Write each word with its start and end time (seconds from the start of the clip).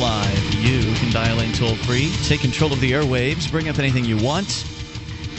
Live. 0.00 0.54
You 0.54 0.80
can 0.94 1.12
dial 1.12 1.40
in 1.40 1.52
toll 1.52 1.74
free, 1.74 2.12
take 2.24 2.40
control 2.40 2.72
of 2.72 2.80
the 2.80 2.92
airwaves, 2.92 3.50
bring 3.50 3.68
up 3.68 3.78
anything 3.78 4.04
you 4.04 4.16
want. 4.16 4.64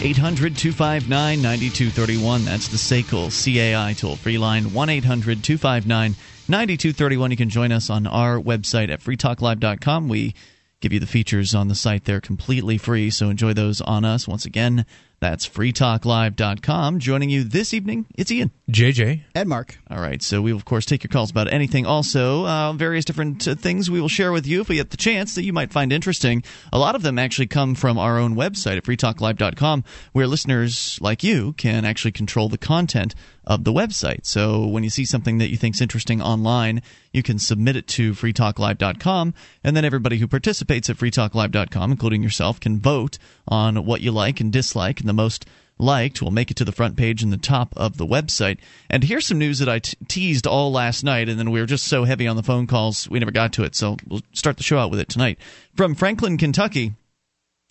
800 0.02 0.56
259 0.56 1.42
9231. 1.42 2.46
That's 2.46 2.68
the 2.68 2.78
SACL 2.78 3.30
CAI 3.32 3.94
toll 3.94 4.16
free 4.16 4.38
line. 4.38 4.74
1 4.74 4.90
800 4.90 5.44
259 5.44 6.16
9231. 6.48 7.32
You 7.32 7.38
can 7.38 7.50
join 7.50 7.72
us 7.72 7.90
on 7.90 8.08
our 8.08 8.38
website 8.40 8.90
at 8.90 9.02
freetalklive.com. 9.02 10.10
We 10.10 10.36
give 10.82 10.94
you 10.94 11.00
the 11.00 11.06
features 11.06 11.56
on 11.56 11.68
the 11.68 11.76
site 11.76 12.06
there 12.06 12.22
completely 12.22 12.78
free, 12.78 13.10
so 13.10 13.30
enjoy 13.30 13.54
those 13.54 13.82
on 13.82 14.06
us. 14.06 14.28
Once 14.28 14.46
again, 14.46 14.86
that's 15.20 15.48
freetalklive.com. 15.48 17.00
Joining 17.00 17.30
you 17.30 17.44
this 17.44 17.74
evening, 17.74 18.06
it's 18.16 18.32
Ian. 18.32 18.52
JJ. 18.70 19.22
And 19.36 19.50
Mark. 19.50 19.78
All 19.90 20.00
right, 20.00 20.22
so 20.22 20.42
we 20.42 20.54
will, 20.54 20.60
of 20.60 20.66
course, 20.66 20.86
take 20.86 21.04
your 21.04 21.10
calls 21.10 21.32
about 21.32 21.52
anything. 21.52 21.86
Also, 21.86 22.46
uh, 22.46 22.74
various 22.74 23.06
different 23.06 23.48
uh, 23.48 23.56
things 23.56 23.90
we 23.90 24.00
will 24.00 24.08
share 24.08 24.32
with 24.32 24.48
you 24.48 24.62
if 24.62 24.70
we 24.70 24.76
get 24.76 24.92
the 24.92 24.98
chance 24.98 25.36
that 25.36 25.44
you 25.44 25.54
might 25.54 25.72
find 25.72 25.92
interesting. 25.92 26.44
A 26.72 26.80
lot 26.80 26.96
of 26.96 27.02
them 27.02 27.20
actually 27.20 27.48
come 27.48 27.76
from 27.76 27.98
our 27.98 28.18
own 28.18 28.36
website 28.36 28.78
at 28.78 28.84
freetalklive.com, 28.84 29.84
where 30.14 30.28
listeners 30.28 31.00
like 31.02 31.24
you 31.24 31.54
can 31.54 31.86
actually 31.86 32.12
control 32.12 32.48
the 32.48 32.58
content 32.58 33.16
of 33.46 33.64
the 33.64 33.74
website. 33.74 34.26
So 34.26 34.68
when 34.68 34.84
you 34.84 34.92
see 34.92 35.06
something 35.06 35.40
that 35.40 35.50
you 35.50 35.58
think 35.58 35.76
is 35.76 35.82
interesting 35.82 36.22
online, 36.22 36.84
you 37.12 37.24
can 37.24 37.40
submit 37.40 37.76
it 37.76 37.88
to 37.88 38.14
freetalklive.com, 38.14 39.34
and 39.64 39.76
then 39.76 39.84
everybody 39.84 40.20
who 40.20 40.28
participates 40.28 40.90
at 40.90 40.98
freetalklive.com, 40.98 41.92
including 41.92 42.22
yourself, 42.22 42.60
can 42.60 42.80
vote 42.80 43.18
on 43.50 43.84
what 43.84 44.02
you 44.02 44.12
like 44.12 44.40
and 44.40 44.54
dislike, 44.54 45.02
and 45.02 45.10
the 45.10 45.14
most 45.14 45.46
liked 45.80 46.22
will 46.22 46.32
make 46.32 46.52
it 46.52 46.58
to 46.58 46.66
the 46.66 46.72
front 46.72 46.96
page 46.96 47.24
in 47.24 47.30
the 47.30 47.38
top 47.38 47.74
of 47.76 47.98
the 47.98 48.06
website. 48.06 48.60
And 48.90 49.04
here's 49.04 49.26
some 49.26 49.40
news 49.40 49.60
that 49.60 49.70
I 49.70 49.80
t- 49.80 49.98
teased 50.08 50.46
all 50.46 50.72
last 50.72 51.04
night, 51.04 51.28
and 51.28 51.40
then 51.40 51.52
we 51.52 51.60
were 51.60 51.66
just 51.66 51.88
so 51.88 52.04
heavy 52.04 52.28
on 52.28 52.36
the 52.36 52.44
phone 52.44 52.68
calls, 52.68 53.10
we 53.10 53.20
never 53.20 53.32
got 53.32 53.54
to 53.54 53.64
it. 53.64 53.76
So 53.76 53.98
we'll 54.08 54.22
start 54.34 54.58
the 54.58 54.64
show 54.64 54.78
out 54.78 54.92
with 54.92 55.00
it 55.00 55.10
tonight. 55.10 55.40
From 55.76 55.96
Franklin, 55.96 56.38
Kentucky, 56.38 56.94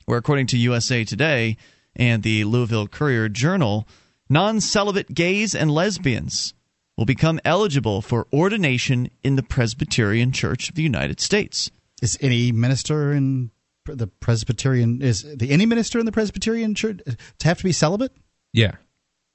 where 0.07 0.19
according 0.19 0.47
to 0.49 0.59
USA 0.59 1.05
Today 1.05 1.57
and 1.95 2.23
the 2.23 2.45
Louisville 2.45 2.89
Courier 2.89 3.29
Journal, 3.29 3.87
non 4.29 4.61
celibate 4.61 5.15
gays 5.15 5.55
and 5.55 5.71
lesbians 5.71 6.55
will 6.97 7.05
become 7.05 7.41
eligible 7.45 8.01
for 8.01 8.27
ordination 8.33 9.11
in 9.23 9.37
the 9.37 9.43
Presbyterian 9.43 10.33
Church 10.33 10.69
of 10.69 10.75
the 10.75 10.83
United 10.83 11.21
States. 11.21 11.71
Is 12.01 12.17
any 12.21 12.53
minister 12.53 13.13
in 13.13 13.51
the 13.95 14.07
Presbyterian 14.07 15.03
is 15.03 15.23
the 15.23 15.51
any 15.51 15.67
minister 15.67 15.99
in 15.99 16.07
the 16.07 16.13
Presbyterian 16.13 16.75
church 16.75 17.01
to 17.39 17.49
have 17.49 17.59
to 17.59 17.65
be 17.65 17.73
celibate? 17.73 18.13
Yeah. 18.53 18.73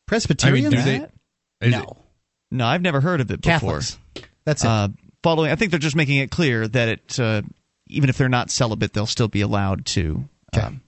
Presbyterian? 0.07 0.65
I 0.67 0.69
mean, 0.69 0.77
do 0.77 1.07
they? 1.61 1.69
no. 1.69 1.81
it- 1.83 1.97
No, 2.51 2.65
I've 2.67 2.81
never 2.81 3.01
heard 3.01 3.21
of 3.21 3.31
it 3.31 3.41
before. 3.41 3.79
Catholics. 3.79 3.97
That's 4.45 4.63
it. 4.63 4.67
Uh, 4.67 4.89
following, 5.23 5.51
I 5.51 5.55
think 5.55 5.71
they're 5.71 5.79
just 5.79 5.95
making 5.95 6.17
it 6.17 6.29
clear 6.29 6.67
that 6.67 6.87
it, 6.89 7.19
uh, 7.19 7.41
even 7.87 8.09
if 8.09 8.17
they're 8.17 8.29
not 8.29 8.51
celibate, 8.51 8.93
they'll 8.93 9.05
still 9.05 9.27
be 9.27 9.41
allowed 9.41 9.85
to 9.87 10.27
um, 10.53 10.81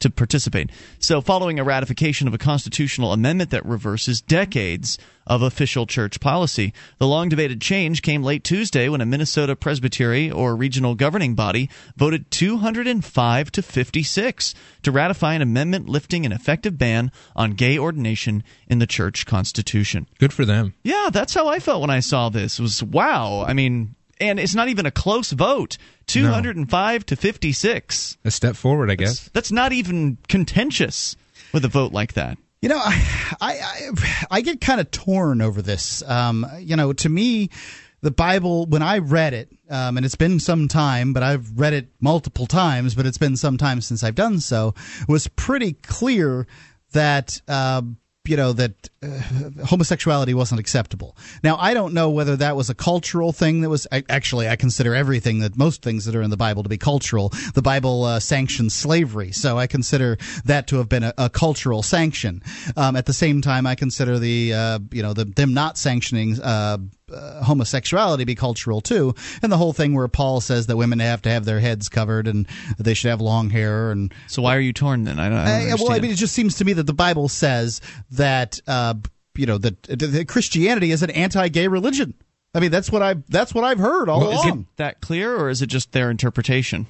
to 0.00 0.10
participate. 0.10 0.70
So, 0.98 1.20
following 1.20 1.58
a 1.58 1.64
ratification 1.64 2.28
of 2.28 2.34
a 2.34 2.38
constitutional 2.38 3.12
amendment 3.12 3.50
that 3.50 3.64
reverses 3.64 4.20
decades 4.20 4.98
of 5.26 5.42
official 5.42 5.86
church 5.86 6.20
policy, 6.20 6.72
the 6.98 7.06
long 7.06 7.28
debated 7.28 7.60
change 7.60 8.02
came 8.02 8.22
late 8.22 8.44
Tuesday 8.44 8.88
when 8.88 9.00
a 9.00 9.06
Minnesota 9.06 9.56
presbytery 9.56 10.30
or 10.30 10.54
regional 10.54 10.94
governing 10.94 11.34
body 11.34 11.68
voted 11.96 12.30
205 12.30 13.50
to 13.52 13.62
56 13.62 14.54
to 14.82 14.92
ratify 14.92 15.34
an 15.34 15.42
amendment 15.42 15.88
lifting 15.88 16.24
an 16.24 16.32
effective 16.32 16.78
ban 16.78 17.10
on 17.34 17.52
gay 17.52 17.78
ordination 17.78 18.44
in 18.68 18.78
the 18.78 18.86
church 18.86 19.26
constitution. 19.26 20.06
Good 20.18 20.32
for 20.32 20.44
them. 20.44 20.74
Yeah, 20.82 21.10
that's 21.12 21.34
how 21.34 21.48
I 21.48 21.58
felt 21.58 21.80
when 21.80 21.90
I 21.90 22.00
saw 22.00 22.28
this. 22.28 22.58
It 22.58 22.62
was 22.62 22.82
wow. 22.82 23.44
I 23.46 23.52
mean, 23.52 23.96
and 24.20 24.38
it's 24.38 24.54
not 24.54 24.68
even 24.68 24.86
a 24.86 24.90
close 24.90 25.32
vote. 25.32 25.76
205 26.06 27.06
to 27.06 27.16
56. 27.16 28.18
A 28.24 28.30
step 28.30 28.56
forward, 28.56 28.90
I 28.90 28.94
guess. 28.94 29.28
That's 29.32 29.52
not 29.52 29.72
even 29.72 30.18
contentious 30.28 31.16
with 31.52 31.64
a 31.64 31.68
vote 31.68 31.92
like 31.92 32.14
that. 32.14 32.38
You 32.62 32.68
know, 32.68 32.78
I 32.78 33.34
I, 33.40 33.60
I, 33.60 34.26
I 34.30 34.40
get 34.40 34.60
kind 34.60 34.80
of 34.80 34.90
torn 34.90 35.42
over 35.42 35.62
this. 35.62 36.02
Um, 36.08 36.46
you 36.58 36.76
know, 36.76 36.92
to 36.92 37.08
me, 37.08 37.50
the 38.02 38.10
Bible, 38.10 38.66
when 38.66 38.82
I 38.82 38.98
read 38.98 39.34
it, 39.34 39.48
um, 39.68 39.96
and 39.96 40.06
it's 40.06 40.14
been 40.14 40.38
some 40.38 40.68
time, 40.68 41.12
but 41.12 41.22
I've 41.22 41.58
read 41.58 41.72
it 41.72 41.88
multiple 42.00 42.46
times, 42.46 42.94
but 42.94 43.06
it's 43.06 43.18
been 43.18 43.36
some 43.36 43.56
time 43.56 43.80
since 43.80 44.04
I've 44.04 44.14
done 44.14 44.40
so, 44.40 44.74
was 45.08 45.28
pretty 45.28 45.72
clear 45.74 46.46
that. 46.92 47.40
Uh, 47.48 47.82
you 48.28 48.36
know 48.36 48.52
that 48.52 48.88
uh, 49.02 49.06
homosexuality 49.66 50.34
wasn't 50.34 50.60
acceptable. 50.60 51.16
Now 51.42 51.56
I 51.56 51.74
don't 51.74 51.94
know 51.94 52.10
whether 52.10 52.36
that 52.36 52.56
was 52.56 52.70
a 52.70 52.74
cultural 52.74 53.32
thing 53.32 53.60
that 53.62 53.70
was 53.70 53.86
I, 53.92 54.04
actually 54.08 54.48
I 54.48 54.56
consider 54.56 54.94
everything 54.94 55.40
that 55.40 55.56
most 55.56 55.82
things 55.82 56.04
that 56.04 56.14
are 56.14 56.22
in 56.22 56.30
the 56.30 56.36
Bible 56.36 56.62
to 56.62 56.68
be 56.68 56.78
cultural. 56.78 57.32
The 57.54 57.62
Bible 57.62 58.04
uh, 58.04 58.20
sanctions 58.20 58.74
slavery, 58.74 59.32
so 59.32 59.58
I 59.58 59.66
consider 59.66 60.18
that 60.44 60.66
to 60.68 60.76
have 60.76 60.88
been 60.88 61.04
a, 61.04 61.14
a 61.18 61.30
cultural 61.30 61.82
sanction. 61.82 62.42
Um, 62.76 62.96
at 62.96 63.06
the 63.06 63.12
same 63.12 63.42
time, 63.42 63.66
I 63.66 63.74
consider 63.74 64.18
the 64.18 64.54
uh, 64.54 64.78
you 64.90 65.02
know 65.02 65.12
the, 65.12 65.24
them 65.24 65.54
not 65.54 65.78
sanctioning. 65.78 66.40
Uh, 67.12 67.40
homosexuality 67.44 68.24
be 68.24 68.34
cultural 68.34 68.80
too, 68.80 69.14
and 69.40 69.52
the 69.52 69.56
whole 69.56 69.72
thing 69.72 69.94
where 69.94 70.08
Paul 70.08 70.40
says 70.40 70.66
that 70.66 70.76
women 70.76 70.98
have 70.98 71.22
to 71.22 71.30
have 71.30 71.44
their 71.44 71.60
heads 71.60 71.88
covered 71.88 72.26
and 72.26 72.48
they 72.78 72.94
should 72.94 73.10
have 73.10 73.20
long 73.20 73.48
hair 73.48 73.92
and 73.92 74.12
So 74.26 74.42
why 74.42 74.56
are 74.56 74.60
you 74.60 74.72
torn 74.72 75.04
then? 75.04 75.20
I 75.20 75.28
don't, 75.28 75.38
I 75.38 75.60
don't 75.60 75.72
uh, 75.72 75.76
well, 75.84 75.92
I 75.92 76.00
mean, 76.00 76.10
it 76.10 76.16
just 76.16 76.34
seems 76.34 76.56
to 76.56 76.64
me 76.64 76.72
that 76.72 76.82
the 76.82 76.92
Bible 76.92 77.28
says 77.28 77.80
that 78.10 78.58
uh, 78.66 78.94
you 79.36 79.46
know 79.46 79.56
that, 79.56 79.80
that 79.84 80.26
Christianity 80.26 80.90
is 80.90 81.04
an 81.04 81.10
anti-gay 81.10 81.68
religion. 81.68 82.14
I 82.52 82.58
mean, 82.58 82.72
that's 82.72 82.90
what 82.90 83.02
I 83.02 83.14
that's 83.28 83.54
what 83.54 83.62
I've 83.62 83.78
heard 83.78 84.08
all 84.08 84.22
Well, 84.22 84.32
along. 84.32 84.60
Is 84.62 84.66
that 84.74 85.00
clear, 85.00 85.36
or 85.36 85.48
is 85.48 85.62
it 85.62 85.68
just 85.68 85.92
their 85.92 86.10
interpretation? 86.10 86.88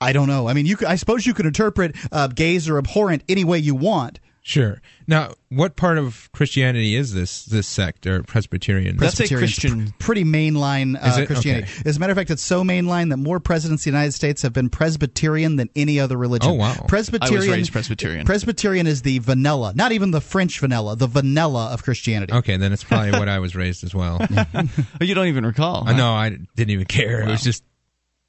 I 0.00 0.12
don't 0.12 0.26
know. 0.26 0.48
I 0.48 0.52
mean, 0.52 0.66
you 0.66 0.76
could, 0.76 0.88
I 0.88 0.96
suppose 0.96 1.26
you 1.26 1.34
could 1.34 1.46
interpret 1.46 1.94
uh, 2.10 2.26
gays 2.26 2.68
are 2.68 2.78
abhorrent 2.78 3.22
any 3.28 3.44
way 3.44 3.58
you 3.58 3.76
want. 3.76 4.18
Sure. 4.48 4.80
Now, 5.06 5.34
what 5.50 5.76
part 5.76 5.98
of 5.98 6.30
Christianity 6.32 6.96
is 6.96 7.12
this 7.12 7.44
this 7.44 7.66
sect 7.66 8.06
or 8.06 8.22
Presbyterian? 8.22 8.96
That's 8.96 9.20
a 9.20 9.28
Christian- 9.28 9.88
pr- 9.88 9.92
pretty 9.98 10.24
mainline 10.24 10.96
uh, 10.96 11.20
it? 11.20 11.26
Christianity. 11.26 11.70
Okay. 11.70 11.82
As 11.90 11.98
a 11.98 12.00
matter 12.00 12.12
of 12.12 12.16
fact, 12.16 12.30
it's 12.30 12.42
so 12.42 12.64
mainline 12.64 13.10
that 13.10 13.18
more 13.18 13.40
presidents 13.40 13.82
of 13.82 13.84
the 13.84 13.90
United 13.90 14.12
States 14.12 14.40
have 14.40 14.54
been 14.54 14.70
Presbyterian 14.70 15.56
than 15.56 15.68
any 15.76 16.00
other 16.00 16.16
religion. 16.16 16.50
Oh, 16.50 16.54
wow. 16.54 16.86
Presbyterian. 16.88 17.34
I 17.34 17.36
was 17.36 17.46
raised 17.46 17.72
Presbyterian. 17.72 18.24
Presbyterian 18.24 18.86
is 18.86 19.02
the 19.02 19.18
vanilla, 19.18 19.74
not 19.74 19.92
even 19.92 20.12
the 20.12 20.20
French 20.22 20.60
vanilla, 20.60 20.96
the 20.96 21.08
vanilla 21.08 21.66
of 21.70 21.82
Christianity. 21.82 22.32
okay, 22.32 22.56
then 22.56 22.72
it's 22.72 22.84
probably 22.84 23.10
what 23.10 23.28
I 23.28 23.40
was 23.40 23.54
raised 23.54 23.84
as 23.84 23.94
well. 23.94 24.26
You 25.02 25.14
don't 25.14 25.26
even 25.26 25.44
recall. 25.44 25.84
I 25.86 25.92
know 25.92 26.12
I 26.12 26.30
didn't 26.30 26.70
even 26.70 26.86
care. 26.86 27.20
It 27.20 27.28
was 27.28 27.42
just 27.42 27.62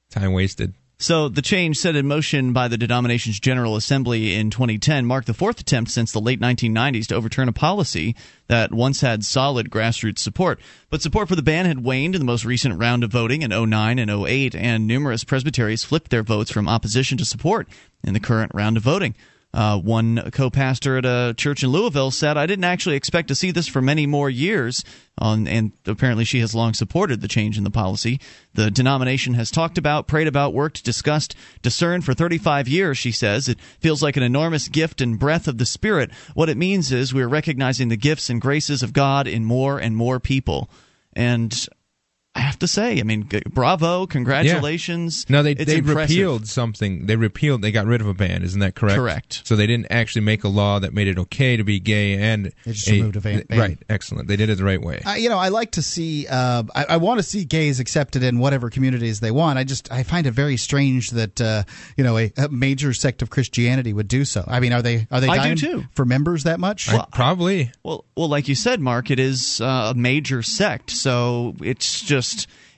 time 0.09 0.33
wasted. 0.33 0.73
So 1.01 1.29
the 1.29 1.41
change 1.41 1.77
set 1.77 1.95
in 1.95 2.07
motion 2.07 2.51
by 2.51 2.67
the 2.67 2.77
denomination's 2.77 3.39
General 3.39 3.77
Assembly 3.77 4.35
in 4.35 4.49
2010 4.49 5.05
marked 5.05 5.27
the 5.27 5.33
fourth 5.33 5.61
attempt 5.61 5.91
since 5.91 6.11
the 6.11 6.19
late 6.19 6.41
1990s 6.41 7.07
to 7.07 7.15
overturn 7.15 7.47
a 7.47 7.53
policy 7.53 8.17
that 8.47 8.73
once 8.73 8.99
had 8.99 9.23
solid 9.23 9.69
grassroots 9.69 10.19
support. 10.19 10.59
But 10.89 11.01
support 11.01 11.29
for 11.29 11.37
the 11.37 11.41
ban 11.41 11.65
had 11.65 11.85
waned 11.85 12.15
in 12.15 12.19
the 12.19 12.25
most 12.25 12.43
recent 12.43 12.77
round 12.77 13.05
of 13.05 13.13
voting 13.13 13.43
in 13.43 13.51
09 13.51 13.97
and 13.97 14.11
08, 14.11 14.53
and 14.53 14.87
numerous 14.87 15.23
presbyteries 15.23 15.85
flipped 15.85 16.11
their 16.11 16.21
votes 16.21 16.51
from 16.51 16.67
opposition 16.67 17.17
to 17.19 17.25
support 17.25 17.69
in 18.03 18.13
the 18.13 18.19
current 18.19 18.51
round 18.53 18.75
of 18.75 18.83
voting. 18.83 19.15
Uh, 19.51 19.79
one 19.79 20.29
co-pastor 20.31 20.97
at 20.97 21.05
a 21.05 21.33
church 21.35 21.63
in 21.63 21.69
Louisville 21.69 22.11
said, 22.11 22.37
"I 22.37 22.45
didn't 22.45 22.65
actually 22.65 22.95
expect 22.95 23.29
to 23.29 23.35
see 23.35 23.49
this 23.49 23.67
for 23.67 23.81
many 23.81 24.05
more 24.05 24.29
years." 24.29 24.83
On, 25.17 25.47
and 25.47 25.71
apparently, 25.87 26.23
she 26.23 26.39
has 26.39 26.53
long 26.53 26.73
supported 26.75 27.21
the 27.21 27.27
change 27.27 27.57
in 27.57 27.63
the 27.63 27.71
policy. 27.71 28.19
The 28.53 28.69
denomination 28.69 29.33
has 29.33 29.49
talked 29.49 29.77
about, 29.77 30.07
prayed 30.07 30.27
about, 30.27 30.53
worked, 30.53 30.85
discussed, 30.85 31.35
discerned 31.63 32.05
for 32.05 32.13
35 32.13 32.67
years. 32.67 32.97
She 32.97 33.11
says 33.11 33.49
it 33.49 33.59
feels 33.79 34.03
like 34.03 34.17
an 34.17 34.23
enormous 34.23 34.67
gift 34.67 35.01
and 35.01 35.17
breath 35.17 35.47
of 35.47 35.57
the 35.57 35.65
Spirit. 35.65 36.11
What 36.35 36.49
it 36.49 36.55
means 36.55 36.91
is 36.91 37.13
we're 37.13 37.27
recognizing 37.27 37.89
the 37.89 37.97
gifts 37.97 38.29
and 38.29 38.39
graces 38.39 38.83
of 38.83 38.93
God 38.93 39.27
in 39.27 39.45
more 39.45 39.79
and 39.79 39.95
more 39.95 40.19
people. 40.19 40.69
And 41.13 41.67
I 42.35 42.41
have 42.41 42.59
to 42.59 42.67
say, 42.67 42.99
I 42.99 43.03
mean, 43.03 43.27
bravo, 43.49 44.05
congratulations. 44.05 45.25
No, 45.29 45.41
they 45.43 45.51
It's 45.53 45.65
they 45.65 45.77
impressive. 45.79 46.15
repealed 46.15 46.47
something. 46.47 47.07
They 47.07 47.15
repealed. 47.15 47.61
They 47.63 47.71
got 47.71 47.87
rid 47.87 48.01
of 48.01 48.07
a 48.07 48.13
ban. 48.13 48.43
Isn't 48.43 48.59
that 48.59 48.75
correct? 48.75 48.97
Correct. 48.97 49.41
So 49.45 49.55
they 49.55 49.65
didn't 49.67 49.87
actually 49.91 50.21
make 50.21 50.43
a 50.43 50.47
law 50.47 50.79
that 50.79 50.93
made 50.93 51.07
it 51.07 51.17
okay 51.17 51.57
to 51.57 51.63
be 51.63 51.79
gay 51.79 52.13
and 52.17 52.51
They 52.65 52.71
just 52.73 52.87
removed 52.89 53.15
a 53.15 53.21
ban- 53.21 53.45
ban. 53.49 53.59
Right. 53.59 53.77
Excellent. 53.89 54.27
They 54.27 54.35
did 54.35 54.49
it 54.49 54.57
the 54.59 54.63
right 54.63 54.81
way. 54.81 55.01
I, 55.05 55.17
you 55.17 55.27
know, 55.29 55.37
I 55.39 55.49
like 55.49 55.71
to 55.71 55.81
see. 55.81 56.27
Uh, 56.27 56.63
I, 56.75 56.85
I 56.89 56.97
want 56.97 57.19
to 57.19 57.23
see 57.23 57.45
gays 57.45 57.79
accepted 57.79 58.21
in 58.23 58.37
whatever 58.39 58.69
communities 58.69 59.19
they 59.21 59.31
want. 59.31 59.57
I 59.57 59.63
just 59.63 59.91
I 59.91 60.03
find 60.03 60.27
it 60.27 60.31
very 60.31 60.55
strange 60.57 61.09
that 61.11 61.41
uh, 61.41 61.63
you 61.97 62.03
know 62.03 62.17
a, 62.17 62.31
a 62.37 62.47
major 62.49 62.93
sect 62.93 63.21
of 63.23 63.29
Christianity 63.31 63.91
would 63.91 64.07
do 64.07 64.23
so. 64.23 64.43
I 64.47 64.59
mean, 64.59 64.71
are 64.71 64.81
they 64.83 65.07
are 65.11 65.19
they 65.19 65.27
I 65.27 65.35
do 65.37 65.55
dying 65.55 65.57
too. 65.81 65.85
for 65.95 66.05
members 66.05 66.43
that 66.43 66.59
much? 66.59 66.89
I- 66.93 67.05
probably. 67.11 67.71
Well, 67.83 68.05
well, 68.15 68.29
like 68.29 68.47
you 68.47 68.55
said, 68.55 68.79
Mark, 68.79 69.09
it 69.09 69.19
is 69.19 69.59
uh, 69.61 69.93
a 69.95 69.97
major 69.97 70.43
sect, 70.43 70.91
so 70.91 71.55
it's 71.61 72.01
just 72.01 72.18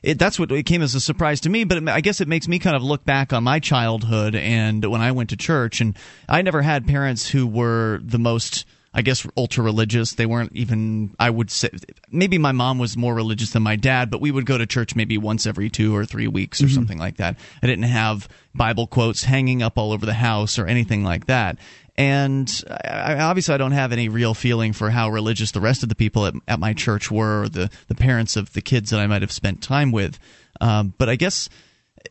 it, 0.03 0.19
that's 0.19 0.39
what 0.39 0.51
it 0.51 0.63
came 0.63 0.81
as 0.81 0.95
a 0.95 0.99
surprise 0.99 1.41
to 1.41 1.49
me. 1.49 1.63
But 1.63 1.77
it, 1.77 1.89
I 1.89 2.01
guess 2.01 2.21
it 2.21 2.27
makes 2.27 2.47
me 2.47 2.59
kind 2.59 2.75
of 2.75 2.83
look 2.83 3.05
back 3.05 3.33
on 3.33 3.43
my 3.43 3.59
childhood 3.59 4.35
and 4.35 4.83
when 4.85 5.01
I 5.01 5.11
went 5.11 5.29
to 5.29 5.38
church, 5.38 5.81
and 5.81 5.97
I 6.27 6.41
never 6.41 6.61
had 6.61 6.88
parents 6.88 7.29
who 7.29 7.47
were 7.47 7.99
the 8.03 8.19
most 8.19 8.65
I 8.93 9.01
guess 9.03 9.25
ultra 9.38 9.63
religious. 9.63 10.13
They 10.13 10.25
weren't 10.25 10.51
even. 10.53 11.15
I 11.17 11.29
would 11.29 11.49
say 11.49 11.69
maybe 12.11 12.38
my 12.38 12.51
mom 12.51 12.77
was 12.77 12.97
more 12.97 13.15
religious 13.15 13.51
than 13.51 13.63
my 13.63 13.77
dad, 13.77 14.11
but 14.11 14.19
we 14.19 14.31
would 14.31 14.45
go 14.45 14.57
to 14.57 14.65
church 14.65 14.95
maybe 14.95 15.17
once 15.17 15.47
every 15.47 15.69
two 15.69 15.95
or 15.95 16.05
three 16.05 16.27
weeks 16.27 16.61
or 16.61 16.65
mm-hmm. 16.65 16.75
something 16.75 16.97
like 16.97 17.17
that. 17.17 17.37
I 17.63 17.67
didn't 17.67 17.85
have 17.85 18.27
Bible 18.53 18.87
quotes 18.87 19.23
hanging 19.23 19.63
up 19.63 19.77
all 19.77 19.94
over 19.94 20.05
the 20.05 20.13
house 20.13 20.59
or 20.59 20.67
anything 20.67 21.05
like 21.05 21.27
that. 21.27 21.57
And 22.01 22.63
I, 22.83 23.19
obviously, 23.19 23.53
I 23.53 23.57
don't 23.57 23.74
have 23.74 23.92
any 23.92 24.09
real 24.09 24.33
feeling 24.33 24.74
for 24.74 24.89
how 24.89 25.09
religious 25.12 25.51
the 25.51 25.62
rest 25.62 25.83
of 25.83 25.89
the 25.89 25.95
people 25.95 26.25
at, 26.25 26.33
at 26.48 26.59
my 26.59 26.74
church 26.74 27.12
were, 27.12 27.44
or 27.44 27.50
the 27.50 27.69
the 27.89 27.95
parents 27.95 28.36
of 28.36 28.53
the 28.53 28.62
kids 28.62 28.89
that 28.89 29.00
I 29.00 29.06
might 29.06 29.21
have 29.21 29.31
spent 29.31 29.62
time 29.62 29.92
with. 29.92 30.18
Um, 30.59 30.95
but 30.98 31.09
I 31.09 31.15
guess 31.15 31.48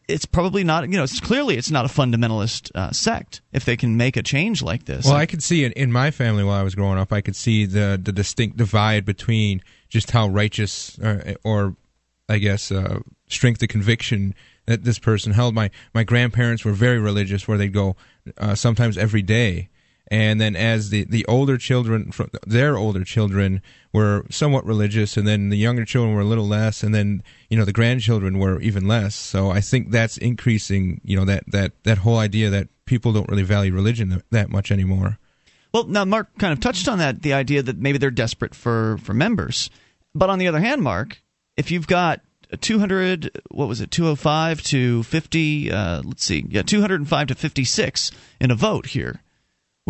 it's 0.06 0.26
probably 0.26 0.62
not 0.62 0.88
you 0.88 0.96
know 0.96 1.02
it's 1.02 1.18
clearly 1.18 1.56
it's 1.56 1.72
not 1.72 1.84
a 1.84 1.88
fundamentalist 1.88 2.70
uh, 2.76 2.92
sect 2.92 3.40
if 3.52 3.64
they 3.64 3.76
can 3.76 3.96
make 3.96 4.16
a 4.16 4.22
change 4.22 4.62
like 4.62 4.84
this 4.84 5.04
well 5.04 5.16
i 5.16 5.26
could 5.26 5.42
see 5.42 5.64
it 5.64 5.72
in 5.72 5.90
my 5.90 6.12
family 6.12 6.44
while 6.44 6.60
i 6.60 6.62
was 6.62 6.76
growing 6.76 6.96
up 6.96 7.12
i 7.12 7.20
could 7.20 7.34
see 7.34 7.66
the 7.66 8.00
the 8.00 8.12
distinct 8.12 8.56
divide 8.56 9.04
between 9.04 9.60
just 9.88 10.12
how 10.12 10.28
righteous 10.28 10.96
or, 11.02 11.24
uh, 11.26 11.34
or 11.42 11.74
i 12.28 12.38
guess 12.38 12.70
uh, 12.70 13.00
strength 13.26 13.60
of 13.64 13.68
conviction 13.68 14.32
that 14.66 14.84
this 14.84 15.00
person 15.00 15.32
held 15.32 15.56
my 15.56 15.68
my 15.92 16.04
grandparents 16.04 16.64
were 16.64 16.72
very 16.72 17.00
religious 17.00 17.48
where 17.48 17.58
they'd 17.58 17.72
go 17.72 17.96
uh, 18.38 18.54
sometimes 18.54 18.96
every 18.96 19.22
day 19.22 19.68
and 20.10 20.40
then 20.40 20.56
as 20.56 20.90
the 20.90 21.04
the 21.04 21.24
older 21.26 21.56
children 21.56 22.12
their 22.46 22.76
older 22.76 23.04
children 23.04 23.62
were 23.92 24.26
somewhat 24.28 24.66
religious 24.66 25.16
and 25.16 25.26
then 25.26 25.50
the 25.50 25.56
younger 25.56 25.84
children 25.84 26.14
were 26.14 26.22
a 26.22 26.26
little 26.26 26.46
less 26.46 26.82
and 26.82 26.94
then 26.94 27.22
you 27.48 27.56
know 27.56 27.64
the 27.64 27.72
grandchildren 27.72 28.38
were 28.38 28.60
even 28.60 28.86
less. 28.86 29.14
So 29.14 29.50
i 29.50 29.60
think 29.60 29.90
that's 29.90 30.16
increasing 30.18 31.00
you 31.04 31.16
know 31.16 31.24
that 31.24 31.44
that 31.48 31.72
that 31.84 31.98
whole 31.98 32.18
idea 32.18 32.50
that 32.50 32.68
people 32.84 33.12
don't 33.12 33.28
really 33.28 33.44
value 33.44 33.72
religion 33.72 34.22
that 34.30 34.50
much 34.50 34.72
anymore. 34.72 35.18
Well 35.72 35.84
now 35.84 36.04
mark 36.04 36.28
kind 36.38 36.52
of 36.52 36.60
touched 36.60 36.88
on 36.88 36.98
that 36.98 37.22
the 37.22 37.32
idea 37.32 37.62
that 37.62 37.78
maybe 37.78 37.98
they're 37.98 38.10
desperate 38.10 38.54
for 38.54 38.98
for 38.98 39.14
members. 39.14 39.70
But 40.14 40.28
on 40.28 40.40
the 40.40 40.48
other 40.48 40.60
hand 40.60 40.82
mark 40.82 41.22
if 41.56 41.70
you've 41.70 41.86
got 41.86 42.20
200 42.60 43.30
what 43.52 43.68
was 43.68 43.80
it 43.80 43.92
205 43.92 44.60
to 44.62 45.04
50 45.04 45.70
uh, 45.70 46.02
let's 46.04 46.24
see 46.24 46.44
yeah 46.48 46.62
205 46.62 47.28
to 47.28 47.34
56 47.36 48.10
in 48.40 48.50
a 48.50 48.56
vote 48.56 48.86
here 48.86 49.22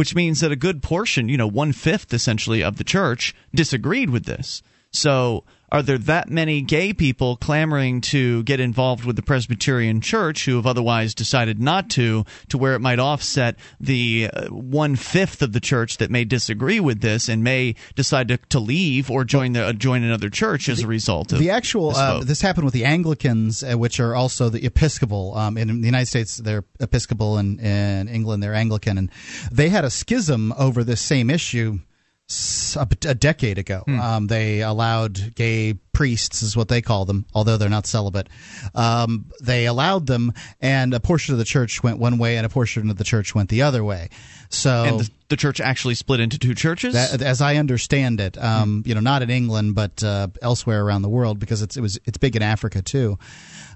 which 0.01 0.15
means 0.15 0.41
that 0.41 0.51
a 0.51 0.57
good 0.57 0.83
portion, 0.83 1.29
you 1.29 1.37
know, 1.37 1.47
one 1.47 1.75
fifth 1.75 2.15
essentially 2.15 2.65
of 2.65 2.79
the 2.79 2.85
church 2.85 3.35
disagreed 3.55 4.09
with 4.09 4.25
this. 4.25 4.63
So 4.91 5.45
are 5.73 5.83
there 5.83 5.99
that 5.99 6.29
many 6.29 6.63
gay 6.63 6.93
people 6.93 7.37
clamoring 7.37 8.01
to 8.01 8.43
get 8.43 8.61
involved 8.61 9.05
with 9.05 9.17
the 9.17 9.23
Presbyterian 9.23 10.01
Church 10.01 10.45
who 10.45 10.57
have 10.57 10.67
otherwise 10.67 11.15
decided 11.15 11.61
not 11.61 11.91
to, 11.91 12.25
to 12.49 12.59
where 12.59 12.75
it 12.75 12.81
might 12.81 12.99
offset 12.99 13.57
the 13.79 14.31
uh, 14.33 14.49
one 14.49 14.97
fifth 14.97 15.43
of 15.43 15.53
the 15.53 15.61
church 15.61 15.99
that 15.99 16.11
may 16.11 16.25
disagree 16.25 16.81
with 16.81 17.01
this 17.01 17.29
and 17.29 17.45
may 17.45 17.75
decide 17.95 18.29
to, 18.29 18.39
to 18.49 18.59
leave 18.59 19.11
or 19.11 19.25
join 19.25 19.53
the 19.53 19.65
uh, 19.65 19.73
join 19.73 20.03
another 20.03 20.31
church 20.31 20.69
as 20.69 20.79
the, 20.79 20.85
a 20.85 20.89
result 20.89 21.33
of 21.33 21.39
the 21.39 21.51
actual? 21.51 21.91
This, 21.91 21.99
uh, 21.99 22.21
this, 22.25 22.41
happened 22.41 22.65
with 22.65 22.75
the 22.75 22.85
Anglicans, 22.85 23.63
uh, 23.63 23.77
which 23.77 24.01
are 24.01 24.15
also 24.15 24.49
the 24.49 24.65
Episcopal. 24.65 25.37
Um, 25.37 25.57
in 25.57 25.81
the 25.81 25.87
United 25.87 26.07
States, 26.07 26.37
they're 26.39 26.65
Episcopal, 26.81 27.39
and 27.39 27.61
in 27.61 28.09
England, 28.09 28.43
they're 28.43 28.55
Anglican, 28.55 28.99
and 28.99 29.11
they 29.53 29.69
had 29.69 29.85
a 29.85 29.91
schism 29.91 30.53
over 30.59 30.83
this 30.83 31.01
same 31.01 31.31
issue 31.31 31.79
a, 32.77 32.87
a 33.07 33.15
decade 33.15 33.59
ago. 33.59 33.83
Hmm. 33.87 34.01
Um, 34.01 34.27
they 34.27 34.63
allowed 34.63 35.35
gay 35.35 35.75
priests, 35.93 36.43
is 36.43 36.57
what 36.57 36.69
they 36.69 36.81
call 36.81 37.05
them, 37.05 37.27
although 37.35 37.57
they're 37.57 37.69
not 37.69 37.87
celibate. 37.87 38.29
Um, 38.75 39.27
they 39.43 39.67
allowed 39.67 40.07
them, 40.07 40.33
and 40.61 40.95
a 40.95 41.01
portion 41.01 41.35
of 41.35 41.39
the 41.39 41.45
church 41.45 41.83
went 41.83 41.99
one 41.99 42.19
way, 42.19 42.37
and 42.37 42.47
a 42.47 42.49
portion 42.49 42.89
of 42.89 42.97
the 42.97 43.05
church 43.05 43.35
went 43.35 43.49
the 43.49 43.63
other 43.63 43.85
way. 43.85 44.09
So, 44.49 44.85
and 44.85 45.01
the, 45.01 45.11
the 45.29 45.37
church 45.37 45.61
actually 45.61 45.95
split 45.95 46.21
into 46.21 46.39
two 46.39 46.55
churches, 46.55 46.95
that, 46.95 47.21
as 47.23 47.41
I 47.41 47.57
understand 47.57 48.21
it. 48.21 48.39
Um, 48.39 48.83
hmm. 48.83 48.89
You 48.89 48.95
know, 48.95 49.01
not 49.01 49.23
in 49.23 49.31
England, 49.31 49.75
but 49.75 50.03
uh, 50.03 50.29
elsewhere 50.41 50.85
around 50.85 51.03
the 51.03 51.09
world, 51.09 51.39
because 51.39 51.63
it's 51.63 51.77
it 51.77 51.81
was 51.81 51.99
it's 52.05 52.19
big 52.19 52.37
in 52.37 52.43
Africa 52.43 52.83
too. 52.83 53.19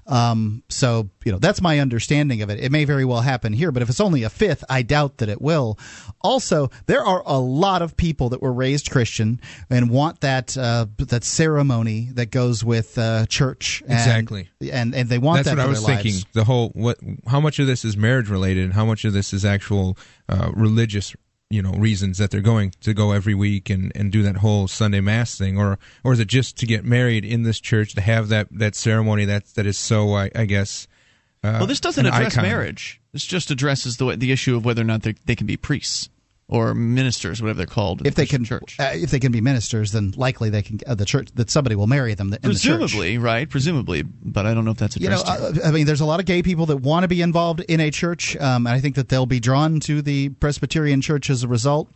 Um, 0.07 0.63
so 0.69 1.09
you 1.23 1.31
know 1.31 1.39
that's 1.39 1.61
my 1.61 1.79
understanding 1.79 2.41
of 2.41 2.49
it. 2.49 2.59
It 2.59 2.71
may 2.71 2.85
very 2.85 3.05
well 3.05 3.21
happen 3.21 3.53
here, 3.53 3.71
but 3.71 3.81
if 3.81 3.89
it's 3.89 3.99
only 3.99 4.23
a 4.23 4.29
fifth, 4.29 4.63
I 4.69 4.83
doubt 4.83 5.17
that 5.17 5.29
it 5.29 5.41
will. 5.41 5.79
Also, 6.21 6.69
there 6.85 7.03
are 7.03 7.23
a 7.25 7.39
lot 7.39 7.81
of 7.81 7.97
people 7.97 8.29
that 8.29 8.41
were 8.41 8.53
raised 8.53 8.91
Christian 8.91 9.41
and 9.69 9.89
want 9.89 10.21
that 10.21 10.55
uh, 10.57 10.85
that 10.97 11.23
ceremony 11.23 12.09
that 12.13 12.29
goes 12.29 12.63
with 12.63 12.97
uh, 12.97 13.25
church. 13.25 13.81
And, 13.87 13.93
exactly, 13.93 14.49
and 14.71 14.93
and 14.93 15.09
they 15.09 15.17
want 15.17 15.37
that's 15.37 15.49
that. 15.49 15.57
what 15.57 15.65
I 15.65 15.69
was 15.69 15.83
thinking. 15.83 16.13
Lives. 16.13 16.25
The 16.33 16.43
whole 16.43 16.69
what 16.69 16.99
how 17.27 17.39
much 17.39 17.57
of 17.57 17.65
this 17.65 17.83
is 17.83 17.97
marriage 17.97 18.29
related, 18.29 18.65
and 18.65 18.73
how 18.73 18.85
much 18.85 19.05
of 19.05 19.13
this 19.13 19.33
is 19.33 19.43
actual 19.43 19.97
uh, 20.29 20.51
religious 20.53 21.15
you 21.55 21.61
know 21.61 21.71
reasons 21.71 22.17
that 22.17 22.31
they're 22.31 22.41
going 22.41 22.71
to 22.81 22.93
go 22.93 23.11
every 23.11 23.33
week 23.33 23.69
and, 23.69 23.91
and 23.95 24.11
do 24.11 24.21
that 24.23 24.37
whole 24.37 24.67
Sunday 24.67 24.99
mass 24.99 25.37
thing, 25.37 25.57
or 25.57 25.79
or 26.03 26.13
is 26.13 26.19
it 26.19 26.27
just 26.27 26.57
to 26.57 26.65
get 26.65 26.83
married 26.83 27.23
in 27.23 27.43
this 27.43 27.59
church 27.59 27.95
to 27.95 28.01
have 28.01 28.27
that 28.27 28.47
that 28.51 28.75
ceremony 28.75 29.25
that 29.25 29.45
that 29.55 29.65
is 29.65 29.77
so 29.77 30.13
I, 30.13 30.29
I 30.35 30.45
guess. 30.45 30.87
Uh, 31.43 31.57
well, 31.59 31.67
this 31.67 31.79
doesn't 31.79 32.05
address 32.05 32.33
icon. 32.33 32.43
marriage. 32.43 32.99
This 33.13 33.25
just 33.25 33.51
addresses 33.51 33.97
the 33.97 34.15
the 34.17 34.31
issue 34.31 34.55
of 34.55 34.65
whether 34.65 34.81
or 34.81 34.85
not 34.85 35.03
they, 35.03 35.13
they 35.25 35.35
can 35.35 35.47
be 35.47 35.57
priests 35.57 36.09
or 36.47 36.73
ministers, 36.75 37.41
whatever 37.41 37.57
they're 37.57 37.65
called. 37.65 38.05
If 38.05 38.15
the 38.15 38.21
they 38.21 38.25
can, 38.27 38.43
church. 38.43 38.77
Uh, 38.79 38.91
if 38.93 39.09
they 39.11 39.19
can 39.19 39.31
be 39.31 39.41
ministers, 39.41 39.91
then 39.91 40.13
likely 40.15 40.49
they 40.49 40.61
can. 40.61 40.79
Uh, 40.85 40.95
the 40.95 41.05
church 41.05 41.29
that 41.35 41.49
somebody 41.49 41.75
will 41.75 41.87
marry 41.87 42.13
them. 42.13 42.33
In 42.33 42.39
Presumably, 42.39 43.17
the 43.17 43.23
right? 43.23 43.49
Presumably, 43.49 44.03
but 44.03 44.45
I 44.45 44.53
don't 44.53 44.65
know 44.65 44.71
if 44.71 44.77
that's 44.77 44.95
addressed. 44.95 45.27
You 45.27 45.33
know, 45.33 45.61
uh, 45.63 45.67
I 45.67 45.71
mean, 45.71 45.85
there's 45.85 46.01
a 46.01 46.05
lot 46.05 46.19
of 46.19 46.25
gay 46.25 46.43
people 46.43 46.67
that 46.67 46.77
want 46.77 47.03
to 47.03 47.07
be 47.07 47.21
involved 47.21 47.61
in 47.61 47.79
a 47.79 47.89
church, 47.89 48.35
um, 48.37 48.67
and 48.67 48.75
I 48.75 48.79
think 48.79 48.95
that 48.95 49.09
they'll 49.09 49.25
be 49.25 49.39
drawn 49.39 49.79
to 49.81 50.01
the 50.01 50.29
Presbyterian 50.29 51.01
Church 51.01 51.29
as 51.29 51.43
a 51.43 51.47
result. 51.47 51.89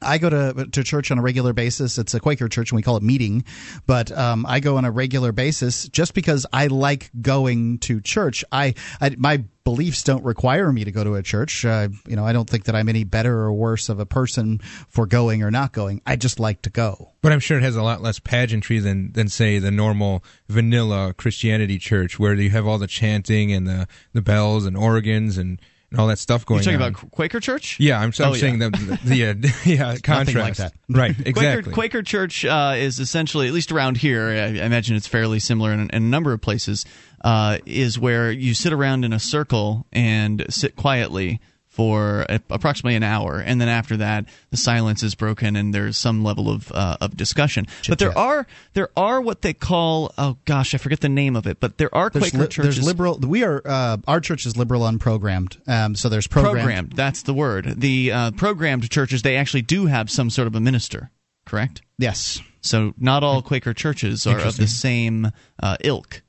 I 0.00 0.18
go 0.18 0.30
to 0.30 0.66
to 0.66 0.84
church 0.84 1.10
on 1.10 1.18
a 1.18 1.22
regular 1.22 1.52
basis. 1.52 1.98
It's 1.98 2.14
a 2.14 2.20
Quaker 2.20 2.48
church, 2.48 2.70
and 2.70 2.76
we 2.76 2.82
call 2.82 2.96
it 2.96 3.02
meeting. 3.02 3.44
But 3.86 4.12
um, 4.12 4.46
I 4.46 4.60
go 4.60 4.76
on 4.76 4.84
a 4.84 4.90
regular 4.90 5.32
basis 5.32 5.88
just 5.88 6.14
because 6.14 6.46
I 6.52 6.68
like 6.68 7.10
going 7.20 7.78
to 7.80 8.00
church. 8.00 8.44
I, 8.52 8.74
I 9.00 9.16
my 9.18 9.44
beliefs 9.64 10.02
don't 10.02 10.24
require 10.24 10.72
me 10.72 10.84
to 10.84 10.92
go 10.92 11.04
to 11.04 11.16
a 11.16 11.22
church. 11.22 11.64
Uh, 11.64 11.88
you 12.06 12.16
know, 12.16 12.24
I 12.24 12.32
don't 12.32 12.48
think 12.48 12.64
that 12.64 12.74
I'm 12.74 12.88
any 12.88 13.04
better 13.04 13.40
or 13.40 13.52
worse 13.52 13.88
of 13.88 13.98
a 13.98 14.06
person 14.06 14.58
for 14.88 15.06
going 15.06 15.42
or 15.42 15.50
not 15.50 15.72
going. 15.72 16.00
I 16.06 16.16
just 16.16 16.40
like 16.40 16.62
to 16.62 16.70
go. 16.70 17.12
But 17.20 17.32
I'm 17.32 17.40
sure 17.40 17.58
it 17.58 17.62
has 17.62 17.76
a 17.76 17.82
lot 17.82 18.00
less 18.00 18.18
pageantry 18.18 18.78
than 18.78 19.12
than 19.12 19.28
say 19.28 19.58
the 19.58 19.70
normal 19.72 20.22
vanilla 20.48 21.12
Christianity 21.12 21.78
church, 21.78 22.18
where 22.18 22.34
you 22.34 22.50
have 22.50 22.66
all 22.66 22.78
the 22.78 22.86
chanting 22.86 23.52
and 23.52 23.66
the 23.66 23.88
the 24.12 24.22
bells 24.22 24.64
and 24.64 24.76
organs 24.76 25.36
and 25.36 25.60
and 25.90 26.00
all 26.00 26.06
that 26.08 26.18
stuff 26.18 26.44
going. 26.44 26.58
On. 26.58 26.64
You're 26.64 26.78
talking 26.78 26.84
on. 26.84 27.00
about 27.00 27.10
Quaker 27.10 27.40
Church? 27.40 27.78
Yeah, 27.80 27.98
I'm, 27.98 28.12
I'm 28.18 28.30
oh, 28.30 28.34
saying 28.34 28.60
yeah. 28.60 28.68
the 28.68 28.98
the, 29.04 29.26
uh, 29.26 29.34
yeah 29.64 29.96
contrast. 30.02 30.36
Like 30.36 30.56
that. 30.56 30.72
right, 30.88 31.10
exactly. 31.26 31.32
Quaker, 31.32 31.70
Quaker 31.70 32.02
Church 32.02 32.44
uh, 32.44 32.74
is 32.76 32.98
essentially, 33.00 33.48
at 33.48 33.54
least 33.54 33.72
around 33.72 33.96
here, 33.96 34.28
I, 34.28 34.34
I 34.34 34.66
imagine 34.66 34.96
it's 34.96 35.06
fairly 35.06 35.38
similar 35.38 35.72
in, 35.72 35.80
in 35.80 35.90
a 35.90 36.00
number 36.00 36.32
of 36.32 36.40
places. 36.40 36.84
Uh, 37.20 37.58
is 37.66 37.98
where 37.98 38.30
you 38.30 38.54
sit 38.54 38.72
around 38.72 39.04
in 39.04 39.12
a 39.12 39.18
circle 39.18 39.86
and 39.92 40.46
sit 40.50 40.76
quietly 40.76 41.40
for 41.78 42.26
approximately 42.50 42.96
an 42.96 43.04
hour, 43.04 43.38
and 43.38 43.60
then 43.60 43.68
after 43.68 43.98
that, 43.98 44.24
the 44.50 44.56
silence 44.56 45.04
is 45.04 45.14
broken 45.14 45.54
and 45.54 45.72
there's 45.72 45.96
some 45.96 46.24
level 46.24 46.50
of 46.50 46.72
uh, 46.72 46.96
of 47.00 47.16
discussion. 47.16 47.66
Chit-chat. 47.66 47.90
But 47.92 47.98
there 48.00 48.18
are 48.18 48.48
there 48.72 48.88
are 48.96 49.20
what 49.20 49.42
they 49.42 49.54
call 49.54 50.12
oh 50.18 50.38
gosh, 50.44 50.74
I 50.74 50.78
forget 50.78 50.98
the 50.98 51.08
name 51.08 51.36
of 51.36 51.46
it, 51.46 51.60
but 51.60 51.78
there 51.78 51.94
are 51.94 52.10
there's 52.10 52.30
Quaker 52.30 52.38
li- 52.38 52.48
churches. 52.48 52.74
There's 52.74 52.84
liberal. 52.84 53.20
We 53.20 53.44
are 53.44 53.62
uh, 53.64 53.98
our 54.08 54.18
church 54.18 54.44
is 54.44 54.56
liberal 54.56 54.80
unprogrammed. 54.82 55.68
Um, 55.68 55.94
so 55.94 56.08
there's 56.08 56.26
programmed. 56.26 56.56
Programmed. 56.56 56.92
That's 56.94 57.22
the 57.22 57.32
word. 57.32 57.80
The 57.80 58.10
uh, 58.10 58.30
programmed 58.32 58.90
churches 58.90 59.22
they 59.22 59.36
actually 59.36 59.62
do 59.62 59.86
have 59.86 60.10
some 60.10 60.30
sort 60.30 60.48
of 60.48 60.56
a 60.56 60.60
minister. 60.60 61.12
Correct. 61.46 61.82
Yes. 61.96 62.42
So 62.60 62.92
not 62.98 63.22
all 63.22 63.40
Quaker 63.40 63.72
churches 63.72 64.26
are 64.26 64.40
of 64.40 64.56
the 64.56 64.66
same 64.66 65.30
uh, 65.62 65.76
ilk. 65.84 66.22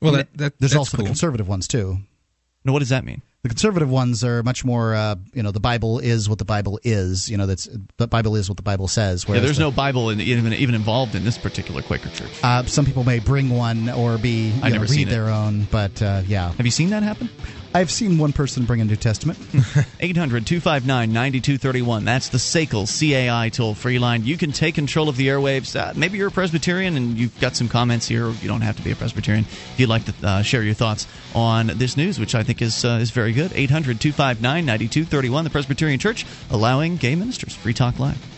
Well, 0.00 0.12
that, 0.12 0.28
that, 0.38 0.58
there's 0.58 0.74
also 0.74 0.96
cool. 0.96 1.04
the 1.04 1.10
conservative 1.10 1.46
ones 1.46 1.68
too. 1.68 1.98
Now, 2.64 2.72
what 2.72 2.78
does 2.78 2.88
that 2.88 3.04
mean? 3.04 3.20
The 3.48 3.54
conservative 3.54 3.88
ones 3.88 4.22
are 4.24 4.42
much 4.42 4.62
more, 4.62 4.94
uh, 4.94 5.16
you 5.32 5.42
know, 5.42 5.52
the 5.52 5.58
Bible 5.58 6.00
is 6.00 6.28
what 6.28 6.38
the 6.38 6.44
Bible 6.44 6.78
is. 6.82 7.30
You 7.30 7.38
know, 7.38 7.46
that's 7.46 7.66
the 7.96 8.06
Bible 8.06 8.36
is 8.36 8.50
what 8.50 8.58
the 8.58 8.62
Bible 8.62 8.88
says. 8.88 9.24
Yeah, 9.26 9.40
there's 9.40 9.56
the, 9.56 9.62
no 9.62 9.70
Bible 9.70 10.10
in, 10.10 10.20
even 10.20 10.52
even 10.52 10.74
involved 10.74 11.14
in 11.14 11.24
this 11.24 11.38
particular 11.38 11.80
Quaker 11.80 12.10
church. 12.10 12.30
Uh, 12.42 12.64
some 12.64 12.84
people 12.84 13.04
may 13.04 13.20
bring 13.20 13.48
one 13.48 13.88
or 13.88 14.18
be 14.18 14.52
I 14.62 14.68
never 14.68 14.84
know, 14.84 14.90
read 14.90 15.08
their 15.08 15.28
own, 15.28 15.66
but 15.70 16.02
uh, 16.02 16.24
yeah. 16.26 16.52
Have 16.52 16.66
you 16.66 16.70
seen 16.70 16.90
that 16.90 17.02
happen? 17.02 17.30
I've 17.74 17.90
seen 17.90 18.18
one 18.18 18.32
person 18.32 18.64
bring 18.64 18.80
a 18.80 18.84
New 18.84 18.96
Testament. 18.96 19.38
800 20.00 20.46
259 20.46 21.12
9231. 21.12 22.04
That's 22.04 22.30
the 22.30 22.38
SACL 22.38 22.86
CAI 22.86 23.50
toll 23.50 23.74
free 23.74 23.98
line. 23.98 24.24
You 24.24 24.38
can 24.38 24.52
take 24.52 24.74
control 24.74 25.08
of 25.08 25.16
the 25.16 25.28
airwaves. 25.28 25.78
Uh, 25.78 25.92
maybe 25.94 26.18
you're 26.18 26.28
a 26.28 26.32
Presbyterian 26.32 26.96
and 26.96 27.18
you've 27.18 27.38
got 27.40 27.56
some 27.56 27.68
comments 27.68 28.08
here. 28.08 28.30
You 28.30 28.48
don't 28.48 28.62
have 28.62 28.76
to 28.76 28.82
be 28.82 28.90
a 28.90 28.96
Presbyterian 28.96 29.44
if 29.44 29.74
you'd 29.76 29.88
like 29.88 30.04
to 30.06 30.14
uh, 30.26 30.42
share 30.42 30.62
your 30.62 30.74
thoughts 30.74 31.06
on 31.34 31.66
this 31.66 31.96
news, 31.96 32.18
which 32.18 32.34
I 32.34 32.42
think 32.42 32.62
is, 32.62 32.84
uh, 32.84 32.98
is 33.00 33.10
very 33.10 33.32
good. 33.32 33.52
800 33.52 34.00
259 34.00 34.64
9231. 34.64 35.44
The 35.44 35.50
Presbyterian 35.50 35.98
Church 35.98 36.24
allowing 36.50 36.96
gay 36.96 37.14
ministers. 37.14 37.54
Free 37.54 37.74
Talk 37.74 37.98
Live. 37.98 38.37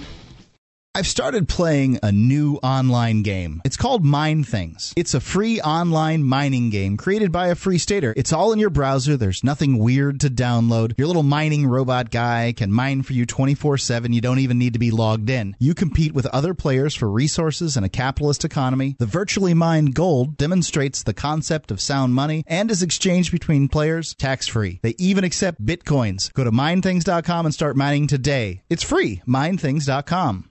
I've 0.92 1.06
started 1.06 1.49
playing 1.49 2.00
a 2.02 2.11
new 2.11 2.56
online 2.64 3.23
game. 3.23 3.62
It's 3.64 3.76
called 3.76 4.04
Mine 4.04 4.42
Things. 4.42 4.92
It's 4.97 5.14
a 5.14 5.20
free 5.20 5.61
online 5.61 6.25
mining 6.25 6.70
game 6.70 6.97
created 6.97 7.30
by 7.30 7.47
a 7.47 7.54
free 7.54 7.78
stater. 7.78 8.12
It's 8.16 8.32
all 8.32 8.52
in 8.52 8.59
your 8.59 8.70
browser. 8.70 9.16
There's 9.16 9.44
nothing 9.44 9.78
weird 9.78 10.18
to 10.20 10.28
download. 10.28 10.99
Your 10.99 11.06
little 11.06 11.23
mining 11.23 11.64
robot 11.64 12.11
guy 12.11 12.52
can 12.56 12.73
mine 12.73 13.04
for 13.04 13.12
you 13.12 13.25
24 13.25 13.78
7. 13.78 14.12
You 14.12 14.20
don't 14.20 14.40
even 14.40 14.59
need 14.59 14.73
to 14.73 14.80
be 14.80 14.90
logged 14.90 15.30
in. 15.30 15.54
You 15.61 15.75
compete 15.75 16.12
with 16.12 16.26
other 16.26 16.54
players 16.54 16.97
for 16.97 17.09
resources 17.09 17.76
in 17.76 17.85
a 17.85 17.88
capitalist 17.88 18.44
economy. 18.44 18.97
The 18.99 19.06
virtually 19.06 19.54
mined 19.54 19.94
gold 19.94 20.37
demonstrates 20.37 21.04
the 21.04 21.14
concept 21.14 21.70
of 21.70 21.80
sound 21.80 22.16
money 22.16 22.42
and 22.49 22.68
is 22.68 22.82
exchanged 22.82 23.30
between 23.30 23.68
players 23.68 24.16
tax 24.16 24.49
free. 24.49 24.80
They 24.82 24.97
even 24.99 25.23
accept 25.23 25.64
bitcoins. 25.64 26.32
Go 26.32 26.42
to 26.42 26.50
minethings.com 26.50 27.47
and 27.47 27.54
start 27.54 27.76
mining 27.76 28.09
today. 28.09 28.64
It's 28.68 28.82
free. 28.82 29.23
Minethings.com. 29.25 30.50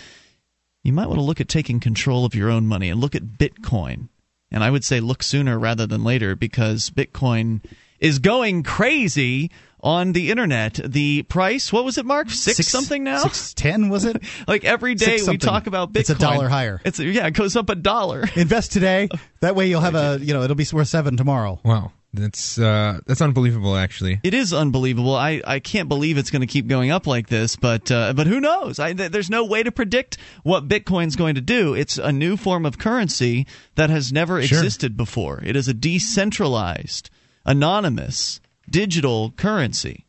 you 0.83 0.93
might 0.93 1.07
want 1.07 1.19
to 1.19 1.25
look 1.25 1.41
at 1.41 1.49
taking 1.49 1.81
control 1.81 2.27
of 2.27 2.35
your 2.35 2.51
own 2.51 2.67
money 2.67 2.91
and 2.91 3.01
look 3.01 3.15
at 3.15 3.39
Bitcoin. 3.39 4.09
And 4.51 4.63
I 4.65 4.71
would 4.71 4.85
say 4.85 5.01
look 5.01 5.23
sooner 5.23 5.59
rather 5.59 5.87
than 5.87 6.05
later 6.05 6.37
because 6.37 6.91
Bitcoin 6.91 7.63
is 8.01 8.19
going 8.19 8.63
crazy 8.63 9.51
on 9.83 10.13
the 10.13 10.31
internet. 10.31 10.75
The 10.75 11.23
price, 11.25 11.73
what 11.73 11.85
was 11.85 11.99
it, 11.99 12.07
Mark? 12.07 12.31
Six, 12.31 12.57
Six- 12.59 12.69
something 12.69 13.05
now? 13.05 13.23
Six 13.23 13.55
ten 13.55 13.89
was 13.89 14.05
it? 14.05 14.23
like 14.49 14.65
every 14.65 14.95
day 14.95 15.19
we 15.27 15.39
talk 15.39 15.67
about 15.67 15.93
Bitcoin. 15.93 16.01
It's 16.01 16.11
a 16.11 16.15
dollar 16.17 16.49
higher. 16.49 16.81
It's 16.85 16.99
yeah, 16.99 17.27
it 17.27 17.33
goes 17.33 17.57
up 17.57 17.69
a 17.71 17.75
dollar. 17.75 18.25
Invest 18.37 18.73
today. 18.73 19.09
That 19.41 19.55
way 19.57 19.69
you'll 19.69 19.81
have 19.81 19.95
a 19.95 20.19
you 20.23 20.35
know 20.35 20.43
it'll 20.43 20.57
be 20.57 20.67
worth 20.73 20.89
seven 20.89 21.17
tomorrow. 21.17 21.61
Wow, 21.65 21.93
that's 22.13 22.59
uh, 22.59 23.01
that's 23.07 23.21
unbelievable. 23.23 23.77
Actually, 23.77 24.21
It 24.23 24.35
is 24.35 24.53
unbelievable. 24.53 25.15
I, 25.15 25.41
I 25.47 25.61
can't 25.61 25.89
believe 25.89 26.19
it's 26.19 26.31
going 26.31 26.41
to 26.43 26.47
keep 26.47 26.67
going 26.67 26.91
up 26.91 27.07
like 27.07 27.29
this, 27.29 27.57
but 27.57 27.91
uh, 27.91 28.13
but 28.13 28.27
who 28.27 28.41
knows? 28.41 28.79
I, 28.79 28.93
th- 28.93 29.11
there's 29.13 29.31
no 29.31 29.45
way 29.45 29.63
to 29.63 29.73
predict 29.73 30.19
what 30.43 30.69
Bitcoin's 30.69 31.17
going 31.17 31.37
to 31.37 31.41
do. 31.41 31.75
It's 31.75 31.99
a 31.99 32.13
new 32.13 32.37
form 32.37 32.67
of 32.67 32.79
currency 32.79 33.47
that 33.77 33.91
has 33.91 34.13
never 34.13 34.43
Sure. 34.43 34.59
existed 34.59 34.97
before. 34.97 35.41
It 35.45 35.57
is 35.57 35.69
a 35.69 35.75
decentralized, 35.75 37.11
anonymous, 37.47 38.41
digital 38.71 39.33
currency, 39.33 40.07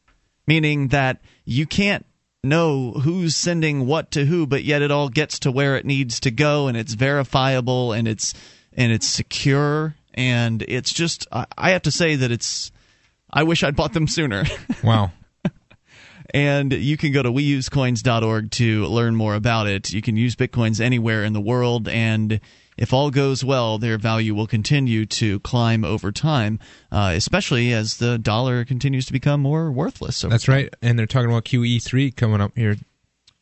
meaning 0.47 0.89
that 0.89 1.21
you 1.45 1.65
can't 1.65 2.05
know 2.43 2.91
who's 2.91 3.35
sending 3.35 3.85
what 3.85 4.11
to 4.11 4.25
who, 4.25 4.47
but 4.47 4.63
yet 4.63 4.81
it 4.81 4.91
all 4.91 5.09
gets 5.09 5.39
to 5.39 5.51
where 5.51 5.75
it 5.75 5.85
needs 5.85 6.19
to 6.21 6.31
go, 6.31 6.67
and 6.67 6.77
it's 6.77 6.93
verifiable, 6.93 7.93
and 7.93 8.07
it's 8.07 8.33
and 8.73 8.91
it's 8.91 9.07
secure, 9.07 9.95
and 10.13 10.63
it's 10.63 10.93
just. 10.93 11.27
I, 11.31 11.71
have 11.71 11.83
to 11.83 11.91
say 11.91 12.15
that 12.15 12.31
it's. 12.31 12.71
I 13.31 13.43
wish 13.43 13.63
I'd 13.63 13.75
bought 13.75 13.93
them 13.93 14.07
sooner. 14.07 14.43
wow. 14.83 15.11
and 16.33 16.71
you 16.73 16.97
can 16.97 17.11
go 17.11 17.21
to 17.21 17.31
weusecoins.org 17.31 18.51
to 18.51 18.85
learn 18.85 19.15
more 19.15 19.35
about 19.35 19.67
it. 19.67 19.91
You 19.91 20.01
can 20.01 20.17
use 20.17 20.35
bitcoins 20.35 20.81
anywhere 20.81 21.23
in 21.23 21.33
the 21.33 21.41
world, 21.41 21.87
and 21.87 22.39
if 22.81 22.93
all 22.93 23.11
goes 23.11 23.45
well, 23.45 23.77
their 23.77 23.99
value 23.99 24.33
will 24.33 24.47
continue 24.47 25.05
to 25.05 25.39
climb 25.41 25.85
over 25.85 26.11
time, 26.11 26.59
uh, 26.91 27.13
especially 27.15 27.71
as 27.71 27.97
the 27.97 28.17
dollar 28.17 28.65
continues 28.65 29.05
to 29.05 29.13
become 29.13 29.39
more 29.39 29.71
worthless. 29.71 30.23
Over 30.23 30.31
That's 30.31 30.45
time. 30.45 30.55
right. 30.55 30.73
And 30.81 30.97
they're 30.97 31.05
talking 31.05 31.29
about 31.29 31.45
QE3 31.45 32.15
coming 32.15 32.41
up 32.41 32.53
here. 32.57 32.77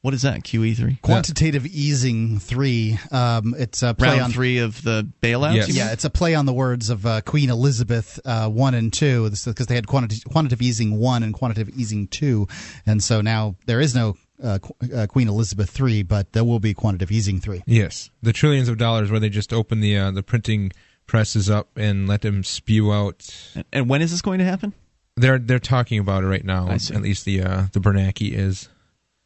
What 0.01 0.13
is 0.13 0.23
that? 0.23 0.37
E 0.37 0.41
QE3? 0.41 1.01
Quantitative 1.01 1.65
easing 1.65 2.39
three. 2.39 2.99
Um, 3.11 3.55
it's 3.57 3.81
a 3.81 3.93
play 3.93 4.09
Round 4.09 4.21
on 4.23 4.31
three 4.31 4.57
of 4.57 4.81
the 4.83 5.09
bailouts? 5.21 5.55
Yes. 5.55 5.69
Yeah, 5.69 5.93
it's 5.93 6.03
a 6.03 6.09
play 6.09 6.35
on 6.35 6.45
the 6.45 6.53
words 6.53 6.89
of 6.89 7.05
uh, 7.05 7.21
Queen 7.21 7.49
Elizabeth 7.49 8.19
uh, 8.25 8.49
one 8.49 8.73
and 8.73 8.91
two, 8.91 9.29
because 9.29 9.67
they 9.67 9.75
had 9.75 9.87
quantitative, 9.87 10.29
quantitative 10.31 10.61
easing 10.61 10.99
one 10.99 11.23
and 11.23 11.33
quantitative 11.33 11.73
easing 11.77 12.07
two, 12.07 12.47
and 12.85 13.01
so 13.01 13.21
now 13.21 13.55
there 13.67 13.81
is 13.81 13.95
no 13.95 14.15
uh, 14.43 14.59
Qu- 14.59 14.93
uh, 14.95 15.07
Queen 15.07 15.27
Elizabeth 15.27 15.69
three, 15.69 16.03
but 16.03 16.33
there 16.33 16.43
will 16.43 16.59
be 16.59 16.73
quantitative 16.73 17.11
easing 17.11 17.39
three. 17.39 17.63
Yes, 17.65 18.09
the 18.21 18.33
trillions 18.33 18.69
of 18.69 18.77
dollars 18.77 19.11
where 19.11 19.19
they 19.19 19.29
just 19.29 19.51
open 19.53 19.79
the 19.81 19.97
uh, 19.97 20.11
the 20.11 20.23
printing 20.23 20.71
presses 21.07 21.49
up 21.49 21.69
and 21.75 22.07
let 22.07 22.21
them 22.21 22.43
spew 22.43 22.91
out. 22.93 23.27
And- 23.55 23.65
And 23.73 23.89
when 23.89 24.01
is 24.01 24.11
this 24.11 24.21
going 24.21 24.39
to 24.39 24.45
happen? 24.45 24.73
They're 25.17 25.39
they're 25.39 25.59
talking 25.59 25.99
about 25.99 26.23
it 26.23 26.27
right 26.27 26.45
now. 26.45 26.69
I 26.69 26.77
see. 26.77 26.93
At 26.95 27.01
least 27.01 27.25
the 27.25 27.41
uh, 27.41 27.63
the 27.73 27.79
Bernanke 27.79 28.31
is. 28.31 28.69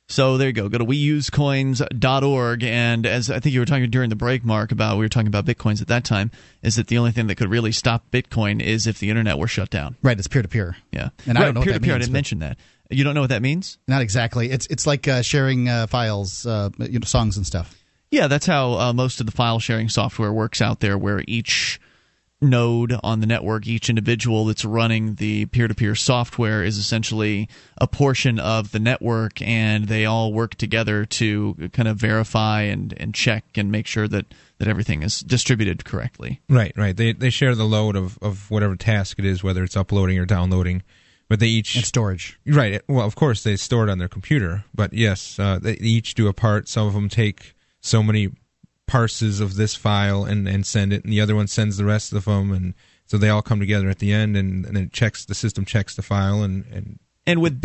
So 0.10 0.38
there 0.38 0.48
you 0.48 0.54
go. 0.54 0.68
Go 0.70 0.80
to 0.80 0.86
weusecoins.org. 0.86 2.64
And 2.64 3.06
as 3.06 3.30
I 3.30 3.40
think 3.40 3.54
you 3.54 3.60
were 3.62 3.66
talking 3.66 3.90
during 3.90 4.10
the 4.10 4.16
break, 4.16 4.44
Mark, 4.44 4.72
about 4.72 4.98
we 4.98 5.06
were 5.06 5.10
talking 5.10 5.28
about 5.28 5.46
bitcoins 5.46 5.82
at 5.82 5.88
that 5.88 6.04
time, 6.04 6.30
is 6.62 6.76
that 6.76 6.88
the 6.88 6.98
only 6.98 7.12
thing 7.12 7.28
that 7.28 7.36
could 7.36 7.50
really 7.50 7.72
stop 7.72 8.12
Bitcoin 8.12 8.62
is 8.62 8.86
if 8.86 9.00
the 9.00 9.10
internet 9.10 9.38
were 9.38 9.48
shut 9.48 9.70
down. 9.70 9.96
Right, 10.04 10.18
it's 10.18 10.28
peer 10.28 10.42
to 10.42 10.48
peer. 10.48 10.76
Yeah. 10.92 11.10
And 11.26 11.38
I 11.38 11.46
don't 11.46 11.54
know 11.56 11.62
peer 11.62 11.74
to 11.74 11.80
peer. 11.80 11.96
I 11.96 11.98
didn't 12.00 12.12
but- 12.12 12.14
mention 12.18 12.40
that. 12.40 12.58
You 12.94 13.04
don't 13.04 13.16
know 13.16 13.22
what 13.22 13.30
that 13.30 13.42
means? 13.42 13.78
Not 13.88 14.02
exactly. 14.02 14.52
It's 14.52 14.68
it's 14.68 14.88
like 14.88 15.08
uh, 15.08 15.22
sharing 15.22 15.68
uh, 15.70 15.88
files, 15.88 16.46
uh, 16.46 16.70
you 16.78 17.00
know, 17.00 17.06
songs 17.06 17.38
and 17.38 17.46
stuff. 17.46 17.76
Yeah, 18.12 18.28
that's 18.28 18.46
how 18.46 18.74
uh, 18.74 18.94
most 18.94 19.20
of 19.20 19.26
the 19.26 19.32
file 19.32 19.60
sharing 19.60 19.90
software 19.90 20.32
works 20.32 20.62
out 20.62 20.80
there, 20.80 20.98
where 20.98 21.24
each 21.28 21.80
node 22.44 22.94
on 23.04 23.22
the 23.22 23.26
network, 23.26 23.66
each 23.66 23.90
individual 23.90 24.46
that's 24.46 24.66
running 24.66 25.16
the 25.16 25.46
peer 25.48 25.68
to 25.68 25.74
peer 25.74 25.96
software 25.96 26.64
is 26.64 26.78
essentially 26.78 27.50
a 27.78 27.88
portion 27.88 28.38
of 28.38 28.72
the 28.72 28.80
network, 28.80 29.42
and 29.42 29.88
they 29.88 30.06
all 30.06 30.34
work 30.34 30.56
together 30.56 31.06
to 31.06 31.70
kind 31.74 31.88
of 31.88 31.98
verify 31.98 32.62
and, 32.62 32.94
and 32.98 33.16
check 33.16 33.46
and 33.56 33.72
make 33.72 33.88
sure 33.88 34.08
that, 34.08 34.26
that 34.60 34.68
everything 34.68 35.02
is 35.02 35.22
distributed 35.22 35.86
correctly. 35.86 36.42
Right, 36.50 36.74
right. 36.76 36.96
They 36.96 37.14
they 37.14 37.30
share 37.30 37.56
the 37.56 37.64
load 37.64 37.96
of, 37.96 38.20
of 38.22 38.52
whatever 38.52 38.76
task 38.76 39.18
it 39.20 39.26
is, 39.26 39.44
whether 39.44 39.64
it's 39.64 39.78
uploading 39.78 40.20
or 40.20 40.26
downloading. 40.26 40.84
But 41.34 41.40
they 41.40 41.48
each 41.48 41.76
And 41.76 41.84
storage. 41.84 42.38
Right. 42.46 42.80
Well, 42.88 43.08
of 43.08 43.16
course 43.16 43.42
they 43.42 43.56
store 43.56 43.88
it 43.88 43.92
on 43.92 43.98
their 43.98 44.08
computer, 44.08 44.66
but 44.76 44.94
yes, 44.94 45.40
uh, 45.40 45.58
they 45.60 45.74
each 45.74 46.14
do 46.14 46.28
a 46.28 46.34
part. 46.34 46.68
Some 46.68 46.86
of 46.86 46.94
them 46.94 47.10
take 47.10 47.56
so 47.82 48.04
many 48.04 48.30
parses 48.86 49.40
of 49.40 49.56
this 49.56 49.74
file 49.74 50.26
and, 50.26 50.48
and 50.48 50.64
send 50.64 50.94
it, 50.94 51.04
and 51.04 51.12
the 51.12 51.20
other 51.20 51.36
one 51.36 51.48
sends 51.48 51.78
the 51.78 51.86
rest 51.86 52.14
of 52.14 52.26
them, 52.26 52.52
and 52.52 52.76
so 53.08 53.18
they 53.18 53.30
all 53.30 53.42
come 53.42 53.60
together 53.60 53.90
at 53.90 53.98
the 53.98 54.14
end, 54.14 54.38
and, 54.38 54.64
and 54.64 54.78
it 54.78 54.94
checks 54.94 55.26
the 55.26 55.34
system 55.34 55.66
checks 55.66 55.96
the 55.96 56.04
file, 56.04 56.44
and, 56.44 56.66
and 56.72 57.00
And 57.26 57.42
with 57.42 57.60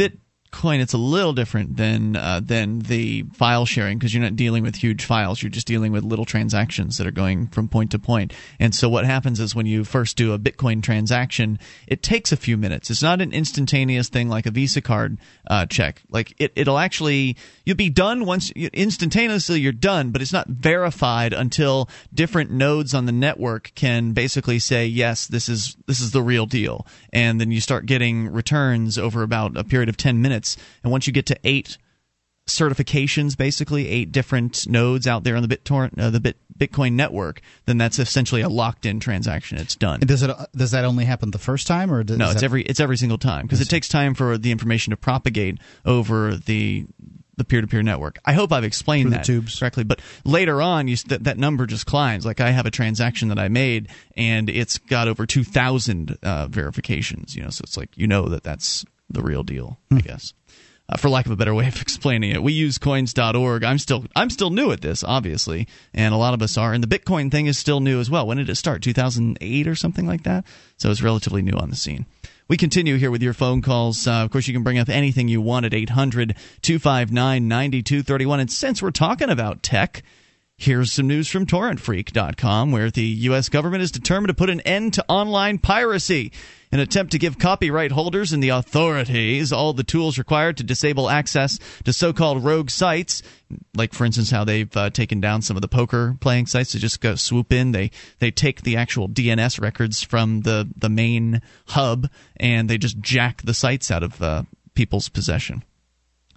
Bitcoin, 0.51 0.81
it's 0.81 0.93
a 0.93 0.99
little 0.99 1.33
different 1.33 1.77
than 1.77 2.17
uh, 2.17 2.41
than 2.43 2.81
the 2.81 3.23
file 3.33 3.67
sharing 3.67 3.99
because 3.99 4.15
you're 4.15 4.23
not 4.23 4.37
dealing 4.37 4.63
with 4.63 4.77
huge 4.77 5.05
files. 5.05 5.43
You're 5.43 5.51
just 5.51 5.67
dealing 5.67 5.93
with 5.93 6.05
little 6.05 6.25
transactions 6.25 6.97
that 6.99 7.07
are 7.07 7.13
going 7.13 7.49
from 7.49 7.69
point 7.69 7.91
to 7.93 7.99
point. 7.99 8.33
And 8.59 8.75
so 8.75 8.89
what 8.89 9.05
happens 9.05 9.41
is 9.41 9.55
when 9.55 9.67
you 9.67 9.85
first 9.85 10.17
do 10.17 10.33
a 10.33 10.39
Bitcoin 10.39 10.83
transaction, 10.83 11.59
it 11.87 12.03
takes 12.03 12.33
a 12.33 12.37
few 12.37 12.57
minutes. 12.57 12.91
It's 12.91 13.03
not 13.03 13.21
an 13.21 13.33
instantaneous 13.33 14.09
thing 14.09 14.29
like 14.29 14.47
a 14.47 14.51
Visa 14.51 14.81
card 14.81 15.19
uh, 15.47 15.67
check. 15.67 16.03
Like 16.11 16.35
it, 16.39 16.53
it'll 16.57 16.79
actually 16.79 17.37
you'll 17.65 17.77
be 17.77 17.91
done 17.91 18.25
once 18.25 18.51
instantaneously. 18.51 19.61
You're 19.61 19.73
done, 19.73 20.11
but 20.11 20.23
it's 20.23 20.33
not 20.33 20.49
verified 20.49 21.33
until 21.33 21.89
different 22.13 22.51
nodes 22.51 22.95
on 22.95 23.07
the 23.07 23.13
network 23.13 23.73
can 23.75 24.13
basically 24.13 24.59
say 24.59 24.87
yes, 24.87 25.27
this 25.27 25.49
is 25.49 25.77
this 25.87 26.01
is 26.01 26.13
the 26.13 26.23
real 26.23 26.47
deal, 26.47 26.87
and 27.13 27.41
then 27.41 27.51
you 27.51 27.61
start 27.61 27.87
getting 27.87 28.29
returns 28.29 28.99
over 28.99 29.23
about 29.23 29.57
a 29.57 29.65
period 29.65 29.89
of 29.89 29.97
ten 29.97 30.23
minutes. 30.23 30.48
And 30.83 30.93
once 30.93 31.07
you 31.07 31.13
get 31.13 31.27
to 31.27 31.39
eight 31.45 31.77
certifications, 32.49 33.37
basically 33.37 33.89
eight 33.89 34.11
different 34.11 34.67
nodes 34.69 35.07
out 35.07 35.23
there 35.23 35.37
on 35.37 35.47
the 35.47 35.57
BitTorrent, 35.57 36.01
uh, 36.01 36.11
the 36.11 36.21
Bit, 36.21 36.37
Bitcoin 36.57 36.95
network, 36.95 37.41
then 37.67 37.79
that's 37.79 37.99
essentially 37.99 38.41
a 38.41 38.49
locked-in 38.49 39.01
transaction. 39.01 39.59
It's 39.59 39.77
done. 39.77 40.01
And 40.01 40.09
does 40.09 40.23
it 40.23 40.31
does 40.57 40.73
that 40.73 40.85
only 40.85 41.05
happen 41.05 41.31
the 41.31 41.39
first 41.39 41.67
time, 41.67 41.93
or 41.93 42.03
does 42.03 42.19
No, 42.19 42.29
that, 42.29 42.37
it's 42.37 42.43
every 42.43 42.63
it's 42.63 42.81
every 42.81 42.97
single 42.97 43.19
time 43.19 43.47
because 43.47 43.61
it 43.61 43.69
takes 43.69 43.87
time 43.89 44.15
for 44.15 44.39
the 44.39 44.51
information 44.51 44.91
to 44.91 44.97
propagate 44.97 45.59
over 45.85 46.35
the 46.37 46.87
the 47.37 47.45
peer-to-peer 47.45 47.85
network. 47.85 48.19
I 48.25 48.33
hope 48.33 48.53
I've 48.53 48.65
explained 48.65 49.13
that 49.13 49.25
tubes. 49.25 49.61
correctly. 49.61 49.85
But 49.85 50.01
later 50.25 50.61
on, 50.61 50.89
you, 50.89 50.97
that 51.07 51.25
that 51.25 51.39
number 51.39 51.67
just 51.67 51.87
climbs. 51.87 52.27
Like 52.27 52.41
I 52.41 52.51
have 52.51 52.67
a 52.67 52.71
transaction 52.71 53.29
that 53.29 53.39
I 53.39 53.49
made, 53.49 53.89
and 54.17 54.51
it's 54.51 54.79
got 54.79 55.07
over 55.07 55.25
two 55.27 55.45
thousand 55.45 56.19
uh, 56.23 56.49
verifications. 56.49 57.37
You 57.37 57.43
know, 57.43 57.51
so 57.51 57.63
it's 57.63 57.77
like 57.77 57.97
you 57.97 58.09
know 58.09 58.29
that 58.29 58.43
that's 58.43 58.85
the 59.09 59.23
real 59.23 59.45
deal. 59.45 59.79
I 59.93 60.01
guess. 60.01 60.35
Uh, 60.91 60.97
for 60.97 61.11
lack 61.11 61.27
of 61.27 61.33
a 61.33 61.37
better 61.37 61.55
way 61.55 61.69
of 61.69 61.81
explaining 61.83 62.31
it, 62.31 62.43
we 62.43 62.53
use 62.53 62.79
coins.org. 62.79 63.63
I'm 63.63 63.79
still 63.79 64.07
I'm 64.17 64.31
still 64.31 64.51
new 64.51 64.73
at 64.73 64.81
this, 64.81 65.05
obviously, 65.05 65.69
and 65.93 66.15
a 66.15 66.17
lot 66.17 66.35
of 66.35 66.41
us 66.41 66.57
are. 66.57 66.73
And 66.73 66.83
the 66.83 66.99
Bitcoin 66.99 67.31
thing 67.31 67.47
is 67.47 67.59
still 67.59 67.81
new 67.81 68.01
as 68.01 68.11
well. 68.11 68.27
When 68.27 68.39
did 68.39 68.49
it 68.49 68.55
start? 68.57 68.83
2008 68.83 69.69
or 69.69 69.75
something 69.75 70.07
like 70.07 70.23
that. 70.23 70.45
So 70.79 70.91
it's 70.91 71.03
relatively 71.03 71.43
new 71.43 71.57
on 71.57 71.71
the 71.71 71.77
scene. 71.77 72.07
We 72.49 72.57
continue 72.57 72.97
here 72.97 73.11
with 73.11 73.23
your 73.23 73.35
phone 73.35 73.61
calls. 73.61 74.07
Uh, 74.07 74.25
of 74.25 74.31
course, 74.31 74.49
you 74.49 74.55
can 74.55 74.63
bring 74.63 74.79
up 74.79 74.89
anything 74.89 75.29
you 75.29 75.43
want 75.43 75.67
at 75.67 75.75
800 75.75 76.35
259 76.63 77.47
9231. 77.47 78.41
And 78.41 78.51
since 78.51 78.81
we're 78.81 78.91
talking 78.91 79.29
about 79.29 79.63
tech, 79.63 80.03
here's 80.59 80.91
some 80.93 81.07
news 81.07 81.29
from 81.29 81.47
torrentfreak.com 81.47 82.73
where 82.73 82.91
the 82.91 83.03
U.S. 83.03 83.49
government 83.49 83.83
is 83.83 83.93
determined 83.93 84.29
to 84.29 84.35
put 84.35 84.51
an 84.51 84.61
end 84.63 84.95
to 84.95 85.05
online 85.09 85.59
piracy. 85.59 86.33
An 86.71 86.81
attempt 86.81 87.13
to 87.13 87.19
give 87.19 87.39
copyright 87.39 87.93
holders 87.93 88.33
and 88.33 88.43
the 88.43 88.51
authorities 88.51 89.53
all 89.53 89.73
the 89.73 89.85
tools 89.85 90.19
required 90.19 90.59
to 90.59 90.65
disable 90.65 91.09
access 91.09 91.59
to 91.85 91.95
so 91.95 92.13
called 92.13 92.45
rogue 92.45 92.69
sites, 92.69 93.23
like, 93.75 93.95
for 93.95 94.05
instance, 94.05 94.31
how 94.31 94.45
they've 94.45 94.77
uh, 94.77 94.91
taken 94.91 95.21
down 95.21 95.41
some 95.41 95.57
of 95.57 95.63
the 95.63 95.69
poker 95.69 96.17
playing 96.21 96.47
sites 96.47 96.73
to 96.73 96.79
just 96.79 97.01
go 97.01 97.15
swoop 97.15 97.53
in. 97.53 97.73
They, 97.73 97.91
they 98.19 98.31
take 98.31 98.63
the 98.63 98.77
actual 98.77 99.09
DNS 99.09 99.61
records 99.61 100.03
from 100.03 100.43
the, 100.43 100.69
the 100.77 100.91
main 100.91 101.41
hub 101.69 102.11
and 102.37 102.69
they 102.69 102.77
just 102.77 102.99
jack 102.99 103.41
the 103.43 103.55
sites 103.55 103.91
out 103.91 104.03
of 104.03 104.21
uh, 104.21 104.43
people's 104.75 105.09
possession. 105.09 105.63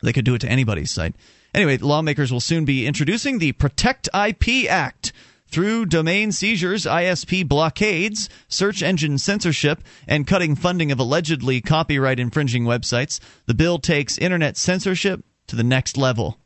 They 0.01 0.13
could 0.13 0.25
do 0.25 0.35
it 0.35 0.39
to 0.41 0.49
anybody's 0.49 0.91
site. 0.91 1.15
Anyway, 1.53 1.77
lawmakers 1.77 2.31
will 2.31 2.39
soon 2.39 2.63
be 2.63 2.87
introducing 2.87 3.39
the 3.39 3.51
Protect 3.51 4.07
IP 4.13 4.69
Act. 4.69 5.11
Through 5.47 5.87
domain 5.87 6.31
seizures, 6.31 6.85
ISP 6.85 7.45
blockades, 7.45 8.29
search 8.47 8.81
engine 8.81 9.17
censorship, 9.17 9.83
and 10.07 10.25
cutting 10.25 10.55
funding 10.55 10.93
of 10.93 10.99
allegedly 10.99 11.59
copyright 11.59 12.21
infringing 12.21 12.63
websites, 12.63 13.19
the 13.47 13.53
bill 13.53 13.77
takes 13.77 14.17
internet 14.17 14.55
censorship 14.55 15.25
to 15.47 15.57
the 15.57 15.63
next 15.63 15.97
level. 15.97 16.37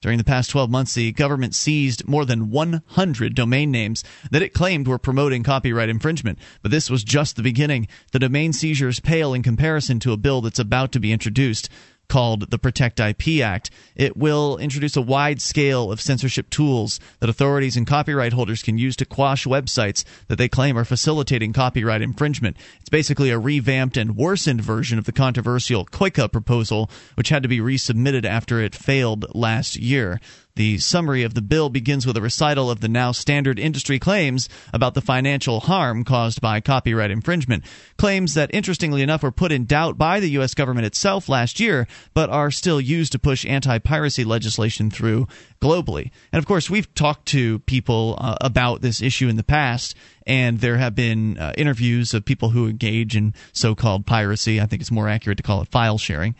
During 0.00 0.16
the 0.16 0.24
past 0.24 0.48
12 0.50 0.70
months, 0.70 0.94
the 0.94 1.10
government 1.10 1.56
seized 1.56 2.06
more 2.06 2.24
than 2.24 2.50
100 2.50 3.34
domain 3.34 3.72
names 3.72 4.04
that 4.30 4.42
it 4.42 4.54
claimed 4.54 4.86
were 4.86 4.96
promoting 4.96 5.42
copyright 5.42 5.88
infringement. 5.88 6.38
But 6.62 6.70
this 6.70 6.88
was 6.88 7.02
just 7.02 7.34
the 7.34 7.42
beginning. 7.42 7.88
The 8.12 8.20
domain 8.20 8.52
seizures 8.52 9.00
pale 9.00 9.34
in 9.34 9.42
comparison 9.42 9.98
to 10.00 10.12
a 10.12 10.16
bill 10.16 10.40
that's 10.40 10.60
about 10.60 10.92
to 10.92 11.00
be 11.00 11.12
introduced 11.12 11.68
called 12.10 12.50
the 12.50 12.58
Protect 12.58 13.00
IP 13.00 13.40
Act. 13.42 13.70
It 13.96 14.16
will 14.16 14.58
introduce 14.58 14.96
a 14.96 15.00
wide 15.00 15.40
scale 15.40 15.90
of 15.90 16.00
censorship 16.00 16.50
tools 16.50 17.00
that 17.20 17.30
authorities 17.30 17.76
and 17.76 17.86
copyright 17.86 18.34
holders 18.34 18.62
can 18.62 18.76
use 18.76 18.96
to 18.96 19.06
quash 19.06 19.46
websites 19.46 20.04
that 20.28 20.36
they 20.36 20.48
claim 20.48 20.76
are 20.76 20.84
facilitating 20.84 21.54
copyright 21.54 22.02
infringement. 22.02 22.56
It's 22.80 22.90
basically 22.90 23.30
a 23.30 23.38
revamped 23.38 23.96
and 23.96 24.16
worsened 24.16 24.60
version 24.60 24.98
of 24.98 25.06
the 25.06 25.12
controversial 25.12 25.86
COICA 25.86 26.30
proposal, 26.30 26.90
which 27.14 27.30
had 27.30 27.42
to 27.44 27.48
be 27.48 27.60
resubmitted 27.60 28.26
after 28.26 28.60
it 28.60 28.74
failed 28.74 29.34
last 29.34 29.76
year. 29.76 30.20
The 30.60 30.76
summary 30.76 31.22
of 31.22 31.32
the 31.32 31.40
bill 31.40 31.70
begins 31.70 32.06
with 32.06 32.18
a 32.18 32.20
recital 32.20 32.70
of 32.70 32.80
the 32.80 32.88
now 32.90 33.12
standard 33.12 33.58
industry 33.58 33.98
claims 33.98 34.46
about 34.74 34.92
the 34.92 35.00
financial 35.00 35.60
harm 35.60 36.04
caused 36.04 36.42
by 36.42 36.60
copyright 36.60 37.10
infringement. 37.10 37.64
Claims 37.96 38.34
that, 38.34 38.50
interestingly 38.52 39.00
enough, 39.00 39.22
were 39.22 39.32
put 39.32 39.52
in 39.52 39.64
doubt 39.64 39.96
by 39.96 40.20
the 40.20 40.28
U.S. 40.32 40.52
government 40.52 40.84
itself 40.84 41.30
last 41.30 41.60
year, 41.60 41.88
but 42.12 42.28
are 42.28 42.50
still 42.50 42.78
used 42.78 43.12
to 43.12 43.18
push 43.18 43.46
anti 43.46 43.78
piracy 43.78 44.22
legislation 44.22 44.90
through 44.90 45.28
globally. 45.62 46.10
And 46.30 46.38
of 46.38 46.44
course, 46.44 46.68
we've 46.68 46.92
talked 46.92 47.28
to 47.28 47.60
people 47.60 48.16
uh, 48.18 48.36
about 48.42 48.82
this 48.82 49.00
issue 49.00 49.28
in 49.28 49.36
the 49.36 49.42
past, 49.42 49.94
and 50.26 50.58
there 50.58 50.76
have 50.76 50.94
been 50.94 51.38
uh, 51.38 51.54
interviews 51.56 52.12
of 52.12 52.26
people 52.26 52.50
who 52.50 52.68
engage 52.68 53.16
in 53.16 53.32
so 53.54 53.74
called 53.74 54.04
piracy. 54.04 54.60
I 54.60 54.66
think 54.66 54.82
it's 54.82 54.90
more 54.90 55.08
accurate 55.08 55.38
to 55.38 55.42
call 55.42 55.62
it 55.62 55.68
file 55.68 55.96
sharing. 55.96 56.34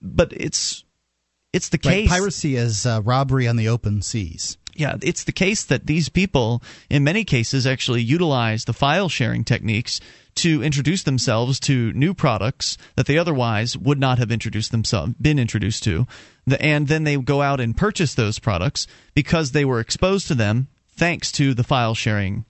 But 0.00 0.32
it's 0.32 0.84
it's 1.56 1.68
the 1.70 1.78
Right, 1.84 2.02
case. 2.02 2.08
piracy 2.08 2.56
is 2.56 2.86
uh, 2.86 3.00
robbery 3.04 3.48
on 3.48 3.56
the 3.56 3.68
open 3.68 4.02
seas. 4.02 4.56
Yeah, 4.74 4.96
it's 5.02 5.24
the 5.24 5.32
case 5.32 5.64
that 5.64 5.86
these 5.86 6.10
people, 6.10 6.62
in 6.90 7.02
many 7.02 7.24
cases, 7.24 7.66
actually 7.66 8.02
utilize 8.02 8.66
the 8.66 8.74
file 8.74 9.08
sharing 9.08 9.42
techniques 9.42 10.00
to 10.36 10.62
introduce 10.62 11.02
themselves 11.02 11.58
to 11.60 11.94
new 11.94 12.12
products 12.12 12.76
that 12.94 13.06
they 13.06 13.16
otherwise 13.16 13.74
would 13.76 13.98
not 13.98 14.18
have 14.18 14.30
introduced 14.30 14.70
themselves, 14.72 15.14
been 15.18 15.38
introduced 15.38 15.82
to, 15.84 16.06
and 16.60 16.88
then 16.88 17.04
they 17.04 17.16
go 17.16 17.40
out 17.40 17.58
and 17.58 17.74
purchase 17.74 18.14
those 18.14 18.38
products 18.38 18.86
because 19.14 19.52
they 19.52 19.64
were 19.64 19.80
exposed 19.80 20.28
to 20.28 20.34
them 20.34 20.68
thanks 20.90 21.32
to 21.32 21.54
the 21.54 21.64
file 21.64 21.94
sharing 21.94 22.44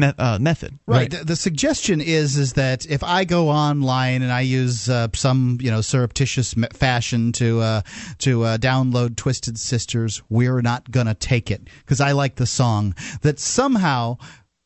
me- 0.00 0.12
uh, 0.18 0.38
method. 0.38 0.78
Right. 0.86 1.10
The, 1.10 1.24
the 1.24 1.36
suggestion 1.36 2.00
is 2.00 2.36
is 2.36 2.54
that 2.54 2.86
if 2.86 3.02
I 3.02 3.24
go 3.24 3.48
online 3.48 4.22
and 4.22 4.32
I 4.32 4.40
use 4.40 4.88
uh, 4.88 5.08
some 5.14 5.58
you 5.60 5.70
know 5.70 5.80
surreptitious 5.80 6.54
fashion 6.72 7.32
to 7.32 7.60
uh, 7.60 7.80
to 8.18 8.44
uh, 8.44 8.58
download 8.58 9.16
Twisted 9.16 9.58
Sisters, 9.58 10.22
we're 10.28 10.60
not 10.62 10.90
gonna 10.90 11.14
take 11.14 11.50
it 11.50 11.62
because 11.80 12.00
I 12.00 12.12
like 12.12 12.36
the 12.36 12.46
song. 12.46 12.94
That 13.22 13.38
somehow. 13.38 14.18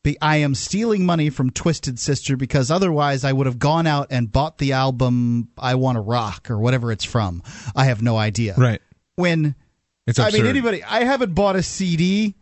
Be, 0.03 0.17
I 0.21 0.35
am 0.35 0.53
stealing 0.53 1.05
money 1.05 1.29
from 1.29 1.49
Twisted 1.49 1.97
Sister 1.97 2.35
because 2.35 2.69
otherwise 2.69 3.23
I 3.23 3.31
would 3.31 3.45
have 3.45 3.57
gone 3.57 3.87
out 3.87 4.07
and 4.09 4.29
bought 4.29 4.57
the 4.57 4.73
album 4.73 5.47
I 5.57 5.75
Want 5.75 5.95
to 5.95 6.01
Rock 6.01 6.51
or 6.51 6.59
whatever 6.59 6.91
it's 6.91 7.05
from. 7.05 7.41
I 7.73 7.85
have 7.85 8.01
no 8.01 8.17
idea. 8.17 8.53
Right. 8.57 8.81
When 9.15 9.55
It's 10.05 10.19
I 10.19 10.31
mean, 10.31 10.45
anybody. 10.45 10.83
I 10.83 11.05
haven't 11.05 11.33
bought 11.33 11.55
a 11.55 11.63
CD 11.63 12.35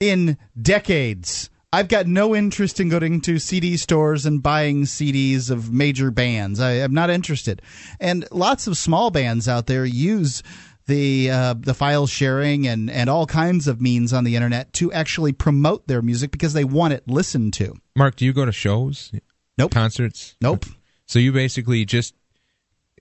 in 0.00 0.38
decades. 0.60 1.50
I've 1.76 1.88
got 1.88 2.06
no 2.06 2.34
interest 2.34 2.80
in 2.80 2.88
going 2.88 3.20
to 3.20 3.38
CD 3.38 3.76
stores 3.76 4.24
and 4.24 4.42
buying 4.42 4.84
CDs 4.84 5.50
of 5.50 5.70
major 5.70 6.10
bands. 6.10 6.58
I 6.58 6.70
am 6.70 6.94
not 6.94 7.10
interested. 7.10 7.60
And 8.00 8.26
lots 8.30 8.66
of 8.66 8.78
small 8.78 9.10
bands 9.10 9.46
out 9.46 9.66
there 9.66 9.84
use 9.84 10.42
the 10.86 11.30
uh, 11.30 11.54
the 11.58 11.74
file 11.74 12.06
sharing 12.06 12.66
and, 12.66 12.90
and 12.90 13.10
all 13.10 13.26
kinds 13.26 13.68
of 13.68 13.82
means 13.82 14.14
on 14.14 14.24
the 14.24 14.36
internet 14.36 14.72
to 14.74 14.90
actually 14.90 15.32
promote 15.32 15.86
their 15.86 16.00
music 16.00 16.30
because 16.30 16.54
they 16.54 16.64
want 16.64 16.94
it 16.94 17.06
listened 17.06 17.52
to. 17.54 17.74
Mark, 17.94 18.16
do 18.16 18.24
you 18.24 18.32
go 18.32 18.46
to 18.46 18.52
shows? 18.52 19.12
Nope. 19.58 19.72
Concerts? 19.72 20.34
Nope. 20.40 20.64
So 21.04 21.18
you 21.18 21.30
basically 21.30 21.84
just 21.84 22.14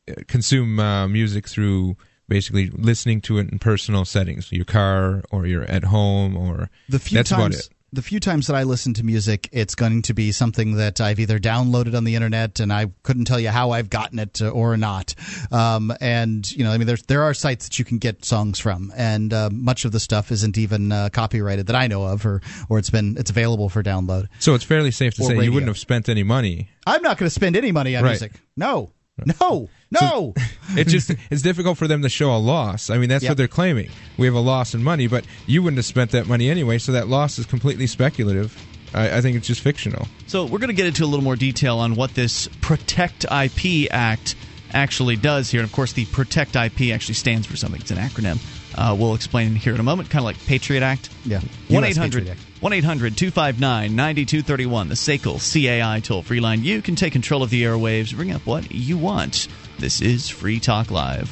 uh, 0.09 0.15
consume 0.27 0.81
uh, 0.81 1.07
music 1.07 1.47
through 1.47 1.95
basically 2.27 2.71
listening 2.71 3.21
to 3.21 3.37
it 3.37 3.49
in 3.49 3.57
personal 3.57 4.03
settings, 4.03 4.51
your 4.51 4.65
car 4.65 5.23
or 5.31 5.45
you're 5.45 5.63
at 5.63 5.85
home 5.85 6.35
or 6.35 6.69
The 6.89 6.99
few 6.99 7.19
that's 7.19 7.31
about 7.31 7.51
times 7.53 7.67
it. 7.67 7.74
The 7.93 8.01
few 8.01 8.19
times 8.19 8.47
that 8.47 8.55
I 8.55 8.63
listen 8.63 8.93
to 8.95 9.05
music, 9.05 9.47
it's 9.53 9.73
going 9.75 10.01
to 10.03 10.13
be 10.13 10.31
something 10.33 10.75
that 10.75 10.99
I've 10.99 11.19
either 11.19 11.39
downloaded 11.39 11.95
on 11.95 12.03
the 12.03 12.15
internet 12.15 12.59
and 12.59 12.73
I 12.73 12.87
couldn't 13.03 13.25
tell 13.25 13.39
you 13.39 13.49
how 13.49 13.71
I've 13.71 13.89
gotten 13.89 14.19
it 14.19 14.41
uh, 14.41 14.49
or 14.49 14.75
not. 14.75 15.15
Um, 15.51 15.93
and 16.01 16.49
you 16.51 16.63
know, 16.65 16.71
I 16.71 16.77
mean, 16.77 16.87
there's 16.87 17.03
there 17.03 17.23
are 17.23 17.33
sites 17.33 17.67
that 17.69 17.79
you 17.79 17.85
can 17.85 17.97
get 17.97 18.25
songs 18.25 18.59
from, 18.59 18.91
and 18.97 19.31
uh, 19.31 19.49
much 19.51 19.85
of 19.85 19.91
the 19.93 19.99
stuff 19.99 20.31
isn't 20.31 20.57
even 20.57 20.91
uh, 20.91 21.09
copyrighted 21.13 21.67
that 21.67 21.75
I 21.75 21.87
know 21.87 22.03
of, 22.03 22.25
or 22.25 22.41
or 22.69 22.79
it's 22.79 22.89
been 22.89 23.15
it's 23.17 23.29
available 23.29 23.69
for 23.69 23.81
download. 23.81 24.27
So 24.39 24.55
it's 24.55 24.63
fairly 24.65 24.91
safe 24.91 25.13
to 25.15 25.23
say 25.23 25.29
radio. 25.29 25.43
you 25.43 25.51
wouldn't 25.53 25.69
have 25.69 25.77
spent 25.77 26.09
any 26.09 26.23
money. 26.23 26.69
I'm 26.85 27.01
not 27.01 27.17
going 27.17 27.27
to 27.27 27.33
spend 27.33 27.55
any 27.55 27.71
money 27.71 27.95
on 27.95 28.03
Right. 28.03 28.09
music. 28.11 28.33
No, 28.57 28.91
no, 29.41 29.69
no. 29.91 30.33
It's 30.71 30.91
just 30.91 31.11
it's 31.31 31.41
difficult 31.41 31.77
for 31.77 31.87
them 31.87 32.01
to 32.01 32.09
show 32.09 32.35
a 32.35 32.37
loss. 32.37 32.89
I 32.89 32.97
mean, 32.97 33.09
that's 33.09 33.23
Yep. 33.23 33.31
what 33.31 33.37
they're 33.37 33.47
claiming. 33.47 33.89
We 34.17 34.25
have 34.25 34.35
a 34.35 34.39
loss 34.41 34.73
in 34.73 34.83
money, 34.83 35.07
but 35.07 35.25
you 35.45 35.63
wouldn't 35.63 35.77
have 35.77 35.85
spent 35.85 36.11
that 36.11 36.27
money 36.27 36.49
anyway, 36.49 36.77
so 36.79 36.91
that 36.91 37.07
loss 37.07 37.39
is 37.39 37.45
completely 37.45 37.87
speculative. 37.87 38.57
I, 38.93 39.17
I 39.17 39.21
think 39.21 39.37
it's 39.37 39.47
just 39.47 39.61
fictional. 39.61 40.07
So 40.27 40.43
we're 40.45 40.59
going 40.59 40.67
to 40.69 40.73
get 40.75 40.85
into 40.87 41.03
a 41.03 41.07
little 41.07 41.23
more 41.23 41.35
detail 41.37 41.77
on 41.79 41.95
what 41.95 42.13
this 42.13 42.47
Protect 42.61 43.25
IP 43.31 43.87
Act 43.91 44.35
actually 44.73 45.15
does 45.15 45.49
here. 45.49 45.61
And 45.61 45.69
of 45.69 45.73
course, 45.73 45.93
the 45.93 46.05
Protect 46.05 46.55
IP 46.55 46.93
actually 46.93 47.15
stands 47.15 47.47
for 47.47 47.55
something. 47.55 47.79
It's 47.79 47.91
an 47.91 47.97
acronym. 47.97 48.39
Uh, 48.77 48.93
we'll 48.99 49.15
explain 49.15 49.55
here 49.55 49.73
in 49.73 49.79
a 49.79 49.83
moment, 49.83 50.09
kind 50.09 50.19
of 50.19 50.25
like 50.25 50.37
Patriot 50.45 50.83
Act. 50.83 51.09
Yeah. 51.23 51.39
One 51.69 51.85
eight 51.85 51.95
hundred 51.95 52.35
Patriot 52.65 52.73
Act. 52.73 52.73
one 52.73 52.73
eight 52.73 52.83
hundred 52.83 53.17
two 53.17 53.31
five 53.31 53.59
nine 53.59 53.95
ninety 53.95 54.25
two 54.25 54.41
thirty 54.41 54.65
one. 54.65 54.89
the 54.89 54.95
SACL 54.95 55.37
CAI 55.39 55.99
toll 55.99 56.23
free 56.23 56.39
line. 56.39 56.63
You 56.63 56.81
can 56.81 56.95
take 56.95 57.13
control 57.13 57.43
of 57.43 57.51
the 57.51 57.63
airwaves, 57.63 58.15
bring 58.15 58.31
up 58.31 58.45
what 58.45 58.71
you 58.71 58.97
want. 58.97 59.47
This 59.77 60.01
is 60.01 60.29
Free 60.29 60.59
Talk 60.59 60.89
Live. 60.89 61.31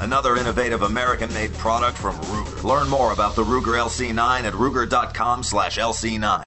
another 0.00 0.36
innovative 0.36 0.82
American-made 0.82 1.52
product 1.54 1.96
from 1.96 2.16
Ruger. 2.16 2.64
Learn 2.64 2.88
more 2.88 3.12
about 3.12 3.36
the 3.36 3.44
Ruger 3.44 3.78
LC9 3.78 4.42
at 4.42 4.52
ruger.com/lc9. 4.54 6.42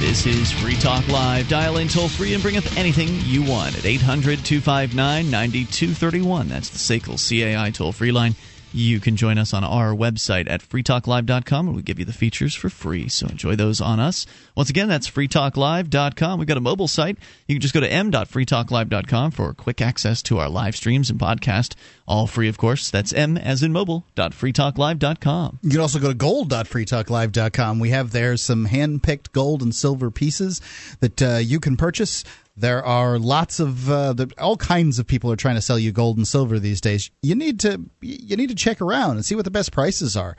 This 0.00 0.26
is 0.26 0.52
Free 0.52 0.76
Talk 0.76 1.08
Live. 1.08 1.48
Dial 1.48 1.78
in 1.78 1.88
toll 1.88 2.10
free 2.10 2.34
and 2.34 2.42
bring 2.42 2.58
up 2.58 2.76
anything 2.76 3.08
you 3.22 3.42
want 3.42 3.78
at 3.78 3.86
800 3.86 4.44
259 4.44 5.30
9231. 5.30 6.48
That's 6.48 6.68
the 6.68 6.78
SACL 6.78 7.16
CAI 7.16 7.70
toll 7.70 7.92
free 7.92 8.12
line. 8.12 8.34
You 8.74 8.98
can 8.98 9.16
join 9.16 9.38
us 9.38 9.54
on 9.54 9.62
our 9.62 9.94
website 9.94 10.50
at 10.50 10.60
freetalklive.com 10.60 11.68
and 11.68 11.76
we 11.76 11.82
give 11.82 11.98
you 12.00 12.04
the 12.04 12.12
features 12.12 12.54
for 12.54 12.68
free. 12.68 13.08
So 13.08 13.28
enjoy 13.28 13.54
those 13.54 13.80
on 13.80 14.00
us. 14.00 14.26
Once 14.56 14.68
again, 14.68 14.88
that's 14.88 15.08
freetalklive.com. 15.08 16.38
We've 16.38 16.48
got 16.48 16.56
a 16.56 16.60
mobile 16.60 16.88
site. 16.88 17.16
You 17.46 17.54
can 17.54 17.60
just 17.62 17.72
go 17.72 17.80
to 17.80 17.90
m.freetalklive.com 17.90 19.30
for 19.30 19.54
quick 19.54 19.80
access 19.80 20.22
to 20.22 20.38
our 20.38 20.48
live 20.48 20.74
streams 20.74 21.08
and 21.08 21.20
podcast. 21.20 21.74
All 22.06 22.26
free, 22.26 22.48
of 22.48 22.58
course. 22.58 22.90
That's 22.90 23.12
m 23.12 23.38
as 23.38 23.62
in 23.62 23.72
mobile 23.72 24.04
dot 24.14 24.32
mobile.freetalklive.com. 24.32 25.60
You 25.62 25.70
can 25.70 25.80
also 25.80 25.98
go 25.98 26.08
to 26.08 26.14
gold.freetalklive.com. 26.14 27.78
We 27.78 27.90
have 27.90 28.10
there 28.10 28.36
some 28.36 28.66
hand 28.66 29.02
picked 29.02 29.32
gold 29.32 29.62
and 29.62 29.74
silver 29.74 30.10
pieces 30.10 30.60
that 31.00 31.22
uh, 31.22 31.36
you 31.36 31.60
can 31.60 31.76
purchase. 31.76 32.24
There 32.56 32.84
are 32.84 33.18
lots 33.18 33.58
of 33.58 33.90
uh, 33.90 34.12
the, 34.12 34.32
all 34.38 34.56
kinds 34.56 34.98
of 34.98 35.06
people 35.06 35.30
are 35.32 35.36
trying 35.36 35.56
to 35.56 35.60
sell 35.60 35.78
you 35.78 35.90
gold 35.90 36.16
and 36.16 36.26
silver 36.26 36.58
these 36.58 36.80
days. 36.80 37.10
You 37.22 37.34
need 37.34 37.60
to 37.60 37.80
you 38.00 38.36
need 38.36 38.50
to 38.50 38.54
check 38.54 38.80
around 38.80 39.16
and 39.16 39.24
see 39.24 39.34
what 39.34 39.44
the 39.44 39.50
best 39.50 39.72
prices 39.72 40.16
are. 40.16 40.36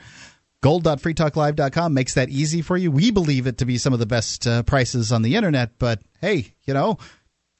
Gold.freetalklive.com 0.62 1.92
makes 1.92 2.14
that 2.14 2.30
easy 2.30 2.62
for 2.62 2.76
you. 2.76 2.90
We 2.90 3.10
believe 3.10 3.46
it 3.46 3.58
to 3.58 3.66
be 3.66 3.76
some 3.76 3.92
of 3.92 3.98
the 3.98 4.06
best 4.06 4.46
uh, 4.46 4.62
prices 4.62 5.12
on 5.12 5.22
the 5.22 5.36
internet, 5.36 5.78
but 5.78 6.00
hey, 6.20 6.54
you 6.64 6.72
know, 6.72 6.96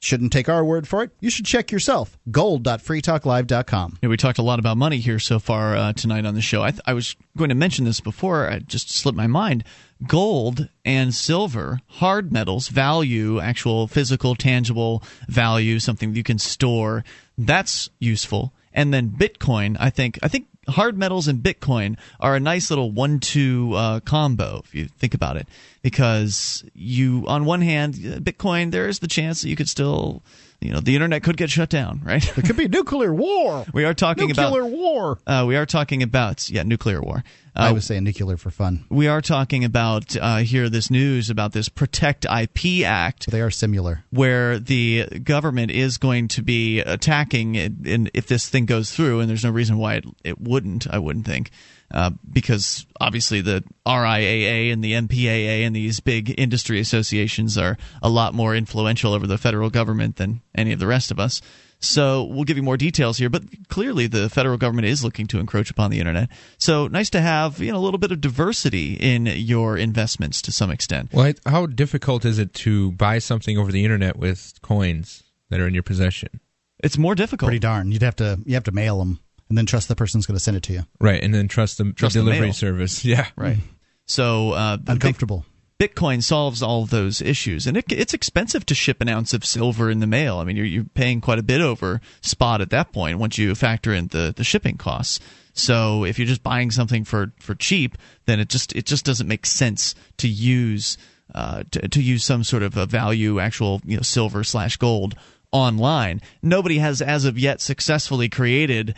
shouldn't 0.01 0.33
take 0.33 0.49
our 0.49 0.65
word 0.65 0.89
for 0.89 1.03
it. 1.03 1.11
You 1.21 1.31
should 1.31 1.45
check 1.45 1.71
yourself. 1.71 2.19
Gold.freetalklive.com. 2.31 3.99
Yeah, 4.03 4.09
we 4.09 4.17
talked 4.17 4.39
a 4.39 4.43
lot 4.43 4.59
about 4.59 4.79
money 4.79 4.99
here 4.99 5.19
so 5.19 5.39
far 5.39 5.77
uh, 5.77 5.93
tonight 5.93 6.25
on 6.25 6.35
the 6.35 6.41
show. 6.41 6.63
I, 6.63 6.71
th- 6.71 6.83
I 6.87 6.95
was 6.95 7.15
going 7.37 7.51
to 7.51 7.55
mention 7.55 7.85
this 7.85 8.01
before, 8.01 8.49
it 8.49 8.67
just 8.67 8.91
slipped 8.91 9.17
my 9.17 9.27
mind. 9.27 9.65
Gold 10.07 10.69
and 10.85 11.15
silver, 11.15 11.81
hard 11.87 12.33
metals, 12.33 12.69
value, 12.69 13.41
actual 13.41 13.87
physical, 13.87 14.35
tangible 14.35 15.03
value, 15.29 15.79
something 15.79 16.15
you 16.15 16.23
can 16.23 16.39
store. 16.39 17.05
That's 17.39 17.89
useful. 17.99 18.53
And 18.75 18.93
then 18.93 19.09
Bitcoin, 19.09 19.77
I 19.81 19.89
think, 19.89 20.19
I 20.23 20.29
think 20.29 20.49
hard 20.69 20.99
metals 20.99 21.29
and 21.29 21.43
Bitcoin 21.43 21.97
are 22.21 22.37
a 22.37 22.41
nice 22.41 22.71
little 22.71 22.91
one-two 22.91 23.73
uh, 23.75 24.01
combo 24.01 24.61
if 24.65 24.75
you 24.75 24.87
think 24.87 25.15
about 25.15 25.37
it, 25.37 25.49
because 25.83 26.65
you, 26.75 27.25
on 27.27 27.45
one 27.45 27.63
hand, 27.63 27.95
Bitcoin, 27.95 28.71
there 28.71 28.89
is 28.89 28.99
the 28.99 29.09
chance 29.09 29.43
that 29.43 29.49
you 29.49 29.57
could 29.57 29.69
still, 29.69 30.23
you 30.61 30.73
know, 30.73 30.81
the 30.81 30.95
internet 30.95 31.23
could 31.23 31.37
get 31.37 31.51
shut 31.51 31.71
down, 31.71 32.03
right? 32.05 32.23
There 32.35 32.45
could 32.45 32.57
be 32.57 32.69
nuclear 32.69 33.15
war. 33.15 33.65
we 33.73 33.85
are 33.85 33.95
talking 33.95 34.29
nuclear 34.29 34.49
about 34.49 34.57
nuclear 34.57 34.77
war. 34.77 35.19
uh, 35.27 35.45
we 35.47 35.57
are 35.57 35.67
talking 35.67 36.03
about 36.03 36.51
yeah, 36.51 36.63
nuclear 36.65 37.01
war. 37.01 37.25
I 37.57 37.71
Uh, 37.71 37.75
was 37.75 37.85
saying 37.87 38.05
nuclear 38.05 38.37
for 38.37 38.51
fun. 38.51 38.85
we 38.91 39.09
are 39.09 39.23
talking 39.23 39.65
about 39.65 40.15
uh, 40.17 40.39
here 40.39 40.69
this 40.69 40.91
news 40.91 41.31
about 41.31 41.53
this 41.53 41.69
Protect 41.71 42.25
IP 42.27 42.85
Act 42.85 43.31
They 43.31 43.41
are 43.41 43.51
similar. 43.51 44.05
where 44.11 44.59
the 44.59 45.07
government 45.25 45.71
is 45.71 45.97
going 45.99 46.29
to 46.29 46.43
be 46.43 46.81
attacking 46.81 47.57
and 47.57 48.11
if 48.13 48.27
this 48.27 48.49
thing 48.49 48.67
goes 48.67 48.91
through, 48.93 49.21
and 49.21 49.29
there's 49.31 49.45
no 49.45 49.51
reason 49.51 49.79
why 49.79 49.95
it, 49.95 50.05
it 50.23 50.41
wouldn't, 50.41 50.87
I 50.91 50.99
wouldn't 50.99 51.25
think, 51.25 51.51
uh, 51.91 52.11
because 52.31 52.85
obviously 53.01 53.41
the 53.41 53.65
RIAA 53.87 54.73
and 54.73 54.83
the 54.85 54.93
MPAA 54.93 55.67
and 55.67 55.75
these 55.75 56.01
big 56.01 56.35
industry 56.39 56.79
associations 56.81 57.57
are 57.57 57.79
a 58.03 58.09
lot 58.11 58.35
more 58.35 58.55
influential 58.55 59.15
over 59.15 59.27
the 59.27 59.39
federal 59.39 59.71
government 59.71 60.17
than 60.17 60.43
any 60.55 60.73
of 60.73 60.79
the 60.79 60.87
rest 60.87 61.11
of 61.11 61.19
us. 61.19 61.41
So 61.79 62.25
we'll 62.25 62.45
give 62.45 62.57
you 62.57 62.63
more 62.63 62.77
details 62.77 63.19
here, 63.19 63.29
but 63.29 63.43
clearly 63.69 64.07
the 64.07 64.29
federal 64.31 64.57
government 64.57 64.87
is 64.87 65.05
looking 65.05 65.27
to 65.29 65.39
encroach 65.39 65.71
upon 65.71 65.91
the 65.91 66.01
internet. 66.01 66.31
So 66.59 66.87
nice 66.89 67.11
to 67.11 67.21
have 67.21 67.61
you 67.61 67.71
know 67.73 67.79
a 67.79 67.85
little 67.85 67.99
bit 67.99 68.13
of 68.13 68.21
diversity 68.21 68.95
in 68.95 69.27
your 69.27 69.77
investments 69.77 70.41
to 70.43 70.53
some 70.53 70.71
extent. 70.71 71.13
Well, 71.13 71.33
how 71.45 71.67
difficult 71.67 72.25
is 72.25 72.39
it 72.39 72.55
to 72.55 72.93
buy 72.93 73.19
something 73.19 73.59
over 73.59 73.71
the 73.71 73.85
internet 73.85 74.17
with 74.17 74.55
coins 74.63 75.23
that 75.51 75.61
are 75.61 75.67
in 75.67 75.75
your 75.75 75.83
possession? 75.83 76.41
It's 76.83 76.99
more 76.99 77.15
difficult. 77.15 77.49
Pretty 77.49 77.59
darn. 77.61 77.93
You'd 77.93 78.03
have 78.03 78.17
to 78.17 78.39
you 78.47 78.55
have 78.55 78.65
to 78.65 78.73
mail 78.73 78.99
them 78.99 79.21
and 79.49 79.57
then 79.57 79.67
trust 79.67 79.89
the 79.89 79.97
person's 79.97 80.27
going 80.27 80.37
to 80.37 80.43
send 80.43 80.57
it 80.57 80.63
to 80.65 80.73
you. 80.73 80.83
Right, 81.01 81.23
and 81.23 81.33
then 81.33 81.47
trust 81.49 81.79
the, 81.79 81.93
Trust 81.93 82.15
the 82.15 82.21
the 82.21 82.25
delivery 82.25 82.47
mail. 82.49 82.53
service. 82.55 83.05
Yeah. 83.05 83.27
Right. 83.37 83.59
So 84.07 84.53
uh, 84.53 84.77
the 84.77 84.83
Bit- 84.83 84.93
Uncomfortable. 84.95 85.45
Bitcoin 85.79 86.23
solves 86.23 86.63
all 86.63 86.87
those 86.87 87.21
issues, 87.21 87.67
and 87.67 87.77
it, 87.77 87.85
it's 87.93 88.15
expensive 88.15 88.65
to 88.65 88.75
ship 88.75 89.03
an 89.03 89.09
ounce 89.11 89.35
of 89.35 89.45
silver 89.45 89.91
in 89.91 90.01
the 90.01 90.07
mail. 90.07 90.39
I 90.39 90.45
mean, 90.45 90.57
you're, 90.57 90.65
you're 90.65 90.85
paying 90.85 91.21
quite 91.21 91.39
a 91.39 91.43
bit 91.43 91.61
over 91.61 92.01
spot 92.23 92.63
at 92.63 92.71
that 92.71 92.93
point 92.93 93.19
once 93.19 93.37
you 93.37 93.55
factor 93.55 93.93
in 93.93 94.07
the, 94.09 94.33
the 94.35 94.45
shipping 94.45 94.79
costs. 94.79 95.21
So 95.53 96.05
if 96.05 96.19
you're 96.19 96.29
just 96.29 96.43
buying 96.43 96.71
something 96.71 97.05
for, 97.05 97.33
for 97.39 97.55
cheap, 97.55 97.99
then 98.25 98.41
it 98.41 98.49
just 98.49 98.75
it 98.75 98.87
just 98.87 99.05
doesn't 99.05 99.29
make 99.29 99.45
sense 99.47 99.95
to 100.19 100.29
use 100.29 100.97
uh, 101.35 101.65
to, 101.71 101.89
to 101.89 102.03
use 102.03 102.25
some 102.25 102.45
sort 102.45 102.63
of 102.63 102.77
a 102.77 102.87
value, 102.87 103.39
actual 103.39 103.81
you 103.85 103.97
know 103.97 104.03
silver 104.03 104.45
slash 104.45 104.77
gold 104.77 105.15
online. 105.53 106.21
Nobody 106.43 106.79
has 106.79 107.03
as 107.03 107.25
of 107.25 107.39
yet 107.39 107.61
successfully 107.61 108.29
created 108.29 108.95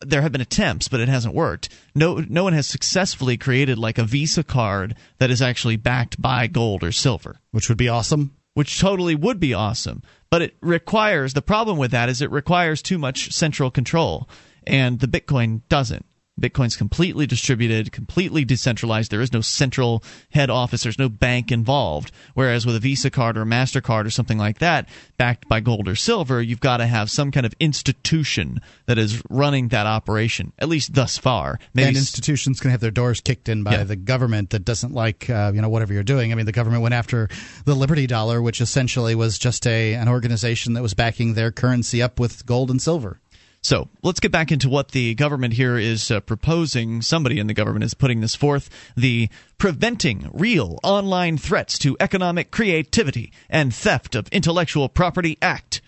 there 0.00 0.22
have 0.22 0.32
been 0.32 0.40
attempts, 0.40 0.88
but 0.88 1.00
it 1.00 1.08
hasn't 1.08 1.34
worked. 1.34 1.68
No, 1.94 2.24
no 2.28 2.44
one 2.44 2.52
has 2.52 2.66
successfully 2.66 3.36
created 3.36 3.78
like 3.78 3.98
a 3.98 4.04
Visa 4.04 4.44
card 4.44 4.94
that 5.18 5.30
is 5.30 5.42
actually 5.42 5.76
backed 5.76 6.20
by 6.20 6.46
gold 6.46 6.84
or 6.84 6.92
silver, 6.92 7.40
Which 7.50 7.68
would 7.68 7.78
be 7.78 7.88
awesome. 7.88 8.32
which 8.54 8.78
totally 8.80 9.14
would 9.14 9.38
be 9.40 9.54
awesome. 9.54 10.02
But 10.30 10.42
it 10.42 10.56
requires 10.60 11.34
the 11.34 11.42
problem 11.42 11.78
with 11.78 11.90
that 11.92 12.08
is 12.08 12.20
it 12.20 12.30
requires 12.30 12.82
too 12.82 12.98
much 12.98 13.32
central 13.32 13.70
control, 13.70 14.28
and 14.66 15.00
the 15.00 15.06
Bitcoin 15.08 15.62
doesn't. 15.68 16.04
Bitcoin's 16.38 16.76
completely 16.76 17.26
distributed, 17.26 17.90
completely 17.92 18.44
decentralized. 18.44 19.10
There 19.10 19.20
is 19.20 19.32
no 19.32 19.40
central 19.40 20.02
head 20.30 20.50
office. 20.50 20.82
There's 20.84 20.98
no 20.98 21.08
bank 21.08 21.50
involved. 21.50 22.12
Whereas 22.34 22.64
with 22.64 22.76
a 22.76 22.80
Visa 22.80 23.10
card 23.10 23.36
or 23.36 23.42
a 23.42 23.46
MasterCard 23.46 24.06
or 24.06 24.10
something 24.10 24.38
like 24.38 24.58
that, 24.58 24.88
backed 25.16 25.48
by 25.48 25.60
gold 25.60 25.88
or 25.88 25.96
silver, 25.96 26.40
you've 26.40 26.60
got 26.60 26.76
to 26.78 26.86
have 26.86 27.10
some 27.10 27.30
kind 27.30 27.44
of 27.46 27.54
institution 27.58 28.60
that 28.86 28.98
is 28.98 29.22
running 29.28 29.68
that 29.68 29.86
operation, 29.86 30.52
at 30.58 30.68
least 30.68 30.94
thus 30.94 31.18
far. 31.18 31.58
Maybe 31.74 31.88
and 31.88 31.96
institutions 31.96 32.60
can 32.60 32.70
have 32.70 32.80
their 32.80 32.90
doors 32.90 33.20
kicked 33.20 33.48
in 33.48 33.62
by 33.64 33.72
Yeah. 33.72 33.84
the 33.84 33.96
government 33.96 34.50
that 34.50 34.64
doesn't 34.64 34.92
like 34.94 35.28
uh, 35.28 35.52
you 35.54 35.60
know 35.60 35.68
whatever 35.68 35.92
you're 35.92 36.02
doing. 36.02 36.32
I 36.32 36.34
mean, 36.36 36.46
the 36.46 36.52
government 36.52 36.82
went 36.82 36.94
after 36.94 37.28
the 37.64 37.74
Liberty 37.74 38.06
Dollar, 38.06 38.40
which 38.40 38.60
essentially 38.60 39.14
was 39.14 39.38
just 39.38 39.66
a 39.66 39.94
an 39.94 40.08
organization 40.08 40.74
that 40.74 40.82
was 40.82 40.94
backing 40.94 41.34
their 41.34 41.50
currency 41.50 42.02
up 42.02 42.20
with 42.20 42.46
gold 42.46 42.70
and 42.70 42.80
silver. 42.80 43.20
So 43.60 43.88
let's 44.02 44.20
get 44.20 44.32
back 44.32 44.52
into 44.52 44.68
what 44.68 44.92
the 44.92 45.14
government 45.14 45.54
here 45.54 45.76
is 45.76 46.10
uh, 46.10 46.20
proposing. 46.20 47.02
Somebody 47.02 47.38
in 47.38 47.48
the 47.48 47.54
government 47.54 47.84
is 47.84 47.94
putting 47.94 48.20
this 48.20 48.34
forth 48.34 48.70
the 48.96 49.28
Preventing 49.58 50.30
Real 50.32 50.78
Online 50.82 51.36
Threats 51.36 51.78
to 51.78 51.96
Economic 51.98 52.50
Creativity 52.50 53.32
and 53.50 53.74
Theft 53.74 54.14
of 54.14 54.28
Intellectual 54.28 54.88
Property 54.88 55.36
Act. 55.42 55.80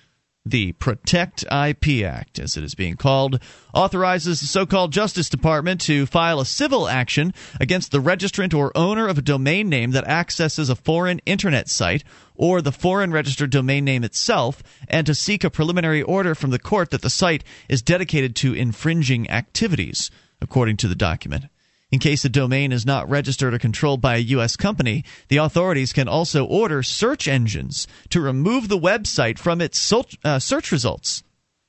The 0.46 0.72
Protect 0.72 1.44
IP 1.44 2.03
Act, 2.03 2.38
as 2.38 2.57
it 2.57 2.64
is 2.64 2.74
being 2.74 2.96
called, 2.96 3.42
authorizes 3.74 4.40
the 4.40 4.46
so 4.46 4.64
called 4.64 4.90
Justice 4.90 5.29
Department 5.29 5.83
to 5.83 6.07
file 6.07 6.40
a 6.40 6.46
civil 6.46 6.88
action 6.88 7.35
against 7.61 7.92
the 7.92 8.00
registrant 8.00 8.55
or 8.55 8.74
owner 8.74 9.07
of 9.07 9.18
a 9.18 9.22
domain 9.22 9.68
name 9.68 9.90
that 9.90 10.09
accesses 10.09 10.70
a 10.70 10.76
foreign 10.76 11.18
internet 11.26 11.68
site 11.68 12.05
or 12.35 12.62
the 12.62 12.72
foreign 12.72 13.12
registered 13.12 13.50
domain 13.50 13.85
name 13.85 14.03
itself, 14.03 14.62
and 14.88 15.07
to 15.07 15.14
seek 15.14 15.44
a 15.44 15.50
preliminary 15.50 16.00
order 16.00 16.35
from 16.35 16.48
the 16.48 16.59
court 16.59 16.88
that 16.88 17.03
the 17.03 17.11
site 17.11 17.44
is 17.68 17.83
dedicated 17.83 18.35
to 18.35 18.55
infringing 18.55 19.29
activities, 19.29 20.11
according 20.40 20.79
to 20.79 20.88
the 20.88 20.94
document. 20.94 21.44
In 21.90 21.98
case 21.98 22.22
the 22.22 22.29
domain 22.29 22.70
is 22.70 22.87
not 22.87 23.11
registered 23.11 23.53
or 23.53 23.59
controlled 23.59 24.00
by 24.00 24.16
a 24.16 24.20
U.S. 24.37 24.57
company, 24.57 25.05
the 25.29 25.38
authorities 25.38 25.92
can 25.92 26.07
also 26.07 26.44
order 26.44 26.83
search 26.83 27.26
engines 27.26 27.88
to 28.11 28.20
remove 28.20 28.68
the 28.68 28.79
website 28.79 29.38
from 29.38 29.61
its 29.61 29.92
uh, 30.24 30.38
search 30.38 30.70
results. 30.70 31.22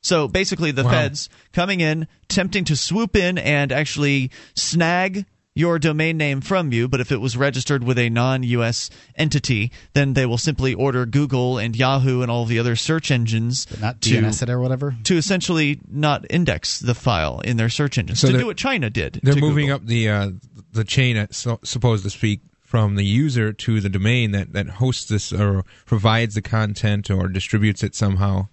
So 0.03 0.27
basically, 0.27 0.71
the 0.71 0.83
Wow. 0.83 0.91
feds 0.91 1.29
coming 1.53 1.79
in, 1.79 2.07
tempting 2.27 2.65
to 2.65 2.75
swoop 2.75 3.15
in 3.15 3.37
and 3.37 3.71
actually 3.71 4.31
snag 4.55 5.25
your 5.53 5.79
domain 5.79 6.17
name 6.17 6.41
from 6.41 6.71
you, 6.71 6.87
but 6.87 6.99
if 6.99 7.11
it 7.11 7.19
was 7.19 7.35
registered 7.35 7.83
with 7.83 7.97
a 7.97 8.09
non 8.09 8.43
US 8.43 8.89
entity, 9.15 9.71
then 9.93 10.13
they 10.13 10.25
will 10.25 10.37
simply 10.37 10.73
order 10.73 11.05
Google 11.05 11.57
and 11.57 11.75
Yahoo 11.75 12.21
and 12.21 12.31
all 12.31 12.45
the 12.45 12.59
other 12.59 12.75
search 12.75 13.11
engines 13.11 13.67
Not 13.79 14.01
to, 14.01 14.09
DNS 14.09 14.43
it 14.43 14.49
or 14.49 14.59
whatever. 14.59 14.95
to 15.03 15.17
essentially 15.17 15.79
not 15.89 16.25
index 16.29 16.79
the 16.79 16.95
file 16.95 17.39
in 17.41 17.57
their 17.57 17.69
search 17.69 17.97
engines. 17.97 18.19
So 18.19 18.31
to 18.31 18.37
do 18.37 18.45
what 18.45 18.57
China 18.57 18.89
did. 18.89 19.19
They're 19.23 19.35
moving 19.35 19.67
Google. 19.67 19.75
up 19.75 19.85
the 19.85 20.09
uh, 20.09 20.31
the 20.71 20.83
chain, 20.83 21.17
uh, 21.17 21.27
so, 21.31 21.59
supposed 21.63 22.03
to 22.03 22.09
speak, 22.09 22.39
from 22.71 22.95
the 22.95 23.03
user 23.03 23.51
to 23.51 23.81
the 23.81 23.89
domain 23.89 24.31
that, 24.31 24.53
that 24.53 24.65
hosts 24.69 25.09
this 25.09 25.33
or 25.33 25.65
provides 25.85 26.35
the 26.35 26.41
content 26.41 27.11
or 27.11 27.27
distributes 27.27 27.83
it 27.83 27.93
somehow. 27.93 28.47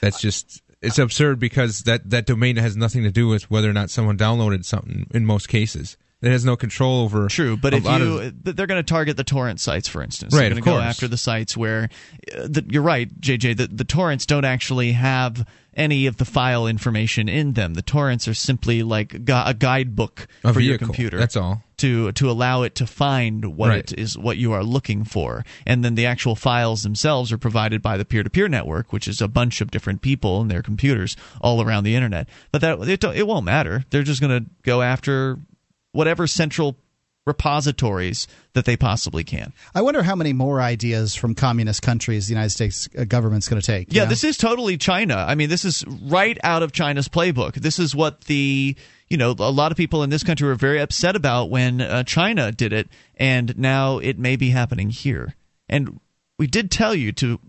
That's 0.00 0.22
just 0.22 0.62
it's 0.80 0.98
absurd 0.98 1.38
because 1.38 1.80
that, 1.80 2.08
that 2.10 2.26
domain 2.26 2.56
has 2.56 2.76
nothing 2.76 3.02
to 3.02 3.10
do 3.10 3.28
with 3.28 3.50
whether 3.50 3.68
or 3.68 3.72
not 3.72 3.90
someone 3.90 4.16
downloaded 4.16 4.64
something 4.64 5.06
in 5.12 5.24
most 5.24 5.48
cases. 5.48 5.96
That 6.20 6.30
has 6.30 6.44
no 6.44 6.56
control 6.56 7.02
over. 7.02 7.28
True, 7.28 7.56
but 7.56 7.74
if 7.74 7.84
you, 7.84 8.18
of- 8.18 8.44
they're 8.44 8.66
going 8.66 8.82
to 8.82 8.88
target 8.88 9.16
the 9.16 9.24
torrent 9.24 9.60
sites, 9.60 9.88
for 9.88 10.02
instance. 10.02 10.34
Right, 10.34 10.40
They're 10.42 10.50
going 10.50 10.62
to 10.64 10.70
go 10.70 10.78
after 10.80 11.06
the 11.08 11.16
sites 11.16 11.56
where, 11.56 11.88
uh, 12.36 12.48
the, 12.48 12.64
you're 12.68 12.82
right, 12.82 13.08
JJ. 13.20 13.56
The, 13.56 13.66
the 13.68 13.84
torrents 13.84 14.26
don't 14.26 14.44
actually 14.44 14.92
have 14.92 15.46
any 15.74 16.06
of 16.06 16.16
the 16.16 16.24
file 16.24 16.66
information 16.66 17.28
in 17.28 17.52
them. 17.52 17.74
The 17.74 17.82
torrents 17.82 18.26
are 18.26 18.34
simply 18.34 18.82
like 18.82 19.24
gu- 19.24 19.42
a 19.46 19.54
guidebook 19.54 20.26
A 20.42 20.52
for 20.52 20.58
your 20.60 20.76
computer. 20.76 21.18
that's 21.18 21.36
all. 21.36 21.62
To 21.78 22.10
to 22.10 22.28
allow 22.28 22.62
it 22.62 22.74
to 22.76 22.88
find 22.88 23.56
what 23.56 23.68
Right. 23.68 23.92
it 23.92 23.96
is 23.96 24.18
what 24.18 24.36
you 24.36 24.52
are 24.52 24.64
looking 24.64 25.04
for, 25.04 25.44
and 25.64 25.84
then 25.84 25.94
the 25.94 26.06
actual 26.06 26.34
files 26.34 26.82
themselves 26.82 27.30
are 27.30 27.38
provided 27.38 27.80
by 27.82 27.96
the 27.96 28.04
peer-to-peer 28.04 28.48
network, 28.48 28.92
which 28.92 29.06
is 29.06 29.20
a 29.20 29.28
bunch 29.28 29.60
of 29.60 29.70
different 29.70 30.02
people 30.02 30.40
and 30.40 30.50
their 30.50 30.62
computers 30.62 31.16
all 31.40 31.62
around 31.62 31.84
the 31.84 31.94
internet. 31.94 32.28
But 32.50 32.62
that 32.62 32.80
it, 32.88 32.98
don't- 32.98 33.14
it 33.16 33.28
won't 33.28 33.44
matter. 33.44 33.84
They're 33.90 34.02
just 34.02 34.20
going 34.20 34.44
to 34.44 34.50
go 34.64 34.82
after 34.82 35.38
whatever 35.98 36.28
central 36.28 36.76
repositories 37.26 38.28
that 38.52 38.64
they 38.66 38.76
possibly 38.76 39.24
can. 39.24 39.52
I 39.74 39.82
wonder 39.82 40.04
how 40.04 40.14
many 40.14 40.32
more 40.32 40.60
ideas 40.60 41.16
from 41.16 41.34
communist 41.34 41.82
countries 41.82 42.28
the 42.28 42.34
United 42.34 42.50
States 42.50 42.88
uh, 42.96 43.02
government's 43.02 43.48
going 43.48 43.60
to 43.60 43.66
take. 43.66 43.92
Yeah, 43.92 44.04
know? 44.04 44.10
this 44.10 44.22
is 44.22 44.36
totally 44.36 44.76
China. 44.76 45.16
I 45.16 45.34
mean, 45.34 45.48
this 45.48 45.64
is 45.64 45.84
right 45.88 46.38
out 46.44 46.62
of 46.62 46.70
China's 46.70 47.08
playbook. 47.08 47.54
This 47.54 47.80
is 47.80 47.96
what 47.96 48.22
the 48.26 48.76
you 49.08 49.16
know 49.16 49.34
a 49.40 49.50
lot 49.50 49.72
of 49.72 49.76
people 49.76 50.04
in 50.04 50.10
this 50.10 50.22
country 50.22 50.46
were 50.46 50.54
very 50.54 50.78
upset 50.78 51.16
about 51.16 51.50
when 51.50 51.80
uh, 51.80 52.04
China 52.04 52.52
did 52.52 52.72
it, 52.72 52.88
and 53.16 53.58
now 53.58 53.98
it 53.98 54.20
may 54.20 54.36
be 54.36 54.50
happening 54.50 54.90
here. 54.90 55.34
And 55.68 55.98
we 56.38 56.46
did 56.46 56.70
tell 56.70 56.94
you 56.94 57.10
to 57.12 57.40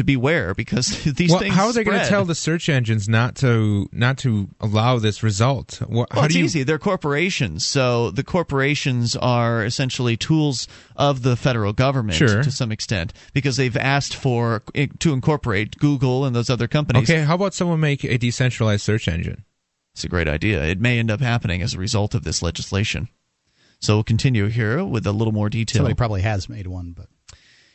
to 0.00 0.04
beware 0.04 0.54
because 0.54 1.04
these 1.04 1.30
Well, 1.30 1.40
things. 1.40 1.54
how 1.54 1.66
are 1.66 1.72
they 1.72 1.84
going 1.84 2.00
to 2.00 2.08
tell 2.08 2.24
the 2.24 2.34
search 2.34 2.68
engines 2.68 3.08
not 3.08 3.34
to 3.36 3.88
not 3.92 4.18
to 4.18 4.48
allow 4.60 4.98
this 4.98 5.22
result? 5.22 5.80
What, 5.86 5.90
Well, 5.90 6.06
how 6.10 6.24
it's 6.24 6.34
do 6.34 6.38
you? 6.40 6.44
easy. 6.46 6.62
They're 6.62 6.78
corporations, 6.78 7.64
so 7.66 8.10
the 8.10 8.24
corporations 8.24 9.14
are 9.16 9.64
essentially 9.64 10.16
tools 10.16 10.66
of 10.96 11.22
the 11.22 11.36
federal 11.36 11.72
government 11.72 12.16
Sure. 12.18 12.42
to 12.42 12.50
some 12.50 12.72
extent 12.72 13.12
because 13.34 13.56
they've 13.56 13.76
asked 13.76 14.14
for 14.14 14.62
eh, 14.74 14.88
to 14.98 15.12
incorporate 15.12 15.76
Google 15.78 16.24
and 16.24 16.34
those 16.34 16.50
other 16.50 16.66
companies. 16.68 17.08
Okay, 17.08 17.22
how 17.22 17.34
about 17.34 17.54
someone 17.54 17.80
make 17.80 18.02
a 18.04 18.18
decentralized 18.18 18.82
search 18.82 19.06
engine? 19.08 19.44
It's 19.94 20.04
a 20.04 20.08
great 20.08 20.28
idea. 20.28 20.62
It 20.64 20.80
may 20.80 20.98
end 20.98 21.10
up 21.10 21.20
happening 21.20 21.62
as 21.62 21.74
a 21.74 21.78
result 21.78 22.14
of 22.14 22.22
this 22.24 22.42
legislation. 22.42 23.08
So 23.80 23.96
we'll 23.96 24.04
continue 24.04 24.46
here 24.48 24.84
with 24.84 25.06
a 25.06 25.12
little 25.12 25.32
more 25.32 25.48
detail. 25.48 25.78
Somebody 25.80 25.94
probably 25.94 26.20
has 26.22 26.48
made 26.48 26.66
one, 26.66 26.92
but 26.96 27.06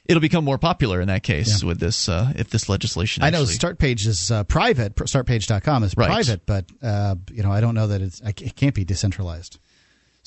It'll 0.08 0.22
become 0.22 0.44
more 0.46 0.58
popular 0.58 1.02
in 1.02 1.08
that 1.08 1.24
case 1.24 1.64
with 1.64 1.80
this 1.80 2.08
uh, 2.08 2.32
if 2.36 2.50
this 2.50 2.70
legislation. 2.70 3.24
I 3.24 3.30
know 3.32 3.42
actually- 3.42 3.56
Start 3.56 3.80
Page 3.80 4.06
is 4.06 4.30
uh, 4.32 4.44
private. 4.44 4.96
pr- 4.96 5.06
Startpage.com 5.06 5.84
is 5.84 5.96
Right. 5.98 6.08
private, 6.08 6.46
but 6.46 6.66
uh, 6.84 7.16
you 7.32 7.44
know 7.44 7.52
I 7.52 7.60
don't 7.62 7.74
know 7.76 7.88
that 7.88 8.02
it's 8.02 8.22
it 8.22 8.56
can't 8.56 8.76
be 8.76 8.84
decentralized. 8.86 9.58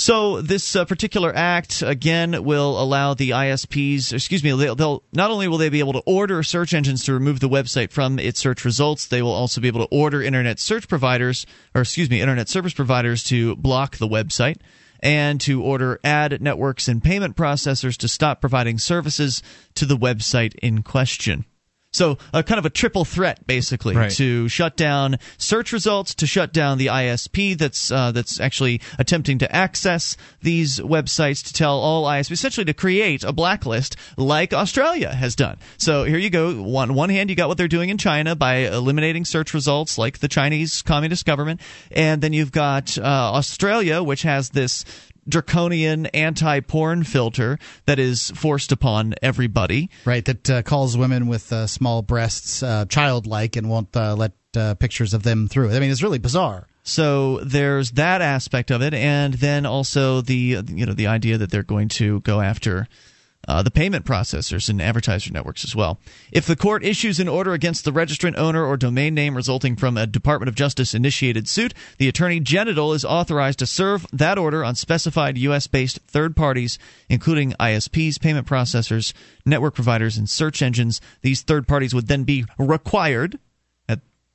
So 0.01 0.41
this 0.43 0.77
uh, 0.77 0.85
particular 0.85 1.33
act 1.35 1.83
again 1.83 2.45
will 2.45 2.81
allow 2.81 3.15
the 3.15 3.31
ISPs, 3.31 4.13
excuse 4.13 4.45
me, 4.45 4.53
they'll, 4.53 4.77
they'll 4.77 5.03
not 5.13 5.33
only 5.33 5.49
will 5.49 5.59
they 5.59 5.71
be 5.71 5.81
able 5.81 5.95
to 5.95 6.03
order 6.07 6.41
search 6.45 6.73
engines 6.73 7.03
to 7.07 7.13
remove 7.13 7.41
the 7.41 7.49
website 7.49 7.91
from 7.91 8.21
its 8.21 8.39
search 8.39 8.65
results, 8.65 9.07
they 9.09 9.23
will 9.23 9.33
also 9.33 9.61
be 9.61 9.67
able 9.67 9.85
to 9.85 9.93
order 9.93 10.23
internet 10.23 10.61
search 10.61 10.87
providers, 10.87 11.47
or 11.75 11.81
excuse 11.81 12.09
me, 12.09 12.21
internet 12.21 12.49
service 12.49 12.73
providers 12.75 13.25
to 13.25 13.57
block 13.57 13.97
the 13.97 14.07
website 14.07 14.59
and 15.01 15.41
to 15.41 15.63
order 15.63 16.01
ad 16.03 16.41
networks 16.41 16.89
and 16.89 17.03
payment 17.03 17.37
processors 17.37 17.97
to 17.97 18.09
stop 18.09 18.41
providing 18.41 18.79
services 18.79 19.43
to 19.75 19.85
the 19.85 19.97
website 19.97 20.55
in 20.57 20.83
question. 20.83 21.45
So, 21.91 22.19
a 22.35 22.43
kind 22.43 22.59
of 22.59 22.67
a 22.67 22.71
triple 22.71 23.07
threat, 23.07 23.47
basically, 23.47 23.97
Right. 23.97 24.11
to 24.13 24.47
shut 24.49 24.77
down 24.77 25.19
search 25.39 25.73
results, 25.73 26.15
to 26.17 26.27
shut 26.27 26.53
down 26.53 26.77
the 26.77 26.89
ISP 26.89 27.57
that's 27.57 27.91
uh, 27.91 28.13
that's 28.13 28.39
actually 28.41 28.83
attempting 28.99 29.39
to 29.39 29.55
access 29.55 30.17
these 30.43 30.81
websites, 30.81 31.43
to 31.47 31.53
tell 31.55 31.79
all 31.79 32.05
ISPs, 32.05 32.31
essentially 32.33 32.67
to 32.67 32.75
create 32.75 33.25
a 33.25 33.33
blacklist 33.33 33.97
like 34.19 34.53
Australia 34.53 35.15
has 35.15 35.35
done. 35.35 35.57
So 35.79 36.05
here 36.05 36.19
you 36.19 36.29
go. 36.29 36.77
On 36.77 36.93
one 36.95 37.09
hand, 37.09 37.31
you 37.31 37.37
got 37.37 37.49
what 37.49 37.57
they're 37.57 37.69
doing 37.69 37.89
in 37.89 37.97
China 37.97 38.37
by 38.37 38.57
eliminating 38.67 39.25
search 39.25 39.55
results, 39.55 39.97
like 39.97 40.19
the 40.19 40.29
Chinese 40.29 40.83
Communist 40.83 41.25
government, 41.25 41.61
and 41.91 42.21
then 42.21 42.35
you've 42.35 42.53
got 42.53 42.99
uh, 42.99 43.03
Australia, 43.03 44.03
which 44.03 44.23
has 44.23 44.51
this 44.51 44.85
draconian 45.29 46.07
anti-porn 46.07 47.05
filter 47.05 47.59
that 47.87 47.99
is 47.99 48.31
forced 48.31 48.73
upon 48.73 49.15
everybody. 49.23 49.91
Right, 50.05 50.25
that 50.25 50.51
uh, 50.51 50.63
calls 50.63 50.97
women 50.97 51.27
with 51.27 51.53
uh, 51.53 51.67
small 51.67 52.03
breasts 52.03 52.63
uh, 52.63 52.87
childlike 52.87 53.57
and 53.57 53.69
won't 53.69 53.97
uh, 53.97 54.15
let 54.15 54.33
uh, 54.57 54.75
pictures 54.75 55.15
of 55.15 55.23
them 55.23 55.49
through. 55.49 55.71
I 55.71 55.79
mean, 55.79 55.91
it's 55.91 56.03
really 56.03 56.19
bizarre. 56.19 56.67
So 56.83 57.41
there's 57.41 57.93
that 57.93 58.23
aspect 58.23 58.71
of 58.71 58.81
it, 58.81 58.95
and 58.95 59.35
then 59.35 59.67
also 59.67 60.23
the 60.23 60.63
you 60.67 60.87
know 60.87 60.95
the 60.95 61.09
idea 61.09 61.37
that 61.37 61.51
they're 61.51 61.63
going 61.63 61.89
to 61.89 62.21
go 62.21 62.41
after 62.41 62.89
uh, 63.49 63.63
the 63.63 63.71
payment 63.71 64.05
processors 64.05 64.69
and 64.69 64.81
advertiser 64.81 65.33
networks 65.33 65.65
as 65.65 65.75
well. 65.75 65.99
If 66.31 66.47
the 66.47 66.55
court 66.55 66.85
issues 66.85 67.19
an 67.19 67.27
order 67.29 67.55
against 67.55 67.85
the 67.85 67.91
registrant 67.91 68.37
owner 68.37 68.65
or 68.65 68.77
domain 68.77 69.15
name 69.15 69.35
resulting 69.35 69.75
from 69.75 69.97
a 69.97 70.07
Department 70.07 70.49
of 70.49 70.55
Justice 70.55 70.95
initiated 70.95 71.49
suit, 71.49 71.73
the 71.97 72.09
attorney 72.09 72.39
general 72.39 72.93
is 72.93 73.05
authorized 73.05 73.59
to 73.61 73.67
serve 73.67 74.07
that 74.13 74.39
order 74.39 74.63
on 74.65 74.75
specified 74.75 75.39
U.S. 75.39 75.67
based 75.67 75.99
third 76.07 76.37
parties, 76.37 76.79
including 77.09 77.53
ISPs, 77.59 78.21
payment 78.21 78.47
processors, 78.47 79.13
network 79.45 79.75
providers, 79.75 80.17
and 80.19 80.29
search 80.29 80.63
engines. 80.63 81.01
These 81.23 81.41
third 81.43 81.67
parties 81.67 81.95
would 81.95 82.07
then 82.07 82.25
be 82.25 82.45
required 82.59 83.39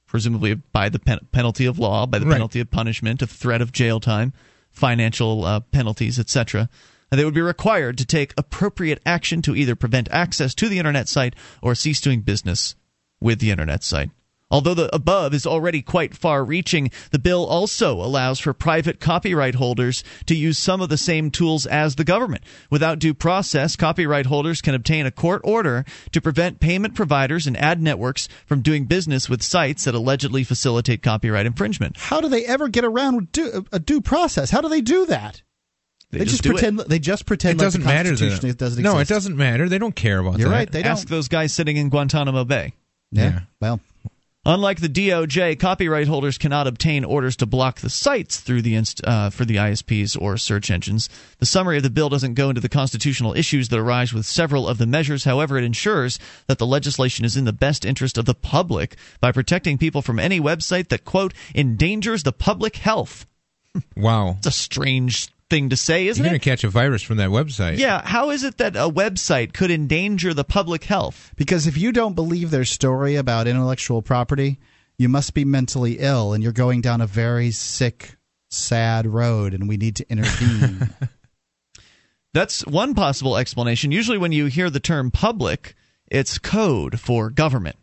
presumably 0.06 0.54
by 0.54 0.90
the 0.90 1.00
pen- 1.00 1.26
penalty 1.32 1.66
of 1.66 1.80
law, 1.80 2.06
by 2.06 2.20
the 2.20 2.26
Right. 2.28 2.34
penalty 2.34 2.60
of 2.60 2.70
punishment, 2.70 3.24
of 3.24 3.32
threat 3.32 3.64
of 3.64 3.72
jail 3.72 4.00
time, 4.00 4.32
financial 4.70 5.44
uh, 5.44 5.60
penalties, 5.60 6.20
etc. 6.20 6.70
And 7.14 7.20
they 7.20 7.26
would 7.26 7.36
be 7.36 7.42
required 7.42 8.00
to 8.00 8.08
take 8.08 8.34
appropriate 8.38 9.00
action 9.06 9.44
to 9.44 9.56
either 9.56 9.76
prevent 9.76 10.10
access 10.10 10.56
to 10.56 10.68
the 10.68 10.80
internet 10.80 11.08
site 11.08 11.36
or 11.62 11.76
cease 11.76 12.02
doing 12.02 12.22
business 12.22 12.74
with 13.22 13.38
the 13.38 13.52
internet 13.52 13.84
site. 13.84 14.10
Although 14.50 14.74
the 14.74 14.96
above 14.96 15.36
is 15.36 15.46
already 15.46 15.84
quite 15.84 16.18
far 16.18 16.44
reaching, 16.44 16.90
the 17.12 17.20
bill 17.20 17.46
also 17.46 18.02
allows 18.02 18.40
for 18.40 18.52
private 18.52 19.00
copyright 19.00 19.54
holders 19.54 20.04
to 20.26 20.34
use 20.34 20.58
some 20.58 20.82
of 20.82 20.90
the 20.90 20.98
same 20.98 21.30
tools 21.30 21.68
as 21.68 21.98
the 21.98 22.04
government. 22.04 22.46
Without 22.72 22.98
due 22.98 23.14
process, 23.14 23.76
copyright 23.76 24.26
holders 24.26 24.60
can 24.60 24.74
obtain 24.74 25.06
a 25.06 25.12
court 25.12 25.42
order 25.44 25.86
to 26.14 26.20
prevent 26.20 26.60
payment 26.60 26.96
providers 26.96 27.46
and 27.46 27.56
ad 27.58 27.80
networks 27.80 28.28
from 28.48 28.64
doing 28.64 28.86
business 28.86 29.30
with 29.30 29.44
sites 29.44 29.84
that 29.84 29.94
allegedly 29.94 30.44
facilitate 30.44 31.04
copyright 31.04 31.46
infringement. 31.46 31.96
How 31.96 32.22
do 32.22 32.28
they 32.28 32.44
ever 32.48 32.70
get 32.70 32.84
around 32.84 33.32
due, 33.32 33.52
uh, 33.52 33.62
a 33.72 33.80
due 33.80 34.02
process? 34.02 34.50
How 34.50 34.62
do 34.62 34.68
they 34.68 34.82
do 34.82 35.06
that? 35.06 35.44
They, 36.20 36.26
just, 36.26 36.44
do 36.44 36.50
it. 36.50 36.54
pretend. 36.54 36.80
They 36.80 37.00
just 37.00 37.26
pretend. 37.26 37.54
It 37.54 37.58
like 37.60 37.66
doesn't 37.66 37.82
the 37.82 37.88
matter 37.88 38.16
to 38.16 38.30
them. 38.30 38.50
It 38.50 38.58
doesn't 38.58 38.84
no, 38.84 39.00
it 39.00 39.08
doesn't 39.08 39.36
matter. 39.36 39.68
They 39.68 39.78
don't 39.78 39.96
care 39.96 40.20
about 40.20 40.40
You're 40.40 40.50
that. 40.50 40.56
right. 40.56 40.72
They 40.72 40.84
Ask 40.84 41.08
don't. 41.08 41.16
those 41.16 41.28
guys 41.28 41.54
sitting 41.54 41.78
in 41.78 41.90
Guantanamo 41.90 42.44
Bay. 42.46 42.74
Yeah. 43.12 43.24
Yeah. 43.24 43.40
Well, 43.60 43.80
Unlike 44.46 44.82
the 44.82 44.90
DOJ, 44.90 45.58
copyright 45.58 46.10
holders 46.10 46.38
cannot 46.38 46.68
obtain 46.68 47.06
orders 47.06 47.38
to 47.38 47.46
block 47.46 47.80
the 47.80 47.90
sites 47.90 48.42
through 48.42 48.62
the 48.62 48.76
inst- 48.76 49.00
uh, 49.06 49.30
for 49.30 49.46
the 49.46 49.56
ISPs 49.56 50.22
or 50.22 50.36
search 50.36 50.70
engines. 50.70 51.08
The 51.40 51.46
summary 51.46 51.78
of 51.78 51.84
the 51.84 51.90
bill 51.90 52.10
doesn't 52.10 52.34
go 52.34 52.50
into 52.50 52.60
the 52.60 52.68
constitutional 52.68 53.34
issues 53.38 53.70
that 53.70 53.80
arise 53.80 54.12
with 54.14 54.26
several 54.26 54.68
of 54.68 54.80
the 54.80 54.86
measures. 54.86 55.24
However, 55.24 55.58
it 55.58 55.64
ensures 55.64 56.20
that 56.48 56.58
the 56.58 56.68
legislation 56.68 57.24
is 57.24 57.38
in 57.38 57.46
the 57.46 57.54
best 57.54 57.86
interest 57.86 58.18
of 58.18 58.26
the 58.26 58.34
public 58.34 58.98
by 59.22 59.32
protecting 59.32 59.78
people 59.78 60.02
from 60.02 60.20
any 60.20 60.42
website 60.42 60.90
that 60.90 61.06
quote 61.06 61.34
endangers 61.56 62.24
the 62.24 62.34
public 62.34 62.76
health. 62.76 63.26
Wow. 63.96 64.36
It's 64.40 64.48
a 64.48 64.52
strange 64.52 65.30
thing 65.54 65.70
to 65.70 65.78
say, 65.78 66.08
isn't 66.08 66.24
You're 66.24 66.32
going 66.32 66.40
to 66.40 66.50
catch 66.50 66.64
a 66.64 66.70
virus 66.70 67.04
from 67.04 67.18
that 67.18 67.30
website. 67.30 67.78
Yeah, 67.78 68.02
how 68.04 68.32
is 68.32 68.44
it 68.44 68.58
that 68.58 68.76
a 68.76 68.90
website 68.90 69.54
could 69.54 69.70
endanger 69.70 70.34
the 70.34 70.44
public 70.44 70.84
health? 70.86 71.32
because 71.36 71.68
if 71.68 71.78
you 71.78 71.92
don't 71.92 72.16
believe 72.16 72.50
their 72.50 72.66
story 72.66 73.16
about 73.16 73.48
intellectual 73.48 74.02
property, 74.02 74.60
you 74.98 75.10
must 75.10 75.34
be 75.34 75.46
mentally 75.46 75.98
ill, 76.00 76.34
and 76.34 76.44
you're 76.44 76.52
going 76.54 76.82
down 76.82 77.02
a 77.02 77.08
very 77.08 77.52
sick, 77.52 78.16
sad 78.50 79.06
road, 79.06 79.54
and 79.54 79.68
we 79.68 79.78
need 79.78 79.96
to 79.98 80.10
intervene. 80.10 80.90
That's 82.34 82.66
one 82.66 82.96
possible 82.96 83.38
explanation. 83.38 83.92
Usually, 83.92 84.18
when 84.18 84.32
you 84.32 84.48
hear 84.48 84.72
the 84.72 84.80
term 84.80 85.12
public, 85.12 85.76
it's 86.08 86.40
code 86.40 87.00
for 87.00 87.30
government. 87.30 87.76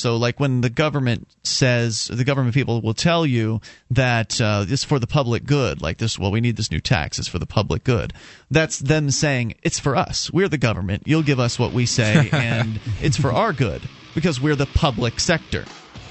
So, 0.00 0.16
like 0.16 0.40
when 0.40 0.62
the 0.62 0.70
government 0.70 1.28
says, 1.42 2.08
the 2.08 2.24
government 2.24 2.54
people 2.54 2.80
will 2.80 2.94
tell 2.94 3.26
you 3.26 3.60
that 3.90 4.40
uh, 4.40 4.64
it's 4.66 4.82
for 4.82 4.98
the 4.98 5.06
public 5.06 5.44
good, 5.44 5.82
like 5.82 5.98
this, 5.98 6.18
well, 6.18 6.30
we 6.30 6.40
need 6.40 6.56
this 6.56 6.70
new 6.70 6.80
tax, 6.80 7.18
it's 7.18 7.28
for 7.28 7.38
the 7.38 7.46
public 7.46 7.84
good. 7.84 8.14
That's 8.50 8.78
them 8.78 9.10
saying, 9.10 9.54
it's 9.62 9.78
for 9.78 9.96
us. 9.96 10.30
We're 10.32 10.48
the 10.48 10.56
government. 10.56 11.02
You'll 11.04 11.22
give 11.22 11.38
us 11.38 11.58
what 11.58 11.72
we 11.72 11.84
say, 11.84 12.30
and 12.32 12.80
it's 13.02 13.18
for 13.18 13.30
our 13.30 13.52
good 13.52 13.82
because 14.14 14.40
we're 14.40 14.56
the 14.56 14.66
public 14.66 15.20
sector. 15.20 15.66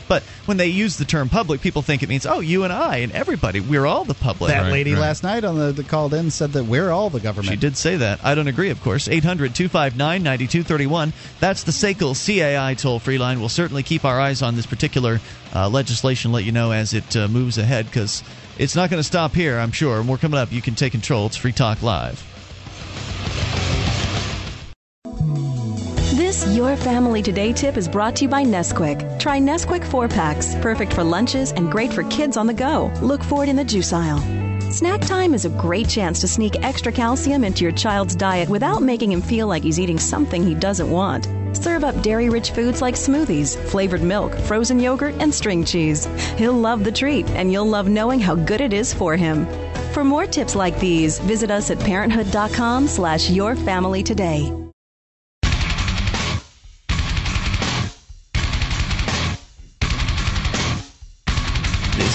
But 0.10 0.24
when 0.46 0.58
they 0.58 0.68
use 0.68 0.98
the 0.98 1.06
term 1.06 1.30
public, 1.30 1.62
people 1.62 1.84
think 1.84 2.04
it 2.04 2.10
means, 2.10 2.26
oh, 2.26 2.40
you 2.40 2.66
and 2.66 2.74
I 2.74 2.98
and 2.98 3.12
everybody. 3.14 3.60
We're 3.60 3.86
all 3.86 4.04
the 4.04 4.16
public. 4.16 4.50
That 4.50 4.64
Right, 4.64 4.72
lady 4.72 4.94
right. 4.94 5.00
last 5.00 5.24
night 5.24 5.44
on 5.46 5.58
the, 5.58 5.72
the 5.72 5.84
called 5.84 6.14
in 6.16 6.32
said 6.32 6.52
that 6.54 6.66
we're 6.66 6.90
all 6.90 7.12
the 7.12 7.20
government. 7.20 7.50
She 7.50 7.56
did 7.56 7.78
say 7.78 7.96
that. 7.98 8.20
I 8.26 8.34
don't 8.36 8.48
agree, 8.48 8.72
of 8.72 8.82
course. 8.82 9.08
800 9.08 9.54
259 9.56 10.24
9231. 10.24 11.14
That's 11.40 11.64
the 11.64 11.72
SACL 11.72 12.16
CAI 12.16 12.74
toll 12.74 13.00
free 13.00 13.20
line. 13.20 13.40
We'll 13.40 13.50
certainly 13.50 13.84
keep 13.84 14.04
our 14.04 14.20
eyes 14.20 14.42
on 14.42 14.56
this 14.56 14.66
particular 14.66 15.22
uh, 15.56 15.70
legislation, 15.70 16.32
let 16.32 16.44
you 16.44 16.52
know 16.52 16.72
as 16.72 16.94
it 16.94 17.16
uh, 17.16 17.28
moves 17.28 17.60
ahead, 17.60 17.86
because 17.86 18.24
it's 18.58 18.76
not 18.76 18.90
going 18.90 19.00
to 19.00 19.08
stop 19.08 19.36
here, 19.36 19.60
I'm 19.60 19.72
sure. 19.72 20.04
More 20.04 20.18
coming 20.18 20.40
up. 20.40 20.52
You 20.52 20.62
can 20.62 20.74
take 20.74 20.92
control. 20.92 21.28
It's 21.28 21.38
Free 21.38 21.52
Talk 21.52 21.84
Live. 21.84 22.26
This 26.40 26.56
Your 26.56 26.78
Family 26.78 27.22
Today 27.22 27.52
tip 27.52 27.76
is 27.76 27.90
brought 27.90 28.16
to 28.16 28.24
you 28.24 28.30
by 28.30 28.46
Nesquik. 28.46 29.20
Try 29.20 29.40
Nesquik 29.40 29.84
4 29.84 30.08
packs, 30.08 30.56
perfect 30.62 30.94
for 30.94 31.04
lunches 31.04 31.52
and 31.52 31.70
great 31.70 31.92
for 31.92 32.04
kids 32.04 32.38
on 32.38 32.48
the 32.48 32.54
go. 32.54 32.94
Look 33.02 33.26
for 33.26 33.44
it 33.44 33.50
in 33.50 33.58
the 33.58 33.64
juice 33.66 33.92
aisle. 33.92 34.20
Snack 34.72 35.02
time 35.02 35.34
is 35.34 35.44
a 35.44 35.50
great 35.50 35.90
chance 35.90 36.22
to 36.22 36.30
sneak 36.30 36.64
extra 36.64 36.94
calcium 36.94 37.44
into 37.44 37.64
your 37.64 37.74
child's 37.74 38.16
diet 38.16 38.48
without 38.48 38.82
making 38.82 39.12
him 39.12 39.22
feel 39.22 39.48
like 39.48 39.64
he's 39.64 39.82
eating 39.82 40.00
something 40.00 40.42
he 40.42 40.56
doesn't 40.56 40.90
want. 40.90 41.28
Serve 41.54 41.84
up 41.84 42.02
dairy 42.02 42.30
rich 42.30 42.52
foods 42.52 42.82
like 42.82 42.96
smoothies, 42.96 43.58
flavored 43.68 44.02
milk, 44.02 44.34
frozen 44.34 44.80
yogurt, 44.80 45.16
and 45.20 45.34
string 45.34 45.66
cheese. 45.66 46.06
He'll 46.38 46.54
love 46.54 46.86
the 46.86 46.92
treat, 46.92 47.30
and 47.32 47.52
you'll 47.52 47.68
love 47.68 47.90
knowing 47.90 48.22
how 48.22 48.36
good 48.36 48.62
it 48.62 48.72
is 48.72 48.94
for 48.94 49.18
him. 49.18 49.46
For 49.92 50.06
more 50.06 50.26
tips 50.26 50.56
like 50.56 50.80
these, 50.80 51.20
visit 51.20 51.52
us 51.52 51.70
at 51.70 51.80
parenthood.com 51.80 52.88
slash 52.88 53.30
your 53.30 53.58
family 53.58 54.04
today. 54.04 54.69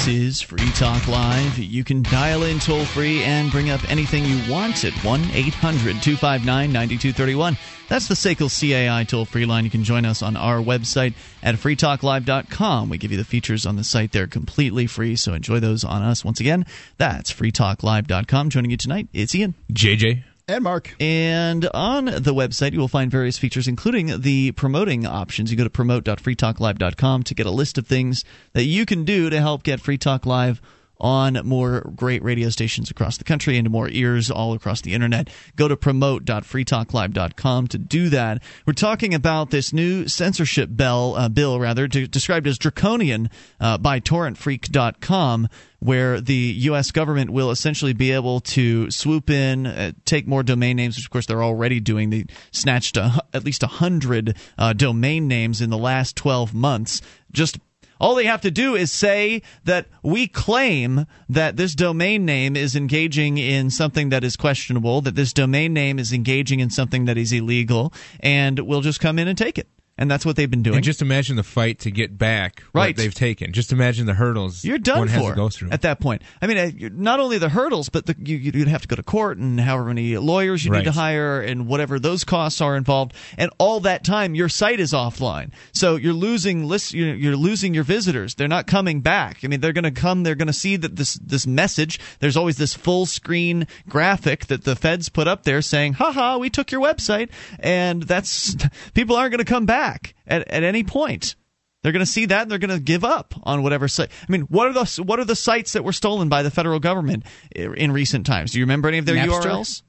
This 0.04 0.16
is 0.16 0.42
Free 0.42 0.70
Talk 0.72 1.08
Live. 1.08 1.56
You 1.58 1.82
can 1.82 2.02
dial 2.02 2.42
in 2.42 2.58
toll 2.58 2.84
free 2.84 3.22
and 3.22 3.50
bring 3.50 3.70
up 3.70 3.90
anything 3.90 4.26
you 4.26 4.52
want 4.52 4.84
at 4.84 4.92
1 5.02 5.20
800 5.32 6.02
259 6.02 6.44
9231. 6.44 7.56
That's 7.88 8.06
the 8.08 8.14
SACL 8.14 8.50
CAI 8.50 9.04
toll 9.04 9.24
free 9.24 9.46
line. 9.46 9.64
You 9.64 9.70
can 9.70 9.82
join 9.82 10.04
us 10.04 10.20
on 10.20 10.36
our 10.36 10.58
website 10.58 11.14
at 11.42 11.54
freetalklive.com. 11.54 12.90
We 12.90 12.98
give 12.98 13.12
you 13.12 13.16
the 13.16 13.24
features 13.24 13.64
on 13.64 13.76
the 13.76 13.84
site 13.84 14.12
there 14.12 14.26
completely 14.26 14.86
free, 14.86 15.16
so 15.16 15.32
enjoy 15.32 15.58
those 15.60 15.84
on 15.84 16.02
us. 16.02 16.22
Once 16.22 16.38
again, 16.38 16.66
that's 16.98 17.32
freetalklive.com. 17.32 18.50
Joining 18.50 18.72
you 18.72 18.76
tonight, 18.76 19.08
it's 19.14 19.34
Ian. 19.34 19.54
JJ. 19.72 20.22
And 20.46 20.62
Mark. 20.62 20.94
And 21.00 21.66
on 21.72 22.04
the 22.04 22.34
website, 22.34 22.72
you 22.72 22.78
will 22.78 22.88
find 22.88 23.10
various 23.10 23.38
features, 23.38 23.66
including 23.66 24.20
the 24.20 24.52
promoting 24.52 25.06
options. 25.06 25.50
You 25.50 25.56
go 25.56 25.64
to 25.64 25.70
promote.freetalklive.com 25.70 27.22
to 27.22 27.34
get 27.34 27.46
a 27.46 27.50
list 27.50 27.78
of 27.78 27.86
things 27.86 28.24
that 28.52 28.64
you 28.64 28.84
can 28.84 29.04
do 29.04 29.30
to 29.30 29.40
help 29.40 29.62
get 29.62 29.80
Free 29.80 29.96
Talk 29.96 30.26
Live 30.26 30.60
on 31.00 31.40
more 31.44 31.92
great 31.96 32.22
radio 32.22 32.48
stations 32.48 32.90
across 32.90 33.18
the 33.18 33.24
country 33.24 33.58
and 33.58 33.70
more 33.70 33.88
ears 33.88 34.30
all 34.30 34.54
across 34.54 34.80
the 34.80 34.94
internet. 34.94 35.28
Go 35.56 35.68
to 35.68 35.76
promote.freetalklive.com 35.76 37.66
to 37.68 37.78
do 37.78 38.08
that. 38.10 38.42
We're 38.66 38.72
talking 38.72 39.14
about 39.14 39.50
this 39.50 39.72
new 39.72 40.08
censorship 40.08 40.70
bill, 40.74 41.14
uh, 41.16 41.28
bill 41.28 41.58
rather, 41.60 41.86
described 41.88 42.46
as 42.46 42.58
draconian 42.58 43.30
uh, 43.60 43.78
by 43.78 44.00
torrentfreak.com 44.00 45.48
where 45.84 46.18
the 46.18 46.34
U.S. 46.34 46.90
government 46.92 47.28
will 47.28 47.50
essentially 47.50 47.92
be 47.92 48.12
able 48.12 48.40
to 48.40 48.90
swoop 48.90 49.28
in, 49.28 49.66
uh, 49.66 49.92
take 50.06 50.26
more 50.26 50.42
domain 50.42 50.76
names, 50.76 50.96
which 50.96 51.04
of 51.04 51.10
course 51.10 51.26
they're 51.26 51.44
already 51.44 51.78
doing. 51.78 52.08
They 52.08 52.24
snatched 52.52 52.96
a, 52.96 53.22
at 53.34 53.44
least 53.44 53.62
100 53.62 54.34
uh, 54.56 54.72
domain 54.72 55.28
names 55.28 55.60
in 55.60 55.68
the 55.68 55.76
last 55.76 56.16
12 56.16 56.54
months. 56.54 57.02
Just 57.32 57.58
all 58.00 58.14
they 58.14 58.24
have 58.26 58.40
to 58.42 58.50
do 58.50 58.74
is 58.74 58.90
say 58.92 59.42
that 59.64 59.86
we 60.02 60.26
claim 60.26 61.06
that 61.28 61.56
this 61.56 61.74
domain 61.74 62.24
name 62.24 62.56
is 62.56 62.76
engaging 62.76 63.38
in 63.38 63.70
something 63.70 64.08
that 64.10 64.24
is 64.24 64.36
questionable, 64.36 65.00
that 65.02 65.14
this 65.14 65.32
domain 65.32 65.72
name 65.72 65.98
is 65.98 66.12
engaging 66.12 66.60
in 66.60 66.70
something 66.70 67.04
that 67.04 67.18
is 67.18 67.32
illegal, 67.32 67.92
and 68.20 68.58
we'll 68.60 68.80
just 68.80 69.00
come 69.00 69.18
in 69.18 69.28
and 69.28 69.38
take 69.38 69.58
it. 69.58 69.68
And 69.96 70.10
that's 70.10 70.26
what 70.26 70.34
they've 70.34 70.50
been 70.50 70.64
doing. 70.64 70.74
And 70.76 70.84
just 70.84 71.02
imagine 71.02 71.36
the 71.36 71.44
fight 71.44 71.78
to 71.80 71.90
get 71.92 72.18
back 72.18 72.64
Right. 72.72 72.88
what 72.88 72.96
they've 72.96 73.14
taken. 73.14 73.52
Just 73.52 73.70
imagine 73.70 74.06
the 74.06 74.14
hurdles 74.14 74.64
You're 74.64 74.78
done 74.78 74.98
one 74.98 75.08
has 75.08 75.22
for 75.22 75.30
to 75.30 75.36
go 75.36 75.48
through. 75.48 75.70
at 75.70 75.82
that 75.82 76.00
point. 76.00 76.22
I 76.42 76.48
mean, 76.48 76.58
uh, 76.58 76.88
not 76.92 77.20
only 77.20 77.38
the 77.38 77.48
hurdles, 77.48 77.90
but 77.90 78.06
the, 78.06 78.16
you, 78.18 78.36
you'd 78.36 78.66
have 78.66 78.82
to 78.82 78.88
go 78.88 78.96
to 78.96 79.04
court 79.04 79.38
and 79.38 79.60
however 79.60 79.84
many 79.86 80.16
lawyers 80.18 80.64
you 80.64 80.72
need 80.72 80.82
to 80.84 80.90
hire 80.92 81.40
and 81.40 81.68
whatever 81.68 82.00
those 82.00 82.24
costs 82.24 82.60
are 82.60 82.76
involved. 82.76 83.14
And 83.38 83.52
all 83.58 83.78
that 83.80 84.02
time, 84.02 84.34
your 84.34 84.48
site 84.48 84.80
is 84.80 84.92
offline, 84.92 85.52
so 85.72 85.94
you're 85.94 86.12
losing 86.12 86.66
list. 86.66 86.92
You're, 86.92 87.14
you're 87.14 87.36
losing 87.36 87.72
your 87.72 87.84
visitors. 87.84 88.34
They're 88.34 88.48
not 88.48 88.66
coming 88.66 89.00
back. 89.00 89.38
I 89.44 89.46
mean, 89.46 89.60
they're 89.60 89.72
going 89.72 89.84
to 89.84 89.92
come. 89.92 90.24
They're 90.24 90.34
going 90.34 90.48
to 90.48 90.52
see 90.52 90.74
that 90.74 90.96
this 90.96 91.14
this 91.14 91.46
message. 91.46 92.00
There's 92.18 92.36
always 92.36 92.56
this 92.56 92.74
full 92.74 93.06
screen 93.06 93.68
graphic 93.88 94.46
that 94.46 94.64
the 94.64 94.74
feds 94.74 95.08
put 95.08 95.28
up 95.28 95.44
there 95.44 95.62
saying, 95.62 95.92
"Haha, 95.94 96.38
we 96.38 96.50
took 96.50 96.72
your 96.72 96.80
website," 96.80 97.28
and 97.60 98.02
that's 98.02 98.56
people 98.94 99.14
aren't 99.14 99.30
going 99.30 99.38
to 99.38 99.44
come 99.44 99.66
back 99.66 99.83
at 100.26 100.48
at 100.48 100.62
any 100.62 100.84
point. 100.84 101.36
They're 101.82 101.92
going 101.92 102.04
to 102.04 102.10
see 102.10 102.24
that 102.26 102.42
and 102.42 102.50
they're 102.50 102.58
going 102.58 102.70
to 102.74 102.80
give 102.82 103.04
up 103.04 103.34
on 103.42 103.62
whatever 103.62 103.88
site. 103.88 104.10
I 104.26 104.32
mean, 104.32 104.42
what 104.42 104.68
are 104.68 104.72
the 104.72 105.02
what 105.02 105.20
are 105.20 105.24
the 105.24 105.36
sites 105.36 105.74
that 105.74 105.84
were 105.84 105.92
stolen 105.92 106.30
by 106.30 106.42
the 106.42 106.50
federal 106.50 106.80
government 106.80 107.24
in 107.54 107.92
recent 107.92 108.24
times? 108.24 108.52
Do 108.52 108.58
you 108.58 108.64
remember 108.64 108.88
any 108.88 108.96
of 108.98 109.04
their 109.04 109.16
Napster? 109.16 109.42
URLs? 109.42 109.82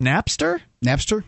Napster? 0.00 0.60
Napster? 0.84 1.24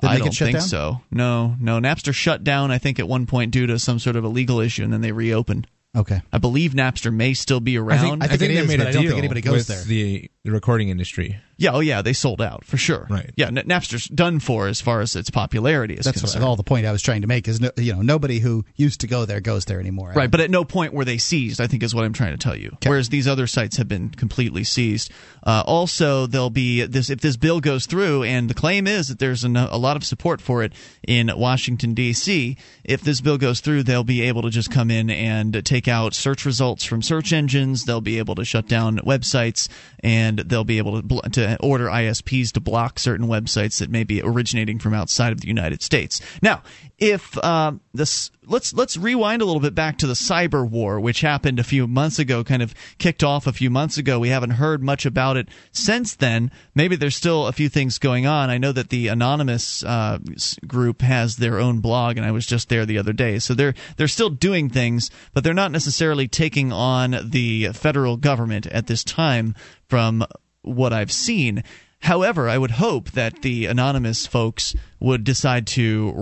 Did 0.00 0.10
I 0.10 0.18
don't 0.18 0.34
think 0.34 0.56
down? 0.58 0.66
so. 0.66 1.02
No, 1.10 1.54
no. 1.60 1.78
Napster 1.80 2.14
shut 2.14 2.42
down. 2.42 2.70
I 2.70 2.78
think 2.78 2.98
at 2.98 3.06
one 3.06 3.26
point 3.26 3.50
due 3.50 3.66
to 3.66 3.78
some 3.78 3.98
sort 3.98 4.16
of 4.16 4.24
a 4.24 4.28
legal 4.28 4.60
issue, 4.60 4.84
and 4.84 4.92
then 4.92 5.02
they 5.02 5.12
reopened. 5.12 5.66
Okay. 5.94 6.22
I 6.32 6.38
believe 6.38 6.72
Napster 6.72 7.12
may 7.12 7.34
still 7.34 7.60
be 7.60 7.76
I 7.76 7.80
around. 7.80 8.20
think, 8.20 8.22
I 8.22 8.26
think 8.28 8.42
it 8.52 8.54
they 8.54 8.60
is, 8.60 8.68
made 8.68 8.78
but 8.78 8.86
a 8.86 8.88
I 8.90 8.92
don't 8.92 9.06
think 9.06 9.18
anybody 9.18 9.40
goes 9.40 9.52
with 9.52 9.66
there. 9.66 9.82
The, 9.84 10.30
the 10.44 10.52
recording 10.52 10.88
industry. 10.88 11.38
Yeah, 11.60 11.72
oh 11.72 11.80
yeah, 11.80 12.00
they 12.00 12.14
sold 12.14 12.40
out 12.40 12.64
for 12.64 12.78
sure. 12.78 13.06
Right. 13.10 13.30
Yeah, 13.36 13.50
Napster's 13.50 14.06
done 14.06 14.40
for 14.40 14.66
as 14.66 14.80
far 14.80 15.02
as 15.02 15.14
its 15.14 15.28
popularity 15.28 15.92
is 15.92 16.06
That's 16.06 16.20
concerned. 16.20 16.42
all 16.42 16.56
the 16.56 16.62
point 16.62 16.86
I 16.86 16.92
was 16.92 17.02
trying 17.02 17.20
to 17.20 17.26
make 17.26 17.46
is 17.48 17.60
no, 17.60 17.70
you 17.76 17.92
know 17.94 18.00
nobody 18.00 18.38
who 18.38 18.64
used 18.76 19.02
to 19.02 19.06
go 19.06 19.26
there 19.26 19.42
goes 19.42 19.66
there 19.66 19.78
anymore. 19.78 20.14
Right, 20.16 20.30
but 20.30 20.40
at 20.40 20.50
no 20.50 20.64
point 20.64 20.94
were 20.94 21.04
they 21.04 21.18
seized. 21.18 21.60
I 21.60 21.66
think 21.66 21.82
is 21.82 21.94
what 21.94 22.06
I'm 22.06 22.14
trying 22.14 22.32
to 22.32 22.38
tell 22.38 22.56
you. 22.56 22.74
Whereas 22.86 23.10
these 23.10 23.28
other 23.28 23.46
sites 23.46 23.76
have 23.76 23.88
been 23.88 24.08
completely 24.08 24.64
seized. 24.64 25.12
Uh, 25.42 25.62
also, 25.66 26.26
there'll 26.26 26.48
be 26.48 26.86
this 26.86 27.10
if 27.10 27.20
this 27.20 27.36
bill 27.36 27.60
goes 27.60 27.84
through, 27.84 28.22
and 28.22 28.48
the 28.48 28.54
claim 28.54 28.86
is 28.86 29.08
that 29.08 29.18
there's 29.18 29.44
an, 29.44 29.58
a 29.58 29.76
lot 29.76 29.98
of 29.98 30.04
support 30.04 30.40
for 30.40 30.62
it 30.62 30.72
in 31.06 31.30
Washington 31.36 31.92
D.C. 31.92 32.56
If 32.84 33.02
this 33.02 33.20
bill 33.20 33.36
goes 33.36 33.60
through, 33.60 33.82
they'll 33.82 34.02
be 34.02 34.22
able 34.22 34.40
to 34.42 34.50
just 34.50 34.70
come 34.70 34.90
in 34.90 35.10
and 35.10 35.62
take 35.66 35.88
out 35.88 36.14
search 36.14 36.46
results 36.46 36.84
from 36.84 37.02
search 37.02 37.34
engines. 37.34 37.84
They'll 37.84 38.00
be 38.00 38.16
able 38.16 38.36
to 38.36 38.46
shut 38.46 38.66
down 38.66 38.96
websites, 39.00 39.68
and 40.02 40.38
they'll 40.38 40.64
be 40.64 40.78
able 40.78 40.96
to 40.96 41.02
bl- 41.02 41.20
order 41.60 41.86
ISPs 41.86 42.52
to 42.52 42.60
block 42.60 42.98
certain 42.98 43.26
websites 43.26 43.78
that 43.78 43.90
may 43.90 44.04
be 44.04 44.22
originating 44.22 44.78
from 44.78 44.94
outside 44.94 45.32
of 45.32 45.40
the 45.40 45.48
United 45.48 45.82
States. 45.82 46.20
Now, 46.42 46.62
if 46.98 47.42
um, 47.42 47.80
this 47.94 48.30
let's 48.46 48.74
let's 48.74 48.96
rewind 48.96 49.40
a 49.40 49.44
little 49.44 49.60
bit 49.60 49.74
back 49.74 49.96
to 49.98 50.06
the 50.06 50.12
cyber 50.12 50.68
war, 50.68 51.00
which 51.00 51.22
happened 51.22 51.58
a 51.58 51.64
few 51.64 51.86
months 51.86 52.18
ago, 52.18 52.44
kind 52.44 52.62
of 52.62 52.74
kicked 52.98 53.24
off 53.24 53.46
a 53.46 53.52
few 53.52 53.70
months 53.70 53.96
ago. 53.96 54.18
We 54.18 54.28
haven't 54.28 54.50
heard 54.50 54.82
much 54.82 55.06
about 55.06 55.36
it 55.36 55.48
since 55.72 56.14
then. 56.16 56.50
Maybe 56.74 56.96
there's 56.96 57.16
still 57.16 57.46
a 57.46 57.52
few 57.52 57.68
things 57.68 57.98
going 57.98 58.26
on. 58.26 58.50
I 58.50 58.58
know 58.58 58.72
that 58.72 58.90
the 58.90 59.08
anonymous 59.08 59.82
uh, 59.82 60.18
group 60.66 61.00
has 61.00 61.36
their 61.36 61.58
own 61.58 61.80
blog, 61.80 62.18
and 62.18 62.26
I 62.26 62.32
was 62.32 62.46
just 62.46 62.68
there 62.68 62.84
the 62.84 62.98
other 62.98 63.14
day. 63.14 63.38
So 63.38 63.54
they're 63.54 63.74
they're 63.96 64.08
still 64.08 64.30
doing 64.30 64.68
things, 64.68 65.10
but 65.32 65.42
they're 65.42 65.54
not 65.54 65.72
necessarily 65.72 66.28
taking 66.28 66.72
on 66.72 67.16
the 67.24 67.68
federal 67.72 68.16
government 68.16 68.66
at 68.66 68.86
this 68.86 69.04
time. 69.04 69.54
From 69.88 70.24
what 70.62 70.92
I've 70.92 71.12
seen. 71.12 71.62
However, 72.00 72.48
I 72.48 72.56
would 72.56 72.70
hope 72.72 73.10
that 73.12 73.42
the 73.42 73.66
anonymous 73.66 74.26
folks 74.26 74.74
would 75.00 75.22
decide 75.24 75.66
to 75.68 76.12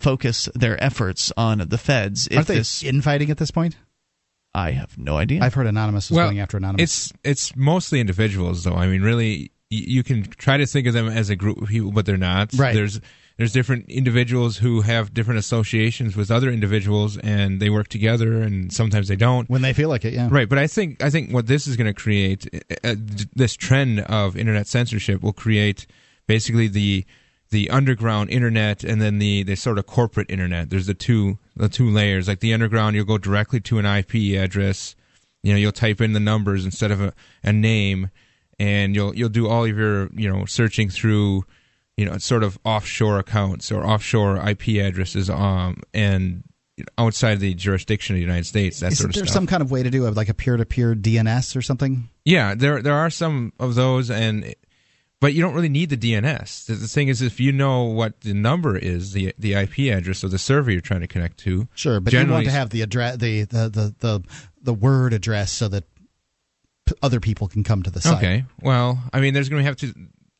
refocus 0.00 0.52
their 0.54 0.82
efforts 0.82 1.32
on 1.36 1.58
the 1.68 1.78
feds. 1.78 2.28
Aren't 2.32 2.46
they 2.46 2.56
this, 2.56 2.82
infighting 2.82 3.30
at 3.30 3.38
this 3.38 3.50
point? 3.50 3.76
I 4.54 4.72
have 4.72 4.98
no 4.98 5.16
idea. 5.16 5.42
I've 5.42 5.54
heard 5.54 5.66
Anonymous 5.68 6.10
is 6.10 6.16
going 6.16 6.40
after 6.40 6.56
Anonymous. 6.56 6.82
It's 6.82 7.12
it's 7.22 7.56
mostly 7.56 8.00
individuals 8.00 8.64
though. 8.64 8.74
I 8.74 8.88
mean, 8.88 9.00
really, 9.02 9.52
y- 9.70 9.84
you 9.86 10.02
can 10.02 10.24
try 10.24 10.56
to 10.56 10.66
think 10.66 10.88
of 10.88 10.92
them 10.92 11.08
as 11.08 11.30
a 11.30 11.36
group 11.36 11.62
of 11.62 11.68
people, 11.68 11.92
but 11.92 12.04
they're 12.04 12.16
not. 12.16 12.52
Right. 12.54 12.74
There's 12.74 13.00
there's 13.40 13.52
different 13.54 13.88
individuals 13.88 14.58
who 14.58 14.82
have 14.82 15.14
different 15.14 15.38
associations 15.38 16.14
with 16.14 16.30
other 16.30 16.50
individuals, 16.50 17.16
and 17.16 17.58
they 17.58 17.70
work 17.70 17.88
together, 17.88 18.42
and 18.42 18.70
sometimes 18.70 19.08
they 19.08 19.16
don't. 19.16 19.48
when 19.48 19.62
they 19.62 19.72
feel 19.72 19.88
like 19.88 20.04
it, 20.04 20.12
yeah. 20.12 20.28
Right, 20.30 20.46
but 20.46 20.58
I 20.58 20.66
think 20.66 21.02
I 21.02 21.08
think 21.08 21.32
what 21.32 21.46
this 21.46 21.66
is 21.66 21.74
going 21.74 21.86
to 21.86 21.98
create, 21.98 22.46
uh, 22.84 22.90
uh, 22.90 22.94
this 23.34 23.56
trend 23.56 24.00
of 24.00 24.36
internet 24.36 24.66
censorship 24.66 25.22
will 25.22 25.32
create 25.32 25.86
basically 26.26 26.68
the 26.68 27.06
the 27.48 27.70
underground 27.70 28.28
internet 28.28 28.84
and 28.84 29.00
then 29.00 29.18
the 29.18 29.42
the 29.42 29.54
sort 29.54 29.78
of 29.78 29.86
corporate 29.86 30.30
internet. 30.30 30.68
There's 30.68 30.86
the 30.86 30.92
two 30.92 31.38
the 31.56 31.70
two 31.70 31.88
layers. 31.88 32.28
Like 32.28 32.40
the 32.40 32.52
underground, 32.52 32.94
you'll 32.94 33.06
go 33.06 33.16
directly 33.16 33.60
to 33.60 33.78
an 33.78 33.86
IP 33.86 34.38
address. 34.38 34.96
You 35.42 35.54
know, 35.54 35.58
you'll 35.58 35.72
type 35.72 36.02
in 36.02 36.12
the 36.12 36.20
numbers 36.20 36.66
instead 36.66 36.90
of 36.90 37.00
a, 37.00 37.14
a 37.42 37.54
name, 37.54 38.10
and 38.58 38.94
you'll 38.94 39.14
you'll 39.14 39.30
do 39.30 39.48
all 39.48 39.64
of 39.64 39.78
your 39.78 40.10
you 40.12 40.30
know 40.30 40.44
searching 40.44 40.90
through 40.90 41.46
you 42.00 42.06
know 42.06 42.16
sort 42.18 42.42
of 42.42 42.58
offshore 42.64 43.18
accounts 43.18 43.70
or 43.70 43.84
offshore 43.84 44.36
IP 44.48 44.68
addresses. 44.88 45.28
Um, 45.28 45.82
and 45.92 46.42
outside 46.96 47.40
the 47.40 47.52
jurisdiction 47.52 48.14
of 48.14 48.16
the 48.16 48.22
United 48.22 48.46
States. 48.46 48.80
That 48.80 48.92
Is 48.92 48.98
sort 48.98 49.10
of 49.10 49.14
there 49.14 49.26
stuff. 49.26 49.34
some 49.34 49.46
kind 49.46 49.62
of 49.62 49.70
way 49.70 49.82
to 49.82 49.90
do 49.90 50.06
it, 50.06 50.14
like 50.14 50.30
a 50.30 50.34
peer-to-peer 50.34 50.94
DNS 50.94 51.54
or 51.54 51.60
something? 51.60 52.08
Yeah, 52.24 52.54
there 52.54 52.80
there 52.80 52.94
are 52.94 53.10
some 53.10 53.52
of 53.60 53.74
those, 53.74 54.10
and 54.10 54.54
but 55.20 55.34
you 55.34 55.42
don't 55.42 55.52
really 55.52 55.68
need 55.68 55.90
the 55.90 55.96
DNS. 55.98 56.64
The, 56.64 56.72
the 56.72 56.88
thing 56.88 57.08
is, 57.08 57.20
if 57.20 57.38
you 57.38 57.52
know 57.52 57.82
what 57.84 58.22
the 58.22 58.32
number 58.32 58.78
is, 58.78 59.12
the 59.12 59.34
the 59.38 59.52
IP 59.54 59.94
address 59.94 60.24
of 60.24 60.30
the 60.30 60.38
server 60.38 60.70
you're 60.70 60.80
trying 60.80 61.02
to 61.02 61.06
connect 61.06 61.36
to, 61.40 61.68
Sure, 61.74 62.00
but 62.00 62.14
you 62.14 62.26
want 62.26 62.46
to 62.46 62.50
have 62.50 62.70
the 62.70 62.80
address, 62.80 63.18
the, 63.18 63.42
the 63.44 63.68
the 63.68 63.94
the 63.98 64.22
the 64.62 64.74
word 64.74 65.12
address, 65.12 65.52
so 65.52 65.68
that 65.68 65.84
p- 66.86 66.94
other 67.02 67.20
people 67.20 67.46
can 67.46 67.62
come 67.62 67.82
to 67.82 67.90
the 67.90 68.00
site. 68.00 68.16
Okay. 68.16 68.44
Well, 68.62 68.98
I 69.12 69.20
mean, 69.20 69.34
there's 69.34 69.50
going 69.50 69.62
to 69.62 69.66
have 69.66 69.76
to. 69.78 69.92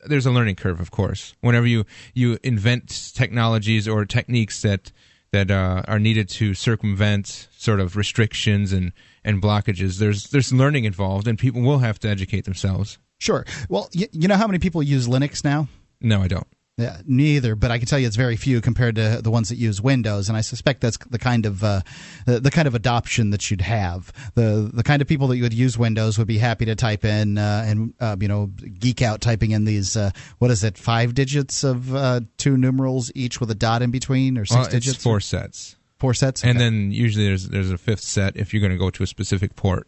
There's 0.05 0.25
a 0.25 0.31
learning 0.31 0.55
curve, 0.55 0.79
of 0.79 0.91
course. 0.91 1.33
Whenever 1.41 1.67
you 1.67 1.85
you 2.13 2.37
invent 2.43 3.11
technologies 3.13 3.87
or 3.87 4.05
techniques 4.05 4.61
that 4.61 4.91
that 5.31 5.49
uh, 5.49 5.83
are 5.87 5.99
needed 5.99 6.27
to 6.29 6.53
circumvent 6.53 7.47
sort 7.57 7.79
of 7.79 7.95
restrictions 7.95 8.73
and 8.73 8.91
and 9.23 9.41
blockages, 9.41 9.99
there's 9.99 10.29
there's 10.29 10.51
learning 10.51 10.85
involved, 10.85 11.27
and 11.27 11.37
people 11.39 11.61
will 11.61 11.79
have 11.79 11.99
to 11.99 12.09
educate 12.09 12.45
themselves. 12.45 12.97
Sure. 13.19 13.45
Well, 13.69 13.89
y- 13.95 14.07
you 14.11 14.27
know 14.27 14.35
how 14.35 14.47
many 14.47 14.59
people 14.59 14.81
use 14.81 15.07
Linux 15.07 15.43
now? 15.43 15.67
No, 16.01 16.21
I 16.21 16.27
don't. 16.27 16.47
Yeah, 16.77 17.01
neither, 17.05 17.55
but 17.55 17.69
I 17.69 17.77
can 17.77 17.85
tell 17.87 17.99
you 17.99 18.07
it's 18.07 18.15
very 18.15 18.37
few 18.37 18.59
compared 18.59 18.95
to 18.95 19.19
the 19.21 19.29
ones 19.29 19.49
that 19.49 19.57
use 19.57 19.81
Windows, 19.81 20.29
and 20.29 20.37
I 20.37 20.41
suspect 20.41 20.81
that's 20.81 20.97
the 21.09 21.19
kind 21.19 21.45
of 21.45 21.63
uh, 21.63 21.81
the, 22.25 22.39
the 22.39 22.49
kind 22.49 22.67
of 22.67 22.73
adoption 22.73 23.29
that 23.31 23.51
you'd 23.51 23.61
have. 23.61 24.11
the 24.35 24.71
The 24.73 24.81
kind 24.81 25.01
of 25.01 25.07
people 25.07 25.27
that 25.27 25.39
would 25.41 25.53
use 25.53 25.77
Windows 25.77 26.17
would 26.17 26.27
be 26.27 26.39
happy 26.39 26.65
to 26.65 26.75
type 26.75 27.05
in 27.05 27.37
uh, 27.37 27.65
and 27.67 27.93
uh, 27.99 28.15
you 28.19 28.27
know 28.27 28.47
geek 28.79 29.01
out 29.01 29.21
typing 29.21 29.51
in 29.51 29.65
these 29.65 29.95
uh, 29.95 30.11
what 30.39 30.49
is 30.49 30.63
it 30.63 30.77
five 30.77 31.13
digits 31.13 31.63
of 31.63 31.93
uh, 31.93 32.21
two 32.37 32.57
numerals 32.57 33.11
each 33.13 33.39
with 33.39 33.51
a 33.51 33.55
dot 33.55 33.81
in 33.83 33.91
between 33.91 34.37
or 34.37 34.45
six 34.45 34.55
Well, 34.61 34.69
digits? 34.69 34.95
it's 34.95 35.03
four 35.03 35.19
sets, 35.19 35.75
four 35.99 36.13
sets? 36.15 36.43
And 36.43 36.59
then 36.59 36.91
usually 36.91 37.25
there's 37.25 37.49
there's 37.49 37.69
a 37.71 37.77
fifth 37.77 38.01
set 38.01 38.37
if 38.37 38.53
you're 38.53 38.61
going 38.61 38.71
to 38.71 38.77
go 38.79 38.89
to 38.89 39.03
a 39.03 39.07
specific 39.07 39.55
port. 39.55 39.87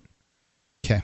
okay 0.86 1.02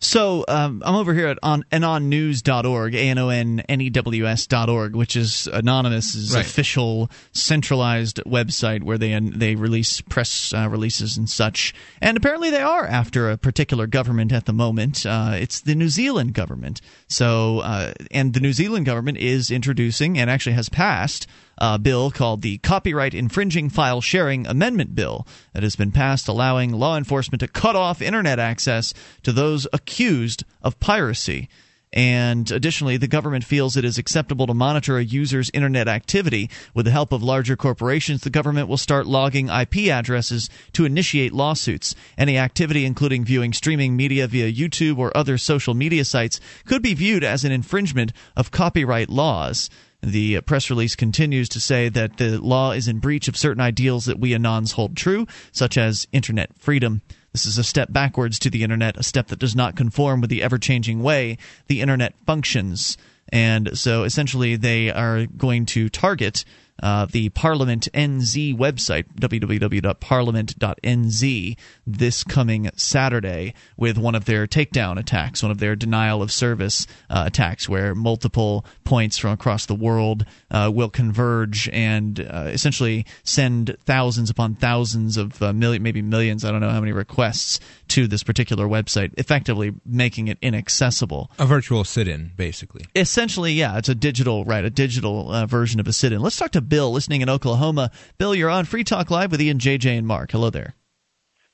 So 0.00 0.44
um, 0.48 0.82
I'm 0.84 0.96
over 0.96 1.14
here 1.14 1.28
at 1.28 1.38
on 1.42 1.64
anonnews.org, 1.72 2.94
a 2.94 2.98
n 2.98 3.18
o 3.18 3.28
n 3.30 3.60
n 3.60 3.80
e 3.80 3.88
w 3.88 4.26
s.org, 4.26 4.94
which 4.94 5.16
is 5.16 5.46
Anonymous's 5.46 6.34
Right. 6.34 6.44
official 6.44 7.10
centralized 7.32 8.20
website 8.26 8.82
where 8.82 8.98
they 8.98 9.18
they 9.18 9.54
release 9.54 10.02
press 10.02 10.52
uh, 10.52 10.68
releases 10.68 11.16
and 11.16 11.30
such. 11.30 11.74
And 12.02 12.16
apparently 12.18 12.50
they 12.50 12.60
are 12.60 12.86
after 12.86 13.30
a 13.30 13.38
particular 13.38 13.86
government 13.86 14.30
at 14.32 14.44
the 14.44 14.52
moment. 14.52 15.06
Uh, 15.06 15.32
it's 15.34 15.60
the 15.60 15.74
New 15.74 15.88
Zealand 15.88 16.34
government. 16.34 16.80
So 17.08 17.60
uh, 17.60 17.92
and 18.10 18.34
the 18.34 18.40
New 18.40 18.52
Zealand 18.52 18.84
government 18.84 19.18
is 19.18 19.50
introducing 19.50 20.18
and 20.18 20.28
actually 20.28 20.54
has 20.54 20.68
passed 20.68 21.26
a 21.58 21.78
bill 21.78 22.10
called 22.10 22.42
the 22.42 22.58
Copyright 22.58 23.14
Infringing 23.14 23.68
File 23.68 24.00
Sharing 24.00 24.46
Amendment 24.46 24.94
Bill 24.94 25.26
that 25.52 25.62
has 25.62 25.76
been 25.76 25.92
passed, 25.92 26.28
allowing 26.28 26.72
law 26.72 26.96
enforcement 26.96 27.40
to 27.40 27.48
cut 27.48 27.76
off 27.76 28.02
internet 28.02 28.38
access 28.38 28.94
to 29.22 29.32
those 29.32 29.66
accused 29.72 30.44
of 30.62 30.80
piracy. 30.80 31.48
And 31.94 32.50
additionally, 32.50 32.96
the 32.96 33.06
government 33.06 33.44
feels 33.44 33.76
it 33.76 33.84
is 33.84 33.98
acceptable 33.98 34.48
to 34.48 34.54
monitor 34.54 34.98
a 34.98 35.04
user's 35.04 35.48
internet 35.54 35.86
activity. 35.86 36.50
With 36.74 36.86
the 36.86 36.90
help 36.90 37.12
of 37.12 37.22
larger 37.22 37.56
corporations, 37.56 38.22
the 38.22 38.30
government 38.30 38.68
will 38.68 38.76
start 38.76 39.06
logging 39.06 39.48
IP 39.48 39.88
addresses 39.88 40.50
to 40.72 40.84
initiate 40.84 41.32
lawsuits. 41.32 41.94
Any 42.18 42.36
activity, 42.36 42.84
including 42.84 43.24
viewing 43.24 43.52
streaming 43.52 43.94
media 43.94 44.26
via 44.26 44.52
YouTube 44.52 44.98
or 44.98 45.16
other 45.16 45.38
social 45.38 45.74
media 45.74 46.04
sites, 46.04 46.40
could 46.66 46.82
be 46.82 46.94
viewed 46.94 47.22
as 47.22 47.44
an 47.44 47.52
infringement 47.52 48.12
of 48.36 48.50
copyright 48.50 49.08
laws. 49.08 49.70
The 50.04 50.42
press 50.42 50.68
release 50.68 50.96
continues 50.96 51.48
to 51.50 51.60
say 51.60 51.88
that 51.88 52.18
the 52.18 52.38
law 52.38 52.72
is 52.72 52.88
in 52.88 52.98
breach 52.98 53.26
of 53.26 53.38
certain 53.38 53.62
ideals 53.62 54.04
that 54.04 54.20
we 54.20 54.32
Anons 54.32 54.72
hold 54.72 54.98
true, 54.98 55.26
such 55.50 55.78
as 55.78 56.06
internet 56.12 56.50
freedom. 56.58 57.00
This 57.32 57.46
is 57.46 57.56
a 57.56 57.64
step 57.64 57.90
backwards 57.90 58.38
to 58.40 58.50
the 58.50 58.62
internet, 58.62 58.98
a 58.98 59.02
step 59.02 59.28
that 59.28 59.38
does 59.38 59.56
not 59.56 59.76
conform 59.76 60.20
with 60.20 60.28
the 60.28 60.42
ever 60.42 60.58
changing 60.58 61.02
way 61.02 61.38
the 61.68 61.80
internet 61.80 62.14
functions. 62.26 62.98
And 63.30 63.78
so 63.78 64.02
essentially, 64.02 64.56
they 64.56 64.90
are 64.90 65.24
going 65.24 65.64
to 65.66 65.88
target 65.88 66.44
uh, 66.82 67.06
the 67.06 67.28
Parliament 67.30 67.88
NZ 67.94 68.56
website, 68.56 69.04
www.parliament.nz, 69.18 71.56
this 71.86 72.24
coming 72.24 72.70
Saturday 72.76 73.54
with 73.76 73.96
one 73.96 74.14
of 74.14 74.24
their 74.24 74.46
takedown 74.46 74.98
attacks, 74.98 75.42
one 75.42 75.52
of 75.52 75.58
their 75.58 75.76
denial 75.76 76.22
of 76.22 76.32
service 76.32 76.86
uh, 77.08 77.24
attacks, 77.26 77.68
where 77.68 77.94
multiple 77.94 78.64
points 78.84 79.18
from 79.18 79.32
across 79.32 79.66
the 79.66 79.74
world 79.74 80.24
uh, 80.50 80.70
will 80.72 80.90
converge 80.90 81.68
and 81.72 82.20
uh, 82.20 82.46
essentially 82.48 83.06
send 83.22 83.76
thousands 83.84 84.30
upon 84.30 84.54
thousands 84.54 85.16
of 85.16 85.40
uh, 85.42 85.52
million, 85.52 85.82
maybe 85.82 86.02
millions, 86.02 86.44
I 86.44 86.50
don't 86.50 86.60
know 86.60 86.70
how 86.70 86.80
many 86.80 86.92
requests 86.92 87.60
to 87.88 88.06
this 88.06 88.22
particular 88.22 88.66
website, 88.66 89.12
effectively 89.18 89.72
making 89.84 90.28
it 90.28 90.38
inaccessible. 90.42 91.30
A 91.38 91.46
virtual 91.46 91.84
sit-in, 91.84 92.32
basically. 92.36 92.84
Essentially, 92.94 93.52
yeah, 93.52 93.78
it's 93.78 93.88
a 93.88 93.94
digital, 93.94 94.44
right, 94.44 94.64
a 94.64 94.70
digital 94.70 95.30
uh, 95.30 95.46
version 95.46 95.80
of 95.80 95.86
a 95.88 95.92
sit-in. 95.92 96.20
Let's 96.20 96.36
talk 96.36 96.52
to 96.52 96.60
Bill, 96.60 96.90
listening 96.92 97.20
in 97.20 97.28
Oklahoma. 97.28 97.90
Bill, 98.18 98.34
you're 98.34 98.50
on 98.50 98.64
Free 98.64 98.84
Talk 98.84 99.10
Live 99.10 99.30
with 99.30 99.40
Ian, 99.40 99.58
JJ, 99.58 99.98
and 99.98 100.06
Mark. 100.06 100.30
Hello 100.32 100.50
there. 100.50 100.74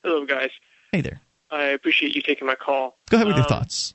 Hello, 0.03 0.25
guys. 0.25 0.49
Hey 0.91 1.01
there. 1.01 1.21
I 1.49 1.63
appreciate 1.65 2.15
you 2.15 2.21
taking 2.21 2.47
my 2.47 2.55
call. 2.55 2.97
Go 3.09 3.17
ahead 3.17 3.27
with 3.27 3.35
your 3.35 3.43
Um, 3.45 3.49
thoughts. 3.49 3.93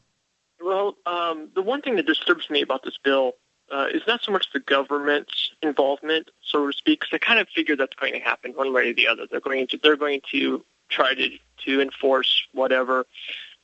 Well, 0.60 0.96
um, 1.06 1.48
the 1.54 1.62
one 1.62 1.82
thing 1.82 1.96
that 1.96 2.06
disturbs 2.06 2.48
me 2.50 2.62
about 2.62 2.82
this 2.82 2.96
bill 3.02 3.32
uh, 3.72 3.86
is 3.92 4.02
not 4.06 4.22
so 4.22 4.30
much 4.30 4.46
the 4.52 4.60
government's 4.60 5.50
involvement, 5.62 6.30
so 6.44 6.66
to 6.66 6.72
speak, 6.72 7.00
'cause 7.00 7.08
I 7.12 7.18
kind 7.18 7.40
of 7.40 7.48
figure 7.48 7.74
that's 7.76 7.94
going 7.96 8.12
to 8.12 8.20
happen 8.20 8.52
one 8.52 8.72
way 8.72 8.90
or 8.90 8.94
the 8.94 9.08
other. 9.08 9.26
They're 9.28 9.40
going 9.40 9.66
to 9.68 9.78
they're 9.82 9.96
going 9.96 10.20
to 10.30 10.64
try 10.88 11.14
to 11.14 11.30
to 11.66 11.80
enforce 11.80 12.42
whatever 12.52 13.06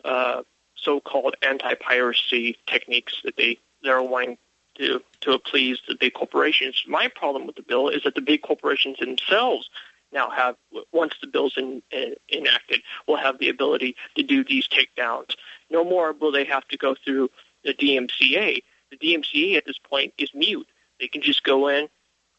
uh, 0.04 0.42
so-called 0.76 1.36
anti-piracy 1.42 2.56
techniques 2.66 3.20
that 3.24 3.36
they 3.36 3.58
they're 3.82 4.02
wanting 4.02 4.36
to 4.76 5.00
to 5.20 5.38
please 5.38 5.78
the 5.88 5.94
big 5.94 6.14
corporations. 6.14 6.84
My 6.86 7.08
problem 7.08 7.46
with 7.46 7.56
the 7.56 7.62
bill 7.62 7.88
is 7.88 8.02
that 8.04 8.14
the 8.14 8.20
big 8.20 8.42
corporations 8.42 8.98
themselves 8.98 9.70
now 10.12 10.30
have 10.30 10.56
once 10.92 11.14
the 11.20 11.26
bill's 11.26 11.56
in, 11.56 11.82
in, 11.90 12.14
enacted 12.32 12.82
will 13.06 13.16
have 13.16 13.38
the 13.38 13.48
ability 13.48 13.96
to 14.16 14.22
do 14.22 14.44
these 14.44 14.68
takedowns. 14.68 15.36
No 15.70 15.84
more 15.84 16.12
will 16.12 16.32
they 16.32 16.44
have 16.44 16.66
to 16.68 16.76
go 16.76 16.94
through 16.94 17.30
the 17.64 17.74
DMCA. 17.74 18.62
The 18.90 18.96
DMCA 18.96 19.56
at 19.56 19.64
this 19.66 19.78
point 19.78 20.12
is 20.18 20.30
mute. 20.34 20.68
They 21.00 21.08
can 21.08 21.22
just 21.22 21.42
go 21.42 21.68
in, 21.68 21.88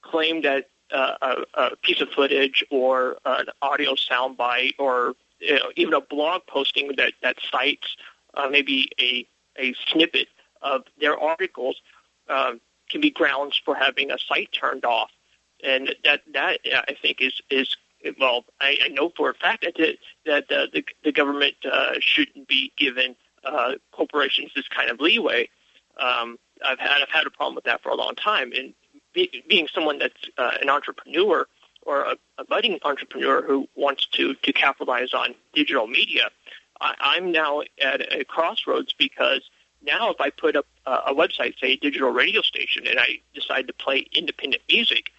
claim 0.02 0.42
that 0.44 0.70
uh, 0.92 1.16
a, 1.22 1.62
a 1.62 1.76
piece 1.78 2.02
of 2.02 2.10
footage 2.10 2.64
or 2.70 3.18
an 3.26 3.48
audio 3.62 3.94
soundbite 3.96 4.74
or 4.78 5.16
know, 5.50 5.72
even 5.76 5.94
a 5.94 6.02
blog 6.02 6.42
posting 6.48 6.94
that 6.98 7.14
that 7.22 7.38
cites 7.52 7.96
uh, 8.34 8.48
maybe 8.50 8.90
a 9.00 9.28
a 9.60 9.74
snippet 9.88 10.28
of 10.62 10.84
their 11.00 11.18
articles 11.20 11.82
um, 12.30 12.60
can 12.90 13.02
be 13.02 13.12
grounds 13.12 13.60
for 13.64 13.76
having 13.76 14.12
a 14.12 14.18
site 14.28 14.50
turned 14.52 14.86
off, 14.86 15.12
and 15.64 15.96
that 16.04 16.22
that 16.34 16.60
uh, 16.74 16.82
I 16.88 16.96
think 17.02 17.22
is 17.22 17.42
is 17.50 17.76
well 18.20 18.46
I, 18.60 18.78
I 18.86 18.88
know 18.90 19.12
for 19.16 19.30
a 19.30 19.34
fact 19.34 19.66
that 19.66 19.98
that 20.26 20.52
uh, 20.52 20.68
the 20.74 20.84
the 21.04 21.12
government 21.12 21.56
uh, 21.70 21.94
shouldn't 22.00 22.48
be 22.48 22.72
given 22.78 23.16
uh, 23.44 23.74
corporations 23.92 24.52
this 24.56 24.68
kind 24.68 24.90
of 24.90 25.00
leeway. 25.00 25.50
Um, 25.98 26.40
I've 26.66 26.80
had 26.80 27.02
I've 27.02 27.10
had 27.10 27.28
a 27.28 27.32
problem 27.32 27.56
with 27.56 27.66
that 27.66 27.82
for 27.82 27.90
a 27.90 27.96
long 27.96 28.16
time, 28.16 28.52
and 28.54 28.74
be, 29.14 29.44
being 29.48 29.68
someone 29.74 30.00
that's 30.00 30.30
uh, 30.38 30.52
an 30.62 30.70
entrepreneur 30.70 31.48
or 31.86 32.02
a, 32.02 32.16
a 32.38 32.46
budding 32.46 32.80
entrepreneur 32.84 33.42
who 33.42 33.68
wants 33.76 34.06
to 34.14 34.34
to 34.36 34.54
capitalize 34.54 35.14
on 35.14 35.36
digital 35.54 35.88
media, 35.88 36.30
I, 36.82 36.96
I'm 37.00 37.32
now 37.32 37.62
at 37.82 38.14
a 38.14 38.26
crossroads 38.26 38.94
because 38.98 39.42
now 39.82 40.12
if 40.12 40.20
I 40.20 40.30
put 40.30 40.56
up 40.56 40.66
uh, 40.86 41.02
a 41.08 41.14
website, 41.14 41.60
say 41.60 41.74
a 41.74 41.78
digital 41.78 42.10
radio 42.10 42.42
station, 42.42 42.88
and 42.88 43.00
I 43.00 43.20
decide 43.34 43.68
to 43.68 43.74
play 43.74 44.08
independent 44.14 44.64
music, 44.70 45.12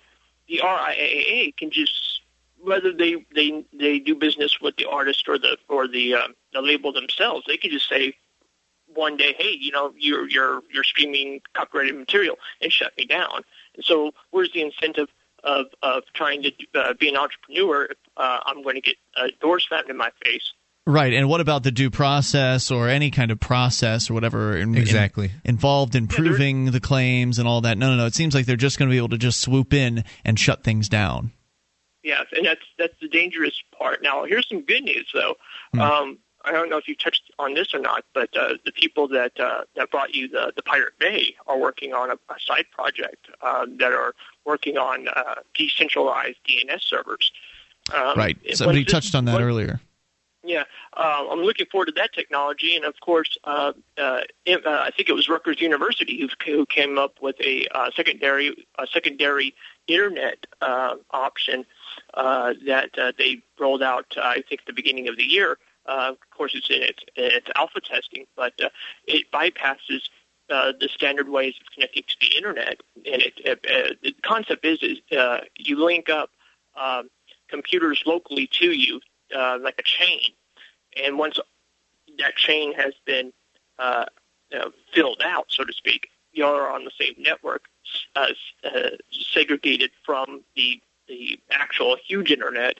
the 0.49 0.61
RIAA 0.62 1.57
can 1.57 1.71
just 1.71 2.21
whether 2.62 2.93
they 2.93 3.25
they 3.35 3.65
they 3.79 3.99
do 3.99 4.15
business 4.15 4.61
with 4.61 4.77
the 4.77 4.87
artist 4.87 5.29
or 5.29 5.39
the 5.39 5.59
or 5.69 5.87
the 5.87 6.15
um, 6.15 6.35
the 6.53 6.62
label 6.62 6.93
themselves, 6.93 7.45
they 7.47 7.57
can 7.57 7.71
just 7.71 7.89
say 7.89 8.15
one 8.95 9.17
day, 9.17 9.35
hey, 9.39 9.57
you 9.59 9.71
know, 9.71 9.93
you're 9.99 10.29
you're 10.29 10.62
you're 10.73 10.85
streaming 10.85 11.41
copyrighted 11.55 11.97
material 11.97 12.39
and 12.61 12.73
shut 12.73 12.97
me 12.97 13.05
down. 13.05 13.43
And 13.75 13.85
so, 13.85 14.12
where's 14.31 14.53
the 14.53 14.62
incentive 14.62 15.09
of 15.45 15.66
of 15.82 16.03
trying 16.14 16.42
to 16.42 16.51
uh, 16.74 16.95
be 16.99 17.09
an 17.09 17.16
entrepreneur? 17.16 17.84
If, 17.84 17.97
uh, 18.16 18.38
I'm 18.47 18.62
going 18.62 18.74
to 18.76 18.80
get 18.80 18.97
uh, 19.16 19.28
doors 19.40 19.64
slammed 19.68 19.90
in 19.90 19.97
my 19.97 20.11
face. 20.24 20.53
Right, 20.86 21.14
and 21.14 21.30
what 21.30 21.40
about 21.40 21.62
the 21.62 21.70
due 21.70 21.90
process 21.90 22.70
or 22.70 22.90
any 22.90 23.11
kind 23.11 23.30
of 23.30 23.40
process 23.40 24.11
or 24.11 24.14
whatever 24.14 24.55
in, 24.55 24.74
Exactly. 24.76 25.26
in- 25.26 25.40
involved 25.55 25.95
in 25.95 26.05
there- 26.07 26.16
proving 26.18 26.66
the 26.72 26.80
claims 26.80 27.38
and 27.38 27.49
all 27.49 27.62
that? 27.62 27.78
No, 27.78 27.88
no, 27.90 27.97
no. 27.97 28.05
It 28.07 28.14
seems 28.14 28.34
like 28.34 28.45
they're 28.45 28.57
just 28.57 28.78
going 28.78 28.90
to 28.90 28.92
be 28.92 28.99
able 28.99 29.09
to 29.09 29.16
just 29.18 29.40
swoop 29.40 29.72
in 29.72 30.05
and 30.26 30.38
shut 30.38 30.62
things 30.62 30.90
down. 30.90 31.32
Yes, 32.03 32.26
and 32.32 32.45
that's 32.45 32.61
that's 32.78 32.92
the 33.01 33.09
dangerous 33.09 33.55
part. 33.78 34.03
Now, 34.03 34.24
here's 34.24 34.47
some 34.47 34.61
good 34.61 34.82
news, 34.84 35.11
though. 35.14 35.36
Um, 35.80 36.18
I 36.45 36.53
don't 36.53 36.68
know 36.68 36.76
if 36.76 36.86
you 36.86 36.95
touched 36.95 37.30
on 37.38 37.55
this 37.55 37.74
or 37.74 37.80
not, 37.80 38.05
but 38.12 38.36
uh, 38.36 38.55
the 38.64 38.72
people 38.72 39.09
that 39.09 39.38
uh, 39.40 39.62
that 39.76 39.90
brought 39.90 40.14
you 40.14 40.28
the 40.28 40.53
the 40.55 40.62
Pirate 40.62 40.99
Bay 40.99 41.34
are 41.47 41.59
working 41.59 41.92
on 41.92 42.11
a, 42.11 42.14
a 42.14 42.40
side 42.45 42.66
project 42.70 43.28
uh, 43.42 43.66
that 43.78 43.92
are 43.92 44.14
working 44.45 44.76
on 44.76 45.09
uh, 45.09 45.36
decentralized 45.55 46.36
DNS 46.49 46.82
servers. 46.82 47.32
Um, 47.95 48.16
right. 48.16 48.36
Somebody 48.53 48.84
this- 48.84 48.92
touched 48.92 49.14
on 49.14 49.24
that 49.26 49.34
once- 49.34 49.45
earlier. 49.45 49.80
Yeah, 50.47 50.64
uh, 50.95 51.26
I'm 51.30 51.40
looking 51.40 51.64
forward 51.72 51.86
to 51.86 51.92
that 51.92 52.12
technology, 52.12 52.76
and 52.76 52.84
of 52.84 53.01
course, 53.01 53.38
uh, 53.45 53.72
I 53.97 54.90
think 54.95 55.09
it 55.09 55.14
was 55.14 55.26
Rutgers 55.26 55.59
University 55.59 56.20
who, 56.20 56.28
who 56.45 56.66
came 56.66 56.99
up 56.99 57.14
with 57.22 57.36
a 57.40 57.66
uh, 57.74 57.90
secondary 57.97 58.66
a 58.78 58.86
secondary 58.86 59.55
internet 59.86 60.47
uh, 60.61 60.97
option 61.12 61.64
uh, 62.14 62.53
that 62.66 62.90
uh, 62.99 63.12
they 63.16 63.42
rolled 63.59 63.82
out. 63.82 64.07
Uh, 64.16 64.20
I 64.22 64.42
think 64.49 64.61
at 64.61 64.66
the 64.66 64.72
beginning 64.72 65.09
of 65.09 65.16
the 65.16 65.24
year. 65.24 65.59
Uh, 65.87 66.12
of 66.12 66.30
course, 66.37 66.55
it's 66.55 66.68
its, 66.70 67.03
its 67.16 67.49
alpha 67.57 67.80
testing, 67.80 68.26
but 68.37 68.53
uh, 68.62 68.68
it 69.07 69.30
bypasses 69.32 70.03
uh, 70.51 70.72
the 70.80 70.89
standard 70.89 71.28
ways 71.28 71.55
of 71.61 71.66
connecting 71.72 72.03
to 72.07 72.16
the 72.20 72.37
internet. 72.37 72.80
And 72.97 73.22
it, 73.22 73.41
uh, 73.47 73.95
the 74.03 74.14
concept 74.22 74.64
is, 74.64 74.78
is 74.82 74.99
uh, 75.16 75.41
you 75.57 75.85
link 75.85 76.09
up 76.09 76.30
um, 76.76 77.11
computers 77.49 78.03
locally 78.07 78.49
to 78.53 78.72
you 78.72 79.01
uh, 79.35 79.59
like 79.61 79.76
a 79.78 79.82
chain. 79.82 80.20
And 81.03 81.18
once 81.18 81.39
that 82.18 82.37
chain 82.37 82.72
has 82.74 82.95
been 83.05 83.32
uh, 83.78 84.07
uh, 84.55 84.70
filled 84.93 85.22
out, 85.24 85.47
so 85.49 85.64
to 85.64 85.72
speak, 85.72 86.09
you're 86.32 86.70
on 86.70 86.85
the 86.85 86.91
same 87.01 87.14
network, 87.18 87.64
uh, 88.16 88.28
uh, 88.64 88.91
segregated 89.11 89.91
from 90.05 90.43
the 90.57 90.80
the 91.07 91.39
actual 91.51 91.97
huge 92.07 92.30
internet. 92.30 92.78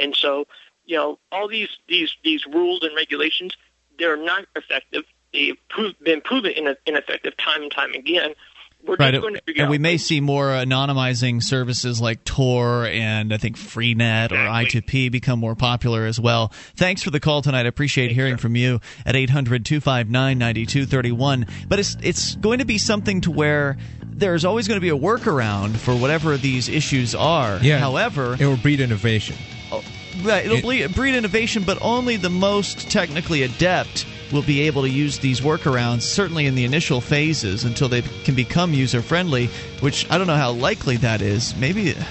And 0.00 0.14
so, 0.14 0.46
you 0.90 0.96
know, 0.96 1.18
all 1.30 1.46
these 1.48 1.68
these 1.88 2.16
these 2.24 2.44
rules 2.46 2.82
and 2.82 2.94
regulations, 2.96 3.56
they're 3.96 4.16
not 4.16 4.46
effective. 4.56 5.04
They've 5.32 5.56
proved, 5.68 6.02
been 6.02 6.20
proven 6.20 6.52
ine- 6.56 6.74
ineffective 6.84 7.36
time 7.36 7.62
and 7.62 7.70
time 7.70 7.92
again. 7.94 8.34
We're 8.82 8.96
Right, 8.96 9.12
just 9.12 9.22
going 9.22 9.34
to 9.34 9.42
figure 9.42 9.62
and 9.62 9.68
out 9.68 9.70
we 9.70 9.78
may 9.78 9.98
see 9.98 10.20
more 10.20 10.48
anonymizing 10.48 11.42
services 11.42 12.00
like 12.00 12.24
Tor 12.24 12.86
and 12.86 13.32
I 13.32 13.36
think 13.36 13.56
Freenet 13.56 14.32
or 14.32 14.36
I2P 14.36 15.12
become 15.12 15.38
more 15.38 15.54
popular 15.54 16.06
as 16.06 16.18
well. 16.18 16.50
Thanks 16.76 17.02
for 17.02 17.10
the 17.10 17.20
call 17.20 17.42
tonight. 17.42 17.66
I 17.66 17.68
appreciate 17.68 18.10
hearing 18.10 18.38
from 18.38 18.56
you 18.56 18.80
at 19.04 19.14
800-259-9231. 19.14 21.48
But 21.68 21.78
it's 21.78 21.96
it's 22.02 22.34
going 22.36 22.58
to 22.60 22.64
be 22.64 22.78
something 22.78 23.20
to 23.22 23.30
where 23.30 23.76
there's 24.02 24.44
always 24.44 24.66
going 24.66 24.78
to 24.78 24.82
be 24.82 24.88
a 24.88 24.98
workaround 24.98 25.76
for 25.76 25.94
whatever 25.94 26.36
these 26.36 26.68
issues 26.68 27.14
are. 27.14 27.58
Yeah. 27.58 27.78
However, 27.78 28.36
It 28.38 28.46
will 28.46 28.56
breed 28.56 28.80
innovation. 28.80 29.36
Oh, 29.70 29.84
Right, 30.22 30.44
it'll 30.44 30.58
It- 30.58 30.62
ble- 30.88 30.94
breed 30.94 31.14
innovation, 31.14 31.62
but 31.64 31.78
only 31.80 32.16
the 32.16 32.30
most 32.30 32.90
technically 32.90 33.42
adept 33.42 34.06
will 34.32 34.42
be 34.42 34.60
able 34.62 34.82
to 34.82 34.88
use 34.90 35.18
these 35.18 35.40
workarounds, 35.40 36.02
certainly 36.02 36.46
in 36.46 36.54
the 36.54 36.64
initial 36.64 37.00
phases, 37.00 37.64
until 37.64 37.88
they 37.88 38.02
can 38.24 38.34
become 38.34 38.72
user 38.72 39.02
friendly, 39.02 39.46
which 39.80 40.08
I 40.10 40.18
don't 40.18 40.26
know 40.28 40.36
how 40.36 40.52
likely 40.52 40.96
that 40.98 41.20
is. 41.20 41.54
Maybe 41.56 41.90
uh, 41.92 42.02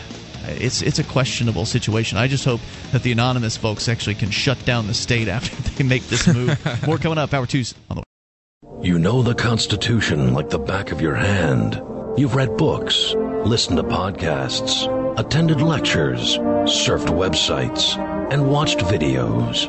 it's 0.47 0.81
it's 0.81 0.99
a 0.99 1.03
questionable 1.03 1.65
situation. 1.65 2.17
I 2.17 2.27
just 2.27 2.43
hope 2.43 2.59
that 2.91 3.03
the 3.03 3.11
anonymous 3.13 3.55
folks 3.55 3.87
actually 3.87 4.15
can 4.15 4.31
shut 4.31 4.63
down 4.65 4.87
the 4.87 4.93
state 4.93 5.27
after 5.37 5.55
they 5.73 5.83
make 5.83 6.03
this 6.07 6.27
move. 6.27 6.57
More 6.87 6.97
coming 6.97 7.17
up. 7.17 7.33
Hour 7.33 7.45
two's 7.45 7.73
on 7.89 7.97
the 7.97 8.01
way. 8.01 8.05
You 8.87 8.97
know 8.99 9.21
the 9.21 9.35
Constitution 9.35 10.33
like 10.33 10.49
the 10.49 10.59
back 10.59 10.91
of 10.91 10.99
your 11.01 11.15
hand. 11.15 11.81
You've 12.17 12.35
read 12.35 12.57
books, 12.57 13.13
listened 13.45 13.77
to 13.77 13.83
podcasts, 13.83 14.87
attended 15.19 15.61
lectures, 15.61 16.37
surfed 16.63 17.07
websites, 17.07 17.97
and 18.31 18.49
watched 18.49 18.79
videos. 18.79 19.67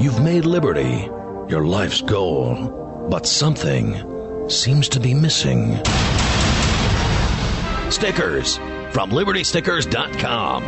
You've 0.00 0.22
made 0.22 0.44
liberty 0.44 1.10
your 1.48 1.66
life's 1.66 2.00
goal, 2.00 3.08
but 3.10 3.26
something 3.26 4.48
seems 4.48 4.88
to 4.90 5.00
be 5.00 5.12
missing. 5.12 5.74
Stickers 7.90 8.58
from 8.92 9.10
libertystickers.com. 9.10 10.62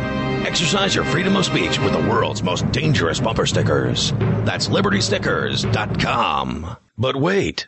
Exercise 0.45 0.93
your 0.93 1.05
freedom 1.05 1.37
of 1.37 1.45
speech 1.45 1.79
with 1.79 1.93
the 1.93 2.09
world's 2.09 2.43
most 2.43 2.69
dangerous 2.73 3.21
bumper 3.21 3.45
stickers. 3.45 4.11
That's 4.43 4.67
libertystickers.com. 4.67 6.75
But 6.97 7.15
wait. 7.15 7.67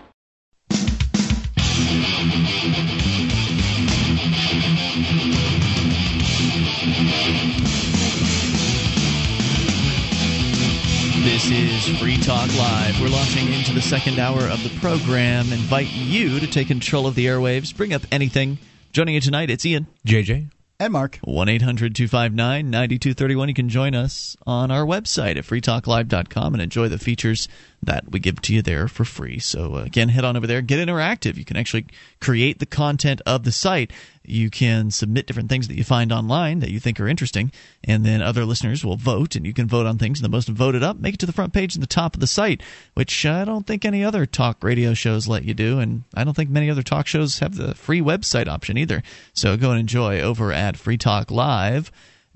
This 11.23 11.49
is 11.49 11.97
Free 11.97 12.17
Talk 12.17 12.53
Live. 12.57 12.99
We're 12.99 13.07
launching 13.07 13.53
into 13.53 13.73
the 13.73 13.81
second 13.81 14.19
hour 14.19 14.41
of 14.41 14.61
the 14.63 14.69
program. 14.81 15.53
Invite 15.53 15.87
you 15.93 16.41
to 16.41 16.47
take 16.47 16.67
control 16.67 17.07
of 17.07 17.15
the 17.15 17.27
airwaves. 17.27 17.73
Bring 17.73 17.93
up 17.93 18.01
anything. 18.11 18.57
Joining 18.91 19.15
you 19.15 19.21
tonight, 19.21 19.49
it's 19.49 19.65
Ian. 19.65 19.87
JJ? 20.05 20.49
And 20.77 20.93
Mark. 20.93 21.19
1 21.23 21.47
800 21.47 21.95
259 21.95 22.69
9231. 22.69 23.47
You 23.47 23.53
can 23.53 23.69
join 23.69 23.95
us 23.95 24.35
on 24.45 24.71
our 24.71 24.83
website 24.83 25.37
at 25.37 25.45
freetalklive.com 25.45 26.53
and 26.53 26.61
enjoy 26.61 26.89
the 26.89 26.97
features 26.97 27.47
that 27.83 28.11
we 28.11 28.19
give 28.19 28.41
to 28.41 28.53
you 28.53 28.61
there 28.61 28.87
for 28.87 29.03
free. 29.03 29.39
So, 29.39 29.75
uh, 29.75 29.83
again, 29.83 30.09
head 30.09 30.23
on 30.23 30.37
over 30.37 30.45
there, 30.45 30.61
get 30.61 30.85
interactive. 30.85 31.35
You 31.35 31.45
can 31.45 31.57
actually 31.57 31.87
create 32.19 32.59
the 32.59 32.65
content 32.65 33.21
of 33.25 33.43
the 33.43 33.51
site. 33.51 33.91
You 34.23 34.51
can 34.51 34.91
submit 34.91 35.25
different 35.25 35.49
things 35.49 35.67
that 35.67 35.75
you 35.75 35.83
find 35.83 36.11
online 36.11 36.59
that 36.59 36.69
you 36.69 36.79
think 36.79 36.99
are 36.99 37.07
interesting, 37.07 37.51
and 37.83 38.05
then 38.05 38.21
other 38.21 38.45
listeners 38.45 38.85
will 38.85 38.97
vote, 38.97 39.35
and 39.35 39.47
you 39.47 39.53
can 39.53 39.67
vote 39.67 39.87
on 39.87 39.97
things. 39.97 40.19
And 40.19 40.25
the 40.25 40.35
most 40.35 40.47
voted 40.47 40.83
up, 40.83 40.99
make 40.99 41.15
it 41.15 41.19
to 41.21 41.25
the 41.25 41.33
front 41.33 41.53
page 41.53 41.73
and 41.73 41.81
the 41.81 41.87
top 41.87 42.13
of 42.13 42.19
the 42.19 42.27
site, 42.27 42.61
which 42.93 43.25
I 43.25 43.45
don't 43.45 43.65
think 43.65 43.83
any 43.83 44.03
other 44.03 44.27
talk 44.27 44.63
radio 44.63 44.93
shows 44.93 45.27
let 45.27 45.43
you 45.43 45.55
do, 45.55 45.79
and 45.79 46.03
I 46.13 46.23
don't 46.23 46.35
think 46.35 46.51
many 46.51 46.69
other 46.69 46.83
talk 46.83 47.07
shows 47.07 47.39
have 47.39 47.55
the 47.55 47.73
free 47.73 48.01
website 48.01 48.47
option 48.47 48.77
either. 48.77 49.01
So 49.33 49.57
go 49.57 49.71
and 49.71 49.79
enjoy 49.79 50.21
over 50.21 50.51
at 50.51 50.77
Free 50.77 50.97
Talk 50.97 51.31
Live 51.31 51.91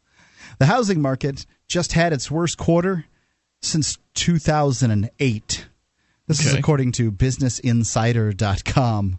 The 0.59 0.67
housing 0.67 1.01
market 1.01 1.47
just 1.69 1.93
had 1.93 2.13
its 2.13 2.29
worst 2.31 2.59
quarter 2.59 3.05
since 3.63 3.99
2008. 4.15 5.67
This 6.27 6.45
is 6.45 6.55
according 6.55 6.91
to 6.93 7.11
businessinsider.com. 7.13 9.19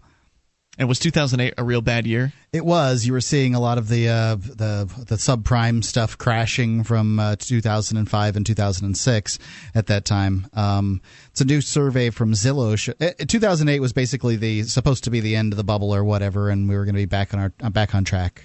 and 0.77 0.87
was 0.87 0.99
2008 0.99 1.53
a 1.57 1.63
real 1.63 1.81
bad 1.81 2.07
year 2.07 2.33
It 2.53 2.65
was. 2.65 3.05
You 3.05 3.13
were 3.13 3.21
seeing 3.21 3.55
a 3.55 3.59
lot 3.59 3.77
of 3.77 3.87
the 3.87 4.09
uh, 4.09 4.35
the 4.35 4.89
the 5.07 5.15
subprime 5.15 5.83
stuff 5.83 6.17
crashing 6.17 6.83
from 6.83 7.19
uh, 7.19 7.35
2005 7.37 8.35
and 8.35 8.45
2006 8.45 9.39
at 9.75 9.87
that 9.87 10.05
time. 10.05 10.47
Um, 10.53 11.01
it's 11.29 11.41
a 11.41 11.45
new 11.45 11.61
survey 11.61 12.09
from 12.09 12.33
Zillow. 12.33 12.71
Uh, 13.01 13.25
2008 13.25 13.79
was 13.79 13.93
basically 13.93 14.35
the 14.35 14.63
supposed 14.63 15.03
to 15.05 15.09
be 15.09 15.19
the 15.19 15.35
end 15.35 15.53
of 15.53 15.57
the 15.57 15.63
bubble 15.63 15.93
or 15.93 16.03
whatever, 16.03 16.49
and 16.49 16.67
we 16.67 16.75
were 16.75 16.85
going 16.85 16.95
to 16.95 17.01
be 17.01 17.05
back 17.05 17.33
on 17.33 17.39
our 17.39 17.53
uh, 17.61 17.69
back 17.69 17.95
on 17.95 18.03
track. 18.03 18.43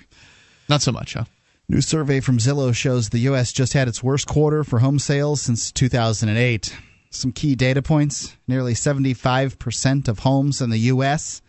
not 0.69 0.83
so 0.83 0.93
much 0.93 1.15
huh 1.15 1.25
New 1.69 1.81
survey 1.81 2.21
from 2.21 2.39
Zillow 2.39 2.73
shows 2.73 3.09
the 3.09 3.19
U.S. 3.31 3.53
just 3.53 3.73
had 3.73 3.89
its 3.89 4.01
worst 4.01 4.29
quarter 4.29 4.63
for 4.63 4.79
home 4.79 5.01
sales 5.01 5.43
since 5.43 5.73
2008. 5.73 6.77
Some 7.11 7.33
key 7.33 7.57
data 7.57 7.83
points 7.83 8.37
nearly 8.47 8.75
75% 8.75 10.07
of 10.07 10.21
homes 10.21 10.61
in 10.61 10.71
the 10.71 10.79
U.S. 10.95 11.43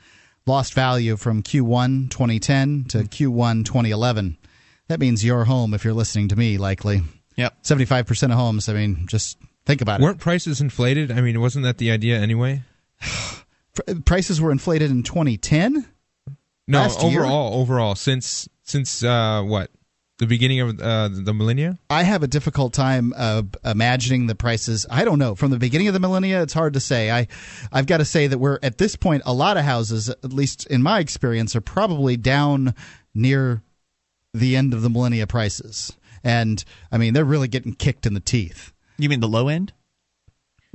lost 0.47 0.73
value 0.73 1.17
from 1.17 1.43
Q1 1.43 2.09
2010 2.09 2.85
to 2.89 2.97
Q1 2.99 3.65
2011. 3.65 4.37
That 4.87 4.99
means 4.99 5.23
your 5.23 5.45
home, 5.45 5.73
if 5.73 5.83
you're 5.83 5.93
listening 5.93 6.29
to 6.29 6.35
me, 6.35 6.57
likely. 6.57 7.01
yep 7.35 7.61
75% 7.63 8.23
of 8.23 8.31
homes, 8.31 8.69
I 8.69 8.73
mean, 8.73 9.05
just 9.07 9.37
think 9.65 9.81
about 9.81 9.99
it. 9.99 10.03
Weren't 10.03 10.19
prices 10.19 10.61
inflated? 10.61 11.11
I 11.11 11.21
mean, 11.21 11.39
wasn't 11.41 11.63
that 11.65 11.77
the 11.77 11.91
idea 11.91 12.17
anyway? 12.19 12.63
Prices 14.05 14.41
were 14.41 14.51
inflated 14.51 14.89
in 14.89 15.03
2010. 15.03 15.85
No, 16.69 16.79
Last 16.79 17.03
year? 17.03 17.21
overall, 17.21 17.61
overall, 17.61 17.95
since 17.95 18.49
since 18.63 19.03
uh, 19.03 19.41
what 19.43 19.69
the 20.19 20.25
beginning 20.25 20.61
of 20.61 20.79
uh, 20.79 21.09
the 21.11 21.33
millennia. 21.33 21.77
I 21.89 22.03
have 22.03 22.23
a 22.23 22.27
difficult 22.27 22.73
time 22.73 23.13
uh, 23.15 23.43
imagining 23.63 24.27
the 24.27 24.35
prices. 24.35 24.85
I 24.89 25.05
don't 25.05 25.19
know. 25.19 25.35
From 25.35 25.51
the 25.51 25.59
beginning 25.59 25.87
of 25.87 25.93
the 25.93 25.99
millennia, 25.99 26.41
it's 26.41 26.53
hard 26.53 26.73
to 26.73 26.79
say. 26.79 27.11
I, 27.11 27.27
I've 27.71 27.85
got 27.85 27.97
to 27.97 28.05
say 28.05 28.27
that 28.27 28.37
we're 28.37 28.59
at 28.63 28.77
this 28.77 28.95
point. 28.95 29.23
A 29.25 29.33
lot 29.33 29.57
of 29.57 29.63
houses, 29.63 30.09
at 30.09 30.33
least 30.33 30.65
in 30.67 30.81
my 30.81 30.99
experience, 30.99 31.55
are 31.55 31.61
probably 31.61 32.17
down 32.17 32.73
near 33.13 33.61
the 34.33 34.55
end 34.55 34.73
of 34.73 34.81
the 34.81 34.89
millennia 34.89 35.27
prices. 35.27 35.95
And 36.23 36.63
I 36.91 36.97
mean, 36.97 37.13
they're 37.13 37.25
really 37.25 37.47
getting 37.47 37.73
kicked 37.73 38.05
in 38.05 38.13
the 38.13 38.19
teeth. 38.19 38.73
You 38.97 39.09
mean 39.09 39.19
the 39.19 39.27
low 39.27 39.47
end? 39.47 39.73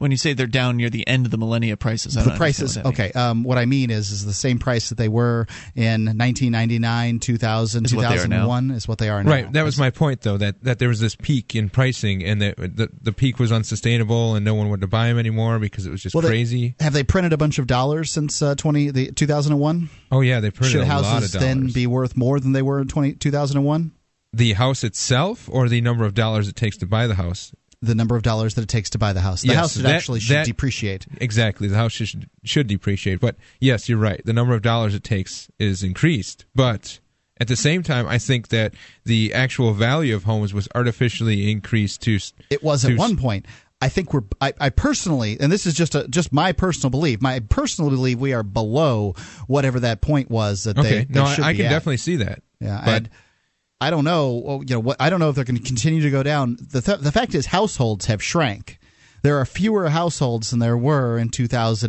When 0.03 0.11
you 0.11 0.17
say 0.17 0.33
they're 0.33 0.49
down 0.49 0.79
near 0.79 0.91
the 0.91 1.07
end 1.07 1.27
of 1.27 1.31
the 1.31 1.39
millennia 1.39 1.77
prices, 1.77 2.17
I 2.17 2.23
the 2.25 2.31
don't 2.31 2.37
prices. 2.39 2.77
what 2.77 2.87
Okay, 2.87 3.13
um, 3.13 3.45
what 3.45 3.57
I 3.57 3.67
mean 3.67 3.89
is, 3.93 4.11
is 4.11 4.25
the 4.25 4.33
same 4.33 4.59
price 4.59 4.89
that 4.89 4.99
they 4.99 5.07
were 5.07 5.47
in 5.77 6.07
1999, 6.07 7.21
2000, 7.21 7.85
Is 7.85 7.95
what 7.95 8.03
they 8.03 8.07
are 8.09 8.11
2001 8.25 8.71
is 8.73 8.89
what 8.89 8.99
they 8.99 9.09
are 9.09 9.23
now. 9.23 9.31
Right. 9.31 9.53
That 9.53 9.63
was 9.65 9.79
my 9.79 9.91
point, 9.91 10.23
though. 10.23 10.37
That 10.37 10.65
that 10.65 10.81
there 10.81 10.89
was 10.89 10.99
this 10.99 11.15
peak 11.15 11.55
in 11.55 11.71
pricing, 11.71 12.25
and 12.25 12.43
that 12.43 12.57
the 12.57 12.89
the 13.01 13.13
peak 13.13 13.39
was 13.39 13.53
unsustainable, 13.53 14.35
and 14.35 14.45
no 14.45 14.55
one 14.55 14.69
wanted 14.69 14.81
to 14.81 14.87
buy 14.89 15.07
them 15.07 15.19
anymore 15.21 15.61
because 15.61 15.87
it 15.87 15.91
was 15.91 16.03
just 16.03 16.17
Well, 16.17 16.23
they- 16.23 16.29
crazy. 16.31 16.75
Have 16.81 16.95
they 16.95 17.05
printed 17.05 17.33
a 17.33 17.37
bunch 17.37 17.61
of 17.61 17.69
dollars 17.69 18.11
since 18.11 18.43
uh, 18.43 18.57
20 18.57 18.91
the 18.91 19.13
2001? 19.13 19.89
oh 20.11 20.21
yeah, 20.21 20.41
they 20.41 20.51
printed 20.51 20.73
Should 20.73 20.81
a 20.83 20.87
lot 20.87 20.99
of 20.99 21.05
houses 21.05 21.33
dollars. 21.33 21.47
then 21.47 21.69
be 21.69 21.87
worth 21.87 22.17
more 22.17 22.41
than 22.41 22.51
they 22.51 22.63
were 22.63 22.81
in 22.81 22.89
20, 22.89 23.13
2001? 23.15 23.93
the 24.35 24.55
house 24.55 24.83
itself, 24.83 25.49
or 25.53 25.69
the 25.69 25.81
number 25.81 26.05
of 26.05 26.15
dollars 26.15 26.49
it 26.49 26.57
takes 26.57 26.77
to 26.79 26.87
buy 26.87 27.07
the 27.07 27.15
house? 27.17 27.53
The 27.83 27.95
number 27.97 28.15
of 28.17 28.23
dollars 28.23 28.55
that 28.55 28.63
it 28.63 28.69
takes 28.69 28.91
to 28.91 28.99
buy 28.99 29.13
the 29.13 29.21
house. 29.21 29.43
The 29.43 29.49
Yes, 29.49 29.57
house 29.57 29.75
that- 29.75 29.93
actually 29.95 30.21
should 30.21 30.37
that- 30.37 30.47
depreciate. 30.47 31.05
Exactly. 31.21 31.67
The 31.69 31.77
house 31.77 31.93
should 31.93 32.29
should 32.45 32.69
depreciate. 32.69 33.19
But 33.21 33.37
yes, 33.61 33.89
you're 33.89 33.99
right. 33.99 34.25
The 34.25 34.33
number 34.33 34.55
of 34.55 34.63
dollars 34.63 34.95
it 34.95 35.03
takes 35.05 35.49
is 35.59 35.83
increased. 35.83 36.45
But 36.55 37.01
at 37.41 37.49
the 37.49 37.57
same 37.57 37.83
time, 37.83 38.07
I 38.07 38.19
think 38.19 38.49
that 38.49 38.75
the 39.05 39.35
actual 39.35 39.73
value 39.75 40.15
of 40.15 40.25
homes 40.25 40.55
was 40.55 40.69
artificially 40.77 41.51
increased 41.51 42.03
to. 42.03 42.19
It 42.51 42.63
was 42.63 42.83
to 42.83 42.93
at 42.93 42.99
one 42.99 43.17
point. 43.17 43.47
I 43.81 43.89
think 43.89 44.15
we're. 44.15 44.23
I, 44.41 44.53
I 44.61 44.71
personally, 44.71 45.37
and 45.41 45.51
this 45.51 45.67
is 45.67 45.75
just 45.75 45.97
a 45.97 46.07
just 46.07 46.33
my 46.33 46.53
personal 46.53 46.91
belief. 46.91 47.21
My 47.21 47.41
personal 47.41 47.91
belief 47.91 48.17
we 48.19 48.33
are 48.33 48.45
below 48.45 49.17
whatever 49.49 49.81
that 49.81 50.01
point 50.01 50.31
was 50.31 50.63
that 50.65 50.79
Okay. 50.79 51.03
they. 51.03 51.07
no, 51.13 51.27
should 51.27 51.43
I, 51.43 51.49
I 51.49 51.55
can 51.55 51.67
at. 51.67 51.71
definitely 51.71 51.97
see 51.97 52.15
that. 52.17 52.43
Yeah, 52.61 52.81
But 52.85 53.09
I 53.83 53.91
don't 53.91 54.05
know. 54.05 54.63
You 54.67 54.75
know 54.77 54.81
what? 54.81 54.97
I 55.01 55.11
don't 55.11 55.19
know 55.19 55.29
if 55.29 55.35
they're 55.35 55.45
going 55.45 55.57
to 55.59 55.63
continue 55.63 56.01
to 56.03 56.11
go 56.11 56.23
down. 56.23 56.57
the 56.71 56.81
th- 56.81 57.01
The 57.01 57.11
fact 57.13 57.35
is, 57.35 57.47
households 57.47 58.07
have 58.07 58.23
shrank. 58.23 58.79
There 59.23 59.39
are 59.39 59.45
fewer 59.45 59.89
households 59.89 60.51
than 60.51 60.61
there 60.61 60.77
were 60.77 61.19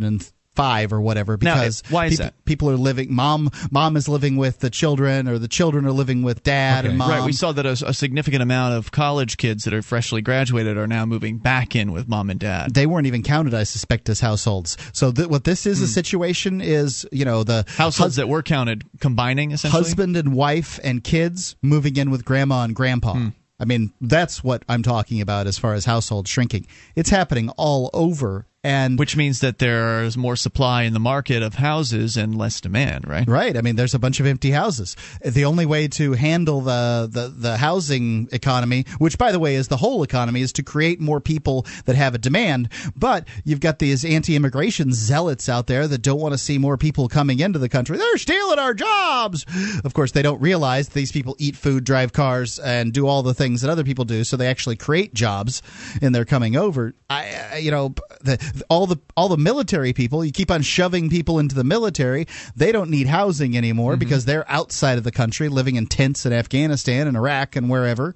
in 0.02 0.20
2005 0.54 0.92
or 0.92 1.00
whatever 1.00 1.36
Now, 1.40 1.54
because 1.56 1.82
why 1.90 2.06
is 2.06 2.12
people, 2.12 2.24
that? 2.26 2.44
people 2.44 2.70
are 2.70 2.76
living. 2.76 3.12
Mom, 3.14 3.50
mom 3.70 3.96
is 3.96 4.08
living 4.08 4.36
with 4.36 4.60
the 4.60 4.70
children, 4.70 5.28
or 5.28 5.38
the 5.38 5.48
children 5.48 5.84
are 5.86 5.92
living 5.92 6.22
with 6.22 6.42
dad 6.42 6.84
Okay. 6.84 6.90
and 6.90 6.98
mom. 6.98 7.10
Right, 7.10 7.24
we 7.24 7.32
saw 7.32 7.52
that 7.52 7.66
a, 7.66 7.72
a 7.86 7.94
significant 7.94 8.42
amount 8.42 8.74
of 8.74 8.92
college 8.92 9.36
kids 9.36 9.64
that 9.64 9.74
are 9.74 9.82
freshly 9.82 10.22
graduated 10.22 10.76
are 10.76 10.86
now 10.86 11.04
moving 11.06 11.38
back 11.38 11.74
in 11.76 11.92
with 11.92 12.08
mom 12.08 12.30
and 12.30 12.38
dad. 12.40 12.74
they 12.74 12.86
weren't 12.86 13.06
even 13.06 13.22
counted, 13.22 13.54
I 13.54 13.64
suspect, 13.64 14.08
as 14.08 14.20
households. 14.20 14.76
So 14.92 15.12
th- 15.12 15.28
what 15.28 15.44
this 15.44 15.66
is 15.66 15.80
a 15.82 15.88
situation 15.88 16.60
is, 16.60 17.06
you 17.12 17.24
know, 17.24 17.44
the. 17.44 17.64
Households 17.76 18.16
that 18.16 18.28
were 18.28 18.42
counted 18.42 18.84
combining 19.00 19.50
essentially. 19.52 19.82
husband 19.82 20.16
and 20.16 20.34
wife 20.34 20.78
and 20.84 21.02
kids 21.02 21.56
moving 21.62 21.96
in 21.96 22.10
with 22.10 22.24
grandma 22.24 22.62
and 22.64 22.74
grandpa. 22.74 23.14
Hmm. 23.14 23.28
I 23.58 23.64
mean, 23.66 23.92
that's 24.00 24.42
what 24.42 24.62
I'm 24.68 24.82
talking 24.82 25.20
about 25.20 25.46
as 25.46 25.58
far 25.58 25.74
as 25.74 25.84
household 25.84 26.26
shrinking. 26.28 26.66
It's 26.96 27.10
happening 27.10 27.50
all 27.50 27.88
over. 27.94 28.46
And 28.64 28.98
which 28.98 29.14
means 29.14 29.40
that 29.40 29.58
there's 29.58 30.16
more 30.16 30.36
supply 30.36 30.84
in 30.84 30.94
the 30.94 30.98
market 30.98 31.42
of 31.42 31.54
houses 31.54 32.16
and 32.16 32.36
less 32.36 32.62
demand, 32.62 33.06
right? 33.06 33.28
Right. 33.28 33.56
I 33.58 33.60
mean, 33.60 33.76
there's 33.76 33.92
a 33.92 33.98
bunch 33.98 34.20
of 34.20 34.26
empty 34.26 34.50
houses. 34.52 34.96
The 35.22 35.44
only 35.44 35.66
way 35.66 35.86
to 35.88 36.12
handle 36.14 36.62
the, 36.62 37.06
the, 37.12 37.28
the 37.28 37.56
housing 37.58 38.26
economy, 38.32 38.86
which, 38.96 39.18
by 39.18 39.32
the 39.32 39.38
way, 39.38 39.54
is 39.56 39.68
the 39.68 39.76
whole 39.76 40.02
economy, 40.02 40.40
is 40.40 40.52
to 40.54 40.62
create 40.62 40.98
more 40.98 41.20
people 41.20 41.66
that 41.84 41.94
have 41.94 42.14
a 42.14 42.18
demand. 42.18 42.70
But 42.96 43.28
you've 43.44 43.60
got 43.60 43.80
these 43.80 44.02
anti 44.02 44.34
immigration 44.34 44.94
zealots 44.94 45.50
out 45.50 45.66
there 45.66 45.86
that 45.86 45.98
don't 46.00 46.20
want 46.20 46.32
to 46.32 46.38
see 46.38 46.56
more 46.56 46.78
people 46.78 47.06
coming 47.08 47.40
into 47.40 47.58
the 47.58 47.68
country. 47.68 47.98
They're 47.98 48.16
stealing 48.16 48.58
our 48.58 48.72
jobs. 48.72 49.44
Of 49.84 49.92
course, 49.92 50.12
they 50.12 50.22
don't 50.22 50.40
realize 50.40 50.88
these 50.88 51.12
people 51.12 51.36
eat 51.38 51.54
food, 51.54 51.84
drive 51.84 52.14
cars, 52.14 52.58
and 52.58 52.94
do 52.94 53.06
all 53.06 53.22
the 53.22 53.34
things 53.34 53.60
that 53.60 53.68
other 53.70 53.84
people 53.84 54.06
do. 54.06 54.24
So 54.24 54.38
they 54.38 54.46
actually 54.46 54.76
create 54.76 55.12
jobs 55.12 55.60
and 56.00 56.14
they're 56.14 56.24
coming 56.24 56.56
over. 56.56 56.94
I- 57.10 57.58
you 57.58 57.70
know, 57.70 57.94
the, 58.22 58.38
all 58.68 58.86
the 58.86 58.98
all 59.16 59.28
the 59.28 59.36
military 59.36 59.92
people. 59.92 60.24
You 60.24 60.32
keep 60.32 60.50
on 60.50 60.62
shoving 60.62 61.10
people 61.10 61.38
into 61.38 61.54
the 61.54 61.64
military. 61.64 62.26
They 62.56 62.72
don't 62.72 62.90
need 62.90 63.06
housing 63.06 63.56
anymore 63.56 63.96
because 63.96 64.24
they're 64.24 64.50
outside 64.50 64.98
of 64.98 65.04
the 65.04 65.12
country, 65.12 65.48
living 65.48 65.76
in 65.76 65.86
tents 65.86 66.24
in 66.26 66.32
Afghanistan 66.32 67.06
and 67.08 67.16
Iraq 67.16 67.56
and 67.56 67.68
wherever, 67.70 68.14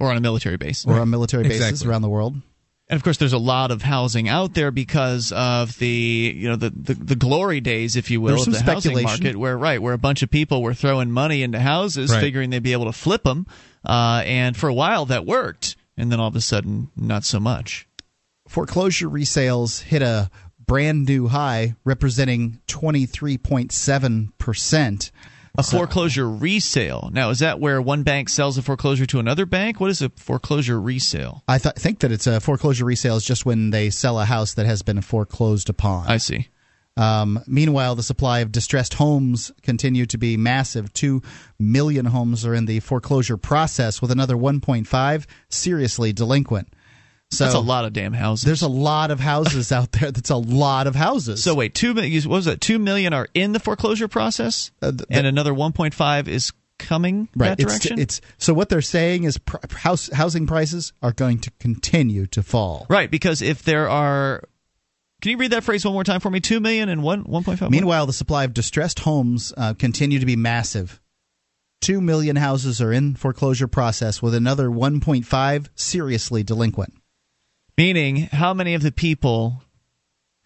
Or 0.00 0.10
on 0.10 0.16
a 0.16 0.20
military 0.20 0.56
base. 0.56 0.84
or 0.86 0.98
on 1.00 1.10
military 1.10 1.44
bases 1.44 1.68
Exactly. 1.68 1.90
around 1.90 2.02
the 2.02 2.08
world. 2.08 2.36
And 2.86 2.98
of 2.98 3.02
course, 3.02 3.16
there's 3.16 3.32
a 3.32 3.38
lot 3.38 3.70
of 3.70 3.80
housing 3.80 4.28
out 4.28 4.52
there 4.52 4.70
because 4.70 5.32
of 5.32 5.78
the 5.78 6.34
you 6.36 6.48
know 6.50 6.56
the 6.56 6.70
the, 6.70 6.92
the 6.94 7.16
glory 7.16 7.60
days, 7.60 7.96
if 7.96 8.10
you 8.10 8.20
will, 8.20 8.40
of 8.42 8.44
the 8.52 8.60
housing 8.62 9.02
market, 9.02 9.36
where 9.36 9.56
right 9.56 9.80
where 9.80 9.94
a 9.94 9.98
bunch 9.98 10.22
of 10.22 10.30
people 10.30 10.62
were 10.62 10.74
throwing 10.74 11.10
money 11.10 11.42
into 11.42 11.58
houses, 11.58 12.10
Right. 12.10 12.20
figuring 12.20 12.50
they'd 12.50 12.62
be 12.62 12.72
able 12.72 12.84
to 12.84 12.92
flip 12.92 13.22
them, 13.22 13.46
uh, 13.86 14.22
and 14.26 14.54
for 14.54 14.68
a 14.68 14.74
while 14.74 15.06
that 15.06 15.24
worked, 15.24 15.76
and 15.96 16.12
then 16.12 16.20
all 16.20 16.28
of 16.28 16.36
a 16.36 16.42
sudden, 16.42 16.88
not 16.94 17.24
so 17.24 17.40
much. 17.40 17.86
Foreclosure 18.54 19.10
resales 19.10 19.82
hit 19.82 20.00
a 20.00 20.30
brand 20.64 21.06
new 21.06 21.26
high, 21.26 21.74
representing 21.82 22.60
23.7 22.68 24.28
percent. 24.38 25.10
A 25.58 25.64
foreclosure 25.64 26.30
resale. 26.30 27.10
Now, 27.12 27.30
is 27.30 27.40
that 27.40 27.58
where 27.58 27.82
one 27.82 28.04
bank 28.04 28.28
sells 28.28 28.56
a 28.56 28.62
foreclosure 28.62 29.06
to 29.06 29.18
another 29.18 29.44
bank? 29.44 29.80
What 29.80 29.90
is 29.90 30.02
a 30.02 30.10
foreclosure 30.10 30.80
resale? 30.80 31.42
I 31.48 31.58
th- 31.58 31.74
think 31.74 31.98
that 31.98 32.12
it's 32.12 32.28
a 32.28 32.38
foreclosure 32.38 32.84
resale 32.84 33.16
is 33.16 33.24
just 33.24 33.44
when 33.44 33.70
they 33.70 33.90
sell 33.90 34.20
a 34.20 34.24
house 34.24 34.54
that 34.54 34.66
has 34.66 34.82
been 34.82 35.00
foreclosed 35.00 35.68
upon. 35.68 36.06
I 36.06 36.18
see. 36.18 36.46
Um, 36.96 37.42
meanwhile, 37.48 37.96
the 37.96 38.04
supply 38.04 38.38
of 38.38 38.52
distressed 38.52 38.94
homes 38.94 39.50
continue 39.62 40.06
to 40.06 40.16
be 40.16 40.36
massive. 40.36 40.92
Two 40.92 41.22
million 41.58 42.06
homes 42.06 42.46
are 42.46 42.54
in 42.54 42.66
the 42.66 42.78
foreclosure 42.78 43.36
process, 43.36 44.00
with 44.00 44.12
another 44.12 44.36
1.5 44.36 45.26
seriously 45.48 46.12
delinquent. 46.12 46.68
So 47.38 47.44
That's 47.44 47.54
a 47.56 47.60
lot 47.60 47.84
of 47.84 47.92
damn 47.92 48.12
houses. 48.12 48.44
There's 48.44 48.62
a 48.62 48.68
lot 48.68 49.10
of 49.10 49.20
houses 49.20 49.72
out 49.72 49.92
there. 49.92 50.10
That's 50.10 50.30
a 50.30 50.36
lot 50.36 50.86
of 50.86 50.94
houses. 50.94 51.42
So 51.42 51.54
wait, 51.54 51.74
two 51.74 51.94
million. 51.94 52.22
What 52.28 52.36
was 52.36 52.44
that? 52.46 52.60
Two 52.60 52.78
million 52.78 53.12
are 53.12 53.28
in 53.34 53.52
the 53.52 53.60
foreclosure 53.60 54.08
process, 54.08 54.70
Uh, 54.82 54.90
th- 54.92 55.02
and 55.10 55.26
another 55.26 55.52
1.5 55.52 56.28
is 56.28 56.52
coming 56.78 57.28
right, 57.36 57.50
that 57.50 57.60
it's, 57.60 57.72
direction. 57.72 57.98
it's 58.00 58.20
so 58.36 58.52
what 58.52 58.68
they're 58.68 58.82
saying 58.82 59.22
is 59.24 59.38
pr- 59.38 59.58
house 59.76 60.10
housing 60.12 60.46
prices 60.46 60.92
are 61.02 61.12
going 61.12 61.38
to 61.38 61.50
continue 61.60 62.26
to 62.26 62.42
fall. 62.42 62.84
right 62.88 63.10
because 63.10 63.40
if 63.42 63.62
there 63.62 63.88
are, 63.88 64.42
can 65.22 65.30
you 65.30 65.36
read 65.38 65.52
that 65.52 65.62
phrase 65.62 65.84
one 65.84 65.94
more 65.94 66.02
time 66.04 66.18
for 66.20 66.30
me? 66.30 66.40
Two 66.40 66.58
million 66.60 66.88
and 66.88 67.02
one 67.02 67.24
1.5. 67.24 67.70
Meanwhile, 67.70 68.06
the 68.06 68.12
supply 68.12 68.42
of 68.44 68.52
distressed 68.52 68.98
homes 68.98 69.52
uh, 69.56 69.74
continue 69.74 70.18
to 70.18 70.26
be 70.26 70.36
massive. 70.36 71.00
Two 71.80 72.00
million 72.00 72.36
houses 72.36 72.80
are 72.82 72.92
in 72.92 73.14
foreclosure 73.14 73.68
process, 73.68 74.20
with 74.20 74.34
another 74.34 74.68
1.5 74.68 75.68
seriously 75.74 76.42
delinquent. 76.42 76.94
Meaning 77.76 78.16
how 78.16 78.54
many 78.54 78.74
of 78.74 78.82
the 78.82 78.92
people 78.92 79.62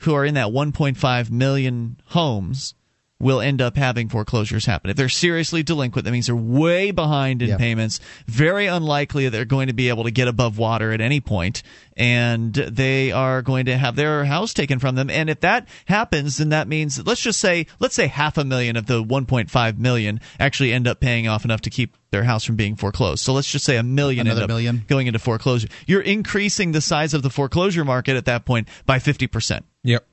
who 0.00 0.14
are 0.14 0.24
in 0.24 0.34
that 0.34 0.48
1.5 0.48 1.30
million 1.30 2.00
homes 2.06 2.74
will 3.20 3.40
end 3.40 3.60
up 3.60 3.76
having 3.76 4.08
foreclosures 4.08 4.66
happen. 4.66 4.90
If 4.90 4.96
they're 4.96 5.08
seriously 5.08 5.62
delinquent, 5.64 6.04
that 6.04 6.12
means 6.12 6.26
they're 6.26 6.36
way 6.36 6.92
behind 6.92 7.42
in 7.42 7.48
Yep. 7.48 7.58
payments. 7.58 8.00
Very 8.26 8.66
unlikely 8.66 9.28
they're 9.28 9.44
going 9.44 9.66
to 9.66 9.72
be 9.72 9.88
able 9.88 10.04
to 10.04 10.10
get 10.12 10.28
above 10.28 10.56
water 10.56 10.92
at 10.92 11.00
any 11.00 11.20
point, 11.20 11.62
and 11.96 12.54
they 12.54 13.10
are 13.10 13.42
going 13.42 13.66
to 13.66 13.76
have 13.76 13.96
their 13.96 14.24
house 14.24 14.54
taken 14.54 14.78
from 14.78 14.94
them. 14.94 15.10
And 15.10 15.28
if 15.28 15.40
that 15.40 15.66
happens, 15.86 16.36
then 16.36 16.50
that 16.50 16.68
means 16.68 17.04
let's 17.04 17.20
just 17.20 17.40
say 17.40 17.66
let's 17.80 17.94
say 17.94 18.06
half 18.06 18.38
a 18.38 18.44
million 18.44 18.76
of 18.76 18.86
the 18.86 19.02
1.5 19.02 19.78
million 19.78 20.20
actually 20.38 20.72
end 20.72 20.86
up 20.86 21.00
paying 21.00 21.26
off 21.26 21.44
enough 21.44 21.62
to 21.62 21.70
keep 21.70 21.96
their 22.10 22.24
house 22.24 22.44
from 22.44 22.56
being 22.56 22.76
foreclosed. 22.76 23.22
So 23.22 23.32
let's 23.32 23.50
just 23.50 23.64
say 23.64 23.76
a 23.76 23.82
million 23.82 24.26
Another 24.26 24.46
million? 24.46 24.84
going 24.86 25.08
into 25.08 25.18
foreclosure. 25.18 25.68
You're 25.86 26.00
increasing 26.00 26.72
the 26.72 26.80
size 26.80 27.12
of 27.14 27.22
the 27.22 27.30
foreclosure 27.30 27.84
market 27.84 28.16
at 28.16 28.24
that 28.26 28.44
point 28.46 28.68
by 28.86 28.98
50% 28.98 29.62
Yep. 29.84 30.06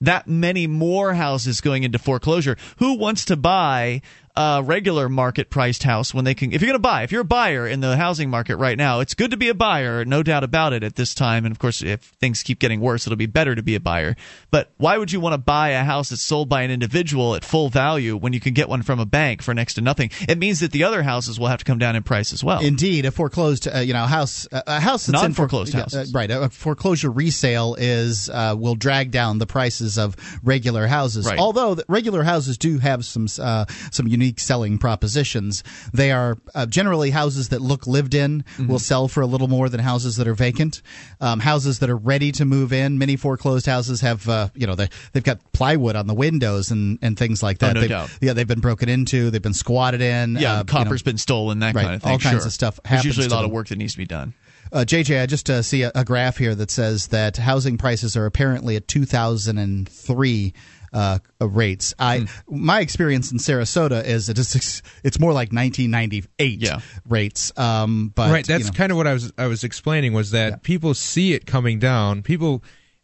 That 0.00 0.26
many 0.26 0.66
more 0.66 1.14
houses 1.14 1.60
going 1.60 1.82
into 1.82 1.98
foreclosure. 1.98 2.56
Who 2.78 2.98
wants 2.98 3.24
to 3.26 3.36
buy 3.36 4.02
a 4.38 4.62
regular 4.62 5.08
market 5.08 5.50
priced 5.50 5.82
house 5.82 6.14
when 6.14 6.24
they 6.24 6.34
can? 6.34 6.52
If 6.52 6.60
you're 6.62 6.68
going 6.68 6.74
to 6.74 6.78
buy, 6.78 7.02
if 7.02 7.10
you're 7.12 7.22
a 7.22 7.24
buyer 7.24 7.66
in 7.66 7.80
the 7.80 7.96
housing 7.96 8.30
market 8.30 8.56
right 8.56 8.78
now, 8.78 9.00
it's 9.00 9.14
good 9.14 9.32
to 9.32 9.36
be 9.36 9.48
a 9.48 9.54
buyer, 9.54 10.04
no 10.04 10.22
doubt 10.22 10.44
about 10.44 10.72
it 10.72 10.84
at 10.84 10.94
this 10.96 11.14
time. 11.14 11.44
And 11.44 11.52
of 11.52 11.58
course, 11.58 11.82
if 11.82 12.00
things 12.00 12.42
keep 12.42 12.58
getting 12.58 12.80
worse, 12.80 13.06
it'll 13.06 13.16
be 13.16 13.26
better 13.26 13.54
to 13.54 13.62
be 13.62 13.74
a 13.74 13.80
buyer. 13.80 14.16
But 14.50 14.70
why 14.76 14.96
would 14.96 15.10
you 15.10 15.20
want 15.20 15.34
to 15.34 15.38
buy 15.38 15.70
a 15.70 15.82
house 15.84 16.10
that's 16.10 16.22
sold 16.22 16.48
by 16.48 16.62
an 16.62 16.70
individual 16.70 17.34
at 17.34 17.44
full 17.44 17.68
value 17.68 18.16
when 18.16 18.32
you 18.32 18.40
can 18.40 18.54
get 18.54 18.68
one 18.68 18.82
from 18.82 19.00
a 19.00 19.06
bank 19.06 19.42
for 19.42 19.54
next 19.54 19.74
to 19.74 19.80
nothing? 19.80 20.10
It 20.28 20.38
means 20.38 20.60
that 20.60 20.72
the 20.72 20.84
other 20.84 21.02
houses 21.02 21.38
will 21.40 21.48
have 21.48 21.58
to 21.58 21.64
come 21.64 21.78
down 21.78 21.96
in 21.96 22.02
price 22.02 22.32
as 22.32 22.44
well. 22.44 22.60
Indeed, 22.60 23.06
a 23.06 23.10
foreclosed, 23.10 23.66
uh, 23.66 23.80
you 23.80 23.92
know, 23.92 24.06
house, 24.06 24.46
uh, 24.52 24.62
a 24.66 24.78
house 24.80 25.06
that's 25.06 25.20
Non-foreclosed 25.20 25.74
yeah, 25.74 25.80
houses. 25.80 26.14
uh, 26.14 26.18
right? 26.18 26.30
A 26.30 26.48
foreclosure 26.48 27.10
resale 27.10 27.74
is 27.78 28.30
uh, 28.30 28.54
will 28.56 28.74
drag 28.76 29.10
down 29.10 29.38
the 29.38 29.46
prices 29.46 29.98
of 29.98 30.16
regular 30.42 30.86
houses. 30.86 31.26
Right. 31.26 31.38
Although 31.38 31.74
the 31.74 31.84
regular 31.88 32.22
houses 32.22 32.56
do 32.58 32.78
have 32.78 33.04
some 33.04 33.26
uh, 33.40 33.64
some 33.90 34.06
unique 34.06 34.27
unique 34.28 34.40
selling 34.40 34.78
propositions. 34.78 35.64
They 35.92 36.12
are 36.12 36.36
uh, 36.54 36.66
generally 36.66 37.10
houses 37.10 37.48
that 37.48 37.60
look 37.62 37.86
lived 37.86 38.14
in 38.14 38.44
will 38.68 38.78
sell 38.78 39.08
for 39.08 39.22
a 39.22 39.26
little 39.26 39.48
more 39.48 39.68
than 39.68 39.80
houses 39.80 40.16
that 40.16 40.28
are 40.28 40.34
vacant. 40.34 40.82
Um, 41.20 41.40
houses 41.40 41.78
that 41.78 41.88
are 41.88 41.96
ready 41.96 42.32
to 42.32 42.44
move 42.44 42.72
in. 42.72 42.98
Many 42.98 43.16
foreclosed 43.16 43.66
houses 43.66 44.02
have 44.02 44.28
uh, 44.28 44.48
you 44.54 44.66
know 44.66 44.74
they, 44.74 44.88
they've 45.12 45.24
got 45.24 45.38
plywood 45.52 45.96
on 45.96 46.06
the 46.06 46.14
windows 46.14 46.70
and, 46.70 46.98
and 47.00 47.18
things 47.18 47.42
like 47.42 47.58
that. 47.58 47.70
Oh, 47.70 47.72
no 47.74 47.80
They've- 47.80 47.88
doubt. 47.88 48.10
Yeah, 48.20 48.32
they've 48.34 48.46
been 48.46 48.60
broken 48.60 48.88
into. 48.88 49.30
They've 49.30 49.42
been 49.42 49.54
squatted 49.54 50.02
in. 50.02 50.36
Yeah, 50.36 50.60
uh, 50.60 50.64
copper's 50.64 51.02
been 51.02 51.18
stolen, 51.18 51.60
that 51.60 51.74
right, 51.74 51.82
kind 51.82 51.94
of 51.94 52.02
thing. 52.02 52.12
all 52.12 52.18
kinds 52.18 52.40
sure. 52.40 52.46
of 52.46 52.52
stuff 52.52 52.80
There's 52.88 53.04
usually 53.04 53.26
a 53.26 53.30
lot 53.30 53.44
of 53.44 53.50
work 53.50 53.68
that 53.68 53.78
needs 53.78 53.92
to 53.92 53.98
be 53.98 54.06
done. 54.06 54.34
Uh, 54.70 54.84
JJ, 54.86 55.22
I 55.22 55.26
just 55.26 55.48
uh, 55.48 55.62
see 55.62 55.82
a, 55.82 55.90
a 55.94 56.04
graph 56.04 56.36
here 56.36 56.54
that 56.54 56.70
says 56.70 57.06
that 57.08 57.38
housing 57.38 57.78
prices 57.78 58.18
are 58.18 58.26
apparently 58.26 58.76
at 58.76 58.86
2003 58.86 60.52
uh, 60.92 61.18
rates. 61.40 61.94
I 61.98 62.20
Hmm. 62.48 62.64
my 62.64 62.80
experience 62.80 63.32
in 63.32 63.38
Sarasota 63.38 64.04
is 64.04 64.28
it 64.28 64.38
is 64.38 64.82
it's 65.04 65.18
more 65.20 65.32
like 65.32 65.52
1998 65.52 66.60
Yeah. 66.60 66.80
rates. 67.08 67.52
Um, 67.58 68.12
but 68.14 68.30
right 68.30 68.46
that's 68.46 68.64
you 68.64 68.70
know, 68.70 68.76
kind 68.76 68.92
of 68.92 68.96
what 68.98 69.06
i 69.06 69.12
was 69.12 69.32
i 69.38 69.46
was 69.46 69.64
explaining 69.64 70.12
was 70.12 70.30
that 70.30 70.62
people 70.62 70.94
see 70.94 71.32
it 71.34 71.46
coming 71.46 71.78
down 71.78 72.22
people 72.22 72.62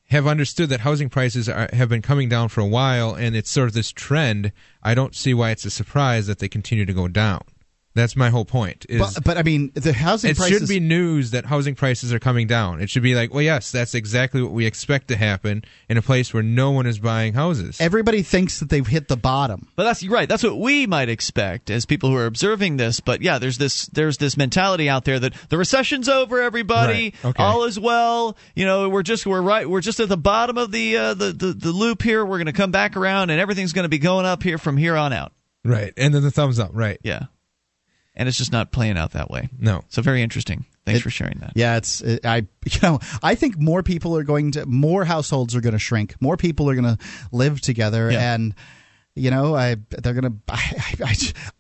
have 0.09 0.27
understood 0.27 0.69
that 0.69 0.81
housing 0.81 1.09
prices 1.09 1.49
are, 1.49 1.69
have 1.73 1.89
been 1.89 2.03
coming 2.03 2.29
down 2.29 2.49
for 2.49 2.61
a 2.61 2.67
while 2.67 3.15
and 3.15 3.35
it's 3.35 3.51
sort 3.51 3.69
of 3.69 3.75
this 3.75 3.91
trend 3.91 4.53
i 4.83 4.95
don't 4.95 5.15
see 5.15 5.33
why 5.35 5.51
it's 5.51 5.65
a 5.65 5.71
surprise 5.71 6.27
that 6.27 6.39
they 6.39 6.49
continue 6.49 6.85
to 6.85 6.93
go 6.93 7.09
down 7.09 7.41
that's 7.95 8.17
my 8.17 8.29
whole 8.31 8.45
point 8.45 8.87
is 8.89 9.01
but, 9.01 9.25
but 9.25 9.39
I 9.39 9.43
mean 9.43 9.71
the 9.75 9.93
housing 9.93 10.31
it 10.33 10.37
prices 10.37 10.61
should 10.61 10.69
be 10.69 10.81
news 10.81 11.31
that 11.31 11.45
housing 11.47 11.75
prices 11.75 12.13
are 12.13 12.19
coming 12.19 12.47
down. 12.47 12.81
It 12.81 12.91
should 12.91 13.03
be 13.03 13.15
like, 13.15 13.33
well, 13.33 13.43
yes, 13.43 13.71
that's 13.71 13.95
exactly 13.95 14.43
what 14.43 14.53
we 14.53 14.67
expect 14.67 15.09
to 15.09 15.17
happen 15.17 15.65
in 15.89 15.97
a 15.97 16.03
place 16.03 16.35
where 16.35 16.43
no 16.43 16.71
one 16.73 16.87
is 16.87 16.99
buying 16.99 17.35
houses. 17.35 17.81
everybody 17.81 18.23
thinks 18.23 18.59
that 18.61 18.69
they've 18.69 18.87
hit 18.87 19.09
the 19.09 19.17
bottom. 19.17 19.69
But 19.77 19.85
that's 19.85 20.05
right. 20.07 20.29
That's 20.29 20.43
what 20.43 20.59
we 20.59 20.87
might 20.87 21.09
expect 21.09 21.71
as 21.71 21.87
people 21.87 22.11
who 22.11 22.17
are 22.17 22.27
observing 22.27 22.77
this. 22.79 23.01
But 23.01 23.23
yeah, 23.23 23.39
there's 23.39 23.59
this 23.59 23.87
there's 23.87 24.19
this 24.19 24.37
mentality 24.37 24.89
out 24.89 25.05
there 25.05 25.19
that 25.21 25.35
the 25.49 25.59
recession's 25.59 26.09
over, 26.09 26.41
everybody, 26.41 27.15
Right. 27.23 27.25
Okay. 27.25 27.43
all 27.43 27.65
is 27.65 27.79
well. 27.79 28.37
You 28.55 28.65
know, 28.65 28.89
we're 28.89 29.03
just 29.03 29.27
we're 29.27 29.41
right. 29.43 29.69
We're 29.69 29.81
just 29.81 30.01
at 30.01 30.09
the 30.09 30.17
bottom 30.17 30.59
of 30.59 30.73
the 30.73 30.97
uh, 30.97 31.15
the, 31.15 31.33
the 31.33 31.53
the 31.53 31.71
loop 31.71 32.03
here. 32.03 32.25
We're 32.25 32.39
going 32.39 32.47
to 32.47 32.53
come 32.53 32.71
back 32.71 32.97
around, 32.97 33.31
and 33.31 33.41
everything's 33.41 33.73
going 33.73 33.85
to 33.85 33.89
be 33.89 33.99
going 33.99 34.27
up 34.27 34.43
here 34.43 34.59
from 34.59 34.77
here 34.77 34.97
on 34.97 35.13
out. 35.13 35.33
right, 35.65 35.93
and 35.97 36.13
then 36.15 36.23
the 36.23 36.31
thumbs 36.31 36.59
up. 36.59 36.71
Right, 36.73 36.99
Yeah, 37.03 37.25
and 38.17 38.29
it's 38.29 38.39
just 38.39 38.53
not 38.53 38.71
playing 38.73 38.97
out 38.99 39.13
that 39.13 39.31
way. 39.31 39.49
no, 39.59 39.83
So 39.89 40.03
very 40.03 40.23
interesting. 40.23 40.65
Thanks 40.87 41.01
It- 41.01 41.03
for 41.03 41.11
sharing 41.11 41.39
that. 41.39 41.53
Yeah, 41.55 41.77
it's 41.77 42.01
it, 42.03 42.25
I 42.27 42.37
you 42.67 42.81
know 42.83 43.01
I 43.23 43.35
think 43.35 43.59
more 43.59 43.83
people 43.83 44.17
are 44.17 44.23
going 44.25 44.53
to 44.53 44.67
more 44.67 45.05
households 45.05 45.55
are 45.57 45.61
going 45.61 45.73
to 45.73 45.79
shrink. 45.79 46.15
More 46.21 46.37
people 46.37 46.69
are 46.71 46.75
going 46.75 46.97
to 46.97 46.99
live 47.33 47.61
together, 47.61 48.11
Yeah. 48.11 48.35
and 48.35 48.55
you 49.15 49.31
know 49.31 49.55
I 49.57 49.77
they're 49.91 50.13
going 50.13 50.25
to 50.33 50.37
I, 50.49 50.95
I, 51.05 51.15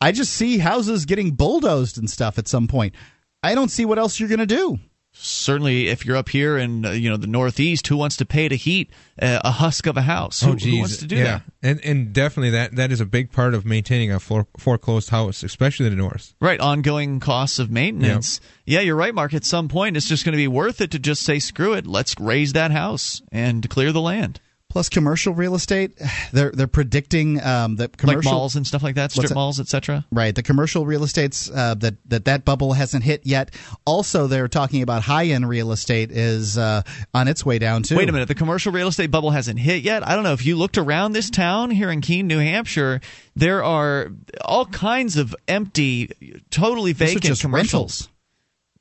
I 0.09 0.13
just 0.13 0.35
see 0.35 0.59
houses 0.59 1.07
getting 1.07 1.31
bulldozed 1.33 1.97
and 1.99 2.11
stuff 2.11 2.39
at 2.39 2.49
some 2.49 2.69
point. 2.69 2.95
I 3.43 3.55
don't 3.55 3.71
see 3.71 3.85
what 3.85 3.99
else 3.99 4.19
you're 4.21 4.29
going 4.29 4.39
to 4.41 4.47
do. 4.47 4.79
Certainly, 5.17 5.89
if 5.89 6.05
you're 6.05 6.17
up 6.17 6.29
here 6.29 6.59
in 6.59 6.85
uh, 6.85 6.91
you 6.91 7.09
know 7.09 7.17
the 7.17 7.29
Northeast, 7.29 7.87
who 7.87 7.97
wants 7.97 8.17
to 8.17 8.27
pay 8.27 8.49
to 8.49 8.57
heat 8.57 8.91
uh, 9.23 9.39
a 9.45 9.53
husk 9.53 9.87
of 9.87 9.97
a 9.97 10.03
house? 10.03 10.41
Who, 10.41 10.53
oh 10.53 10.57
who 10.57 10.79
wants 10.81 10.97
to 10.99 11.07
do 11.07 11.17
yeah, 11.17 11.25
that? 11.25 11.43
and 11.63 11.85
and 11.85 12.13
definitely 12.13 12.51
that 12.51 12.75
that 12.75 12.91
is 12.91 13.01
a 13.01 13.07
big 13.07 13.31
part 13.31 13.55
of 13.55 13.65
maintaining 13.65 14.11
a 14.11 14.19
fore- 14.19 14.49
foreclosed 14.59 15.11
house, 15.11 15.45
especially 15.45 15.87
in 15.87 15.93
the 15.93 15.97
north. 15.97 16.35
Right, 16.41 16.59
ongoing 16.59 17.21
costs 17.21 17.61
of 17.61 17.71
maintenance. 17.71 18.41
Yeah, 18.67 18.81
you're 18.81 18.97
right, 18.97 19.15
Mark. 19.15 19.35
At 19.35 19.45
some 19.45 19.69
point, 19.69 19.97
it's 19.97 20.09
just 20.09 20.25
going 20.25 20.33
to 20.33 20.37
be 20.37 20.49
worth 20.49 20.81
it 20.81 20.91
to 20.91 20.99
just 20.99 21.23
say, 21.23 21.39
screw 21.39 21.75
it, 21.75 21.87
let's 21.87 22.19
raze 22.19 22.53
that 22.55 22.73
house 22.73 23.23
and 23.31 23.69
clear 23.71 23.93
the 23.93 24.01
land. 24.01 24.41
Plus, 24.75 24.89
commercial 24.89 25.33
real 25.33 25.55
estate, 25.55 25.93
they're 26.33 26.51
they're 26.51 26.67
predicting 26.67 27.41
um, 27.41 27.77
that 27.77 27.97
commercial 27.97 28.23
like 28.23 28.25
malls 28.25 28.57
and 28.57 28.67
stuff 28.67 28.83
like 28.83 28.97
that, 28.97 29.13
strip 29.13 29.33
malls, 29.33 29.61
etc. 29.61 30.05
Right, 30.11 30.35
the 30.35 30.43
commercial 30.43 30.85
real 30.85 31.05
estate's 31.05 31.49
uh, 31.49 31.75
that 31.75 31.95
that 32.07 32.25
that 32.25 32.45
bubble 32.45 32.73
hasn't 32.73 33.05
hit 33.05 33.25
yet. 33.25 33.55
Also, 33.85 34.27
they're 34.27 34.49
talking 34.49 34.83
about 34.83 35.03
high 35.03 35.27
end 35.27 35.49
real 35.49 35.71
estate 35.71 36.11
is 36.11 36.59
uh, 36.59 36.83
on 37.15 37.29
its 37.29 37.47
way 37.47 37.61
down 37.61 37.85
too. 37.85 37.97
Wait 37.97 38.09
a 38.09 38.13
minute, 38.13 38.27
the 38.27 38.35
commercial 38.35 38.73
real 38.73 38.89
estate 38.89 39.13
bubble 39.13 39.31
hasn't 39.31 39.61
hit 39.61 39.85
yet. 39.85 40.05
I 40.05 40.17
don't 40.17 40.25
know 40.25 40.33
if 40.33 40.45
you 40.45 40.57
looked 40.57 40.77
around 40.77 41.13
this 41.13 41.31
town 41.31 41.71
here 41.71 41.93
in 41.93 42.01
Keene, 42.01 42.27
New 42.27 42.41
Hampshire. 42.41 43.01
There 43.37 43.63
are 43.63 44.11
all 44.45 44.67
kinds 44.67 45.17
of 45.17 45.37
empty, 45.47 46.41
totally 46.51 46.95
vacant 46.95 47.39
commercials. 47.39 47.53
rentals. 47.53 48.09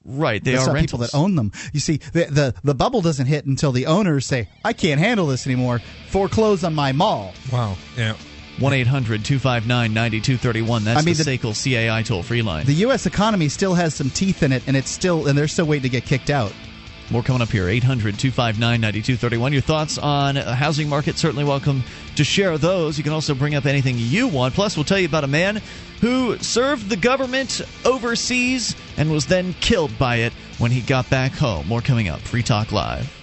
Right, 0.06 0.44
they 0.44 0.52
That's 0.54 0.68
are 0.68 0.74
rentals. 0.74 0.84
people 0.86 1.00
that 1.00 1.16
own 1.16 1.36
them. 1.36 1.52
You 1.72 1.80
see, 1.80 1.98
the, 1.98 2.26
the 2.26 2.56
the 2.64 2.76
bubble 2.76 3.02
doesn't 3.02 3.28
hit 3.28 3.46
until 3.46 3.72
the 3.72 3.86
owners 3.86 4.26
say, 4.26 4.50
"I 4.66 4.74
can't 4.74 5.00
handle 5.00 5.28
this 5.28 5.48
anymore. 5.48 5.82
Foreclose 6.10 6.64
on 6.66 6.76
my 6.76 6.92
mall." 6.92 7.34
Wow, 7.52 7.78
yeah. 7.98 8.16
1 8.60 8.72
800 8.74 9.24
259 9.26 9.94
9231. 9.94 10.84
That's 10.84 11.00
I 11.00 11.04
mean, 11.04 11.16
the, 11.16 11.24
the- 11.24 11.38
SACL 11.38 11.54
CAI 11.90 12.04
toll 12.04 12.22
free 12.22 12.42
line. 12.42 12.66
The 12.66 12.74
U.S. 12.86 13.06
economy 13.06 13.50
still 13.50 13.74
has 13.76 13.96
some 13.96 14.10
teeth 14.10 14.44
in 14.44 14.52
it, 14.52 14.62
and 14.68 14.76
it's 14.78 14.92
still 14.92 15.28
and 15.28 15.38
they're 15.38 15.48
still 15.48 15.66
waiting 15.66 15.84
to 15.84 15.90
get 15.90 16.06
kicked 16.06 16.30
out. 16.30 16.54
More 17.10 17.22
coming 17.24 17.42
up 17.42 17.50
here. 17.50 17.68
800 17.68 18.18
259 18.20 18.60
9231. 18.82 19.54
Your 19.54 19.62
thoughts 19.62 19.98
on 19.98 20.38
a 20.38 20.54
housing 20.56 20.88
market? 20.88 21.18
Certainly 21.18 21.44
welcome 21.46 21.84
to 22.16 22.24
share 22.24 22.58
those. 22.58 22.98
You 22.98 23.04
can 23.04 23.14
also 23.14 23.34
bring 23.36 23.56
up 23.56 23.66
anything 23.66 23.96
you 23.98 24.28
want. 24.28 24.54
Plus, 24.54 24.78
we'll 24.78 24.86
tell 24.86 25.00
you 25.00 25.08
about 25.08 25.24
a 25.24 25.28
man 25.28 25.62
who 26.04 26.38
served 26.40 26.90
the 26.90 26.98
government 26.98 27.62
overseas 27.86 28.76
and 28.98 29.10
was 29.10 29.26
then 29.26 29.54
killed 29.62 29.98
by 29.98 30.18
it 30.18 30.34
when 30.58 30.70
he 30.70 30.82
got 30.82 31.10
back 31.10 31.32
home. 31.32 31.66
More 31.66 31.80
coming 31.80 32.10
up. 32.10 32.20
Free 32.20 32.44
Talk 32.44 32.74
Live. 32.74 33.23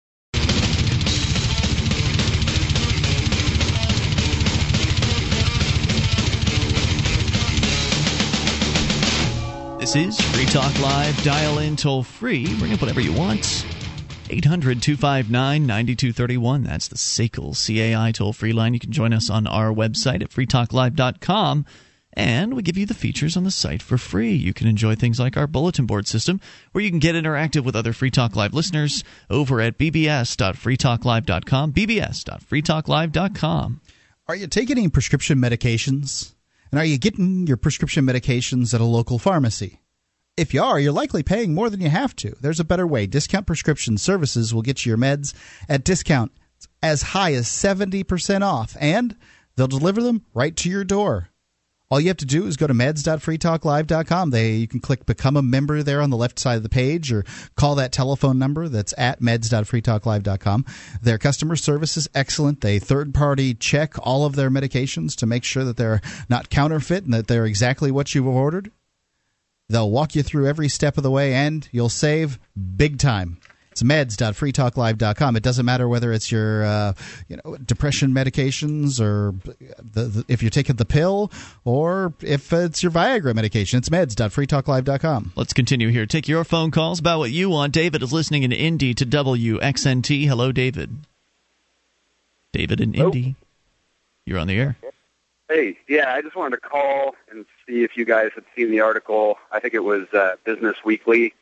This 9.81 9.95
is 9.95 10.21
Free 10.21 10.45
Talk 10.45 10.79
Live. 10.79 11.21
Dial 11.23 11.57
in 11.57 11.75
toll 11.75 12.03
free. 12.03 12.45
Bring 12.59 12.71
up 12.71 12.81
whatever 12.81 13.01
you 13.01 13.13
want. 13.13 13.65
800 14.29 14.79
259 14.79 15.65
9231. 15.65 16.61
That's 16.61 16.87
the 16.87 16.97
SACL 16.97 17.55
CAI 17.55 18.11
toll 18.11 18.31
free 18.31 18.53
line. 18.53 18.75
You 18.75 18.79
can 18.79 18.91
join 18.91 19.11
us 19.11 19.31
on 19.31 19.47
our 19.47 19.73
website 19.73 20.21
at 20.21 20.29
freetalklive.com. 20.29 21.65
And 22.13 22.53
we 22.53 22.61
give 22.61 22.77
you 22.77 22.85
the 22.85 22.93
features 22.93 23.35
on 23.35 23.43
the 23.43 23.49
site 23.49 23.81
for 23.81 23.97
free. 23.97 24.33
You 24.33 24.53
can 24.53 24.67
enjoy 24.67 24.93
things 24.93 25.19
like 25.19 25.35
our 25.35 25.47
bulletin 25.47 25.87
board 25.87 26.07
system, 26.07 26.39
where 26.73 26.83
you 26.83 26.91
can 26.91 26.99
get 26.99 27.15
interactive 27.15 27.63
with 27.63 27.75
other 27.75 27.91
Free 27.91 28.11
Talk 28.11 28.35
Live 28.35 28.53
listeners 28.53 29.03
over 29.31 29.61
at 29.61 29.79
bbs.freetalklive.com. 29.79 31.73
bbs.freetalklive.com. 31.73 33.81
Are 34.27 34.35
you 34.35 34.45
taking 34.45 34.77
any 34.77 34.89
prescription 34.89 35.39
medications? 35.39 36.33
And 36.71 36.79
are 36.79 36.85
you 36.85 36.97
getting 36.97 37.47
your 37.47 37.57
prescription 37.57 38.05
medications 38.05 38.73
at 38.73 38.81
a 38.81 38.85
local 38.85 39.19
pharmacy? 39.19 39.81
If 40.37 40.53
you 40.53 40.63
are, 40.63 40.79
you're 40.79 40.93
likely 40.93 41.23
paying 41.23 41.53
more 41.53 41.69
than 41.69 41.81
you 41.81 41.89
have 41.89 42.15
to. 42.17 42.35
There's 42.39 42.61
a 42.61 42.65
better 42.65 42.87
way. 42.87 43.05
Discount 43.05 43.45
Prescription 43.45 43.97
Services 43.97 44.53
will 44.53 44.61
get 44.61 44.85
you 44.85 44.91
your 44.91 44.97
meds 44.97 45.33
at 45.67 45.83
discount 45.83 46.31
as 46.81 47.01
high 47.01 47.33
as 47.33 47.47
70% 47.47 48.41
off, 48.41 48.77
and 48.79 49.17
they'll 49.55 49.67
deliver 49.67 50.01
them 50.01 50.25
right 50.33 50.55
to 50.57 50.69
your 50.69 50.85
door. 50.85 51.30
All 51.91 51.99
you 51.99 52.07
have 52.07 52.17
to 52.17 52.25
do 52.25 52.47
is 52.47 52.55
go 52.55 52.67
to 52.67 52.73
meds.freetalklive.com. 52.73 54.29
They 54.29 54.53
you 54.53 54.67
can 54.67 54.79
click 54.79 55.05
become 55.05 55.35
a 55.35 55.41
member 55.41 55.83
there 55.83 56.01
on 56.01 56.09
the 56.09 56.15
left 56.15 56.39
side 56.39 56.55
of 56.55 56.63
the 56.63 56.69
page 56.69 57.11
or 57.11 57.25
call 57.55 57.75
that 57.75 57.91
telephone 57.91 58.39
number 58.39 58.69
that's 58.69 58.93
at 58.97 59.19
meds.freetalklive.com. 59.19 60.65
Their 61.01 61.17
customer 61.17 61.57
service 61.57 61.97
is 61.97 62.07
excellent. 62.15 62.61
They 62.61 62.79
third 62.79 63.13
party 63.13 63.53
check 63.53 63.95
all 64.01 64.25
of 64.25 64.37
their 64.37 64.49
medications 64.49 65.17
to 65.17 65.25
make 65.25 65.43
sure 65.43 65.65
that 65.65 65.75
they're 65.75 65.99
not 66.29 66.49
counterfeit 66.49 67.03
and 67.03 67.13
that 67.13 67.27
they're 67.27 67.45
exactly 67.45 67.91
what 67.91 68.15
you've 68.15 68.25
ordered. 68.25 68.71
They'll 69.67 69.91
walk 69.91 70.15
you 70.15 70.23
through 70.23 70.47
every 70.47 70.69
step 70.69 70.95
of 70.95 71.03
the 71.03 71.11
way 71.11 71.33
and 71.33 71.67
you'll 71.73 71.89
save 71.89 72.39
big 72.77 72.99
time. 72.99 73.40
It's 73.71 73.83
meds.freetalklive.com. 73.83 75.35
It 75.37 75.43
doesn't 75.43 75.65
matter 75.65 75.87
whether 75.87 76.11
it's 76.11 76.29
your 76.29 76.63
uh, 76.65 76.93
you 77.29 77.37
know 77.37 77.55
depression 77.57 78.11
medications 78.11 78.99
or 78.99 79.33
the, 79.79 80.03
the, 80.03 80.25
if 80.27 80.43
you're 80.43 80.49
taking 80.49 80.75
the 80.75 80.85
pill 80.85 81.31
or 81.63 82.13
if 82.21 82.51
it's 82.51 82.83
your 82.83 82.91
Viagra 82.91 83.33
medication. 83.33 83.77
It's 83.77 83.87
meds.freetalklive.com. 83.89 85.31
Let's 85.37 85.53
continue 85.53 85.87
here. 85.89 86.05
Take 86.05 86.27
your 86.27 86.43
phone 86.43 86.71
calls 86.71 86.99
about 86.99 87.19
what 87.19 87.31
you 87.31 87.49
want. 87.49 87.73
David 87.73 88.03
is 88.03 88.11
listening 88.11 88.43
in 88.43 88.51
Indy 88.51 88.93
to 88.93 89.05
WXNT. 89.05 90.27
Hello, 90.27 90.51
David. 90.51 90.97
David 92.51 92.81
in 92.81 92.93
Indy. 92.93 93.35
You're 94.25 94.39
on 94.39 94.47
the 94.47 94.59
air. 94.59 94.75
Hey, 95.47 95.77
yeah, 95.87 96.13
I 96.13 96.21
just 96.21 96.35
wanted 96.35 96.57
to 96.57 96.61
call 96.61 97.15
and 97.29 97.45
see 97.67 97.83
if 97.83 97.95
you 97.95 98.05
guys 98.05 98.31
had 98.35 98.43
seen 98.55 98.69
the 98.71 98.81
article. 98.81 99.37
I 99.51 99.59
think 99.59 99.73
it 99.73 99.83
was 99.83 100.07
uh, 100.13 100.35
Business 100.45 100.75
Weekly 100.85 101.33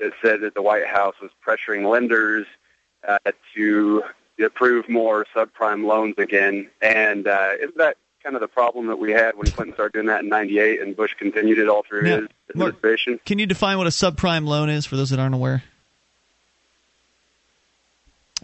that 0.00 0.12
said 0.22 0.40
that 0.40 0.54
the 0.54 0.62
White 0.62 0.86
House 0.86 1.14
was 1.22 1.30
pressuring 1.46 1.88
lenders 1.90 2.46
uh, 3.06 3.18
to 3.54 4.02
approve 4.44 4.88
more 4.88 5.26
subprime 5.34 5.84
loans 5.86 6.14
again. 6.18 6.68
And 6.82 7.26
uh, 7.28 7.50
isn't 7.60 7.76
that 7.78 7.96
kind 8.22 8.34
of 8.34 8.40
the 8.40 8.48
problem 8.48 8.86
that 8.88 8.96
we 8.96 9.12
had 9.12 9.36
when 9.36 9.46
Clinton 9.50 9.74
started 9.74 9.92
doing 9.94 10.06
that 10.06 10.22
in 10.22 10.28
'98 10.28 10.80
and 10.82 10.96
Bush 10.96 11.14
continued 11.18 11.58
it 11.58 11.68
all 11.68 11.82
through 11.82 12.06
Yeah. 12.08 12.16
his 12.20 12.28
administration? 12.50 13.20
Can 13.24 13.38
you 13.38 13.46
define 13.46 13.78
what 13.78 13.86
a 13.86 13.90
subprime 13.90 14.46
loan 14.46 14.68
is 14.68 14.84
for 14.86 14.96
those 14.96 15.10
that 15.10 15.18
aren't 15.18 15.34
aware? 15.34 15.62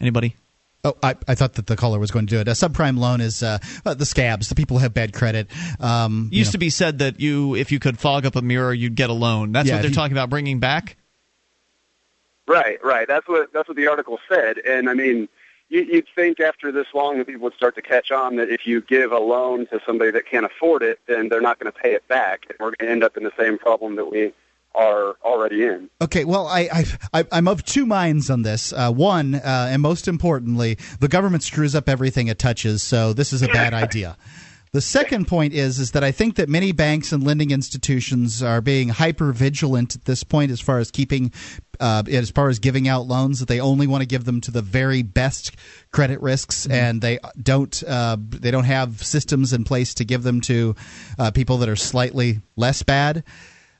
Anybody? 0.00 0.36
Oh, 0.84 0.94
I, 1.02 1.16
I 1.26 1.34
thought 1.34 1.54
that 1.54 1.66
the 1.66 1.74
caller 1.76 1.98
was 1.98 2.10
going 2.10 2.26
to 2.26 2.30
do 2.34 2.40
it. 2.40 2.46
A 2.48 2.52
subprime 2.52 2.96
loan 2.98 3.20
is 3.20 3.42
uh, 3.42 3.58
uh, 3.84 3.94
the 3.94 4.06
scabs, 4.06 4.48
the 4.48 4.54
people 4.54 4.76
who 4.76 4.82
have 4.82 4.94
bad 4.94 5.12
credit. 5.12 5.48
Um, 5.80 6.28
you 6.30 6.38
Used 6.38 6.48
know. 6.48 6.52
to 6.52 6.58
be 6.58 6.70
said 6.70 6.98
that 7.00 7.18
you, 7.18 7.56
if 7.56 7.72
you 7.72 7.80
could 7.80 7.98
fog 7.98 8.24
up 8.24 8.36
a 8.36 8.42
mirror, 8.42 8.72
you'd 8.72 8.94
get 8.94 9.10
a 9.10 9.14
loan. 9.14 9.50
That's 9.52 9.66
Yeah, 9.68 9.76
what 9.76 9.80
they're 9.82 9.88
you- 9.90 9.94
talking 9.96 10.12
about 10.12 10.30
bringing 10.30 10.60
back. 10.60 10.96
Right, 12.48 12.82
right. 12.84 13.08
That's 13.08 13.26
what 13.28 13.52
that's 13.52 13.68
what 13.68 13.76
the 13.76 13.88
article 13.88 14.18
said. 14.28 14.58
And 14.58 14.88
I 14.88 14.94
mean, 14.94 15.28
you, 15.68 15.82
you'd 15.82 16.06
think 16.14 16.40
after 16.40 16.70
this 16.70 16.86
long 16.94 17.18
that 17.18 17.26
people 17.26 17.42
would 17.42 17.54
start 17.54 17.74
to 17.74 17.82
catch 17.82 18.10
on 18.10 18.36
that 18.36 18.50
if 18.50 18.66
you 18.66 18.80
give 18.80 19.12
a 19.12 19.18
loan 19.18 19.66
to 19.68 19.80
somebody 19.84 20.10
that 20.12 20.26
can't 20.26 20.46
afford 20.46 20.82
it, 20.82 21.00
then 21.06 21.28
they're 21.28 21.40
not 21.40 21.58
going 21.58 21.72
to 21.72 21.78
pay 21.78 21.94
it 21.94 22.06
back, 22.08 22.44
and 22.48 22.56
we're 22.60 22.72
going 22.78 22.88
to 22.88 22.90
end 22.90 23.04
up 23.04 23.16
in 23.16 23.24
the 23.24 23.32
same 23.38 23.58
problem 23.58 23.96
that 23.96 24.10
we 24.10 24.32
are 24.76 25.16
already 25.24 25.64
in. 25.64 25.88
Okay, 26.00 26.24
well, 26.24 26.46
I, 26.46 26.68
I, 26.72 26.84
I 27.12 27.24
I'm 27.32 27.48
of 27.48 27.64
two 27.64 27.86
minds 27.86 28.30
on 28.30 28.42
this. 28.42 28.72
Uh, 28.72 28.92
one, 28.92 29.34
uh, 29.36 29.68
and 29.70 29.82
most 29.82 30.06
importantly, 30.06 30.78
the 31.00 31.08
government 31.08 31.42
screws 31.42 31.74
up 31.74 31.88
everything 31.88 32.28
it 32.28 32.38
touches, 32.38 32.82
so 32.82 33.12
this 33.12 33.32
is 33.32 33.42
a 33.42 33.48
bad 33.48 33.74
idea. 33.74 34.16
The 34.72 34.80
second 34.80 35.26
point 35.26 35.54
is 35.54 35.78
is 35.78 35.92
that 35.92 36.04
I 36.04 36.12
think 36.12 36.36
that 36.36 36.48
many 36.48 36.72
banks 36.72 37.12
and 37.12 37.22
lending 37.24 37.50
institutions 37.50 38.42
are 38.42 38.60
being 38.60 38.88
hyper 38.88 39.32
vigilant 39.32 39.94
at 39.94 40.04
this 40.04 40.24
point 40.24 40.50
as 40.50 40.60
far 40.60 40.78
as 40.78 40.90
keeping, 40.90 41.32
uh, 41.80 42.02
as 42.08 42.30
far 42.30 42.48
as 42.48 42.58
giving 42.58 42.88
out 42.88 43.06
loans. 43.06 43.38
That 43.40 43.48
they 43.48 43.60
only 43.60 43.86
want 43.86 44.02
to 44.02 44.06
give 44.06 44.24
them 44.24 44.40
to 44.42 44.50
the 44.50 44.62
very 44.62 45.02
best 45.02 45.56
credit 45.92 46.20
risks, 46.20 46.66
and 46.66 47.00
they 47.00 47.18
don't 47.40 47.82
uh, 47.84 48.16
they 48.20 48.50
don't 48.50 48.64
have 48.64 49.02
systems 49.02 49.52
in 49.52 49.64
place 49.64 49.94
to 49.94 50.04
give 50.04 50.22
them 50.24 50.40
to 50.42 50.74
uh, 51.18 51.30
people 51.30 51.58
that 51.58 51.68
are 51.68 51.76
slightly 51.76 52.40
less 52.56 52.82
bad. 52.82 53.24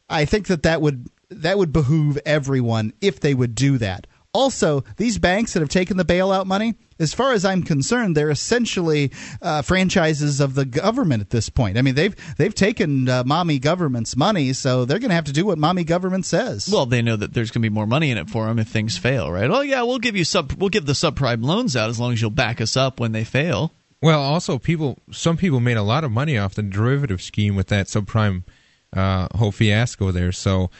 I 0.08 0.24
think 0.24 0.46
that 0.46 0.62
that 0.62 0.80
would 0.80 1.08
that 1.30 1.58
would 1.58 1.72
behoove 1.72 2.18
everyone 2.24 2.92
if 3.00 3.20
they 3.20 3.34
would 3.34 3.54
do 3.54 3.78
that. 3.78 4.06
Also, 4.36 4.84
these 4.98 5.16
banks 5.16 5.54
that 5.54 5.60
have 5.60 5.70
taken 5.70 5.96
the 5.96 6.04
bailout 6.04 6.44
money, 6.44 6.74
as 6.98 7.14
far 7.14 7.32
as 7.32 7.42
I'm 7.42 7.62
concerned, 7.62 8.14
they're 8.14 8.28
essentially 8.28 9.10
uh, 9.40 9.62
franchises 9.62 10.40
of 10.40 10.54
the 10.54 10.66
government 10.66 11.22
at 11.22 11.30
this 11.30 11.48
point. 11.48 11.78
I 11.78 11.82
mean, 11.82 11.94
they've 11.94 12.14
they've 12.36 12.54
taken 12.54 13.08
uh, 13.08 13.24
mommy 13.24 13.58
government's 13.58 14.14
money, 14.14 14.52
so 14.52 14.84
they're 14.84 14.98
going 14.98 15.08
to 15.08 15.14
have 15.14 15.24
to 15.24 15.32
do 15.32 15.46
what 15.46 15.56
mommy 15.56 15.84
government 15.84 16.26
says. 16.26 16.68
Well, 16.70 16.84
they 16.84 17.00
know 17.00 17.16
that 17.16 17.32
there's 17.32 17.50
going 17.50 17.62
to 17.62 17.70
be 17.70 17.74
more 17.74 17.86
money 17.86 18.10
in 18.10 18.18
it 18.18 18.28
for 18.28 18.44
them 18.44 18.58
if 18.58 18.68
things 18.68 18.98
fail, 18.98 19.32
right? 19.32 19.50
Oh 19.50 19.62
yeah, 19.62 19.80
we'll 19.84 20.00
give 20.00 20.16
you 20.16 20.24
sub, 20.24 20.52
we'll 20.52 20.68
give 20.68 20.84
the 20.84 20.92
subprime 20.92 21.42
loans 21.42 21.74
out 21.74 21.88
as 21.88 21.98
long 21.98 22.12
as 22.12 22.20
you'll 22.20 22.28
back 22.28 22.60
us 22.60 22.76
up 22.76 23.00
when 23.00 23.12
they 23.12 23.24
fail. 23.24 23.72
Well, 24.02 24.20
also 24.20 24.58
people, 24.58 24.98
some 25.10 25.38
people 25.38 25.60
made 25.60 25.78
a 25.78 25.82
lot 25.82 26.04
of 26.04 26.12
money 26.12 26.36
off 26.36 26.54
the 26.54 26.62
derivative 26.62 27.22
scheme 27.22 27.56
with 27.56 27.68
that 27.68 27.86
subprime 27.86 28.44
uh, 28.92 29.28
whole 29.34 29.50
fiasco 29.50 30.12
there. 30.12 30.30
So 30.30 30.70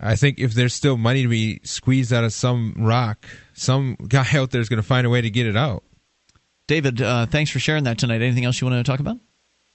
I 0.00 0.16
think 0.16 0.38
if 0.38 0.54
there's 0.54 0.74
still 0.74 0.96
money 0.96 1.22
to 1.22 1.28
be 1.28 1.60
squeezed 1.62 2.12
out 2.12 2.24
of 2.24 2.32
some 2.32 2.74
rock, 2.78 3.26
some 3.52 3.96
guy 4.08 4.26
out 4.34 4.50
there 4.50 4.60
is 4.60 4.68
going 4.68 4.80
to 4.80 4.86
find 4.86 5.06
a 5.06 5.10
way 5.10 5.20
to 5.20 5.30
get 5.30 5.46
it 5.46 5.56
out. 5.56 5.84
David, 6.66 7.02
uh, 7.02 7.26
thanks 7.26 7.50
for 7.50 7.58
sharing 7.58 7.84
that 7.84 7.98
tonight. 7.98 8.22
Anything 8.22 8.44
else 8.44 8.60
you 8.60 8.66
want 8.66 8.84
to 8.84 8.90
talk 8.90 9.00
about? 9.00 9.18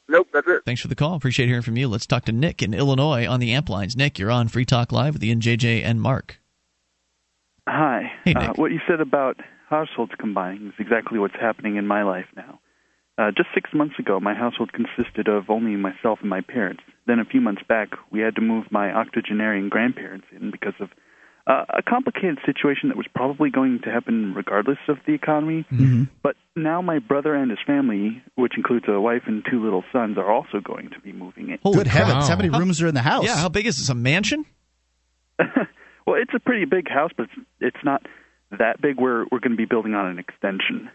Nope, 0.08 0.28
that's 0.34 0.48
it. 0.48 0.62
Thanks 0.66 0.82
for 0.82 0.88
the 0.88 0.96
call. 0.96 1.16
Appreciate 1.16 1.48
hearing 1.48 1.62
from 1.62 1.78
you. 1.78 1.88
Let's 1.88 2.06
talk 2.06 2.26
to 2.26 2.32
Nick 2.32 2.62
in 2.62 2.74
Illinois 2.74 3.28
on 3.28 3.40
the 3.40 3.54
amp 3.54 3.70
lines. 3.70 3.98
Nick, 3.98 4.18
you're 4.20 4.32
on 4.32 4.48
Free 4.48 4.66
Talk 4.66 4.92
Live 4.92 5.14
with 5.16 5.24
Ian 5.24 5.42
JJ 5.42 5.84
and 5.84 6.02
Mark. 6.02 6.40
Hi. 7.68 8.12
Hey, 8.24 8.34
uh, 8.34 8.54
what 8.54 8.72
you 8.72 8.80
said 8.88 9.02
about 9.02 9.40
households 9.68 10.12
combining 10.20 10.68
is 10.68 10.74
exactly 10.80 11.18
what's 11.18 11.36
happening 11.36 11.76
in 11.76 11.88
my 11.88 12.04
life 12.04 12.28
now. 12.36 12.60
Uh, 13.18 13.32
just 13.32 13.50
six 13.54 13.70
months 13.74 13.96
ago, 13.98 14.20
my 14.20 14.34
household 14.34 14.72
consisted 14.74 15.28
of 15.30 15.50
only 15.50 15.76
myself 15.78 16.20
and 16.22 16.30
my 16.30 16.42
parents. 16.42 16.84
Then 17.08 17.20
a 17.20 17.26
few 17.26 17.40
months 17.40 17.62
back, 17.68 17.90
we 18.12 18.20
had 18.20 18.36
to 18.36 18.42
move 18.42 18.66
my 18.72 18.92
octogenarian 18.92 19.70
grandparents 19.70 20.28
in 20.36 20.52
because 20.52 20.74
of 20.82 20.90
uh, 21.48 21.64
a 21.70 21.82
complicated 21.82 22.40
situation 22.46 22.90
that 22.90 22.98
was 22.98 23.06
probably 23.16 23.50
going 23.52 23.80
to 23.84 23.92
happen 23.92 24.34
regardless 24.36 24.80
of 24.90 24.98
the 25.06 25.14
economy. 25.14 25.66
But 26.24 26.36
now 26.56 26.82
my 26.82 27.00
brother 27.00 27.36
and 27.36 27.52
his 27.52 27.60
family, 27.66 28.22
which 28.36 28.58
includes 28.58 28.86
a 28.90 29.00
wife 29.00 29.22
and 29.28 29.46
two 29.50 29.64
little 29.64 29.84
sons, 29.94 30.18
are 30.18 30.30
also 30.30 30.60
going 30.60 30.90
to 30.90 31.00
be 31.00 31.14
moving 31.14 31.52
in. 31.52 31.60
Good 31.72 31.88
heavens! 31.88 32.24
wow. 32.24 32.28
How 32.28 32.36
many 32.36 32.50
rooms 32.50 32.82
are 32.82 32.88
in 32.88 32.96
the 32.96 33.02
house? 33.02 33.26
Yeah, 33.26 33.38
how 33.38 33.48
big 33.50 33.68
is 33.68 33.78
this? 33.78 33.90
A 33.90 33.96
mansion? 33.96 34.46
Well, 36.08 36.22
it's 36.22 36.34
a 36.36 36.40
pretty 36.40 36.66
big 36.66 36.88
house, 36.88 37.10
but 37.18 37.24
it's, 37.24 37.48
it's 37.60 37.84
not 37.84 38.06
that 38.52 38.80
big. 38.80 39.00
We're 39.00 39.24
we're 39.32 39.40
going 39.40 39.52
to 39.54 39.58
be 39.58 39.66
building 39.66 39.96
on 39.96 40.06
an 40.06 40.20
extension. 40.20 40.90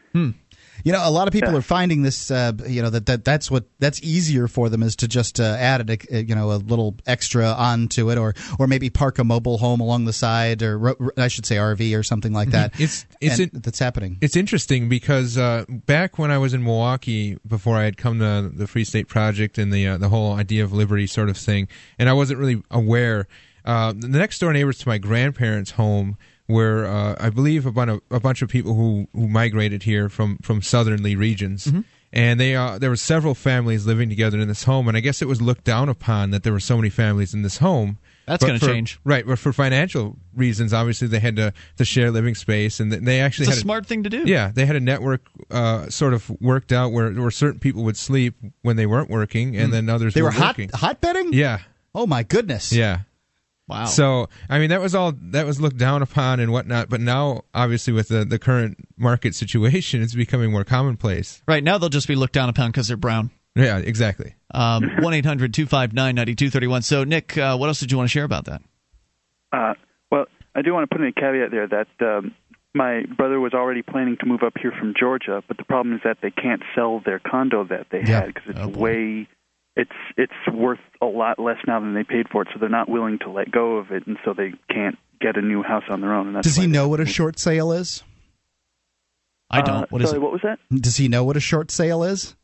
You 0.85 0.93
know, 0.93 1.01
a 1.03 1.11
lot 1.11 1.29
of 1.29 1.33
people 1.33 1.53
Yeah. 1.53 1.59
are 1.59 1.63
finding 1.63 2.03
this. 2.03 2.31
Uh, 2.31 2.53
you 2.67 2.83
know 2.83 2.91
that, 2.91 3.07
that 3.07 3.25
that's 3.25 3.51
what 3.51 3.65
that's 3.79 4.03
easier 4.03 4.49
for 4.49 4.69
them 4.69 4.83
is 4.83 4.97
to 4.97 5.09
just 5.09 5.41
uh, 5.41 5.57
add 5.59 5.89
a, 5.91 5.99
a 6.17 6.23
you 6.23 6.35
know 6.35 6.53
a 6.53 6.57
little 6.59 6.97
extra 7.07 7.47
onto 7.47 8.11
it, 8.11 8.19
or 8.19 8.35
or 8.59 8.67
maybe 8.67 8.91
park 8.91 9.19
a 9.19 9.25
mobile 9.25 9.59
home 9.59 9.81
along 9.81 10.05
the 10.05 10.13
side, 10.13 10.63
or 10.63 10.79
ro- 10.79 11.11
I 11.17 11.29
should 11.29 11.47
say 11.47 11.57
RV 11.57 11.99
or 11.99 12.03
something 12.03 12.33
like 12.33 12.51
that. 12.51 12.75
It's- 12.75 13.07
it's 13.21 13.39
And 13.39 13.53
in- 13.55 13.61
that's 13.61 13.79
happening. 13.79 14.19
It's 14.21 14.37
interesting 14.37 14.89
because 14.89 15.37
uh, 15.37 15.65
back 15.69 16.19
when 16.19 16.31
I 16.31 16.39
was 16.39 16.55
in 16.55 16.63
Milwaukee, 16.65 17.39
before 17.47 17.77
I 17.77 17.85
had 17.85 17.97
come 17.97 18.19
to 18.21 18.51
the 18.55 18.67
Free 18.67 18.85
State 18.85 19.09
Project 19.09 19.59
and 19.59 19.73
the 19.73 19.87
uh, 19.87 19.99
the 19.99 20.09
whole 20.09 20.35
idea 20.35 20.65
of 20.65 20.73
liberty 20.73 21.07
sort 21.07 21.29
of 21.29 21.37
thing, 21.37 21.69
and 21.99 22.09
I 22.09 22.13
wasn't 22.13 22.39
really 22.41 22.63
aware. 22.71 23.27
Uh, 23.63 23.93
the 23.95 24.09
next 24.09 24.39
door 24.39 24.53
neighbors 24.55 24.79
to 24.79 24.89
my 24.89 24.97
grandparents' 24.97 25.73
home 25.73 26.17
were, 26.51 26.85
uh, 26.87 27.17
I 27.19 27.31
believe, 27.31 27.67
a 27.67 27.73
bunch 27.73 27.91
of 27.91 28.01
a 28.11 28.21
bunch 28.21 28.43
of 28.43 28.49
people 28.49 28.75
who 28.75 29.07
who 29.15 29.29
migrated 29.29 29.83
here 29.85 30.09
from 30.09 30.39
from 30.43 30.61
southernly 30.63 31.17
regions. 31.17 31.73
And 32.13 32.41
they 32.41 32.57
uh, 32.57 32.77
there 32.79 32.91
were 32.91 32.97
several 32.97 33.37
families 33.37 33.87
living 33.87 34.09
together 34.09 34.39
in 34.41 34.49
this 34.49 34.65
home, 34.65 34.89
and 34.89 34.97
I 34.97 35.01
guess 35.01 35.23
it 35.23 35.29
was 35.29 35.41
looked 35.41 35.63
down 35.63 35.89
upon 35.89 36.33
that 36.33 36.43
there 36.43 36.53
were 36.53 36.59
so 36.59 36.77
many 36.77 36.91
families 36.91 37.35
in 37.35 37.43
this 37.43 37.59
home. 37.59 37.99
That's 38.27 38.45
gonna 38.45 38.59
for- 38.59 38.67
change. 38.67 38.99
right? 39.05 39.25
But 39.25 39.39
for 39.39 39.53
financial 39.53 40.17
reasons, 40.35 40.73
obviously 40.73 41.07
they 41.07 41.21
had 41.21 41.37
to 41.37 41.53
to 41.79 41.85
share 41.85 42.11
living 42.11 42.35
space, 42.35 42.81
and 42.81 42.91
they 42.91 43.21
actually 43.21 43.45
It's 43.45 43.53
a 43.53 43.57
had 43.59 43.63
smart 43.63 43.87
thing 43.87 44.03
to 44.03 44.11
do. 44.11 44.25
yeah, 44.27 44.51
they 44.53 44.67
had 44.67 44.75
a 44.75 44.81
network 44.81 45.23
uh, 45.53 45.89
sort 45.89 46.13
of 46.15 46.29
worked 46.41 46.73
out 46.73 46.91
where, 46.91 47.13
where 47.13 47.31
certain 47.31 47.61
people 47.61 47.85
would 47.85 47.97
sleep 47.97 48.35
when 48.63 48.75
they 48.75 48.87
weren't 48.87 49.09
working, 49.09 49.57
and 49.57 49.73
then 49.73 49.89
others. 49.89 50.13
They 50.15 50.23
were, 50.23 50.29
were 50.29 50.33
hot 50.33 50.59
working. 50.59 50.71
hot 50.75 51.01
bedding. 51.01 51.33
Yeah, 51.33 51.59
Oh 51.95 52.07
my 52.09 52.25
goodness. 52.25 52.73
yeah. 52.73 53.01
Wow. 53.71 53.85
So 53.87 54.29
I 54.49 54.59
mean, 54.59 54.71
that 54.71 54.81
was 54.81 54.95
all 54.95 55.13
that 55.31 55.47
was 55.47 55.61
looked 55.61 55.79
down 55.79 56.03
upon 56.03 56.41
and 56.41 56.53
whatnot. 56.53 56.89
But 56.89 57.01
now, 57.01 57.43
obviously, 57.55 57.93
with 57.93 58.09
the 58.09 58.25
the 58.25 58.39
current 58.39 58.77
market 58.97 59.35
situation, 59.35 60.03
it's 60.03 60.15
becoming 60.15 60.51
more 60.53 60.65
commonplace. 60.65 61.43
right 61.49 61.63
now 61.65 61.79
they'll 61.79 61.89
just 61.89 62.09
be 62.09 62.17
looked 62.17 62.35
down 62.35 62.49
upon 62.49 62.71
because 62.71 62.89
they're 62.89 62.97
brown. 62.97 63.31
Yeah, 63.55 63.79
exactly. 63.79 64.35
Um, 64.53 64.91
One 65.01 65.15
eight 65.15 65.25
hundred 65.27 65.55
two 65.55 65.67
five 65.67 65.93
nine 65.93 66.15
ninety 66.15 66.35
two 66.35 66.51
thirty 66.51 66.67
one. 66.67 66.83
So 66.83 67.05
Nick, 67.05 67.37
uh, 67.39 67.57
what 67.57 67.69
else 67.69 67.81
did 67.81 67.91
you 67.91 67.97
want 67.99 68.09
to 68.09 68.13
share 68.13 68.25
about 68.25 68.45
that? 68.47 68.63
Uh, 69.53 69.75
well, 70.11 70.27
I 70.55 70.63
do 70.63 70.73
want 70.73 70.89
to 70.89 70.95
put 70.97 71.03
in 71.03 71.09
a 71.09 71.13
caveat 71.13 71.51
there 71.51 71.67
that 71.69 71.89
um, 72.01 72.35
my 72.75 73.03
brother 73.17 73.41
was 73.41 73.53
already 73.53 73.83
planning 73.83 74.17
to 74.21 74.27
move 74.27 74.43
up 74.45 74.55
here 74.61 74.73
from 74.79 74.95
Georgia, 74.99 75.43
but 75.49 75.57
the 75.57 75.65
problem 75.65 75.95
is 75.97 76.01
that 76.05 76.19
they 76.23 76.31
can't 76.31 76.63
sell 76.75 77.01
their 77.05 77.19
condo 77.19 77.65
that 77.65 77.87
they 77.91 77.99
Yeah. 78.01 78.21
had 78.21 78.27
because 78.35 78.51
it's 78.51 78.59
Oh, 78.61 78.69
boy. 78.69 78.81
way 78.81 79.29
it's 79.77 79.91
it's 80.17 80.33
worth 80.53 80.81
a 81.01 81.07
lot 81.07 81.39
less 81.39 81.59
now 81.67 81.81
than 81.81 81.95
they 81.95 82.05
paid 82.05 82.29
for 82.31 82.43
it, 82.43 82.49
so 82.53 82.59
they're 82.59 82.69
not 82.69 82.89
willing 82.89 83.19
to 83.21 83.31
let 83.31 83.51
go 83.51 83.77
of 83.77 83.91
it, 83.91 84.07
and 84.07 84.17
so 84.25 84.35
they 84.35 84.53
can't 84.73 84.99
get 85.21 85.37
a 85.37 85.43
new 85.43 85.63
house 85.63 85.85
on 85.89 86.01
their 86.01 86.15
own. 86.15 86.29
And 86.29 86.37
that's 86.37 86.47
Does 86.47 86.57
he 86.57 86.67
know 86.67 86.89
what 86.89 87.01
a 87.01 87.07
short 87.07 87.39
sale 87.39 87.73
is? 87.73 88.03
I 89.51 89.63
don't. 89.63 89.85
Uh, 89.85 89.87
what 89.91 90.03
is 90.03 90.11
sorry, 90.11 90.21
it? 90.21 90.23
what 90.23 90.33
was 90.33 90.43
that? 90.43 90.59
Does 90.75 90.97
he 90.97 91.09
know 91.09 91.25
what 91.25 91.37
a 91.37 91.41
short 91.41 91.71
sale 91.71 92.03
is? 92.03 92.37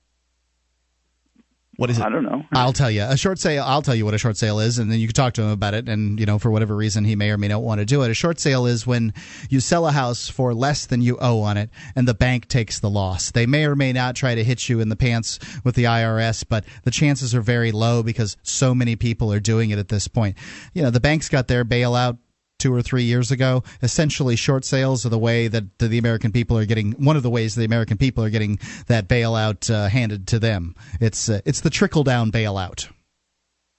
What 1.76 1.90
is 1.90 1.98
it? 1.98 2.04
I 2.04 2.08
don't 2.08 2.24
know. 2.24 2.44
I'll 2.52 2.72
tell 2.72 2.90
you. 2.90 3.02
A 3.02 3.16
short 3.16 3.38
sale. 3.38 3.62
I'll 3.66 3.82
tell 3.82 3.94
you 3.94 4.04
what 4.04 4.14
a 4.14 4.18
short 4.18 4.36
sale 4.36 4.60
is, 4.60 4.78
and 4.78 4.90
then 4.90 4.98
you 4.98 5.06
can 5.06 5.14
talk 5.14 5.34
to 5.34 5.42
him 5.42 5.50
about 5.50 5.74
it. 5.74 5.88
And 5.88 6.18
you 6.18 6.24
know, 6.24 6.38
for 6.38 6.50
whatever 6.50 6.74
reason, 6.74 7.04
he 7.04 7.16
may 7.16 7.30
or 7.30 7.38
may 7.38 7.48
not 7.48 7.62
want 7.62 7.80
to 7.80 7.84
do 7.84 8.02
it. 8.02 8.10
A 8.10 8.14
short 8.14 8.40
sale 8.40 8.66
is 8.66 8.86
when 8.86 9.12
you 9.50 9.60
sell 9.60 9.86
a 9.86 9.92
house 9.92 10.28
for 10.28 10.54
less 10.54 10.86
than 10.86 11.02
you 11.02 11.18
owe 11.20 11.40
on 11.42 11.56
it, 11.56 11.70
and 11.94 12.08
the 12.08 12.14
bank 12.14 12.48
takes 12.48 12.80
the 12.80 12.90
loss. 12.90 13.30
They 13.30 13.46
may 13.46 13.66
or 13.66 13.76
may 13.76 13.92
not 13.92 14.16
try 14.16 14.34
to 14.34 14.44
hit 14.44 14.68
you 14.68 14.80
in 14.80 14.88
the 14.88 14.96
pants 14.96 15.38
with 15.64 15.74
the 15.74 15.84
IRS, 15.84 16.44
but 16.48 16.64
the 16.84 16.90
chances 16.90 17.34
are 17.34 17.42
very 17.42 17.72
low 17.72 18.02
because 18.02 18.36
so 18.42 18.74
many 18.74 18.96
people 18.96 19.32
are 19.32 19.40
doing 19.40 19.70
it 19.70 19.78
at 19.78 19.88
this 19.88 20.08
point. 20.08 20.36
You 20.72 20.82
know, 20.82 20.90
the 20.90 21.00
banks 21.00 21.28
got 21.28 21.48
their 21.48 21.64
bailout 21.64 22.18
two 22.58 22.72
or 22.72 22.82
three 22.82 23.02
years 23.02 23.30
ago. 23.30 23.62
Essentially, 23.82 24.36
short 24.36 24.64
sales 24.64 25.04
are 25.04 25.10
the 25.10 25.18
way 25.18 25.48
that 25.48 25.78
the 25.78 25.98
American 25.98 26.32
people 26.32 26.58
are 26.58 26.66
getting. 26.66 26.92
One 26.92 27.16
of 27.16 27.22
the 27.22 27.30
ways 27.30 27.54
the 27.54 27.64
American 27.64 27.96
people 27.96 28.24
are 28.24 28.30
getting 28.30 28.58
that 28.86 29.08
bailout 29.08 29.70
uh, 29.70 29.88
handed 29.88 30.26
to 30.28 30.38
them. 30.38 30.74
It's 31.00 31.28
uh, 31.28 31.40
it's 31.44 31.60
the 31.60 31.70
trickle 31.70 32.04
down 32.04 32.30
bailout. 32.32 32.88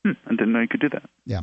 Hmm, 0.06 0.12
I 0.26 0.32
didn't 0.32 0.54
know 0.54 0.62
you 0.62 0.68
could 0.68 0.82
do 0.82 0.90
that. 0.90 1.10
Yeah. 1.26 1.42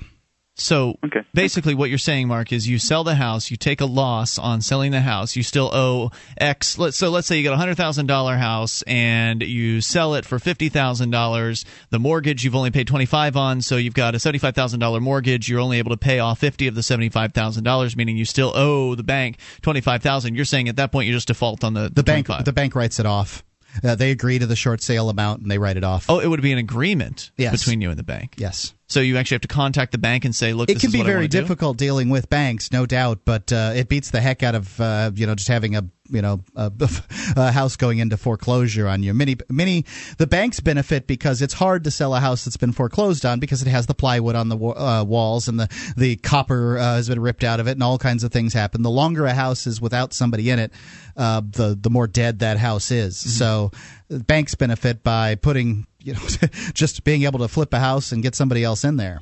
So 0.56 0.94
Okay. 1.04 1.22
basically, 1.34 1.74
what 1.74 1.88
you're 1.90 1.98
saying, 1.98 2.28
Mark, 2.28 2.52
is 2.52 2.68
you 2.68 2.78
sell 2.78 3.02
the 3.02 3.16
house, 3.16 3.50
you 3.50 3.56
take 3.56 3.80
a 3.80 3.86
loss 3.86 4.38
on 4.38 4.60
selling 4.60 4.92
the 4.92 5.00
house, 5.00 5.34
you 5.34 5.42
still 5.42 5.68
owe 5.74 6.12
X. 6.38 6.78
Let, 6.78 6.94
so 6.94 7.10
let's 7.10 7.26
say 7.26 7.36
you 7.38 7.42
got 7.42 7.54
a 7.54 7.56
hundred 7.56 7.76
thousand 7.76 8.06
dollar 8.06 8.36
house 8.36 8.82
and 8.82 9.42
you 9.42 9.80
sell 9.80 10.14
it 10.14 10.24
for 10.24 10.38
fifty 10.38 10.68
thousand 10.68 11.10
dollars. 11.10 11.64
The 11.90 11.98
mortgage 11.98 12.44
you've 12.44 12.54
only 12.54 12.70
paid 12.70 12.86
twenty 12.86 13.06
five 13.06 13.36
on, 13.36 13.62
so 13.62 13.76
you've 13.76 13.94
got 13.94 14.14
a 14.14 14.20
seventy 14.20 14.38
five 14.38 14.54
thousand 14.54 14.78
dollar 14.78 15.00
mortgage. 15.00 15.48
You're 15.48 15.60
only 15.60 15.78
able 15.78 15.90
to 15.90 15.96
pay 15.96 16.20
off 16.20 16.38
fifty 16.38 16.68
of 16.68 16.76
the 16.76 16.82
seventy 16.84 17.08
five 17.08 17.32
thousand 17.32 17.64
dollars, 17.64 17.96
meaning 17.96 18.16
you 18.16 18.24
still 18.24 18.52
owe 18.54 18.94
the 18.94 19.02
bank 19.02 19.38
twenty 19.60 19.80
five 19.80 20.02
thousand. 20.02 20.36
You're 20.36 20.44
saying 20.44 20.68
at 20.68 20.76
that 20.76 20.92
point 20.92 21.08
you 21.08 21.12
just 21.12 21.26
default 21.26 21.64
on 21.64 21.74
the 21.74 21.90
The 21.92 22.04
bank 22.04 22.26
25. 22.26 22.44
the 22.44 22.52
bank 22.52 22.74
writes 22.76 23.00
it 23.00 23.06
off. 23.06 23.42
Uh, 23.82 23.94
they 23.94 24.10
agree 24.10 24.38
to 24.38 24.46
the 24.46 24.54
short 24.56 24.82
sale 24.82 25.08
amount 25.10 25.42
and 25.42 25.50
they 25.50 25.58
write 25.58 25.76
it 25.76 25.84
off. 25.84 26.06
Oh, 26.08 26.20
it 26.20 26.28
would 26.28 26.42
be 26.42 26.52
an 26.52 26.58
agreement 26.58 27.30
Yes. 27.36 27.52
between 27.58 27.80
you 27.80 27.90
and 27.90 27.98
the 27.98 28.04
bank. 28.04 28.34
Yes. 28.36 28.74
So 28.86 29.00
you 29.00 29.16
actually 29.16 29.36
have 29.36 29.42
to 29.42 29.48
contact 29.48 29.92
the 29.92 29.98
bank 29.98 30.24
and 30.24 30.34
say, 30.36 30.52
"Look, 30.52 30.68
It 30.70 30.74
this 30.74 30.82
can 30.82 30.88
is 30.88 30.92
be 30.92 31.02
very 31.02 31.16
wanna 31.16 31.28
do. 31.28 31.40
difficult 31.40 31.76
dealing 31.78 32.10
with 32.10 32.28
banks, 32.30 32.70
no 32.70 32.86
doubt, 32.86 33.20
but 33.24 33.52
uh, 33.52 33.72
it 33.74 33.88
beats 33.88 34.10
the 34.10 34.20
heck 34.20 34.42
out 34.42 34.54
of 34.54 34.80
uh, 34.80 35.10
you 35.14 35.26
know 35.26 35.34
just 35.34 35.48
having 35.48 35.74
a 35.74 35.84
you 36.10 36.20
know 36.20 36.42
a, 36.54 36.70
a 37.36 37.52
house 37.52 37.76
going 37.76 37.98
into 37.98 38.16
foreclosure 38.16 38.86
on 38.86 39.02
you. 39.02 39.14
Many 39.14 39.36
many 39.48 39.84
the 40.18 40.26
banks 40.26 40.60
benefit 40.60 41.06
because 41.06 41.42
it's 41.42 41.54
hard 41.54 41.84
to 41.84 41.90
sell 41.90 42.14
a 42.14 42.20
house 42.20 42.44
that's 42.44 42.56
been 42.56 42.72
foreclosed 42.72 43.24
on 43.24 43.40
because 43.40 43.62
it 43.62 43.68
has 43.68 43.86
the 43.86 43.94
plywood 43.94 44.34
on 44.34 44.48
the 44.48 44.56
uh, 44.56 45.04
walls 45.04 45.48
and 45.48 45.58
the 45.58 45.68
the 45.96 46.16
copper 46.16 46.78
uh, 46.78 46.96
has 46.96 47.08
been 47.08 47.20
ripped 47.20 47.44
out 47.44 47.60
of 47.60 47.68
it 47.68 47.72
and 47.72 47.82
all 47.82 47.98
kinds 47.98 48.24
of 48.24 48.32
things 48.32 48.52
happen. 48.52 48.82
The 48.82 48.90
longer 48.90 49.26
a 49.26 49.34
house 49.34 49.66
is 49.66 49.80
without 49.80 50.12
somebody 50.12 50.50
in 50.50 50.58
it, 50.58 50.72
uh, 51.16 51.40
the 51.40 51.76
the 51.80 51.90
more 51.90 52.06
dead 52.06 52.40
that 52.40 52.58
house 52.58 52.90
is. 52.90 53.16
Mm-hmm. 53.16 53.30
So 53.30 53.70
banks 54.08 54.54
benefit 54.54 55.02
by 55.02 55.36
putting 55.36 55.86
you 56.00 56.14
know 56.14 56.20
just 56.74 57.04
being 57.04 57.24
able 57.24 57.40
to 57.40 57.48
flip 57.48 57.72
a 57.72 57.80
house 57.80 58.12
and 58.12 58.22
get 58.22 58.34
somebody 58.34 58.62
else 58.62 58.84
in 58.84 58.96
there. 58.96 59.20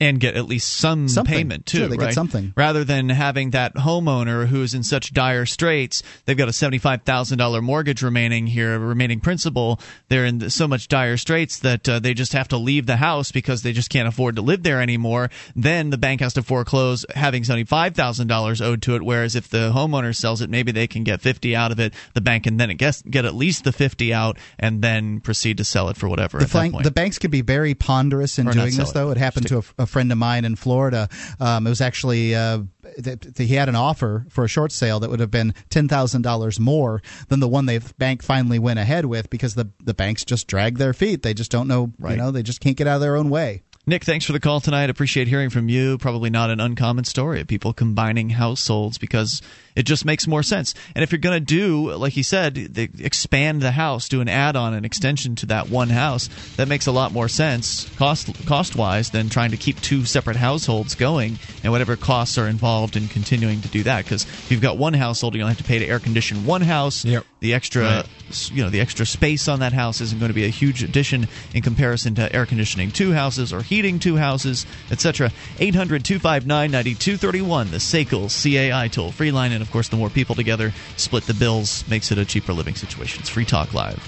And 0.00 0.18
get 0.18 0.34
at 0.36 0.46
least 0.46 0.72
some 0.72 1.08
Something. 1.08 1.32
payment 1.34 1.66
too, 1.66 1.78
Sure, 1.78 1.88
they 1.88 1.96
get 1.96 2.04
right? 2.06 2.14
something. 2.14 2.52
Rather 2.56 2.84
than 2.84 3.10
having 3.10 3.50
that 3.50 3.74
homeowner 3.74 4.46
who's 4.46 4.72
in 4.74 4.82
such 4.82 5.12
dire 5.12 5.44
straits, 5.46 6.02
they've 6.24 6.36
got 6.36 6.48
a 6.48 6.52
seventy-five 6.52 7.02
thousand 7.02 7.38
dollar 7.38 7.60
mortgage 7.60 8.02
remaining 8.02 8.46
here, 8.46 8.78
remaining 8.78 9.20
principal. 9.20 9.78
They're 10.08 10.24
in 10.24 10.48
so 10.50 10.66
much 10.66 10.88
dire 10.88 11.16
straits 11.16 11.58
that 11.60 11.88
uh, 11.88 11.98
they 11.98 12.14
just 12.14 12.32
have 12.32 12.48
to 12.48 12.56
leave 12.56 12.86
the 12.86 12.96
house 12.96 13.30
because 13.30 13.62
they 13.62 13.72
just 13.72 13.90
can't 13.90 14.08
afford 14.08 14.36
to 14.36 14.42
live 14.42 14.62
there 14.62 14.80
anymore. 14.80 15.30
Then 15.54 15.90
the 15.90 15.98
bank 15.98 16.20
has 16.20 16.32
to 16.34 16.42
foreclose, 16.42 17.04
having 17.14 17.44
seventy-five 17.44 17.94
thousand 17.94 18.28
dollars 18.28 18.60
owed 18.62 18.82
to 18.82 18.94
it. 18.96 19.02
Whereas 19.02 19.36
if 19.36 19.48
the 19.48 19.72
homeowner 19.74 20.16
sells 20.16 20.40
it, 20.40 20.48
maybe 20.50 20.72
they 20.72 20.86
can 20.86 21.04
get 21.04 21.20
fifty 21.20 21.54
out 21.54 21.72
of 21.72 21.80
it. 21.80 21.92
The 22.14 22.20
bank 22.20 22.44
can 22.44 22.56
then 22.56 22.74
get 22.76 23.02
get 23.10 23.24
at 23.24 23.34
least 23.34 23.64
the 23.64 23.72
fifty 23.72 24.14
out, 24.14 24.38
and 24.58 24.80
then 24.82 25.20
proceed 25.20 25.58
to 25.58 25.64
sell 25.64 25.88
it 25.90 25.96
for 25.96 26.08
whatever. 26.08 26.38
The, 26.38 26.44
at 26.44 26.48
that 26.48 26.52
flank, 26.52 26.72
point. 26.72 26.84
the 26.84 26.90
banks 26.90 27.18
could 27.18 27.30
be 27.30 27.42
very 27.42 27.74
ponderous 27.74 28.38
in 28.38 28.48
Or 28.48 28.52
doing 28.52 28.74
this, 28.74 28.92
though. 28.92 29.10
It 29.10 29.16
happened 29.18 29.46
to 29.48 29.58
a, 29.58 29.82
a 29.82 29.86
friend 29.90 30.10
of 30.10 30.16
mine 30.18 30.44
in 30.46 30.56
Florida. 30.56 31.08
Um, 31.38 31.66
it 31.66 31.70
was 31.70 31.80
actually 31.82 32.34
uh, 32.34 32.60
th- 33.02 33.20
th- 33.20 33.48
he 33.48 33.54
had 33.56 33.68
an 33.68 33.76
offer 33.76 34.24
for 34.30 34.44
a 34.44 34.48
short 34.48 34.72
sale 34.72 35.00
that 35.00 35.10
would 35.10 35.20
have 35.20 35.30
been 35.30 35.52
ten 35.68 35.88
thousand 35.88 36.22
dollars 36.22 36.58
more 36.58 37.02
than 37.28 37.40
the 37.40 37.48
one 37.48 37.66
the 37.66 37.80
bank 37.98 38.22
finally 38.22 38.58
went 38.58 38.78
ahead 38.78 39.04
with 39.04 39.28
because 39.28 39.54
the 39.54 39.68
the 39.84 39.92
banks 39.94 40.24
just 40.24 40.46
drag 40.46 40.78
their 40.78 40.94
feet. 40.94 41.22
They 41.22 41.34
just 41.34 41.50
don't 41.50 41.68
know, 41.68 41.92
Right. 41.98 42.12
you 42.12 42.16
know, 42.16 42.30
they 42.30 42.42
just 42.42 42.60
can't 42.60 42.76
get 42.76 42.86
out 42.86 42.94
of 42.96 43.00
their 43.02 43.16
own 43.16 43.28
way. 43.28 43.62
Nick, 43.86 44.04
thanks 44.04 44.24
for 44.26 44.32
the 44.32 44.40
call 44.40 44.60
tonight. 44.60 44.90
Appreciate 44.90 45.26
hearing 45.26 45.48
from 45.50 45.68
you. 45.68 45.96
Probably 45.98 46.28
not 46.30 46.50
an 46.50 46.60
uncommon 46.60 47.04
story 47.04 47.40
of 47.40 47.46
people 47.48 47.72
combining 47.72 48.28
households 48.30 48.98
because 48.98 49.40
it 49.76 49.84
just 49.84 50.04
makes 50.04 50.26
more 50.26 50.42
sense. 50.42 50.74
And 50.94 51.02
if 51.02 51.12
you're 51.12 51.18
going 51.18 51.38
to 51.40 51.44
do, 51.44 51.92
like 51.92 52.12
he 52.14 52.22
said, 52.22 52.54
the, 52.54 52.88
expand 52.98 53.62
the 53.62 53.70
house, 53.72 54.08
do 54.08 54.20
an 54.20 54.28
add-on, 54.28 54.74
an 54.74 54.84
extension 54.84 55.34
to 55.36 55.46
that 55.46 55.68
one 55.68 55.90
house, 55.90 56.28
that 56.56 56.66
makes 56.68 56.86
a 56.86 56.92
lot 56.92 57.12
more 57.12 57.28
sense 57.28 57.88
cost 57.96 58.46
cost-wise 58.46 59.10
than 59.10 59.28
trying 59.28 59.50
to 59.50 59.56
keep 59.56 59.80
two 59.80 60.04
separate 60.04 60.36
households 60.36 60.94
going 60.94 61.38
and 61.62 61.72
whatever 61.72 61.96
costs 61.96 62.38
are 62.38 62.48
involved 62.48 62.96
in 62.96 63.08
continuing 63.08 63.60
to 63.60 63.68
do 63.68 63.82
that. 63.82 64.04
Because 64.04 64.24
if 64.24 64.50
you've 64.50 64.60
got 64.60 64.78
one 64.78 64.94
household, 64.94 65.34
you 65.34 65.42
only 65.42 65.50
have 65.54 65.58
to 65.58 65.64
pay 65.64 65.78
to 65.78 65.86
air 65.86 65.98
condition 65.98 66.46
one 66.46 66.62
house. 66.62 67.04
Yep. 67.04 67.24
The 67.40 67.54
extra, 67.54 67.82
Right. 67.82 68.50
you 68.52 68.62
know, 68.62 68.70
the 68.70 68.80
extra 68.80 69.06
space 69.06 69.48
on 69.48 69.60
that 69.60 69.72
house 69.72 70.00
isn't 70.00 70.18
going 70.18 70.28
to 70.30 70.34
be 70.34 70.44
a 70.44 70.48
huge 70.48 70.82
addition 70.82 71.26
in 71.54 71.62
comparison 71.62 72.14
to 72.16 72.34
air 72.34 72.44
conditioning 72.44 72.90
two 72.90 73.12
houses 73.12 73.52
or 73.52 73.62
heating 73.62 73.98
two 73.98 74.16
houses, 74.16 74.66
etc. 74.90 75.30
800 75.58 76.04
259 76.04 76.70
9231, 76.70 77.70
the 77.70 77.76
SACL 77.78 78.28
CAI 78.30 78.88
toll 78.88 79.10
free 79.12 79.30
line. 79.30 79.59
And 79.60 79.66
of 79.66 79.70
course, 79.70 79.90
the 79.90 79.96
more 79.98 80.08
people 80.08 80.34
together 80.34 80.72
split 80.96 81.24
the 81.24 81.34
bills 81.34 81.86
makes 81.86 82.10
it 82.10 82.16
a 82.16 82.24
cheaper 82.24 82.54
living 82.54 82.74
situation. 82.74 83.20
It's 83.20 83.28
Free 83.28 83.44
Talk 83.44 83.74
Live. 83.74 84.00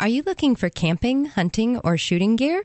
Are 0.00 0.08
you 0.08 0.24
looking 0.26 0.56
for 0.56 0.68
camping, 0.68 1.26
hunting, 1.26 1.78
or 1.84 1.96
shooting 1.96 2.34
gear? 2.34 2.64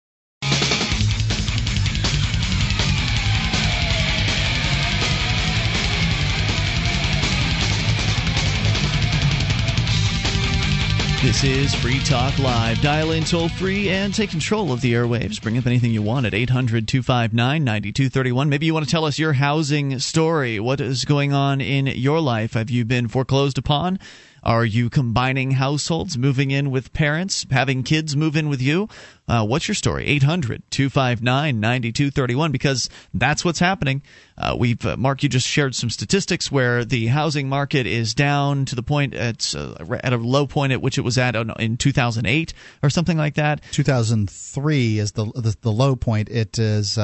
This 11.21 11.43
is 11.43 11.75
Free 11.75 11.99
Talk 11.99 12.39
Live. 12.39 12.81
Dial 12.81 13.11
in 13.11 13.23
toll 13.23 13.47
free 13.47 13.89
and 13.89 14.11
take 14.11 14.31
control 14.31 14.73
of 14.73 14.81
the 14.81 14.93
airwaves. 14.93 15.39
Bring 15.39 15.55
up 15.55 15.67
anything 15.67 15.91
you 15.91 16.01
want 16.01 16.25
at 16.25 16.33
800 16.33 16.87
259 16.87 17.63
9231. 17.63 18.49
Maybe 18.49 18.65
you 18.65 18.73
want 18.73 18.85
to 18.87 18.91
tell 18.91 19.05
us 19.05 19.19
your 19.19 19.33
housing 19.33 19.99
story. 19.99 20.59
What 20.59 20.81
is 20.81 21.05
going 21.05 21.31
on 21.31 21.61
in 21.61 21.85
your 21.85 22.19
life? 22.19 22.53
Have 22.53 22.71
you 22.71 22.85
been 22.85 23.07
foreclosed 23.07 23.59
upon? 23.59 23.99
Are 24.43 24.65
you 24.65 24.89
combining 24.89 25.51
households, 25.51 26.17
moving 26.17 26.49
in 26.49 26.71
with 26.71 26.93
parents, 26.93 27.45
having 27.51 27.83
kids 27.83 28.15
move 28.15 28.35
in 28.35 28.49
with 28.49 28.61
you? 28.61 28.89
Uh, 29.27 29.45
what's 29.45 29.67
your 29.67 29.75
story? 29.75 30.07
800 30.07 30.63
259 30.71 31.59
9231 31.59 32.51
because 32.51 32.89
that's 33.13 33.45
what's 33.45 33.59
happening. 33.59 34.01
Uh, 34.37 34.55
we've 34.57 34.83
uh, 34.85 34.97
Mark, 34.97 35.23
you 35.23 35.29
just 35.29 35.47
shared 35.47 35.75
some 35.75 35.89
statistics 35.89 36.51
where 36.51 36.83
the 36.83 37.07
housing 37.07 37.47
market 37.47 37.85
is 37.85 38.13
down 38.13 38.65
to 38.65 38.75
the 38.75 38.83
point 38.83 39.13
at 39.13 39.53
uh, 39.55 39.75
at 40.03 40.11
a 40.11 40.17
low 40.17 40.47
point 40.47 40.73
at 40.73 40.81
which 40.81 40.97
it 40.97 41.01
was 41.01 41.17
at 41.17 41.35
uh, 41.35 41.45
in 41.59 41.77
2008 41.77 42.53
or 42.81 42.89
something 42.89 43.17
like 43.17 43.35
that. 43.35 43.61
2003 43.71 44.99
is 44.99 45.11
the 45.11 45.25
the, 45.25 45.55
the 45.61 45.71
low 45.71 45.95
point. 45.95 46.29
It 46.29 46.57
is. 46.57 46.97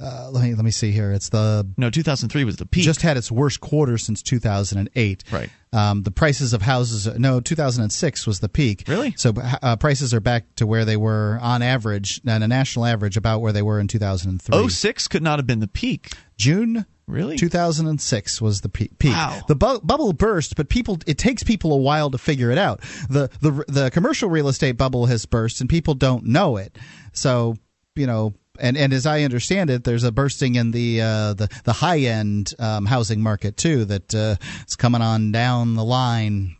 Uh, 0.00 0.30
let 0.32 0.42
me 0.42 0.54
let 0.54 0.64
me 0.64 0.70
see 0.70 0.92
here. 0.92 1.12
It's 1.12 1.28
the 1.28 1.66
No, 1.76 1.90
2003 1.90 2.44
was 2.44 2.56
the 2.56 2.64
peak. 2.66 2.84
just 2.84 3.02
had 3.02 3.16
its 3.18 3.30
worst 3.30 3.60
quarter 3.60 3.98
since 3.98 4.22
2008. 4.22 5.24
Right. 5.30 5.50
Um, 5.72 6.02
the 6.02 6.10
prices 6.10 6.52
of 6.52 6.62
houses. 6.62 7.06
No, 7.18 7.40
2006 7.40 8.26
was 8.26 8.40
the 8.40 8.48
peak. 8.48 8.84
Really? 8.88 9.12
So 9.16 9.32
uh, 9.62 9.76
prices 9.76 10.14
are 10.14 10.20
back 10.20 10.46
to 10.56 10.66
where 10.66 10.84
they 10.84 10.96
were 10.96 11.38
on 11.42 11.62
average, 11.62 12.20
on 12.26 12.42
a 12.42 12.48
national 12.48 12.86
average, 12.86 13.16
about 13.16 13.40
where 13.40 13.52
they 13.52 13.62
were 13.62 13.78
in 13.78 13.86
2003. 13.88 14.68
06 14.68 15.08
could 15.08 15.22
not 15.22 15.38
have 15.38 15.46
been 15.46 15.60
the 15.60 15.68
peak. 15.68 16.08
June. 16.36 16.86
Really? 17.06 17.36
2006 17.36 18.40
was 18.40 18.60
the 18.60 18.68
peak. 18.68 18.92
Wow. 19.02 19.40
The 19.48 19.56
bu- 19.56 19.80
bubble 19.80 20.12
burst, 20.12 20.54
but 20.56 20.68
people 20.68 20.98
it 21.06 21.18
takes 21.18 21.42
people 21.42 21.72
a 21.72 21.76
while 21.76 22.10
to 22.10 22.18
figure 22.18 22.50
it 22.52 22.58
out. 22.58 22.80
The 23.08 23.28
the 23.40 23.64
the 23.66 23.90
commercial 23.90 24.30
real 24.30 24.46
estate 24.48 24.76
bubble 24.76 25.06
has 25.06 25.26
burst 25.26 25.60
and 25.60 25.68
people 25.68 25.94
don't 25.94 26.24
know 26.24 26.56
it. 26.56 26.78
So, 27.12 27.56
you 27.96 28.06
know, 28.06 28.34
and, 28.60 28.76
and 28.76 28.92
as 28.92 29.06
I 29.06 29.22
understand 29.22 29.70
it, 29.70 29.84
there's 29.84 30.04
a 30.04 30.12
bursting 30.12 30.54
in 30.54 30.70
the 30.70 31.00
uh, 31.00 31.34
the 31.34 31.48
the 31.64 31.72
high 31.72 32.00
end 32.00 32.54
um, 32.58 32.86
housing 32.86 33.22
market 33.22 33.56
too 33.56 33.84
that 33.86 34.14
uh, 34.14 34.36
is 34.66 34.76
coming 34.76 35.02
on 35.02 35.32
down 35.32 35.74
the 35.74 35.84
line. 35.84 36.56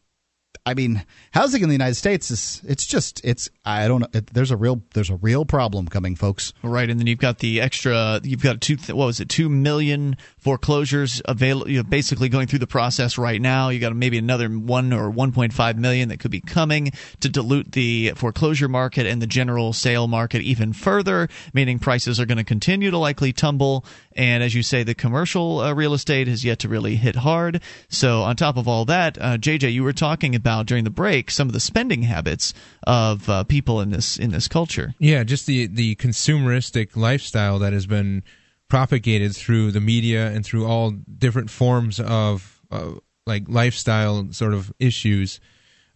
I 0.66 0.74
mean, 0.74 1.05
housing 1.33 1.62
in 1.62 1.68
the 1.68 1.74
United 1.74 1.95
States 1.95 2.31
is 2.31 2.61
it's 2.66 2.87
just 2.87 3.20
it's 3.24 3.49
I 3.64 3.87
don't 3.89 4.01
know. 4.01 4.09
It, 4.12 4.28
there's 4.28 4.51
a 4.51 4.57
real 4.57 4.83
there's 4.95 5.11
a 5.11 5.16
real 5.16 5.45
problem 5.45 5.87
coming, 5.89 6.16
folks. 6.16 6.53
Right, 6.62 6.89
and 6.89 6.99
then 6.99 7.07
you've 7.07 7.18
got 7.18 7.39
the 7.39 7.61
extra. 7.61 8.20
You've 8.22 8.43
got 8.43 8.61
two. 8.61 8.76
What 8.89 9.07
was 9.07 9.20
it? 9.20 9.28
Two 9.28 9.49
million 9.49 10.16
foreclosures 10.39 11.22
available. 11.24 11.70
You 11.70 11.78
know, 11.78 11.83
basically 11.85 12.28
going 12.28 12.47
through 12.47 12.59
the 12.61 12.66
process 12.66 13.18
right 13.18 13.41
now. 13.41 13.68
You 13.68 13.78
got 13.78 13.95
maybe 13.95 14.18
another 14.18 14.49
one 14.49 14.93
or 14.93 15.11
1.5 15.11 15.76
million 15.76 16.09
that 16.09 16.18
could 16.18 16.31
be 16.31 16.41
coming 16.41 16.93
to 17.20 17.28
dilute 17.28 17.72
the 17.72 18.12
foreclosure 18.16 18.68
market 18.68 19.07
and 19.07 19.22
the 19.22 19.26
general 19.26 19.72
sale 19.72 20.09
market 20.09 20.43
even 20.43 20.72
further. 20.72 21.28
Meaning 21.53 21.78
prices 21.78 22.18
are 22.18 22.26
going 22.26 22.39
to 22.39 22.45
continue 22.45 22.91
to 22.91 22.99
likely 22.99 23.33
tumble. 23.33 23.85
And 24.16 24.43
as 24.43 24.55
you 24.55 24.62
say, 24.62 24.83
the 24.83 24.95
commercial 24.95 25.61
uh, 25.61 25.72
real 25.72 25.95
estate 25.95 26.28
has 26.28 26.45
yet 26.45 26.59
to 26.61 26.68
really 26.68 26.97
hit 26.97 27.16
hard. 27.16 27.62
So 27.89 28.22
on 28.22 28.37
top 28.37 28.57
of 28.57 28.66
all 28.66 28.85
that, 28.87 29.16
uh, 29.20 29.37
JJ, 29.39 29.72
you 29.72 29.85
were 29.85 29.93
talking 29.93 30.35
about 30.35 30.66
during 30.66 30.85
the 30.85 30.91
break 30.91 31.20
some 31.29 31.49
of 31.49 31.53
the 31.53 31.61
spending 31.61 32.03
habits 32.03 32.55
of 32.87 33.29
uh, 33.29 33.45
people 33.45 33.81
in 33.81 33.91
this 33.91 34.16
in 34.16 34.31
this 34.31 34.47
culture. 34.47 34.95
Yeah, 34.99 35.25
just 35.25 35.47
the 35.47 35.66
the 35.66 35.97
consumeristic 35.97 36.97
lifestyle 36.97 37.59
that 37.59 37.73
has 37.73 37.87
been 37.87 38.23
propagated 38.68 39.35
through 39.35 39.73
the 39.73 39.81
media 39.81 40.29
and 40.29 40.47
through 40.47 40.66
all 40.66 40.93
different 40.93 41.51
forms 41.51 41.99
of 41.99 42.62
uh, 42.71 42.93
like 43.27 43.45
lifestyle 43.49 44.33
sort 44.33 44.55
of 44.55 44.73
issues. 44.79 45.41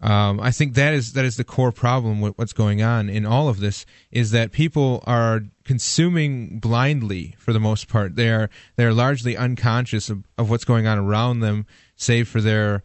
Um, 0.00 0.38
I 0.40 0.50
think 0.50 0.74
that 0.74 0.92
is 0.92 1.14
that 1.14 1.24
is 1.24 1.36
the 1.36 1.44
core 1.44 1.72
problem 1.72 2.20
with 2.20 2.36
what's 2.36 2.52
going 2.52 2.82
on 2.82 3.08
in 3.08 3.24
all 3.24 3.48
of 3.48 3.60
this 3.60 3.86
is 4.10 4.32
that 4.32 4.52
people 4.52 5.02
are 5.06 5.42
consuming 5.64 6.58
blindly 6.58 7.36
for 7.38 7.54
the 7.54 7.60
most 7.60 7.88
part. 7.88 8.16
They 8.16 8.28
are 8.28 8.50
they 8.76 8.84
are 8.84 8.92
largely 8.92 9.36
unconscious 9.36 10.10
of, 10.10 10.24
of 10.36 10.50
what's 10.50 10.64
going 10.64 10.86
on 10.86 10.98
around 10.98 11.40
them, 11.40 11.64
save 11.96 12.28
for 12.28 12.42
their 12.42 12.82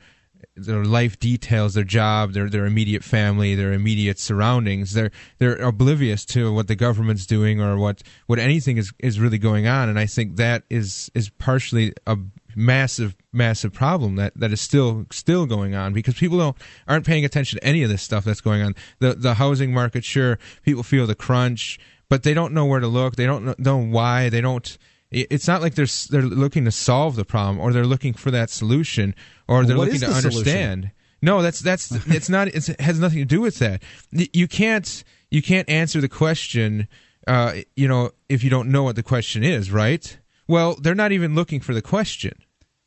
their 0.56 0.84
life 0.84 1.20
details, 1.20 1.74
their 1.74 1.84
job, 1.84 2.34
their 2.34 2.50
their 2.50 2.66
immediate 2.66 3.04
family, 3.04 3.56
their 3.56 3.74
immediate 3.74 4.20
surroundings. 4.20 4.94
They're 4.94 5.12
they're 5.38 5.56
oblivious 5.56 6.26
to 6.26 6.54
what 6.54 6.68
the 6.68 6.76
government's 6.76 7.26
doing 7.26 7.62
or 7.62 7.78
what 7.78 8.04
what 8.28 8.40
anything 8.40 8.78
is 8.78 8.92
is 9.00 9.20
really 9.20 9.38
going 9.38 9.68
on. 9.68 9.90
And 9.90 10.00
I 10.00 10.06
think 10.06 10.36
that 10.38 10.64
is 10.70 11.10
is 11.14 11.30
partially 11.30 11.94
a 12.06 12.18
massive 12.56 13.16
massive 13.32 13.72
problem 13.72 14.16
that 14.16 14.34
that 14.36 14.52
is 14.52 14.60
still 14.60 15.06
still 15.12 15.46
going 15.46 15.76
on 15.76 15.94
because 15.94 16.16
people 16.16 16.38
don't 16.38 16.58
aren't 16.88 17.06
paying 17.06 17.26
attention 17.26 17.60
to 17.60 17.66
any 17.66 17.84
of 17.84 17.90
this 17.90 18.02
stuff 18.02 18.24
that's 18.24 18.42
going 18.42 18.62
on. 18.62 18.76
The 19.00 19.14
the 19.16 19.36
housing 19.36 19.74
market, 19.74 20.04
sure, 20.04 20.40
people 20.64 20.84
feel 20.84 21.08
the 21.08 21.16
crunch, 21.16 21.80
but 22.10 22.24
they 22.24 22.34
don't 22.34 22.54
know 22.54 22.66
where 22.66 22.80
to 22.80 22.88
look. 22.88 23.16
They 23.16 23.26
don't 23.26 23.58
know 23.60 23.78
why. 23.78 24.30
They 24.30 24.42
don't. 24.42 24.78
It's 25.12 25.48
not 25.48 25.62
like 25.62 25.74
they're 25.76 25.88
they're 26.10 26.22
looking 26.22 26.66
to 26.66 26.72
solve 26.72 27.16
the 27.16 27.26
problem 27.26 27.60
or 27.60 27.74
they're 27.74 27.86
looking 27.86 28.14
for 28.14 28.30
that 28.32 28.50
solution 28.50 29.16
or 29.48 29.66
they're 29.66 29.76
What 29.78 29.88
looking 29.88 30.02
to 30.02 30.08
understand. 30.12 30.82
solution? 30.84 30.92
No, 31.22 31.42
that's 31.42 31.60
that's 31.60 31.92
it's 32.08 32.30
not. 32.30 32.48
It's, 32.50 32.70
it 32.70 32.80
has 32.80 33.00
nothing 33.00 33.20
to 33.20 33.26
do 33.26 33.42
with 33.42 33.60
that. 33.60 33.82
You 34.12 34.48
can't 34.48 35.04
you 35.32 35.42
can't 35.42 35.68
answer 35.70 36.00
the 36.00 36.10
question. 36.10 36.88
Uh, 37.28 37.58
you 37.76 37.88
know, 37.88 38.12
if 38.30 38.44
you 38.44 38.50
don't 38.50 38.70
know 38.70 38.84
what 38.84 38.96
the 38.96 39.04
question 39.04 39.44
is, 39.44 39.72
right? 39.72 40.18
Well, 40.48 40.76
they're 40.76 40.96
not 40.96 41.12
even 41.12 41.36
looking 41.36 41.60
for 41.60 41.74
the 41.74 41.82
question. 41.82 42.34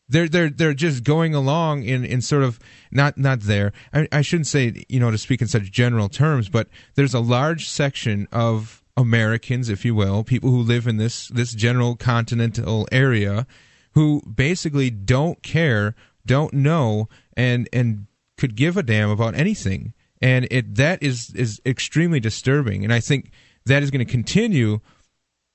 They're 0.08 0.28
they're 0.28 0.50
they're 0.50 0.74
just 0.74 1.04
going 1.04 1.34
along 1.34 1.84
in, 1.84 2.04
in 2.04 2.20
sort 2.20 2.42
of 2.42 2.58
not 2.90 3.18
not 3.18 3.40
there. 3.40 3.72
I, 3.92 4.08
I 4.12 4.22
shouldn't 4.22 4.46
say 4.46 4.84
you 4.88 5.00
know 5.00 5.10
to 5.10 5.18
speak 5.18 5.42
in 5.42 5.48
such 5.48 5.70
general 5.70 6.08
terms, 6.08 6.48
but 6.48 6.68
there's 6.94 7.14
a 7.14 7.20
large 7.20 7.68
section 7.68 8.28
of 8.32 8.81
Americans, 8.96 9.68
if 9.68 9.84
you 9.84 9.94
will, 9.94 10.24
people 10.24 10.50
who 10.50 10.60
live 10.60 10.86
in 10.86 10.96
this 10.96 11.28
this 11.28 11.52
general 11.52 11.96
continental 11.96 12.86
area, 12.92 13.46
who 13.92 14.22
basically 14.22 14.90
don't 14.90 15.42
care, 15.42 15.94
don't 16.26 16.52
know, 16.52 17.08
and 17.36 17.68
and 17.72 18.06
could 18.36 18.54
give 18.54 18.76
a 18.76 18.82
damn 18.82 19.10
about 19.10 19.34
anything. 19.34 19.94
And 20.20 20.46
it 20.50 20.74
that 20.76 21.02
is 21.02 21.32
is 21.34 21.60
extremely 21.64 22.20
disturbing. 22.20 22.84
And 22.84 22.92
I 22.92 23.00
think 23.00 23.30
that 23.66 23.82
is 23.82 23.90
going 23.90 24.04
to 24.04 24.10
continue 24.10 24.80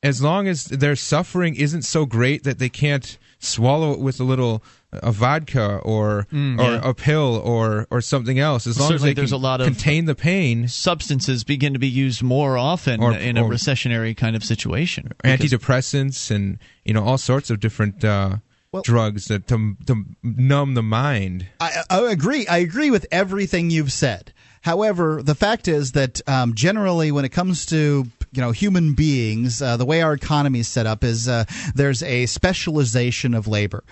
as 0.04 0.22
long 0.22 0.48
as 0.48 0.66
their 0.66 0.96
suffering 0.96 1.56
isn't 1.56 1.82
so 1.82 2.06
great 2.06 2.44
that 2.44 2.60
they 2.60 2.70
can't 2.70 3.18
swallow 3.40 3.92
it 3.94 4.00
with 4.00 4.20
a 4.20 4.24
little 4.24 4.64
a 4.94 5.12
vodka 5.12 5.78
or 5.84 6.28
Mm, 6.32 6.60
or 6.60 6.72
yeah. 6.72 6.82
a 6.84 6.94
pill 6.94 7.42
or 7.44 7.88
or 7.92 8.00
something 8.02 8.40
else. 8.40 8.66
As 8.68 8.80
long 8.80 8.90
Certainly 8.90 9.10
as 9.12 9.16
they 9.16 9.20
there's 9.22 9.30
can 9.32 9.40
a 9.40 9.44
lot 9.44 9.60
of 9.62 9.68
contain 9.68 10.06
the 10.06 10.16
pain, 10.16 10.68
substances 10.68 11.44
begin 11.44 11.74
to 11.74 11.80
be 11.80 11.90
used 11.90 12.24
more 12.24 12.58
often 12.58 13.02
Or- 13.02 13.14
in 13.14 13.38
a 13.38 13.44
or- 13.44 13.50
recessionary 13.52 14.16
kind 14.16 14.36
of 14.36 14.44
situation. 14.44 15.12
Because- 15.22 15.40
antidepressants 15.52 16.32
and 16.32 16.58
you 16.86 16.94
know 16.94 17.04
all 17.04 17.18
sorts 17.18 17.50
of 17.50 17.60
different 17.60 18.04
uh, 18.04 18.38
drugs 18.84 19.26
that 19.26 19.48
to 19.48 19.76
to 19.88 20.06
numb 20.24 20.74
the 20.76 20.84
mind. 20.84 21.48
I, 21.60 21.84
I 21.90 22.02
agree. 22.12 22.48
I 22.48 22.58
agree 22.58 22.92
with 22.92 23.06
everything 23.12 23.70
you've 23.70 23.92
said. 23.92 24.32
However, 24.62 25.22
the 25.24 25.36
fact 25.36 25.68
is 25.68 25.94
that 25.94 26.22
um, 26.28 26.54
generally, 26.54 27.12
when 27.12 27.26
it 27.26 27.30
comes 27.30 27.66
to 27.68 28.08
you 28.32 28.42
know 28.42 28.52
human 28.52 28.94
beings, 28.94 29.62
uh, 29.62 29.78
the 29.78 29.86
way 29.86 30.02
our 30.02 30.14
economy 30.14 30.60
is 30.60 30.68
set 30.68 30.86
up 30.86 31.04
is 31.04 31.28
uh, 31.28 31.46
there's 31.76 32.04
a 32.04 32.26
specialization 32.26 33.34
of 33.34 33.48
labor. 33.48 33.84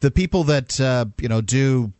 The 0.00 0.10
people 0.10 0.44
that 0.44 0.80
uh, 0.80 1.06
you 1.20 1.28
know 1.28 1.40
do 1.40 1.92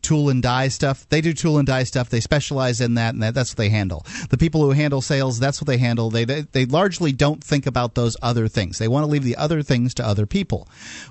tool 0.00 0.30
and 0.30 0.42
die 0.42 0.68
stuff. 0.68 1.06
They 1.08 1.20
do 1.20 1.32
tool 1.32 1.58
and 1.58 1.66
die 1.66 1.84
stuff. 1.84 2.08
They 2.08 2.20
specialize 2.20 2.80
in 2.80 2.94
that 2.94 3.14
and 3.14 3.22
that, 3.22 3.34
that's 3.34 3.52
what 3.52 3.58
they 3.58 3.68
handle. 3.68 4.06
The 4.30 4.38
people 4.38 4.62
who 4.62 4.70
handle 4.70 5.00
sales 5.00 5.38
that's 5.38 5.60
what 5.60 5.66
they 5.66 5.78
handle. 5.78 6.10
They, 6.10 6.24
they 6.24 6.42
they 6.42 6.64
largely 6.64 7.12
don't 7.12 7.42
think 7.42 7.66
about 7.66 7.94
those 7.94 8.16
other 8.22 8.48
things. 8.48 8.78
They 8.78 8.88
want 8.88 9.04
to 9.04 9.10
leave 9.10 9.24
the 9.24 9.36
other 9.36 9.62
things 9.62 9.94
to 9.94 10.06
other 10.06 10.26
people. 10.26 10.68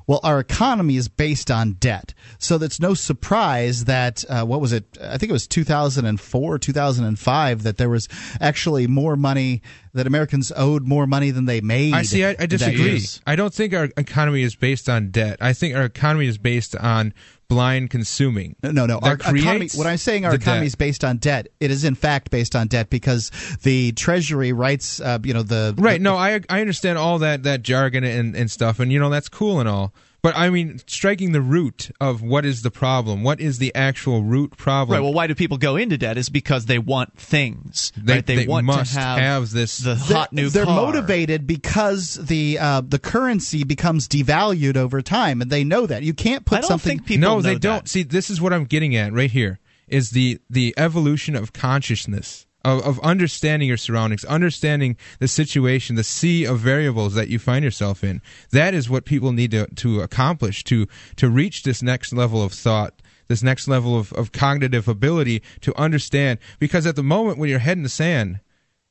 Well 0.07 0.19
our 0.23 0.39
economy 0.39 0.97
is 0.97 1.07
based 1.07 1.51
on 1.51 1.73
debt. 1.73 2.13
So 2.39 2.57
that's 2.57 2.79
no 2.79 2.93
surprise 2.93 3.85
that 3.85 4.25
uh, 4.29 4.45
what 4.45 4.61
was 4.61 4.73
it? 4.73 4.85
I 5.01 5.17
think 5.17 5.29
it 5.29 5.33
was 5.33 5.47
2004 5.47 6.57
2005 6.59 7.63
that 7.63 7.77
there 7.77 7.89
was 7.89 8.07
actually 8.39 8.87
more 8.87 9.15
money 9.15 9.61
that 9.93 10.07
americans 10.07 10.51
owed 10.55 10.87
more 10.87 11.05
money 11.05 11.31
than 11.31 11.45
they 11.45 11.61
made 11.61 11.93
I 11.93 12.03
see. 12.03 12.25
I, 12.25 12.35
I 12.39 12.45
disagree. 12.45 13.01
I 13.25 13.35
don't 13.35 13.53
think 13.53 13.73
our 13.73 13.89
economy 13.97 14.43
is 14.43 14.55
based 14.55 14.89
on 14.89 15.11
debt. 15.11 15.37
I 15.41 15.53
think 15.53 15.75
our 15.75 15.83
economy 15.83 16.27
is 16.27 16.37
based 16.37 16.75
on 16.75 17.13
blind 17.51 17.89
consuming. 17.89 18.55
No, 18.63 18.71
no. 18.71 18.85
no. 18.85 18.99
Our 18.99 19.15
economy, 19.15 19.67
when 19.75 19.85
I'm 19.85 19.97
saying 19.97 20.25
our 20.25 20.33
economy 20.33 20.61
debt. 20.61 20.67
is 20.67 20.75
based 20.75 21.03
on 21.03 21.17
debt, 21.17 21.49
it 21.59 21.69
is 21.69 21.83
in 21.83 21.95
fact 21.95 22.31
based 22.31 22.55
on 22.55 22.67
debt 22.67 22.89
because 22.89 23.29
the 23.63 23.91
Treasury 23.91 24.53
writes, 24.53 25.01
uh, 25.01 25.19
you 25.21 25.33
know, 25.33 25.43
the 25.43 25.75
Right. 25.77 25.99
No, 25.99 26.15
I 26.15 26.39
I 26.47 26.61
understand 26.61 26.97
all 26.97 27.19
that 27.19 27.43
that 27.43 27.61
jargon 27.61 28.05
and 28.05 28.37
and 28.37 28.49
stuff, 28.49 28.79
and 28.79 28.89
you 28.89 28.99
know 28.99 29.09
that's 29.09 29.27
cool 29.27 29.59
and 29.59 29.67
all. 29.67 29.93
But 30.23 30.37
I 30.37 30.51
mean, 30.51 30.79
striking 30.85 31.31
the 31.31 31.41
root 31.41 31.89
of 31.99 32.21
what 32.21 32.45
is 32.45 32.61
the 32.61 32.69
problem? 32.69 33.23
What 33.23 33.41
is 33.41 33.57
the 33.57 33.73
actual 33.73 34.21
root 34.23 34.55
problem? 34.55 34.95
Right. 34.97 35.03
Well, 35.03 35.13
why 35.13 35.25
do 35.25 35.33
people 35.33 35.57
go 35.57 35.77
into 35.77 35.97
debt? 35.97 36.15
Is 36.17 36.29
because 36.29 36.67
they 36.67 36.77
want 36.77 37.17
things. 37.17 37.91
They- 37.97 38.13
right? 38.15 38.25
They, 38.25 38.35
they 38.35 38.47
want 38.47 38.65
must 38.67 38.93
to 38.93 38.99
have, 38.99 39.17
have 39.17 39.51
this- 39.51 39.79
the 39.79 39.95
They're- 39.95 40.17
hot 40.17 40.31
new 40.33 40.49
They're 40.49 40.65
car. 40.65 40.75
motivated 40.75 41.47
because 41.47 42.15
the 42.15 42.59
uh, 42.59 42.81
the 42.81 42.99
currency 42.99 43.63
becomes 43.63 44.07
devalued 44.07 44.77
over 44.77 45.01
time, 45.01 45.41
and 45.41 45.49
they 45.49 45.63
know 45.63 45.87
that 45.87 46.03
you 46.03 46.13
can't 46.13 46.45
put 46.45 46.65
something. 46.65 47.01
no, 47.17 47.41
they 47.41 47.55
don't. 47.57 47.89
See, 47.89 48.03
this 48.03 48.29
is 48.29 48.39
what 48.39 48.53
I'm 48.53 48.65
getting 48.65 48.95
at 48.95 49.13
right 49.13 49.31
here. 49.31 49.59
Is 49.87 50.11
the 50.11 50.39
the 50.49 50.73
evolution 50.77 51.35
of 51.35 51.51
consciousness 51.51 52.45
of, 52.63 52.85
of 52.85 52.99
understanding 53.01 53.67
your 53.67 53.77
surroundings, 53.77 54.25
understanding 54.25 54.97
the 55.19 55.27
situation, 55.27 55.95
the 55.95 56.03
sea 56.03 56.45
of 56.45 56.59
variables 56.59 57.13
that 57.15 57.29
you 57.29 57.39
find 57.39 57.63
yourself 57.63 58.03
in. 58.03 58.21
That 58.51 58.73
is 58.73 58.89
what 58.89 59.05
people 59.05 59.31
need 59.31 59.51
to 59.51 59.67
to 59.67 60.01
accomplish 60.01 60.63
to 60.65 60.87
to 61.17 61.29
reach 61.29 61.63
this 61.63 61.81
next 61.81 62.13
level 62.13 62.43
of 62.43 62.53
thought. 62.53 63.01
This 63.27 63.43
next 63.43 63.69
level 63.69 63.97
of, 63.97 64.11
of 64.13 64.33
cognitive 64.33 64.89
ability 64.89 65.41
to 65.61 65.73
understand, 65.79 66.39
because 66.59 66.85
at 66.85 66.97
the 66.97 67.03
moment 67.03 67.37
when 67.37 67.49
your 67.49 67.59
head 67.59 67.77
in 67.77 67.83
the 67.83 67.87
sand, 67.87 68.41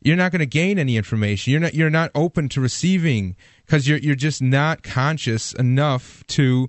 you're 0.01 0.16
not 0.16 0.33
going 0.33 0.41
to 0.41 0.47
gain 0.47 0.79
any 0.79 0.97
information. 0.97 1.51
You're 1.51 1.61
not 1.61 1.75
you're 1.75 1.91
not 1.91 2.11
open 2.14 2.49
to 2.51 2.61
receiving 2.61 3.37
because 3.66 3.87
you're 3.87 3.99
you're 3.99 4.14
just 4.14 4.41
not 4.41 4.83
conscious 4.83 5.53
enough 5.53 6.25
to 6.29 6.68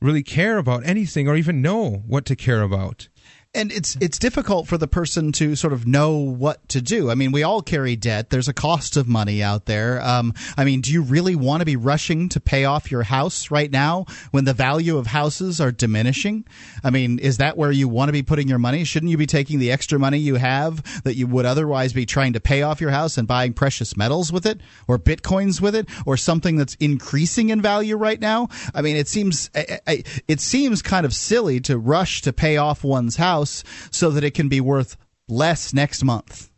really 0.00 0.22
care 0.22 0.58
about 0.58 0.84
anything 0.84 1.28
or 1.28 1.36
even 1.36 1.62
know 1.62 2.02
what 2.06 2.24
to 2.26 2.36
care 2.36 2.62
about. 2.62 3.08
And 3.54 3.70
it's 3.70 3.96
it's 4.00 4.18
difficult 4.18 4.66
for 4.66 4.78
the 4.78 4.88
person 4.88 5.30
to 5.32 5.54
sort 5.56 5.74
of 5.74 5.86
know 5.86 6.16
what 6.16 6.66
to 6.70 6.80
do. 6.80 7.10
I 7.10 7.14
mean, 7.14 7.32
we 7.32 7.42
all 7.42 7.60
carry 7.60 7.96
debt. 7.96 8.30
There's 8.30 8.48
a 8.48 8.54
cost 8.54 8.96
of 8.96 9.06
money 9.06 9.42
out 9.42 9.66
there. 9.66 10.00
Um, 10.02 10.32
I 10.56 10.64
mean, 10.64 10.80
do 10.80 10.90
you 10.90 11.02
really 11.02 11.34
want 11.34 11.60
to 11.60 11.66
be 11.66 11.76
rushing 11.76 12.30
to 12.30 12.40
pay 12.40 12.64
off 12.64 12.90
your 12.90 13.02
house 13.02 13.50
right 13.50 13.70
now 13.70 14.06
when 14.30 14.46
the 14.46 14.54
value 14.54 14.96
of 14.96 15.06
houses 15.06 15.60
are 15.60 15.70
diminishing? 15.70 16.46
I 16.82 16.90
mean, 16.90 17.18
is 17.18 17.38
that 17.38 17.58
where 17.58 17.70
you 17.70 17.88
want 17.88 18.08
to 18.08 18.12
be 18.12 18.22
putting 18.22 18.48
your 18.48 18.58
money? 18.58 18.84
Shouldn't 18.84 19.10
you 19.10 19.18
be 19.18 19.26
taking 19.26 19.58
the 19.58 19.70
extra 19.70 19.98
money 19.98 20.18
you 20.18 20.36
have 20.36 21.02
that 21.04 21.16
you 21.16 21.26
would 21.26 21.44
otherwise 21.44 21.92
be 21.92 22.06
trying 22.06 22.32
to 22.32 22.40
pay 22.40 22.62
off 22.62 22.80
your 22.80 22.90
house 22.90 23.18
and 23.18 23.28
buying 23.28 23.52
precious 23.52 23.96
metals 23.98 24.32
with 24.32 24.46
it, 24.46 24.60
or 24.88 24.98
bitcoins 24.98 25.60
with 25.60 25.74
it, 25.74 25.88
or 26.06 26.16
something 26.16 26.56
that's 26.56 26.74
increasing 26.76 27.50
in 27.50 27.60
value 27.60 27.96
right 27.96 28.20
now? 28.20 28.48
I 28.74 28.80
mean, 28.80 28.96
it 28.96 29.08
seems 29.08 29.50
it 29.54 30.40
seems 30.40 30.80
kind 30.80 31.04
of 31.04 31.12
silly 31.12 31.60
to 31.60 31.76
rush 31.76 32.22
to 32.22 32.32
pay 32.32 32.56
off 32.56 32.82
one's 32.82 33.16
house 33.16 33.41
so 33.90 34.10
that 34.10 34.24
it 34.24 34.32
can 34.34 34.48
be 34.48 34.60
worth 34.60 34.96
less 35.28 35.72
next 35.72 36.04
month. 36.04 36.50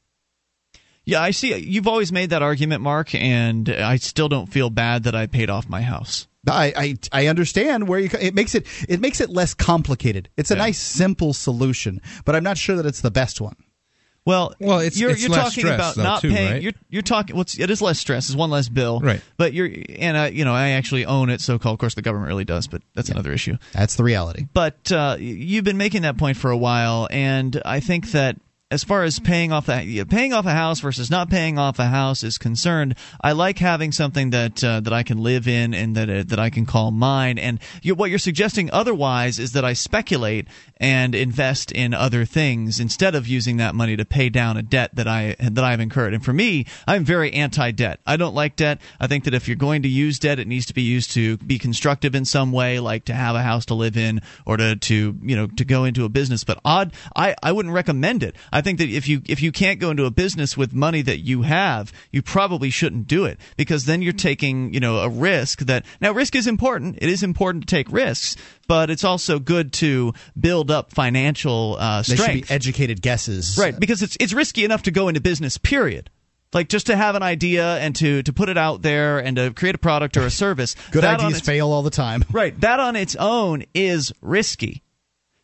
Yeah, 1.04 1.20
I 1.20 1.32
see. 1.32 1.54
You've 1.56 1.86
always 1.86 2.12
made 2.12 2.30
that 2.30 2.42
argument, 2.42 2.82
Mark, 2.82 3.14
and 3.14 3.68
I 3.68 3.96
still 3.96 4.28
don't 4.28 4.46
feel 4.46 4.70
bad 4.70 5.04
that 5.04 5.14
I 5.14 5.26
paid 5.26 5.50
off 5.50 5.68
my 5.68 5.82
house. 5.82 6.26
I, 6.48 6.72
I 7.12 7.22
I 7.24 7.26
understand 7.28 7.88
where 7.88 7.98
you 7.98 8.10
it 8.20 8.34
makes 8.34 8.54
it 8.54 8.66
it 8.88 9.00
makes 9.00 9.20
it 9.20 9.30
less 9.30 9.54
complicated. 9.54 10.28
It's 10.36 10.50
a 10.50 10.56
nice 10.56 10.78
simple 10.78 11.32
solution, 11.32 12.00
but 12.24 12.34
I'm 12.36 12.44
not 12.44 12.58
sure 12.58 12.76
that 12.76 12.86
it's 12.86 13.00
the 13.00 13.10
best 13.10 13.40
one. 13.40 13.56
Well, 14.26 14.54
Well, 14.58 14.78
it's- 14.80 14.98
you're, 14.98 15.10
it's 15.10 15.20
you're 15.20 15.30
less 15.30 15.44
talking 15.48 15.64
stress, 15.64 15.74
about 15.74 15.94
though, 15.96 16.02
not 16.02 16.22
too, 16.22 16.30
paying. 16.30 16.52
right? 16.52 16.62
You're 16.62 16.72
you're 16.88 17.02
talking. 17.02 17.36
What's 17.36 17.58
it 17.58 17.68
is 17.70 17.82
less 17.82 17.98
stress. 17.98 18.26
It's 18.28 18.36
one 18.36 18.48
less 18.50 18.68
bill. 18.70 19.00
Right. 19.00 19.20
But 19.36 19.52
you're 19.52 19.70
and 19.98 20.16
I, 20.16 20.28
you 20.28 20.44
know 20.46 20.54
I 20.54 20.70
actually 20.70 21.04
own 21.04 21.28
it, 21.30 21.40
so 21.42 21.58
called. 21.58 21.74
Of 21.74 21.80
course, 21.80 21.94
the 21.94 22.02
government 22.02 22.28
really 22.28 22.44
does, 22.46 22.66
but 22.66 22.82
that's 22.94 23.10
another 23.10 23.32
issue. 23.32 23.58
That's 23.72 23.96
the 23.96 24.04
reality. 24.04 24.46
But 24.54 24.90
uh, 24.90 25.16
you've 25.18 25.64
been 25.64 25.76
making 25.76 26.02
that 26.02 26.16
point 26.16 26.36
for 26.38 26.50
a 26.50 26.56
while, 26.56 27.06
and 27.10 27.60
I 27.66 27.80
think 27.80 28.12
that 28.12 28.36
as 28.74 28.82
far 28.82 29.04
as 29.04 29.20
paying 29.20 29.52
off 29.52 29.66
that 29.66 29.84
paying 30.10 30.32
off 30.32 30.46
a 30.46 30.50
house 30.50 30.80
versus 30.80 31.08
not 31.08 31.30
paying 31.30 31.58
off 31.58 31.78
a 31.78 31.86
house 31.86 32.24
is 32.24 32.38
concerned, 32.38 32.96
I 33.20 33.30
like 33.30 33.58
having 33.58 33.92
something 33.92 34.30
that 34.30 34.64
uh, 34.64 34.80
that 34.80 34.92
I 34.92 35.04
can 35.04 35.18
live 35.18 35.46
in 35.46 35.72
and 35.72 35.96
that 35.96 36.10
uh, 36.10 36.24
that 36.26 36.40
I 36.40 36.50
can 36.50 36.66
call 36.66 36.90
mine. 36.90 37.38
And 37.38 37.60
you, 37.82 37.94
what 37.94 38.10
you're 38.10 38.18
suggesting 38.18 38.70
otherwise 38.72 39.38
is 39.38 39.52
that 39.52 39.64
I 39.64 39.74
speculate 39.74 40.48
and 40.78 41.14
invest 41.14 41.70
in 41.70 41.94
other 41.94 42.24
things 42.24 42.80
instead 42.80 43.14
of 43.14 43.28
using 43.28 43.58
that 43.58 43.76
money 43.76 43.96
to 43.96 44.04
pay 44.04 44.28
down 44.28 44.56
a 44.56 44.62
debt 44.62 44.90
that 44.96 45.06
I 45.06 45.36
that 45.38 45.62
I've 45.62 45.80
incurred. 45.80 46.12
And 46.12 46.24
for 46.24 46.32
me, 46.32 46.66
I'm 46.86 47.04
very 47.04 47.32
anti-debt. 47.32 48.00
I 48.04 48.16
don't 48.16 48.34
like 48.34 48.56
debt. 48.56 48.80
I 48.98 49.06
think 49.06 49.24
that 49.24 49.34
if 49.34 49.46
you're 49.46 49.56
going 49.56 49.82
to 49.82 49.88
use 49.88 50.18
debt, 50.18 50.40
it 50.40 50.48
needs 50.48 50.66
to 50.66 50.74
be 50.74 50.82
used 50.82 51.12
to 51.12 51.36
be 51.36 51.60
constructive 51.60 52.16
in 52.16 52.24
some 52.24 52.50
way, 52.50 52.80
like 52.80 53.04
to 53.04 53.14
have 53.14 53.36
a 53.36 53.42
house 53.42 53.66
to 53.66 53.74
live 53.74 53.96
in 53.96 54.20
or 54.44 54.56
to 54.56 54.74
to 54.74 55.16
you 55.22 55.36
know 55.36 55.46
to 55.46 55.64
go 55.64 55.84
into 55.84 56.04
a 56.04 56.08
business. 56.08 56.42
But 56.42 56.58
odd, 56.64 56.92
I 57.14 57.36
I 57.40 57.52
wouldn't 57.52 57.72
recommend 57.72 58.24
it. 58.24 58.34
I 58.52 58.63
think 58.64 58.78
that 58.78 58.88
if 58.88 59.08
you 59.08 59.22
if 59.26 59.40
you 59.42 59.52
can't 59.52 59.78
go 59.78 59.90
into 59.90 60.04
a 60.04 60.10
business 60.10 60.56
with 60.56 60.72
money 60.72 61.02
that 61.02 61.18
you 61.18 61.42
have, 61.42 61.92
you 62.10 62.22
probably 62.22 62.70
shouldn't 62.70 63.06
do 63.06 63.24
it 63.24 63.38
because 63.56 63.84
then 63.84 64.02
you're 64.02 64.12
taking 64.12 64.74
you 64.74 64.80
know 64.80 64.98
a 64.98 65.08
risk 65.08 65.60
that 65.60 65.84
now 66.00 66.12
risk 66.12 66.34
is 66.34 66.46
important. 66.46 66.98
It 67.00 67.08
is 67.08 67.22
important 67.22 67.68
to 67.68 67.76
take 67.76 67.90
risks, 67.92 68.36
but 68.66 68.90
it's 68.90 69.04
also 69.04 69.38
good 69.38 69.72
to 69.74 70.14
build 70.38 70.70
up 70.70 70.92
financial 70.92 71.76
uh, 71.78 72.02
strength. 72.02 72.22
should 72.24 72.48
be 72.48 72.50
educated 72.50 73.02
guesses. 73.02 73.56
Right, 73.58 73.78
because 73.78 74.02
it's 74.02 74.16
it's 74.18 74.32
risky 74.32 74.64
enough 74.64 74.82
to 74.84 74.90
go 74.90 75.08
into 75.08 75.20
business. 75.20 75.58
Period. 75.58 76.10
Like 76.52 76.68
just 76.68 76.86
to 76.86 76.96
have 76.96 77.16
an 77.16 77.22
idea 77.22 77.78
and 77.78 77.94
to 77.96 78.22
to 78.22 78.32
put 78.32 78.48
it 78.48 78.56
out 78.56 78.80
there 78.82 79.18
and 79.18 79.36
to 79.36 79.52
create 79.52 79.74
a 79.74 79.78
product 79.78 80.16
or 80.16 80.22
a 80.22 80.30
service. 80.30 80.76
Good 80.92 81.04
ideas 81.04 81.38
its- 81.38 81.46
fail 81.46 81.72
all 81.72 81.82
the 81.82 81.90
time. 81.90 82.24
Right, 82.30 82.58
that 82.60 82.80
on 82.80 82.96
its 82.96 83.16
own 83.16 83.64
is 83.74 84.12
risky. 84.20 84.82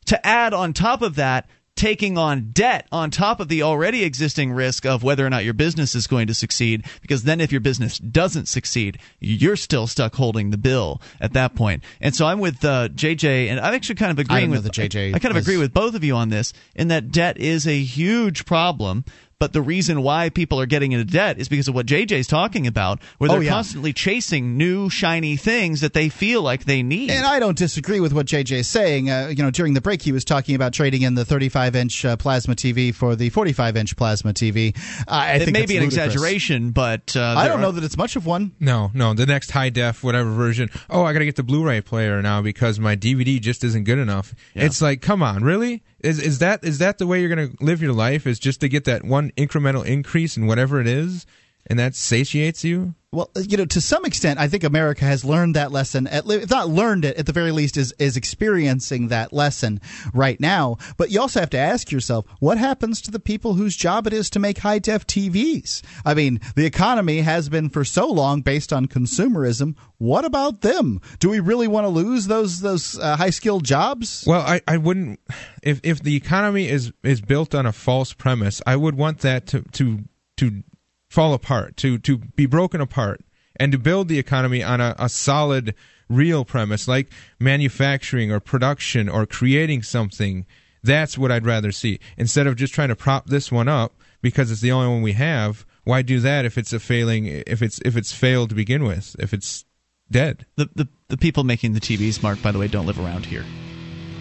To 0.07 0.27
add 0.27 0.55
on 0.55 0.73
top 0.73 1.03
of 1.03 1.17
that, 1.17 1.49
taking 1.81 2.19
on 2.19 2.51
debt 2.53 2.87
on 2.93 3.11
top 3.11 3.41
of 3.41 3.49
the 3.49 3.63
already 3.63 4.05
existing 4.05 4.53
risk 4.53 4.85
of 4.85 5.03
whether 5.03 5.25
or 5.27 5.31
not 5.31 5.45
your 5.45 5.55
business 5.55 5.95
is 5.95 6.07
going 6.07 6.27
to 6.27 6.35
succeed, 6.35 6.85
because 7.01 7.23
then 7.23 7.41
if 7.41 7.51
your 7.51 7.63
business 7.63 7.97
doesn't 7.97 8.49
succeed, 8.49 8.99
you're 9.19 9.57
still 9.57 9.87
stuck 9.87 10.15
holding 10.15 10.51
the 10.51 10.59
bill 10.59 11.01
at 11.23 11.33
that 11.33 11.55
point. 11.55 11.83
And 12.03 12.15
so 12.15 12.27
I'm 12.27 12.39
with 12.39 12.63
uh, 12.67 12.89
JJ, 12.89 13.49
and 13.49 13.59
I'm 13.59 13.73
actually 13.73 13.95
kind 13.95 14.11
of 14.13 14.19
agreeing 14.19 14.51
with 14.51 14.65
that 14.65 14.75
JJ 14.75 15.15
I 15.15 15.19
kind 15.19 15.33
of 15.33 15.39
is- 15.39 15.47
agree 15.47 15.57
with 15.57 15.73
both 15.73 15.95
of 15.95 16.05
you 16.05 16.15
on 16.17 16.29
this, 16.29 16.53
in 16.77 16.89
that 16.89 17.11
debt 17.11 17.39
is 17.39 17.67
a 17.67 17.81
huge 17.81 18.45
problem. 18.45 19.07
But 19.41 19.53
the 19.55 19.63
reason 19.63 20.03
why 20.03 20.29
people 20.29 20.61
are 20.61 20.67
getting 20.67 20.93
into 20.93 21.05
debt 21.11 21.39
is 21.41 21.49
because 21.49 21.67
of 21.67 21.75
what 21.75 21.87
JJ's 21.87 22.29
talking 22.29 22.69
about, 22.69 23.01
where 23.19 23.31
Oh, 23.31 23.35
they're 23.35 23.43
yeah. 23.43 23.51
constantly 23.51 23.93
chasing 23.93 24.57
new 24.59 24.89
shiny 24.91 25.37
things 25.37 25.81
that 25.81 25.95
they 25.95 26.11
feel 26.11 26.43
like 26.43 26.67
they 26.67 26.83
need. 26.83 27.11
And 27.11 27.25
I 27.27 27.39
don't 27.41 27.57
disagree 27.57 28.01
with 28.01 28.13
what 28.13 28.27
JJ 28.27 28.59
is 28.59 28.69
saying. 28.69 29.11
Uh, 29.11 29.33
you 29.35 29.43
know, 29.43 29.51
during 29.51 29.73
the 29.75 29.81
break, 29.81 30.03
he 30.03 30.13
was 30.13 30.25
talking 30.27 30.55
about 30.55 30.75
trading 30.75 31.03
in 31.03 31.15
the 31.15 31.25
35 31.25 31.75
inch 31.75 32.05
uh, 32.05 32.17
plasma 32.17 32.55
TV 32.55 32.95
for 32.95 33.17
the 33.17 33.31
45 33.31 33.77
inch 33.79 33.97
plasma 33.97 34.35
TV. 34.35 34.77
Uh, 34.77 35.11
I 35.11 35.33
it 35.33 35.39
think 35.41 35.53
may 35.55 35.61
that's 35.61 35.71
be 35.73 35.77
an 35.79 35.85
ludicrous. 35.85 36.05
exaggeration, 36.15 36.71
but 36.73 37.17
uh, 37.17 37.35
I 37.37 37.49
don't 37.49 37.59
are- 37.59 37.63
know 37.63 37.73
that 37.73 37.83
it's 37.83 37.97
much 37.97 38.17
of 38.17 38.27
one. 38.27 38.53
No, 38.61 38.91
no, 38.93 39.15
the 39.15 39.25
next 39.25 39.53
high 39.53 39.71
def 39.71 40.05
whatever 40.05 40.31
version. 40.31 40.69
Oh, 40.91 41.03
I 41.05 41.15
got 41.15 41.21
to 41.21 41.25
get 41.25 41.37
the 41.37 41.43
Blu-ray 41.43 41.81
player 41.81 42.21
now 42.21 42.43
because 42.43 42.79
my 42.79 42.95
DVD 42.95 43.41
just 43.41 43.65
isn't 43.65 43.85
good 43.85 43.99
enough. 43.99 44.35
It's 44.55 44.83
like, 44.83 45.01
come 45.01 45.23
on, 45.23 45.43
really? 45.43 45.83
Is 46.03 46.19
is 46.19 46.39
that 46.39 46.65
is 46.65 46.79
that 46.79 46.99
the 46.99 47.07
way 47.07 47.21
you're 47.21 47.35
going 47.35 47.51
to 47.51 47.65
live 47.65 47.83
your 47.83 47.93
life? 47.93 48.27
Is 48.27 48.39
just 48.39 48.61
to 48.61 48.69
get 48.69 48.85
that 48.85 49.05
one 49.05 49.31
incremental 49.33 49.85
increase 49.85 50.37
in 50.37 50.47
whatever 50.47 50.81
it 50.81 50.87
is, 50.87 51.27
and 51.67 51.79
that 51.79 51.95
satiates 51.95 52.65
you? 52.65 52.95
Well, 53.13 53.29
you 53.35 53.57
know, 53.57 53.65
to 53.65 53.81
some 53.81 54.05
extent, 54.05 54.39
I 54.39 54.47
think 54.47 54.63
America 54.63 55.05
has 55.05 55.25
learned 55.25 55.57
that 55.57 55.73
lesson. 55.73 56.07
At, 56.07 56.31
if 56.31 56.49
not 56.49 56.69
learned 56.69 57.05
it, 57.05 57.17
at 57.17 57.27
the 57.27 57.33
very 57.33 57.51
least, 57.51 57.77
is 57.77 57.93
is 57.99 58.17
experiencing 58.17 59.09
that 59.09 59.33
lesson 59.33 59.81
right 60.15 60.39
now. 60.39 60.77
But 60.97 61.11
you 61.11 61.21
also 61.21 61.41
have 61.41 61.51
to 61.51 61.59
ask 61.59 61.91
yourself, 61.91 62.25
what 62.39 62.57
happens 62.57 63.01
to 63.03 63.11
the 63.11 63.19
people 63.19 63.55
whose 63.55 63.75
job 63.75 64.07
it 64.07 64.13
is 64.13 64.31
to 64.31 64.39
make 64.39 64.59
high 64.59 64.79
def 64.79 65.09
TVs? 65.09 65.83
I 66.05 66.15
mean, 66.15 66.41
the 66.55 66.67
economy 66.67 67.23
has 67.23 67.49
been 67.49 67.69
for 67.69 67.85
so 67.85 68.07
long 68.07 68.43
based 68.43 68.73
on 68.73 68.87
consumerism. 68.87 69.75
What 69.99 70.25
about 70.25 70.61
them? 70.61 71.01
Do 71.19 71.31
we 71.31 71.41
really 71.41 71.67
want 71.67 71.87
to 71.87 71.89
lose 71.89 72.29
those 72.29 72.61
those 72.61 72.97
uh, 72.97 73.17
high 73.17 73.31
skilled 73.31 73.65
jobs? 73.65 74.23
Well, 74.25 74.43
I, 74.43 74.61
I 74.69 74.77
wouldn't 74.77 75.19
if 75.65 75.81
if 75.83 76.01
the 76.01 76.15
economy 76.15 76.69
is 76.69 76.93
is 77.03 77.21
built 77.21 77.57
on 77.57 77.67
a 77.67 77.73
false 77.73 78.13
premise, 78.13 78.63
I 78.69 78.77
would 78.77 78.95
want 78.95 79.19
that 79.19 79.49
to 79.49 79.63
to 79.63 80.05
to 80.37 80.63
fall 81.11 81.35
apart, 81.35 81.77
to 81.77 81.99
to 81.99 82.17
be 82.17 82.47
broken 82.47 82.81
apart 82.81 83.21
and 83.57 83.73
to 83.73 83.79
build 83.79 84.09
the 84.09 84.19
economy 84.19 84.63
on 84.63 84.81
a, 84.81 84.95
a 84.99 85.11
solid 85.11 85.75
real 86.09 86.45
premise 86.47 86.89
like 86.89 87.09
manufacturing 87.39 88.33
or 88.33 88.41
production 88.41 89.09
or 89.09 89.27
creating 89.27 89.83
something. 89.83 90.47
That's 90.83 91.19
what 91.19 91.31
I'd 91.31 91.45
rather 91.45 91.73
see. 91.73 92.01
Instead 92.17 92.47
of 92.47 92.57
just 92.57 92.73
trying 92.73 92.89
to 92.89 92.97
prop 92.97 93.27
this 93.27 93.53
one 93.53 93.69
up 93.69 93.93
because 94.23 94.51
it's 94.51 94.63
the 94.63 94.73
only 94.73 94.89
one 94.89 95.03
we 95.03 95.13
have, 95.13 95.67
why 95.85 96.01
do 96.01 96.21
that 96.21 96.47
if 96.47 96.57
it's 96.57 96.73
a 96.73 96.81
failing 96.81 97.27
if 97.27 97.61
it's 97.61 97.79
if 97.85 97.97
it's 97.97 98.13
failed 98.13 98.49
to 98.49 98.55
begin 98.55 98.85
with, 98.85 99.15
if 99.19 99.35
it's 99.35 99.67
dead? 100.11 100.47
the, 100.57 100.71
the 100.75 100.89
the 101.09 101.17
people 101.19 101.45
making 101.45 101.73
the 101.75 101.81
TVs, 101.81 102.23
Mark, 102.23 102.41
by 102.41 102.53
the 102.53 102.59
way, 102.59 102.69
don't 102.69 102.87
live 102.87 102.99
around 103.01 103.27
here. 103.27 103.45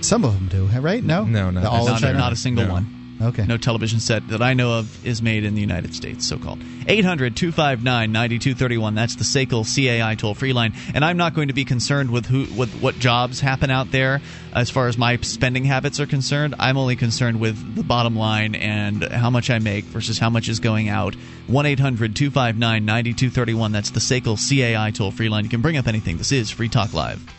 Some 0.02 0.26
of 0.26 0.34
them 0.34 0.48
do, 0.48 0.66
right? 0.80 1.04
No, 1.04 1.24
No, 1.26 1.50
no. 1.52 1.68
all 1.70 1.86
in 1.86 1.92
not, 1.94 2.02
China? 2.02 2.18
not 2.18 2.34
a 2.34 2.36
single 2.36 2.66
No. 2.66 2.74
one. 2.74 2.99
Okay. 3.22 3.46
No 3.46 3.58
television 3.58 4.00
set 4.00 4.28
that 4.30 4.42
I 4.42 4.54
know 4.54 4.80
of 4.80 5.06
is 5.06 5.22
made 5.22 5.44
in 5.44 5.54
the 5.54 5.62
United 5.62 5.94
States, 5.94 6.28
so 6.28 6.38
called. 6.38 6.62
800 6.88 7.36
259 7.36 8.12
9231. 8.12 8.96
That's 8.96 9.16
the 9.16 9.26
SACL 9.26 9.66
CAI 9.66 10.16
toll 10.16 10.34
free 10.34 10.54
line. 10.54 10.74
And 10.94 11.04
I'm 11.04 11.18
not 11.18 11.34
going 11.34 11.50
to 11.50 11.54
be 11.54 11.66
concerned 11.66 12.12
with 12.12 12.26
who 12.26 12.46
with 12.56 12.74
what 12.82 12.96
jobs 12.96 13.42
happen 13.42 13.70
out 13.70 13.92
there 13.92 14.22
as 14.54 14.70
far 14.70 14.88
as 14.88 14.98
my 14.98 15.18
spending 15.18 15.66
habits 15.66 16.00
are 16.00 16.06
concerned. 16.06 16.56
I'm 16.60 16.78
only 16.78 16.96
concerned 16.96 17.40
with 17.40 17.76
the 17.76 17.84
bottom 17.84 18.16
line 18.16 18.56
and 18.56 19.04
how 19.04 19.30
much 19.30 19.50
I 19.50 19.60
make 19.60 19.84
versus 19.86 20.18
how 20.18 20.30
much 20.30 20.48
is 20.48 20.60
going 20.60 20.88
out. 20.88 21.16
1 21.48 21.66
800 21.66 22.16
259 22.16 22.86
9231. 22.86 23.72
That's 23.74 23.90
the 23.90 24.00
SACL 24.00 24.38
CAI 24.38 24.92
toll 24.92 25.12
free 25.12 25.30
line. 25.30 25.44
You 25.44 25.50
can 25.50 25.62
bring 25.62 25.78
up 25.78 25.88
anything. 25.88 26.18
This 26.18 26.32
is 26.32 26.50
Free 26.50 26.70
Talk 26.70 26.94
Live. 26.94 27.39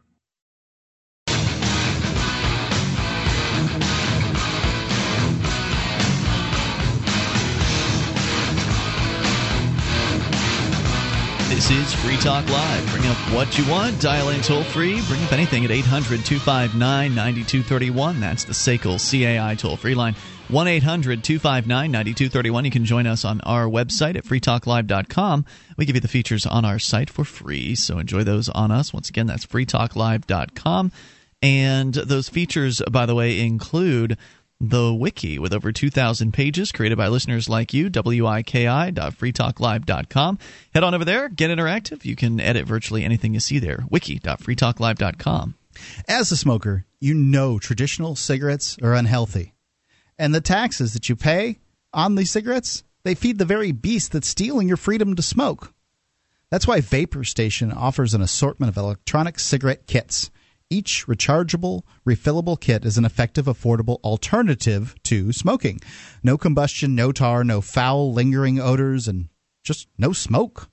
This 11.61 11.93
is 11.93 11.93
Free 11.93 12.17
Talk 12.17 12.49
Live. 12.49 12.89
Bring 12.89 13.05
up 13.05 13.15
what 13.31 13.55
you 13.55 13.69
want. 13.69 14.01
Dial 14.01 14.29
in 14.29 14.41
toll 14.41 14.63
free. 14.63 14.99
Bring 15.07 15.23
up 15.23 15.31
anything 15.31 15.63
at 15.63 15.69
800 15.69 16.25
259 16.25 17.13
9231. 17.13 18.19
That's 18.19 18.45
the 18.45 18.53
SACL 18.53 18.97
CAI 18.97 19.53
toll 19.53 19.77
free 19.77 19.93
line. 19.93 20.15
1 20.47 20.67
800 20.67 21.23
259 21.23 21.91
9231. 21.91 22.65
You 22.65 22.71
can 22.71 22.83
join 22.83 23.05
us 23.05 23.23
on 23.23 23.41
our 23.41 23.67
website 23.67 24.15
at 24.15 24.25
freetalklive.com. 24.25 25.45
We 25.77 25.85
give 25.85 25.95
you 25.95 26.01
the 26.01 26.07
features 26.07 26.47
on 26.47 26.65
our 26.65 26.79
site 26.79 27.11
for 27.11 27.23
free, 27.23 27.75
so 27.75 27.99
enjoy 27.99 28.23
those 28.23 28.49
on 28.49 28.71
us. 28.71 28.91
Once 28.91 29.09
again, 29.09 29.27
that's 29.27 29.45
freetalklive.com. 29.45 30.91
And 31.43 31.93
those 31.93 32.27
features, 32.27 32.81
by 32.89 33.05
the 33.05 33.13
way, 33.13 33.39
include 33.39 34.17
the 34.61 34.93
wiki 34.93 35.39
with 35.39 35.53
over 35.53 35.71
2,000 35.71 36.31
pages 36.31 36.71
created 36.71 36.95
by 36.97 37.07
listeners 37.07 37.49
like 37.49 37.73
you, 37.73 37.85
wiki.freetalklive.com. 37.85 40.39
Head 40.73 40.83
on 40.83 40.93
over 40.93 41.03
there, 41.03 41.29
get 41.29 41.49
interactive. 41.49 42.05
You 42.05 42.15
can 42.15 42.39
edit 42.39 42.67
virtually 42.67 43.03
anything 43.03 43.33
you 43.33 43.39
see 43.39 43.57
there. 43.57 43.83
wiki.freetalklive.com. 43.89 45.55
As 46.07 46.31
a 46.31 46.37
smoker, 46.37 46.85
you 46.99 47.15
know 47.15 47.57
traditional 47.57 48.15
cigarettes 48.15 48.77
are 48.83 48.93
unhealthy. 48.93 49.55
And 50.19 50.35
the 50.35 50.41
taxes 50.41 50.93
that 50.93 51.09
you 51.09 51.15
pay 51.15 51.57
on 51.91 52.13
these 52.13 52.29
cigarettes, 52.29 52.83
they 53.03 53.15
feed 53.15 53.39
the 53.39 53.45
very 53.45 53.71
beast 53.71 54.11
that's 54.11 54.27
stealing 54.27 54.67
your 54.67 54.77
freedom 54.77 55.15
to 55.15 55.23
smoke. 55.23 55.73
That's 56.51 56.67
why 56.67 56.81
Vapor 56.81 57.23
Station 57.23 57.71
offers 57.71 58.13
an 58.13 58.21
assortment 58.21 58.69
of 58.69 58.77
electronic 58.77 59.39
cigarette 59.39 59.87
kits. 59.87 60.29
Each 60.71 61.05
rechargeable, 61.05 61.83
refillable 62.07 62.57
kit 62.57 62.85
is 62.85 62.97
an 62.97 63.03
effective, 63.03 63.45
affordable 63.45 63.99
alternative 64.05 64.95
to 65.03 65.33
smoking. 65.33 65.81
No 66.23 66.37
combustion, 66.37 66.95
no 66.95 67.11
tar, 67.11 67.43
no 67.43 67.59
foul, 67.59 68.13
lingering 68.13 68.57
odors, 68.57 69.05
and 69.05 69.27
just 69.65 69.89
no 69.97 70.13
smoke. 70.13 70.69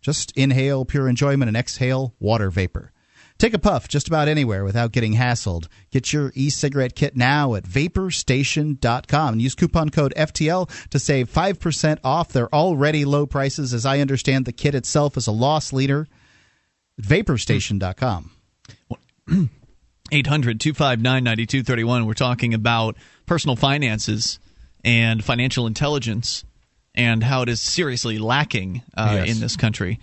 Just 0.00 0.32
inhale 0.38 0.86
pure 0.86 1.06
enjoyment 1.06 1.48
and 1.48 1.56
exhale 1.56 2.14
water 2.18 2.50
vapor. 2.50 2.92
Take 3.36 3.52
a 3.52 3.58
puff 3.58 3.88
just 3.88 4.08
about 4.08 4.26
anywhere 4.26 4.64
without 4.64 4.90
getting 4.90 5.14
hassled. 5.14 5.68
Get 5.90 6.14
your 6.14 6.32
e 6.34 6.48
cigarette 6.48 6.94
kit 6.94 7.14
now 7.14 7.54
at 7.54 7.64
vaporstation.com 7.64 9.34
and 9.34 9.42
use 9.42 9.54
coupon 9.54 9.90
code 9.90 10.14
FTL 10.16 10.70
to 10.88 10.98
save 10.98 11.30
5% 11.30 11.98
off 12.02 12.32
their 12.32 12.52
already 12.54 13.04
low 13.04 13.26
prices. 13.26 13.74
As 13.74 13.84
I 13.84 14.00
understand, 14.00 14.46
the 14.46 14.52
kit 14.52 14.74
itself 14.74 15.18
is 15.18 15.26
a 15.26 15.32
loss 15.32 15.74
leader. 15.74 16.08
Vaporstation.com. 17.02 18.30
800 19.28 20.60
259 20.60 21.02
9231. 21.24 22.06
We're 22.06 22.14
talking 22.14 22.54
about 22.54 22.96
personal 23.26 23.56
finances 23.56 24.38
and 24.84 25.24
financial 25.24 25.66
intelligence 25.66 26.44
and 26.94 27.22
how 27.24 27.42
it 27.42 27.48
is 27.48 27.60
seriously 27.60 28.18
lacking 28.18 28.82
uh, 28.96 29.22
Yes. 29.24 29.34
in 29.34 29.40
this 29.40 29.56
country. 29.56 29.98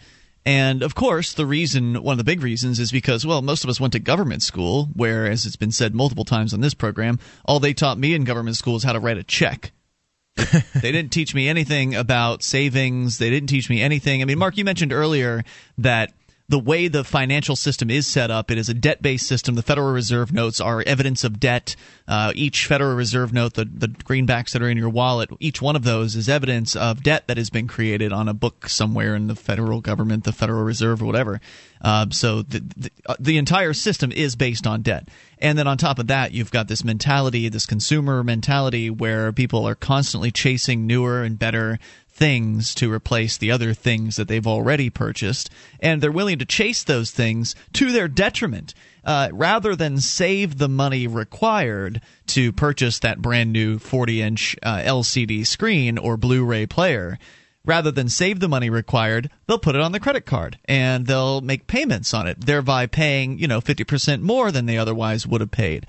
And 0.45 0.81
of 0.81 0.95
course, 0.95 1.33
the 1.33 1.45
reason, 1.45 2.01
one 2.01 2.13
of 2.13 2.17
the 2.17 2.23
big 2.23 2.41
reasons, 2.41 2.79
is 2.79 2.91
because, 2.91 3.25
well, 3.25 3.41
most 3.41 3.63
of 3.63 3.69
us 3.69 3.79
went 3.79 3.93
to 3.93 3.99
government 3.99 4.41
school, 4.41 4.85
where, 4.95 5.27
as 5.29 5.45
it's 5.45 5.57
been 5.57 5.71
said 5.71 5.93
multiple 5.93 6.25
times 6.25 6.53
on 6.53 6.61
this 6.61 6.73
program, 6.73 7.19
all 7.45 7.59
they 7.59 7.73
taught 7.73 7.97
me 7.99 8.13
in 8.15 8.23
government 8.23 8.55
school 8.55 8.77
is 8.77 8.83
how 8.83 8.93
to 8.93 8.99
write 8.99 9.17
a 9.17 9.23
check. 9.23 9.71
they 10.37 10.91
didn't 10.91 11.09
teach 11.11 11.35
me 11.35 11.49
anything 11.49 11.93
about 11.93 12.41
savings. 12.41 13.17
They 13.17 13.29
didn't 13.29 13.49
teach 13.49 13.69
me 13.69 13.81
anything. 13.81 14.21
I 14.21 14.25
mean, 14.25 14.39
Mark, 14.39 14.57
you 14.57 14.63
mentioned 14.63 14.93
earlier 14.93 15.43
that 15.79 16.13
the 16.49 16.59
way 16.59 16.88
the 16.88 17.03
financial 17.03 17.55
system 17.55 17.91
is 17.91 18.07
set 18.07 18.31
up, 18.31 18.49
it 18.49 18.57
is 18.57 18.69
a 18.69 18.73
debt 18.73 19.01
based 19.03 19.27
system. 19.27 19.53
The 19.53 19.61
Federal 19.61 19.93
Reserve 19.93 20.34
notes 20.34 20.59
are 20.59 20.84
evidence 20.85 21.23
of 21.23 21.39
debt. 21.39 21.76
Uh, 22.07 22.34
each 22.35 22.65
Federal 22.65 22.95
Reserve 22.95 23.31
note, 23.31 23.53
the, 23.53 23.65
the 23.65 23.88
greenbacks 23.88 24.51
that 24.51 24.61
are 24.63 24.69
in 24.69 24.77
your 24.77 24.89
wallet, 24.89 25.30
each 25.39 25.61
one 25.61 25.76
of 25.76 25.84
those 25.84 26.15
is 26.15 26.27
evidence 26.27 26.76
of 26.76 27.03
debt 27.03 27.27
that 27.27 27.38
has 27.38 27.51
been 27.51 27.67
created 27.67 28.11
on 28.11 28.27
a 28.27 28.34
book 28.34 28.67
somewhere 28.67 29.15
in 29.15 29.27
the 29.27 29.35
federal 29.35 29.80
government, 29.80 30.23
the 30.23 30.31
Federal 30.31 30.63
Reserve, 30.63 31.03
or 31.03 31.05
whatever. 31.05 31.39
Uh, 31.81 32.07
so 32.09 32.41
the, 32.41 32.59
the, 32.76 32.91
uh, 33.05 33.15
the 33.19 33.38
entire 33.38 33.73
system 33.73 34.11
is 34.11 34.35
based 34.35 34.65
on 34.65 34.81
debt. 34.81 35.07
And 35.38 35.57
then 35.57 35.67
on 35.67 35.77
top 35.77 35.99
of 35.99 36.07
that, 36.07 36.31
you've 36.31 36.51
got 36.51 36.67
this 36.67 36.84
mentality, 36.84 37.47
this 37.47 37.67
consumer 37.67 38.23
mentality 38.23 38.89
where 38.89 39.31
people 39.31 39.67
are 39.67 39.76
constantly 39.76 40.31
chasing 40.31 40.88
newer 40.88 41.21
and 41.21 41.38
better 41.38 41.77
things 42.19 42.75
to 42.75 42.91
replace 42.91 43.37
the 43.37 43.49
other 43.49 43.73
things 43.73 44.17
that 44.17 44.27
they've 44.27 44.45
already 44.45 44.89
purchased, 44.89 45.49
and 45.79 46.01
they're 46.01 46.11
willing 46.11 46.37
to 46.37 46.45
chase 46.45 46.83
those 46.83 47.11
things 47.11 47.55
to 47.73 47.91
their 47.91 48.09
detriment. 48.09 48.73
Uh, 49.05 49.29
rather 49.31 49.77
than 49.77 49.97
save 49.97 50.57
the 50.57 50.67
money 50.67 51.07
required 51.07 52.01
to 52.27 52.51
purchase 52.51 52.99
that 52.99 53.21
brand 53.21 53.51
new 53.53 53.79
40 53.79 54.21
inch 54.21 54.55
uh, 54.61 54.75
LCD 54.79 55.47
screen 55.47 55.97
or 55.97 56.17
Blu 56.17 56.43
ray 56.43 56.65
player, 56.65 57.17
rather 57.63 57.91
than 57.91 58.09
save 58.09 58.41
the 58.41 58.49
money 58.49 58.69
required, 58.69 59.29
they'll 59.47 59.57
put 59.57 59.75
it 59.75 59.81
on 59.81 59.93
the 59.93 60.01
credit 60.01 60.25
card 60.25 60.59
and 60.65 61.07
they'll 61.07 61.39
make 61.39 61.65
payments 61.65 62.13
on 62.13 62.27
it, 62.27 62.41
thereby 62.41 62.85
paying, 62.85 63.39
you 63.39 63.47
know, 63.47 63.61
50% 63.61 64.21
more 64.21 64.51
than 64.51 64.65
they 64.65 64.77
otherwise 64.77 65.25
would 65.25 65.41
have 65.41 65.51
paid 65.51 65.87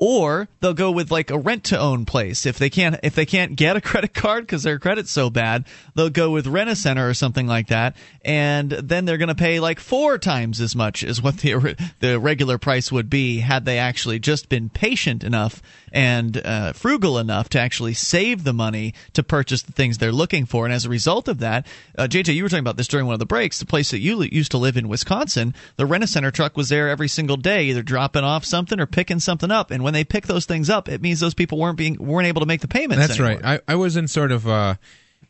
or 0.00 0.48
they'll 0.60 0.74
go 0.74 0.90
with 0.90 1.10
like 1.10 1.30
a 1.30 1.38
rent 1.38 1.64
to 1.64 1.78
own 1.78 2.04
place. 2.06 2.46
If 2.46 2.58
they 2.58 2.70
can't 2.70 2.98
if 3.02 3.14
they 3.14 3.26
can't 3.26 3.54
get 3.54 3.76
a 3.76 3.80
credit 3.90 4.14
card 4.14 4.46
because 4.46 4.62
their 4.62 4.78
credit's 4.78 5.12
so 5.12 5.30
bad 5.30 5.66
they'll 5.94 6.10
go 6.10 6.30
with 6.30 6.46
rent 6.46 6.70
a 6.70 6.76
center 6.76 7.08
or 7.08 7.14
something 7.14 7.46
like 7.46 7.68
that. 7.68 7.96
And 8.24 8.70
then 8.70 9.04
they're 9.04 9.18
going 9.18 9.28
to 9.28 9.34
pay 9.34 9.60
like 9.60 9.78
four 9.78 10.18
times 10.18 10.60
as 10.60 10.74
much 10.74 11.04
as 11.04 11.22
what 11.22 11.38
the 11.38 11.76
the 12.00 12.18
regular 12.18 12.58
price 12.58 12.90
would 12.90 13.08
be 13.10 13.38
had 13.38 13.64
they 13.64 13.78
actually 13.78 14.18
just 14.18 14.48
been 14.48 14.70
patient 14.70 15.22
enough 15.22 15.62
and 15.92 16.36
uh, 16.38 16.72
frugal 16.72 17.18
enough 17.18 17.48
to 17.50 17.60
actually 17.60 17.94
save 17.94 18.44
the 18.44 18.52
money 18.52 18.94
to 19.12 19.22
purchase 19.22 19.62
the 19.62 19.72
things 19.72 19.98
they're 19.98 20.12
looking 20.12 20.46
for. 20.46 20.64
And 20.64 20.72
as 20.72 20.84
a 20.84 20.88
result 20.88 21.28
of 21.28 21.38
that 21.38 21.66
uh, 21.96 22.06
jj 22.08 22.34
you 22.34 22.42
were 22.42 22.48
talking 22.48 22.60
about 22.60 22.76
this 22.76 22.88
during 22.88 23.06
one 23.06 23.14
of 23.14 23.18
the 23.18 23.26
breaks 23.26 23.58
the 23.58 23.66
place 23.66 23.90
that 23.90 23.98
you 23.98 24.22
used 24.22 24.50
to 24.52 24.58
live 24.58 24.76
in 24.76 24.88
wisconsin 24.88 25.54
the 25.76 25.86
rent 25.86 26.04
a 26.04 26.06
center 26.06 26.30
truck 26.30 26.56
was 26.56 26.68
there 26.68 26.88
every 26.88 27.08
single 27.08 27.36
day 27.36 27.64
either 27.64 27.82
dropping 27.82 28.24
off 28.24 28.44
something 28.44 28.80
or 28.80 28.86
picking 28.86 29.20
something 29.20 29.50
up. 29.50 29.70
And 29.70 29.82
when 29.82 29.89
they 29.94 30.04
pick 30.04 30.26
those 30.26 30.44
things 30.46 30.68
up 30.70 30.88
it 30.88 31.00
means 31.02 31.20
those 31.20 31.34
people 31.34 31.58
weren't 31.58 31.76
being 31.78 31.96
weren't 31.98 32.26
able 32.26 32.40
to 32.40 32.46
make 32.46 32.60
the 32.60 32.68
payments 32.68 33.06
That's 33.08 33.18
anymore. 33.20 33.40
right. 33.42 33.60
I, 33.68 33.72
I 33.72 33.76
was 33.76 33.96
in 33.96 34.08
sort 34.08 34.32
of 34.32 34.46
uh, 34.48 34.74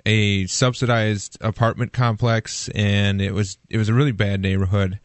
a 0.07 0.47
subsidized 0.47 1.37
apartment 1.41 1.93
complex, 1.93 2.69
and 2.75 3.21
it 3.21 3.33
was 3.35 3.59
it 3.69 3.77
was 3.79 3.89
a 3.89 3.95
really 3.95 4.13
bad 4.13 4.41
neighborhood. 4.41 4.99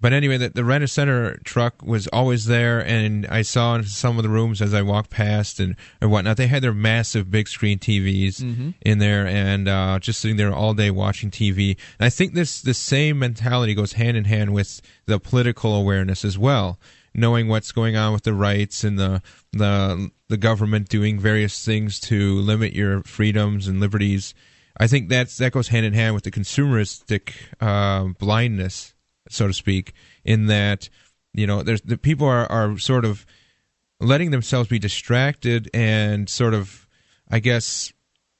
But 0.00 0.12
anyway, 0.12 0.36
the, 0.36 0.48
the 0.48 0.64
rent 0.64 0.82
a 0.82 0.88
center 0.88 1.36
truck 1.44 1.80
was 1.82 2.08
always 2.08 2.46
there, 2.46 2.84
and 2.84 3.24
I 3.28 3.42
saw 3.42 3.76
in 3.76 3.84
some 3.84 4.16
of 4.18 4.24
the 4.24 4.28
rooms 4.28 4.60
as 4.60 4.74
I 4.74 4.82
walked 4.82 5.10
past 5.10 5.60
and, 5.60 5.76
and 6.00 6.10
whatnot. 6.10 6.36
They 6.36 6.48
had 6.48 6.60
their 6.60 6.74
massive 6.74 7.30
big 7.30 7.46
screen 7.46 7.78
TVs 7.78 8.40
Mhm. 8.42 8.74
in 8.82 8.98
there, 8.98 9.26
and 9.28 9.68
uh, 9.68 10.00
just 10.00 10.18
sitting 10.20 10.36
there 10.38 10.52
all 10.52 10.74
day 10.74 10.90
watching 10.90 11.30
TV. 11.30 11.76
And 12.00 12.06
I 12.06 12.10
think 12.10 12.34
this 12.34 12.60
the 12.60 12.74
same 12.74 13.20
mentality 13.20 13.74
goes 13.74 13.92
hand 13.92 14.16
in 14.16 14.24
hand 14.24 14.52
with 14.52 14.80
the 15.06 15.20
political 15.20 15.72
awareness 15.76 16.24
as 16.24 16.36
well, 16.36 16.80
knowing 17.14 17.48
what's 17.48 17.72
going 17.72 17.96
on 17.96 18.12
with 18.12 18.22
the 18.22 18.34
rights 18.34 18.84
and 18.84 18.98
the 18.98 19.22
the 19.52 20.10
the 20.28 20.36
government 20.36 20.88
doing 20.88 21.18
various 21.18 21.64
things 21.64 22.00
to 22.00 22.36
limit 22.36 22.72
your 22.72 23.02
freedoms 23.02 23.68
and 23.68 23.80
liberties. 23.80 24.34
I 24.78 24.86
think 24.86 25.08
that's 25.08 25.36
that 25.38 25.52
goes 25.52 25.68
hand 25.68 25.86
in 25.86 25.92
hand 25.92 26.14
with 26.14 26.24
the 26.24 26.30
consumeristic 26.30 27.32
uh, 27.60 28.04
blindness, 28.18 28.94
so 29.28 29.46
to 29.46 29.52
speak, 29.52 29.92
in 30.24 30.46
that 30.46 30.88
you 31.34 31.46
know 31.46 31.62
there's 31.62 31.82
the 31.82 31.98
people 31.98 32.26
are, 32.26 32.50
are 32.50 32.78
sort 32.78 33.04
of 33.04 33.26
letting 34.02 34.30
themselves 34.30 34.68
be 34.68 34.78
distracted 34.78 35.70
and 35.72 36.28
sort 36.28 36.54
of, 36.54 36.86
I 37.30 37.38
guess, 37.38 37.92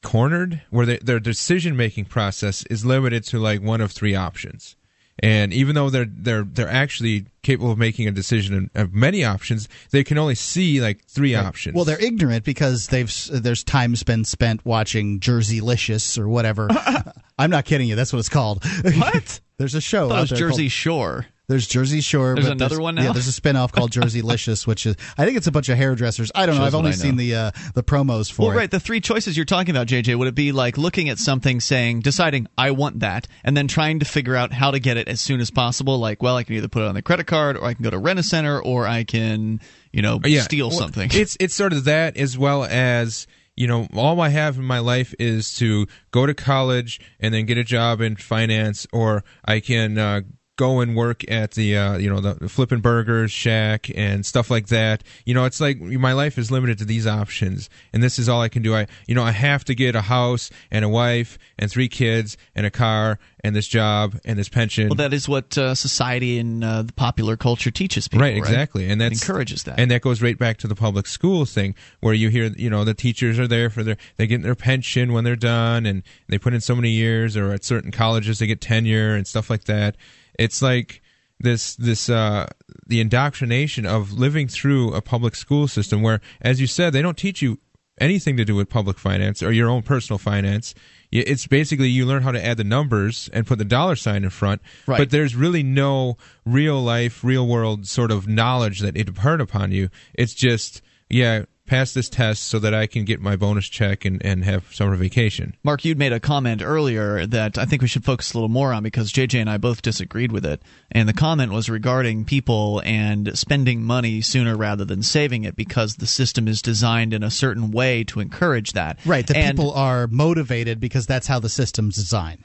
cornered, 0.02 0.62
where 0.70 0.84
they, 0.84 0.98
their 0.98 1.20
decision 1.20 1.76
making 1.76 2.06
process 2.06 2.64
is 2.66 2.84
limited 2.84 3.24
to 3.24 3.38
like 3.38 3.62
one 3.62 3.80
of 3.80 3.92
three 3.92 4.14
options. 4.14 4.76
And 5.18 5.52
even 5.52 5.74
though 5.74 5.90
they're 5.90 6.06
they're 6.08 6.42
they're 6.42 6.68
actually 6.68 7.26
capable 7.42 7.70
of 7.72 7.78
making 7.78 8.08
a 8.08 8.10
decision 8.10 8.70
of 8.74 8.94
many 8.94 9.24
options, 9.24 9.68
they 9.90 10.04
can 10.04 10.16
only 10.18 10.34
see 10.34 10.80
like 10.80 11.04
three 11.04 11.34
options. 11.34 11.74
Well, 11.74 11.84
they're 11.84 12.02
ignorant 12.02 12.44
because 12.44 12.86
they've 12.86 13.12
there's 13.30 13.62
time's 13.62 14.02
been 14.02 14.24
spent 14.24 14.64
watching 14.64 15.20
Jerseylicious 15.20 16.18
or 16.18 16.28
whatever. 16.28 16.68
I'm 17.38 17.50
not 17.50 17.64
kidding 17.64 17.88
you. 17.88 17.94
That's 17.96 18.12
what 18.12 18.20
it's 18.20 18.28
called. 18.28 18.64
What? 18.82 19.40
there's 19.58 19.74
a 19.74 19.80
show. 19.80 20.06
I 20.06 20.08
thought 20.08 20.18
it 20.18 20.20
was 20.22 20.30
there 20.30 20.38
Jersey 20.38 20.62
called- 20.64 20.72
Shore. 20.72 21.26
There's 21.52 21.66
Jersey 21.66 22.00
Shore. 22.00 22.34
There's 22.34 22.46
but 22.46 22.52
another 22.52 22.80
one 22.80 22.94
now? 22.94 23.02
Yeah, 23.02 23.12
there's 23.12 23.28
a 23.28 23.40
spinoff 23.40 23.72
called 23.72 23.90
Jerseylicious, 23.92 24.66
which 24.66 24.86
is 24.86 24.96
I 25.18 25.26
think 25.26 25.36
it's 25.36 25.46
a 25.46 25.52
bunch 25.52 25.68
of 25.68 25.76
hairdressers. 25.76 26.32
I 26.34 26.46
don't 26.46 26.54
know. 26.54 26.62
Shows 26.62 26.66
I've 26.68 26.74
only 26.74 26.90
know. 26.92 26.96
seen 26.96 27.16
the 27.16 27.34
uh, 27.34 27.50
the 27.74 27.82
promos 27.82 28.32
for 28.32 28.42
Well, 28.46 28.52
it. 28.52 28.56
right. 28.56 28.70
The 28.70 28.80
three 28.80 29.02
choices 29.02 29.36
you're 29.36 29.44
talking 29.44 29.70
about, 29.70 29.86
JJ, 29.86 30.16
would 30.16 30.28
it 30.28 30.34
be 30.34 30.50
like 30.52 30.78
looking 30.78 31.10
at 31.10 31.18
something, 31.18 31.60
saying, 31.60 32.00
deciding, 32.00 32.46
I 32.56 32.70
want 32.70 33.00
that, 33.00 33.28
and 33.44 33.54
then 33.54 33.68
trying 33.68 33.98
to 33.98 34.06
figure 34.06 34.34
out 34.34 34.50
how 34.52 34.70
to 34.70 34.78
get 34.80 34.96
it 34.96 35.08
as 35.08 35.20
soon 35.20 35.40
as 35.40 35.50
possible? 35.50 35.98
Like, 35.98 36.22
well, 36.22 36.36
I 36.36 36.42
can 36.44 36.56
either 36.56 36.68
put 36.68 36.82
it 36.82 36.88
on 36.88 36.94
the 36.94 37.02
credit 37.02 37.26
card, 37.26 37.58
or 37.58 37.64
I 37.64 37.74
can 37.74 37.84
go 37.84 37.90
to 37.90 37.98
Rent 37.98 38.18
a 38.18 38.22
Center, 38.22 38.58
or 38.58 38.86
I 38.86 39.04
can, 39.04 39.60
you 39.92 40.00
know, 40.00 40.20
yeah, 40.24 40.40
steal 40.40 40.70
well, 40.70 40.78
something. 40.78 41.10
It's 41.14 41.36
it's 41.38 41.54
sort 41.54 41.74
of 41.74 41.84
that 41.84 42.16
as 42.16 42.38
well 42.38 42.64
as 42.64 43.26
you 43.56 43.66
know 43.66 43.86
all 43.94 44.18
I 44.22 44.30
have 44.30 44.56
in 44.56 44.64
my 44.64 44.78
life 44.78 45.14
is 45.18 45.54
to 45.56 45.86
go 46.10 46.24
to 46.24 46.32
college 46.32 46.98
and 47.20 47.34
then 47.34 47.44
get 47.44 47.58
a 47.58 47.64
job 47.64 48.00
in 48.00 48.16
finance, 48.16 48.86
or 48.90 49.22
I 49.44 49.60
can. 49.60 49.98
Uh, 49.98 50.22
Go 50.58 50.80
and 50.80 50.94
work 50.94 51.28
at 51.30 51.52
the 51.52 51.76
uh, 51.76 51.96
you 51.96 52.10
know 52.10 52.20
the 52.20 52.48
flipping 52.48 52.80
burgers 52.80 53.32
shack 53.32 53.90
and 53.94 54.24
stuff 54.24 54.50
like 54.50 54.66
that. 54.68 55.02
You 55.24 55.32
know, 55.32 55.44
it's 55.46 55.60
like 55.60 55.80
my 55.80 56.12
life 56.12 56.36
is 56.36 56.50
limited 56.50 56.78
to 56.78 56.84
these 56.84 57.06
options, 57.06 57.70
and 57.92 58.02
this 58.02 58.18
is 58.18 58.28
all 58.28 58.42
I 58.42 58.48
can 58.48 58.62
do. 58.62 58.74
I 58.74 58.86
you 59.06 59.14
know 59.14 59.24
I 59.24 59.30
have 59.30 59.64
to 59.64 59.74
get 59.74 59.94
a 59.94 60.02
house 60.02 60.50
and 60.70 60.84
a 60.84 60.88
wife 60.88 61.38
and 61.58 61.70
three 61.70 61.88
kids 61.88 62.36
and 62.54 62.66
a 62.66 62.70
car 62.70 63.18
and 63.42 63.56
this 63.56 63.66
job 63.66 64.18
and 64.24 64.38
this 64.38 64.48
pension. 64.48 64.88
well, 64.88 64.96
that 64.96 65.12
is 65.12 65.28
what 65.28 65.56
uh, 65.58 65.74
society 65.74 66.38
and 66.38 66.62
uh, 66.62 66.82
the 66.82 66.92
popular 66.92 67.36
culture 67.36 67.70
teaches 67.70 68.08
people. 68.08 68.22
right 68.22 68.36
exactly 68.36 68.88
and 68.88 69.00
that 69.00 69.12
encourages 69.12 69.64
that 69.64 69.78
and 69.78 69.90
that 69.90 70.00
goes 70.00 70.22
right 70.22 70.38
back 70.38 70.58
to 70.58 70.68
the 70.68 70.74
public 70.74 71.06
school 71.06 71.44
thing 71.44 71.74
where 72.00 72.14
you 72.14 72.28
hear 72.28 72.44
you 72.56 72.70
know 72.70 72.84
the 72.84 72.94
teachers 72.94 73.38
are 73.38 73.48
there 73.48 73.68
for 73.70 73.82
their 73.82 73.96
they 74.16 74.26
get 74.26 74.42
their 74.42 74.54
pension 74.54 75.12
when 75.12 75.24
they're 75.24 75.34
done 75.36 75.86
and 75.86 76.02
they 76.28 76.38
put 76.38 76.54
in 76.54 76.60
so 76.60 76.74
many 76.74 76.90
years 76.90 77.36
or 77.36 77.52
at 77.52 77.64
certain 77.64 77.90
colleges 77.90 78.38
they 78.38 78.46
get 78.46 78.60
tenure 78.60 79.14
and 79.14 79.26
stuff 79.26 79.50
like 79.50 79.64
that 79.64 79.96
it's 80.38 80.62
like 80.62 81.02
this 81.40 81.74
this 81.76 82.08
uh 82.08 82.46
the 82.86 83.00
indoctrination 83.00 83.84
of 83.86 84.12
living 84.12 84.48
through 84.48 84.92
a 84.94 85.00
public 85.02 85.34
school 85.34 85.66
system 85.68 86.02
where 86.02 86.20
as 86.40 86.60
you 86.60 86.66
said 86.66 86.92
they 86.92 87.02
don't 87.02 87.18
teach 87.18 87.42
you 87.42 87.58
anything 87.98 88.36
to 88.36 88.44
do 88.44 88.54
with 88.54 88.68
public 88.68 88.98
finance 88.98 89.42
or 89.42 89.52
your 89.52 89.68
own 89.68 89.82
personal 89.82 90.18
finance 90.18 90.74
it's 91.10 91.46
basically 91.46 91.88
you 91.88 92.06
learn 92.06 92.22
how 92.22 92.32
to 92.32 92.42
add 92.44 92.56
the 92.56 92.64
numbers 92.64 93.28
and 93.34 93.46
put 93.46 93.58
the 93.58 93.64
dollar 93.66 93.94
sign 93.96 94.24
in 94.24 94.30
front 94.30 94.62
Right. 94.86 94.96
but 94.98 95.10
there's 95.10 95.36
really 95.36 95.62
no 95.62 96.16
real 96.46 96.80
life 96.82 97.22
real 97.22 97.46
world 97.46 97.86
sort 97.86 98.10
of 98.10 98.26
knowledge 98.26 98.80
that 98.80 98.96
it 98.96 99.08
impart 99.08 99.40
upon 99.40 99.72
you 99.72 99.90
it's 100.14 100.32
just 100.34 100.80
yeah 101.10 101.44
pass 101.66 101.94
this 101.94 102.08
test 102.08 102.42
so 102.44 102.58
that 102.58 102.74
i 102.74 102.86
can 102.86 103.04
get 103.04 103.20
my 103.20 103.36
bonus 103.36 103.68
check 103.68 104.04
and, 104.04 104.24
and 104.24 104.44
have 104.44 104.74
summer 104.74 104.96
vacation 104.96 105.54
Mark, 105.62 105.84
you'd 105.84 105.98
made 105.98 106.12
a 106.12 106.20
comment 106.20 106.60
earlier 106.62 107.24
that 107.26 107.56
I 107.56 107.64
think 107.66 107.82
we 107.82 107.88
should 107.88 108.04
focus 108.04 108.32
a 108.32 108.36
little 108.36 108.48
more 108.48 108.72
on 108.72 108.82
because 108.82 109.12
JJ 109.12 109.40
and 109.40 109.48
I 109.50 109.58
both 109.58 109.80
disagreed 109.82 110.32
with 110.32 110.44
it. 110.44 110.60
And 110.90 111.08
the 111.08 111.12
comment 111.12 111.52
was 111.52 111.70
regarding 111.70 112.24
people 112.24 112.82
and 112.84 113.36
spending 113.38 113.82
money 113.82 114.20
sooner 114.22 114.56
rather 114.56 114.84
than 114.84 115.02
saving 115.02 115.44
it 115.44 115.54
because 115.54 115.96
the 115.96 116.06
system 116.06 116.48
is 116.48 116.62
designed 116.62 117.14
in 117.14 117.22
a 117.22 117.30
certain 117.30 117.70
way 117.70 118.02
to 118.04 118.18
encourage 118.20 118.72
that. 118.72 118.98
right. 119.06 119.26
The 119.26 119.36
And- 119.36 119.56
people 119.56 119.72
are 119.72 120.06
motivated 120.08 120.80
because 120.80 121.06
that's 121.06 121.26
how 121.28 121.38
the 121.38 121.48
system's 121.48 121.94
designed. 121.94 122.42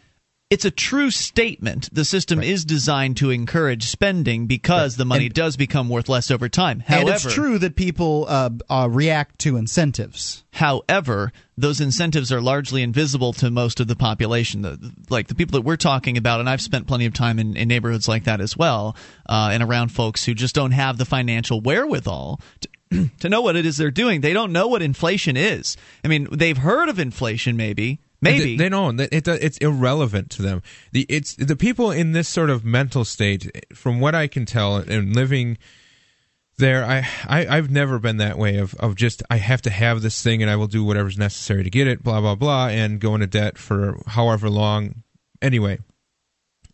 It's 0.50 0.64
a 0.64 0.72
true 0.72 1.12
statement. 1.12 1.94
The 1.94 2.06
system 2.06 2.42
is 2.42 2.64
designed 2.64 3.18
to 3.18 3.32
encourage 3.32 3.84
spending 3.88 4.48
because 4.48 4.96
the 4.96 5.04
money 5.04 5.26
And- 5.26 5.34
does 5.34 5.58
become 5.58 5.90
worth 5.90 6.08
less 6.08 6.32
over 6.32 6.48
time. 6.48 6.80
However, 6.80 7.02
and 7.02 7.16
it's 7.16 7.34
true 7.34 7.58
that 7.60 7.76
people 7.76 8.26
uh, 8.30 8.52
uh, 8.70 8.88
react 8.90 9.40
to 9.40 9.58
incentives. 9.58 10.46
However, 10.54 11.34
those 11.58 11.82
incentives 11.82 12.32
are 12.32 12.40
largely 12.40 12.82
invisible 12.82 13.34
to 13.34 13.52
most 13.52 13.82
of 13.82 13.88
the 13.88 13.96
population. 13.96 14.62
The, 14.62 14.94
like 15.10 15.28
the 15.28 15.36
people 15.36 15.60
that 15.60 15.66
we're 15.66 15.76
talking 15.76 16.16
about, 16.16 16.40
and 16.40 16.50
I've 16.50 16.62
spent 16.62 16.88
plenty 16.88 17.06
of 17.06 17.14
time 17.14 17.40
in, 17.40 17.58
in 17.58 17.68
neighborhoods 17.68 18.08
like 18.08 18.24
that 18.24 18.40
as 18.40 18.56
well, 18.56 18.96
uh, 19.28 19.50
and 19.52 19.62
around 19.62 19.90
folks 19.90 20.24
who 20.24 20.34
just 20.34 20.56
don't 20.56 20.72
have 20.72 20.98
the 20.98 21.06
financial 21.06 21.60
wherewithal 21.60 22.40
to, 22.62 23.10
to 23.20 23.30
know 23.30 23.42
what 23.42 23.58
it 23.58 23.66
is 23.66 23.76
they're 23.76 23.92
doing. 23.92 24.22
They 24.22 24.34
don't 24.34 24.54
know 24.54 24.68
what 24.68 24.82
inflation 24.82 25.36
is. 25.36 25.76
I 26.06 26.08
mean, 26.08 26.30
they've 26.32 26.58
heard 26.58 26.88
of 26.88 27.00
inflation, 27.00 27.58
maybe. 27.58 28.00
Maybe 28.22 28.58
they, 28.58 28.64
they 28.64 28.70
don't. 28.70 29.00
It, 29.00 29.14
it, 29.14 29.28
it's 29.28 29.58
irrelevant 29.60 30.32
to 30.32 30.42
them. 30.42 30.64
The 30.92 31.06
it's 31.08 31.36
the 31.36 31.56
people 31.56 31.92
in 31.92 32.14
this 32.14 32.28
sort 32.28 32.50
of 32.50 32.66
mental 32.66 33.06
state. 33.06 33.66
From 33.76 34.00
what 34.00 34.16
I 34.16 34.28
can 34.28 34.46
tell, 34.46 34.78
and 34.78 35.16
living 35.16 35.58
there, 36.58 36.84
I, 36.84 37.08
I 37.28 37.48
I've 37.48 37.70
never 37.70 38.00
been 38.00 38.18
that 38.18 38.38
way. 38.38 38.58
Of 38.58 38.74
of 38.76 38.96
just 38.96 39.22
I 39.30 39.38
have 39.38 39.62
to 39.64 39.70
have 39.70 40.02
this 40.02 40.22
thing, 40.22 40.42
and 40.42 40.50
I 40.50 40.56
will 40.56 40.68
do 40.68 40.84
whatever's 40.84 41.18
necessary 41.18 41.64
to 41.64 41.70
get 41.70 41.88
it. 41.88 42.04
Blah 42.04 42.22
blah 42.22 42.36
blah, 42.36 42.68
and 42.68 43.00
go 43.00 43.14
into 43.14 43.28
debt 43.28 43.58
for 43.58 44.00
however 44.08 44.50
long. 44.50 45.04
Anyway, 45.40 45.78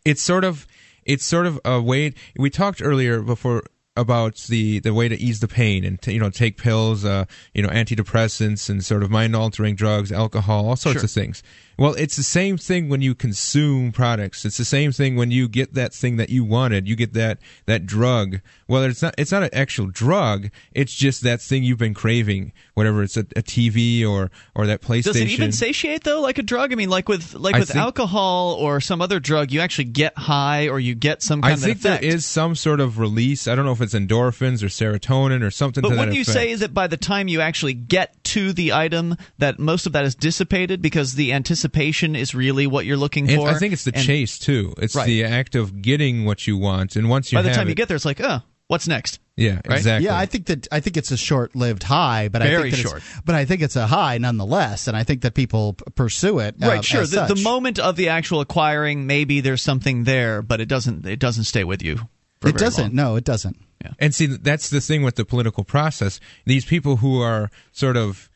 it's 0.04 0.22
sort 0.22 0.44
of 0.44 0.66
it's 1.04 1.26
sort 1.26 1.46
of 1.46 1.60
a 1.64 1.80
way. 1.80 2.14
We 2.36 2.48
talked 2.48 2.80
earlier 2.82 3.20
before 3.20 3.64
about 3.96 4.36
the 4.48 4.80
the 4.80 4.92
way 4.92 5.08
to 5.08 5.16
ease 5.20 5.40
the 5.40 5.48
pain 5.48 5.84
and 5.84 6.00
to, 6.02 6.12
you 6.12 6.18
know 6.18 6.30
take 6.30 6.56
pills 6.56 7.04
uh 7.04 7.24
you 7.54 7.62
know 7.62 7.68
antidepressants 7.68 8.68
and 8.68 8.84
sort 8.84 9.02
of 9.02 9.10
mind 9.10 9.36
altering 9.36 9.76
drugs 9.76 10.10
alcohol 10.10 10.68
all 10.68 10.76
sorts 10.76 10.98
Sure. 10.98 11.04
of 11.04 11.10
things 11.10 11.42
well 11.78 11.94
it's 11.94 12.16
the 12.16 12.22
same 12.22 12.56
thing 12.56 12.88
when 12.88 13.00
you 13.00 13.14
consume 13.14 13.92
products 13.92 14.44
it's 14.44 14.56
the 14.56 14.64
same 14.64 14.92
thing 14.92 15.16
when 15.16 15.30
you 15.30 15.48
get 15.48 15.74
that 15.74 15.92
thing 15.92 16.16
that 16.16 16.30
you 16.30 16.44
wanted 16.44 16.88
you 16.88 16.96
get 16.96 17.12
that 17.14 17.38
that 17.66 17.86
drug 17.86 18.40
well 18.68 18.82
it's 18.84 19.02
not 19.02 19.14
it's 19.18 19.32
not 19.32 19.42
an 19.42 19.50
actual 19.52 19.86
drug 19.86 20.48
it's 20.72 20.94
just 20.94 21.22
that 21.22 21.40
thing 21.40 21.62
you've 21.64 21.78
been 21.78 21.94
craving 21.94 22.52
whatever 22.74 23.02
it's 23.02 23.16
a, 23.16 23.20
a 23.36 23.42
tv 23.42 24.06
or 24.06 24.30
or 24.54 24.66
that 24.66 24.80
playstation 24.80 25.02
Does 25.04 25.16
it 25.16 25.28
even 25.30 25.52
satiate 25.52 26.04
though, 26.04 26.20
like 26.20 26.38
a 26.38 26.42
drug? 26.42 26.72
I 26.72 26.76
mean, 26.76 26.90
like 26.90 27.08
with 27.08 27.34
like 27.34 27.54
I 27.54 27.60
with 27.60 27.68
think- 27.68 27.78
alcohol 27.80 28.54
or 28.54 28.80
some 28.80 29.00
other 29.02 29.18
drug, 29.20 29.50
you 29.52 29.60
actually 29.60 29.84
get 29.86 30.16
high 30.16 30.68
or 30.68 30.78
you 30.80 30.94
get 30.94 31.22
some 31.22 31.40
kind 31.42 31.52
I 31.52 31.54
of 31.54 31.60
think 31.60 31.80
there 31.80 31.92
effect. 31.94 32.04
is 32.04 32.26
some 32.26 32.54
sort 32.54 32.80
of 32.80 32.98
release. 32.98 33.46
I 33.48 33.54
don't 33.54 33.64
know 33.64 33.72
if 33.72 33.80
it's 33.80 33.94
endorphins 33.94 34.62
or 34.62 34.66
serotonin 34.66 35.42
or 35.42 35.50
something 35.50 35.82
But 35.82 35.90
wouldn't 35.92 36.14
you 36.14 36.22
effect. 36.22 36.34
say 36.34 36.54
that 36.56 36.72
by 36.74 36.86
the 36.86 36.96
time 36.96 37.28
you 37.28 37.40
actually 37.40 37.74
get 37.74 38.22
to 38.24 38.52
the 38.52 38.72
item, 38.72 39.16
that 39.38 39.58
most 39.58 39.86
of 39.86 39.92
that 39.92 40.04
is 40.04 40.14
dissipated 40.14 40.80
because 40.82 41.14
the 41.14 41.32
anticipation 41.32 41.63
is 41.68 42.34
really 42.34 42.66
what 42.66 42.86
you're 42.86 42.96
looking 42.96 43.28
And 43.30 43.40
for? 43.40 43.48
I 43.48 43.54
think 43.58 43.72
it's 43.72 43.84
the 43.84 43.94
And 43.94 44.04
chase 44.04 44.38
too. 44.38 44.74
It's 44.78 44.94
Right. 44.94 45.06
the 45.06 45.24
act 45.24 45.54
of 45.54 45.80
getting 45.82 46.24
what 46.24 46.46
you 46.46 46.56
want, 46.56 46.96
and 46.96 47.08
once 47.08 47.32
you 47.32 47.38
By 47.38 47.42
the 47.42 47.48
have 47.50 47.56
time 47.56 47.68
you 47.68 47.74
get 47.74 47.88
there, 47.88 47.96
it's 47.96 48.04
like, 48.04 48.20
oh, 48.20 48.40
what's 48.68 48.86
next? 48.88 49.18
yeah, 49.36 49.60
right? 49.66 49.78
exactly. 49.78 50.06
Yeah, 50.06 50.16
I 50.16 50.26
think 50.26 50.46
that 50.46 50.68
I 50.70 50.80
think 50.80 50.96
it's 50.96 51.10
a 51.10 51.16
short-lived 51.16 51.82
high, 51.82 52.28
but 52.28 52.40
I 52.42 52.46
Very 52.46 52.70
think 52.70 52.86
short. 52.86 52.98
It's, 52.98 53.20
but 53.24 53.34
I 53.34 53.44
think 53.44 53.62
it's 53.62 53.76
a 53.76 53.86
high 53.86 54.18
nonetheless, 54.18 54.86
and 54.88 54.96
I 54.96 55.02
think 55.04 55.22
that 55.22 55.34
people 55.34 55.72
p- 55.74 55.84
pursue 55.94 56.38
it. 56.38 56.54
uh, 56.62 56.68
right, 56.68 56.84
sure. 56.84 57.02
as 57.02 57.10
The, 57.10 57.26
the 57.26 57.42
moment 57.42 57.78
of 57.78 57.96
the 57.96 58.08
actual 58.10 58.40
acquiring, 58.40 59.06
maybe 59.06 59.40
there's 59.40 59.62
something 59.62 60.04
there, 60.04 60.40
but 60.42 60.60
it 60.60 60.66
doesn't. 60.66 61.04
It 61.06 61.18
doesn't 61.18 61.44
stay 61.44 61.64
with 61.64 61.82
you. 61.82 61.96
For 62.40 62.48
it 62.50 62.52
very 62.52 62.58
doesn't. 62.58 62.84
long. 62.84 63.12
No, 63.12 63.16
it 63.16 63.24
doesn't. 63.24 63.56
Yeah. 63.82 63.92
And 63.98 64.14
see, 64.14 64.26
that's 64.26 64.70
the 64.70 64.80
thing 64.80 65.02
with 65.02 65.16
the 65.16 65.24
political 65.24 65.64
process. 65.64 66.20
These 66.46 66.64
people 66.64 66.96
who 66.96 67.20
are 67.20 67.50
sort 67.72 67.96
of, 67.96 68.28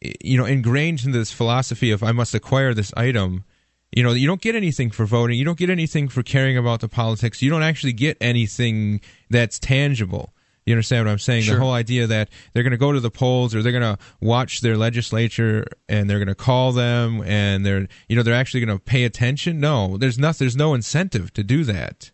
you 0.00 0.36
know, 0.36 0.44
ingrained 0.44 1.04
in 1.04 1.12
this 1.12 1.32
philosophy 1.32 1.90
of 1.90 2.02
I 2.02 2.12
must 2.12 2.34
acquire 2.34 2.74
this 2.74 2.92
item. 2.96 3.44
You 3.92 4.02
know, 4.02 4.12
you 4.12 4.26
don't 4.26 4.40
get 4.40 4.54
anything 4.54 4.90
for 4.90 5.06
voting. 5.06 5.38
You 5.38 5.44
don't 5.44 5.58
get 5.58 5.70
anything 5.70 6.08
for 6.08 6.22
caring 6.22 6.58
about 6.58 6.80
the 6.80 6.88
politics. 6.88 7.40
You 7.40 7.50
don't 7.50 7.62
actually 7.62 7.92
get 7.92 8.16
anything 8.20 9.00
that's 9.30 9.58
tangible. 9.58 10.34
You 10.66 10.74
understand 10.74 11.06
what 11.06 11.12
I'm 11.12 11.18
saying? 11.20 11.44
Sure. 11.44 11.54
The 11.54 11.60
whole 11.60 11.72
idea 11.72 12.08
that 12.08 12.28
they're 12.52 12.64
going 12.64 12.72
to 12.72 12.76
go 12.76 12.90
to 12.90 12.98
the 12.98 13.10
polls 13.10 13.54
or 13.54 13.62
they're 13.62 13.70
going 13.70 13.96
to 13.96 13.98
watch 14.20 14.60
their 14.60 14.76
legislature 14.76 15.64
and 15.88 16.10
they're 16.10 16.18
going 16.18 16.26
to 16.26 16.34
call 16.34 16.72
them 16.72 17.22
and 17.22 17.64
they're, 17.64 17.86
you 18.08 18.16
know, 18.16 18.24
they're 18.24 18.34
actually 18.34 18.66
going 18.66 18.76
to 18.76 18.84
pay 18.84 19.04
attention. 19.04 19.60
No, 19.60 19.96
there's 19.96 20.18
not. 20.18 20.38
There's 20.38 20.56
no 20.56 20.74
incentive 20.74 21.32
to 21.34 21.44
do 21.44 21.62
that. 21.64 22.10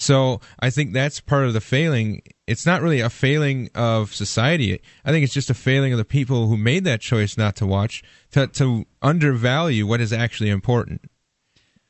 So 0.00 0.40
I 0.58 0.70
think 0.70 0.92
that's 0.92 1.20
part 1.20 1.44
of 1.44 1.52
the 1.52 1.60
failing. 1.60 2.22
It's 2.50 2.66
not 2.66 2.82
really 2.82 2.98
a 3.00 3.08
failing 3.08 3.70
of 3.76 4.12
society. 4.12 4.82
I 5.04 5.12
think 5.12 5.22
it's 5.22 5.32
just 5.32 5.50
a 5.50 5.54
failing 5.54 5.92
of 5.92 5.98
the 5.98 6.04
people 6.04 6.48
who 6.48 6.56
made 6.56 6.82
that 6.82 7.00
choice 7.00 7.36
not 7.36 7.54
to 7.56 7.66
watch 7.66 8.02
to 8.32 8.48
to 8.48 8.86
undervalue 9.00 9.86
what 9.86 10.00
is 10.00 10.12
actually 10.12 10.50
important. 10.50 11.09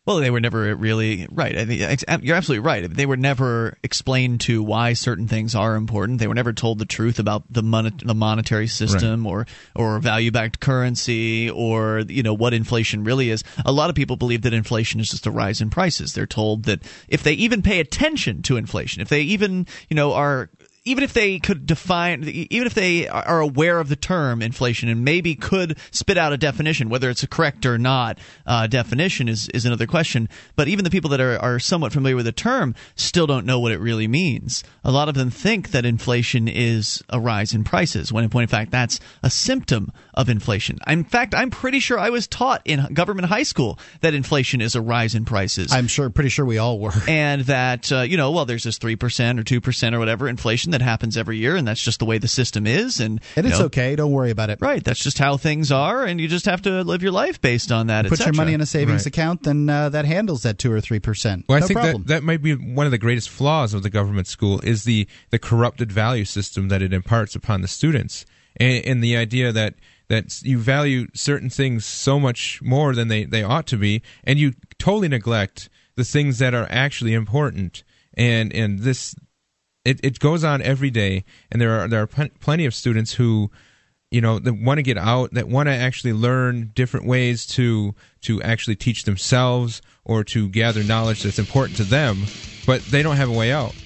Well, 0.06 0.16
they 0.16 0.31
were 0.31 0.40
never 0.40 0.74
really 0.74 1.28
right. 1.31 1.56
I 1.56 1.66
think 1.66 2.24
you're 2.24 2.35
absolutely 2.35 2.64
right. 2.66 2.89
They 2.89 3.05
were 3.05 3.18
never 3.18 3.77
explained 3.82 4.40
to 4.43 4.62
why 4.62 4.94
certain 4.94 5.28
things 5.28 5.55
are 5.55 5.77
important. 5.77 6.20
They 6.20 6.27
were 6.27 6.35
never 6.35 6.55
told 6.55 6.78
the 6.78 6.86
truth 6.86 7.18
about 7.18 7.44
the 7.51 7.62
mon- 7.62 8.01
the 8.02 8.14
monetary 8.14 8.66
system 8.66 9.27
or 9.27 9.47
or 9.77 9.98
value 9.98 10.31
backed 10.31 10.59
currency 10.59 11.51
or 11.51 12.01
you 12.09 12.22
know 12.22 12.32
what 12.32 12.55
inflation 12.55 13.05
really 13.05 13.28
is. 13.28 13.44
A 13.66 13.72
lot 13.72 13.90
of 13.90 13.94
people 13.94 14.16
believe 14.16 14.43
that 14.43 14.55
inflation 14.55 15.01
is 15.01 15.10
just 15.10 15.27
a 15.27 15.31
rise 15.31 15.60
in 15.60 15.68
prices. 15.68 16.14
They're 16.14 16.27
told 16.27 16.64
that 16.64 16.81
if 17.09 17.22
they 17.22 17.35
even 17.35 17.60
pay 17.60 17.78
attention 17.78 18.40
to 18.43 18.56
inflation, 18.56 19.02
if 19.02 19.10
they 19.10 19.20
even 19.20 19.66
you 19.90 19.97
know 19.97 20.14
are 20.14 20.48
even 20.85 21.05
if 21.05 21.12
they 21.12 21.39
could 21.39 21.66
define, 21.66 22.24
even 22.24 22.66
if 22.66 22.74
they 22.74 23.07
are 23.07 23.40
aware 23.40 23.81
of 23.81 23.89
the 23.89 23.97
term 23.97 24.40
inflation 24.40 24.89
and 24.89 25.05
maybe 25.05 25.35
could 25.35 25.78
spit 25.90 26.16
out 26.16 26.32
a 26.32 26.39
definition, 26.39 26.89
whether 26.89 27.11
it's 27.11 27.23
a 27.23 27.28
correct 27.28 27.66
or 27.66 27.77
not 27.77 28.19
uh, 28.47 28.66
definition 28.66 29.28
is, 29.28 29.48
is 29.51 29.66
another 29.66 29.86
question. 29.86 30.28
But 30.57 30.69
even 30.69 30.85
the 30.85 30.90
people 30.90 31.11
that 31.11 31.20
are, 31.20 31.39
are 31.39 31.59
somewhat 31.59 31.93
familiar 31.93 32.16
with 32.16 32.24
the 32.24 32.32
term 32.32 32.74
still 32.94 33.27
don't 33.27 33.44
know 33.44 33.61
what 33.61 33.73
it 33.73 33.81
really 33.81 34.09
means. 34.09 34.65
A 34.82 34.90
lot 34.90 35.09
of 35.09 35.15
them 35.15 35.31
think 35.31 35.70
that 35.73 35.85
inflation 35.85 36.48
is 36.48 37.02
a 37.11 37.20
rise 37.20 37.52
in 37.52 37.62
prices, 37.62 38.12
when 38.12 38.24
in 38.24 38.31
point 38.31 38.44
of 38.44 38.51
fact, 38.51 38.70
that's 38.70 39.01
a 39.23 39.31
symptom 39.31 39.93
of 40.15 40.28
inflation. 40.28 40.78
In 40.87 41.05
fact, 41.05 41.35
I'm 41.35 41.51
pretty 41.51 41.81
sure 41.81 41.99
I 41.99 42.11
was 42.11 42.27
taught 42.27 42.62
in 42.65 42.85
government 42.93 43.28
high 43.28 43.43
school 43.45 43.78
that 44.01 44.15
inflation 44.15 44.61
is 44.61 44.74
a 44.74 44.81
rise 44.81 45.15
in 45.15 45.24
prices 45.24 45.73
I'm 45.73 45.87
sure, 45.87 46.11
pretty 46.11 46.31
sure 46.31 46.45
we 46.45 46.59
all 46.59 46.78
were. 46.78 46.93
and 47.09 47.43
that 47.43 47.91
uh, 47.93 48.01
you 48.01 48.16
know 48.16 48.31
well 48.32 48.45
there's 48.45 48.65
this 48.65 48.78
3% 48.78 48.95
or 49.39 49.43
2% 49.43 49.93
or 49.95 49.99
whatever 49.99 50.28
inflation 50.28 50.73
that 50.73 50.82
happens 50.82 51.16
every 51.16 51.39
year 51.39 51.57
and 51.57 51.66
that's 51.66 51.82
just 51.82 51.99
the 51.99 52.05
way 52.05 52.19
the 52.19 52.28
system 52.28 52.66
is 52.66 53.01
and 53.01 53.20
And 53.37 53.47
it's 53.47 53.59
know, 53.59 53.66
okay. 53.66 53.97
Don't 53.97 54.12
worry 54.12 54.31
about 54.31 54.51
it. 54.51 54.59
right 54.61 54.82
that's 54.82 55.03
just 55.03 55.19
how 55.19 55.37
things 55.37 55.70
are 55.73 56.05
and 56.05 56.20
you 56.20 56.28
just 56.28 56.47
have 56.47 56.62
to 56.62 56.82
live 56.82 57.03
your 57.03 57.12
life 57.12 57.41
based 57.41 57.70
on 57.73 57.87
that 57.89 58.07
Put 58.07 58.20
your 58.20 58.32
money 58.32 58.53
in 58.55 58.61
a 58.61 58.66
savings 58.66 58.91
Right. 59.03 59.07
account, 59.07 59.43
then 59.45 59.69
uh, 59.70 59.89
that 59.91 60.05
handles 60.05 60.43
that 60.43 60.59
two 60.59 60.73
or 60.73 60.81
three 60.81 60.99
percent. 60.99 61.45
Well, 61.49 61.59
I 61.62 61.66
think 61.66 61.78
problem. 61.78 62.03
that 62.05 62.09
that 62.09 62.23
might 62.24 62.43
be 62.43 62.55
one 62.55 62.87
of 62.87 62.93
the 62.93 62.99
greatest 62.99 63.31
flaws 63.31 63.73
of 63.73 63.82
the 63.82 63.91
government 63.91 64.27
school 64.27 64.61
is 64.61 64.85
the 64.85 65.07
the 65.31 65.39
corrupted 65.39 65.93
value 65.93 66.24
system 66.24 66.69
that 66.69 66.82
it 66.82 66.93
imparts 66.93 67.35
upon 67.37 67.61
the 67.62 67.69
students, 67.69 68.27
and, 68.57 68.85
and 68.85 69.05
the 69.05 69.16
idea 69.16 69.53
that 69.53 69.74
that 70.11 70.43
you 70.43 70.59
value 70.59 71.07
certain 71.15 71.49
things 71.49 71.87
so 71.87 72.19
much 72.19 72.61
more 72.61 72.97
than 72.97 73.07
they, 73.07 73.23
they 73.23 73.45
ought 73.45 73.69
to 73.69 73.77
be, 73.77 74.03
and 74.24 74.41
you 74.41 74.55
totally 74.77 75.07
neglect 75.07 75.70
the 75.95 76.03
things 76.03 76.41
that 76.41 76.53
are 76.53 76.66
actually 76.69 77.15
important. 77.15 77.85
And 78.15 78.53
and 78.53 78.81
this 78.81 79.15
it, 79.85 80.01
it 80.03 80.19
goes 80.19 80.43
on 80.43 80.62
every 80.62 80.91
day, 80.91 81.24
and 81.51 81.62
there 81.62 81.81
are 81.81 81.87
there 81.87 82.03
are 82.03 82.09
plen- 82.09 82.32
plenty 82.41 82.66
of 82.66 82.74
students 82.74 83.15
who 83.15 83.53
you 84.11 84.20
know 84.20 84.41
that 84.41 84.55
want 84.55 84.78
to 84.78 84.82
get 84.82 84.99
out 84.99 85.32
that 85.35 85.49
want 85.49 85.69
to 85.69 85.73
actually 85.73 86.12
learn 86.12 86.73
different 86.74 87.07
ways 87.07 87.47
to 87.47 87.95
to 88.23 88.43
actually 88.43 88.74
teach 88.74 89.05
themselves 89.05 89.81
or 90.05 90.24
to 90.24 90.49
gather 90.49 90.82
knowledge 90.82 91.23
that's 91.23 91.39
important 91.39 91.77
to 91.77 91.85
them 91.85 92.28
but 92.66 92.91
they 92.91 93.05
don't 93.05 93.16
have 93.16 93.28
a 93.28 93.32
way 93.32 93.53
out 93.53 93.77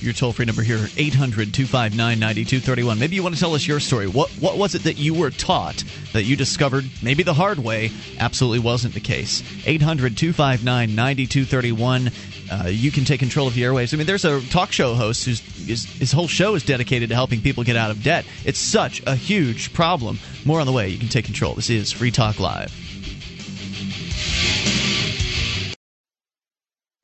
your 0.00 0.12
toll 0.12 0.32
free 0.32 0.44
number 0.44 0.62
here 0.62 0.78
800-259-9231 0.78 2.98
maybe 2.98 3.14
you 3.16 3.22
want 3.22 3.34
to 3.34 3.40
tell 3.40 3.54
us 3.54 3.66
your 3.66 3.80
story 3.80 4.06
what 4.06 4.30
what 4.32 4.58
was 4.58 4.74
it 4.74 4.82
that 4.84 4.98
you 4.98 5.14
were 5.14 5.30
taught 5.30 5.82
that 6.12 6.24
you 6.24 6.36
discovered 6.36 6.84
maybe 7.02 7.22
the 7.22 7.32
hard 7.34 7.58
way 7.58 7.90
absolutely 8.18 8.58
wasn't 8.58 8.92
the 8.94 9.00
case 9.00 9.42
800-259-9231 9.42 12.12
uh, 12.50 12.68
you 12.68 12.90
can 12.90 13.04
take 13.04 13.20
control 13.20 13.48
of 13.48 13.54
the 13.54 13.62
airwaves. 13.62 13.94
I 13.94 13.96
mean, 13.96 14.06
there's 14.06 14.24
a 14.24 14.40
talk 14.48 14.70
show 14.70 14.94
host 14.94 15.24
whose 15.24 15.40
his 15.66 16.12
whole 16.12 16.28
show 16.28 16.54
is 16.54 16.64
dedicated 16.64 17.08
to 17.08 17.14
helping 17.14 17.40
people 17.40 17.64
get 17.64 17.76
out 17.76 17.90
of 17.90 18.02
debt. 18.02 18.26
It's 18.44 18.58
such 18.58 19.02
a 19.06 19.14
huge 19.14 19.72
problem. 19.72 20.18
More 20.44 20.60
on 20.60 20.66
the 20.66 20.72
way. 20.72 20.88
You 20.88 20.98
can 20.98 21.08
take 21.08 21.24
control. 21.24 21.54
This 21.54 21.70
is 21.70 21.90
Free 21.90 22.10
Talk 22.10 22.38
Live. 22.38 22.72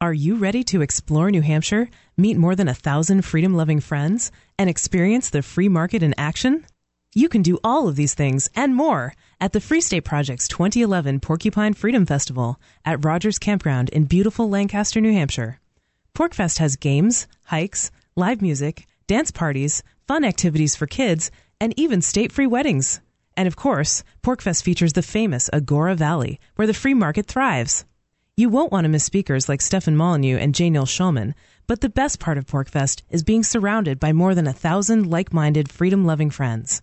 Are 0.02 0.14
you 0.14 0.36
ready 0.36 0.64
to 0.64 0.80
explore 0.80 1.30
New 1.30 1.42
Hampshire, 1.42 1.90
meet 2.20 2.36
more 2.36 2.54
than 2.54 2.68
a 2.68 2.74
thousand 2.74 3.22
freedom 3.22 3.54
loving 3.54 3.80
friends, 3.80 4.30
and 4.58 4.68
experience 4.70 5.30
the 5.30 5.42
free 5.42 5.68
market 5.68 6.02
in 6.02 6.14
action? 6.18 6.66
You 7.14 7.28
can 7.28 7.42
do 7.42 7.58
all 7.64 7.88
of 7.88 7.96
these 7.96 8.14
things 8.14 8.48
and 8.54 8.74
more 8.74 9.14
at 9.40 9.52
the 9.52 9.60
Free 9.60 9.80
State 9.80 10.04
Project's 10.04 10.46
2011 10.46 11.18
Porcupine 11.20 11.74
Freedom 11.74 12.06
Festival 12.06 12.60
at 12.84 13.04
Rogers 13.04 13.38
Campground 13.38 13.88
in 13.88 14.04
beautiful 14.04 14.48
Lancaster, 14.48 15.00
New 15.00 15.12
Hampshire. 15.12 15.58
PorcFest 16.14 16.58
has 16.58 16.76
games, 16.76 17.26
hikes, 17.46 17.90
live 18.14 18.40
music, 18.40 18.86
dance 19.06 19.30
parties, 19.30 19.82
fun 20.06 20.24
activities 20.24 20.76
for 20.76 20.86
kids, 20.86 21.30
and 21.60 21.74
even 21.76 22.00
state 22.00 22.30
free 22.30 22.46
weddings. 22.46 23.00
And 23.36 23.48
of 23.48 23.56
course, 23.56 24.04
PorcFest 24.22 24.62
features 24.62 24.92
the 24.92 25.02
famous 25.02 25.50
Agora 25.52 25.94
Valley, 25.94 26.38
where 26.56 26.66
the 26.66 26.74
free 26.74 26.94
market 26.94 27.26
thrives. 27.26 27.84
You 28.36 28.48
won't 28.48 28.72
want 28.72 28.84
to 28.84 28.88
miss 28.88 29.04
speakers 29.04 29.48
like 29.48 29.60
Stefan 29.60 29.96
Molyneux 29.96 30.38
and 30.38 30.54
J. 30.54 30.70
Neil 30.70 30.86
Schulman, 30.86 31.34
but 31.70 31.82
the 31.82 31.88
best 31.88 32.18
part 32.18 32.36
of 32.36 32.46
PorcFest 32.46 33.02
is 33.10 33.22
being 33.22 33.44
surrounded 33.44 34.00
by 34.00 34.12
more 34.12 34.34
than 34.34 34.48
a 34.48 34.52
thousand 34.52 35.08
like-minded, 35.08 35.70
freedom-loving 35.70 36.30
friends. 36.30 36.82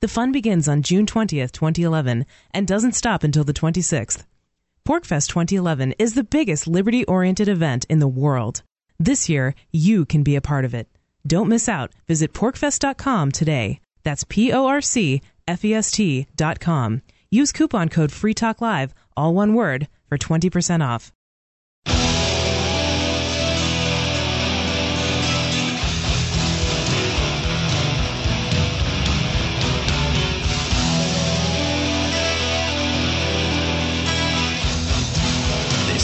The 0.00 0.08
fun 0.08 0.32
begins 0.32 0.66
on 0.66 0.80
June 0.80 1.04
20th, 1.04 1.52
2011, 1.52 2.24
and 2.50 2.66
doesn't 2.66 2.94
stop 2.94 3.22
until 3.22 3.44
the 3.44 3.52
26th. 3.52 4.24
PorcFest 4.88 5.28
2011 5.28 5.92
is 5.98 6.14
the 6.14 6.24
biggest 6.24 6.66
liberty-oriented 6.66 7.48
event 7.48 7.84
in 7.90 7.98
the 7.98 8.08
world. 8.08 8.62
This 8.98 9.28
year, 9.28 9.54
you 9.72 10.06
can 10.06 10.22
be 10.22 10.36
a 10.36 10.40
part 10.40 10.64
of 10.64 10.72
it. 10.72 10.88
Don't 11.26 11.50
miss 11.50 11.68
out. 11.68 11.92
Visit 12.08 12.32
porcfest.com 12.32 13.30
today. 13.30 13.78
That's 14.04 14.24
P 14.26 14.54
O 14.54 14.64
R 14.66 14.80
C 14.80 15.20
F 15.46 15.66
E 15.66 15.74
S 15.74 15.90
T 15.90 16.26
dot 16.34 16.60
com. 16.60 17.02
Use 17.30 17.52
coupon 17.52 17.90
code 17.90 18.10
FreeTalkLive, 18.10 18.92
all 19.18 19.34
one 19.34 19.52
word, 19.52 19.86
for 20.08 20.16
20% 20.16 20.82
off. 20.82 21.12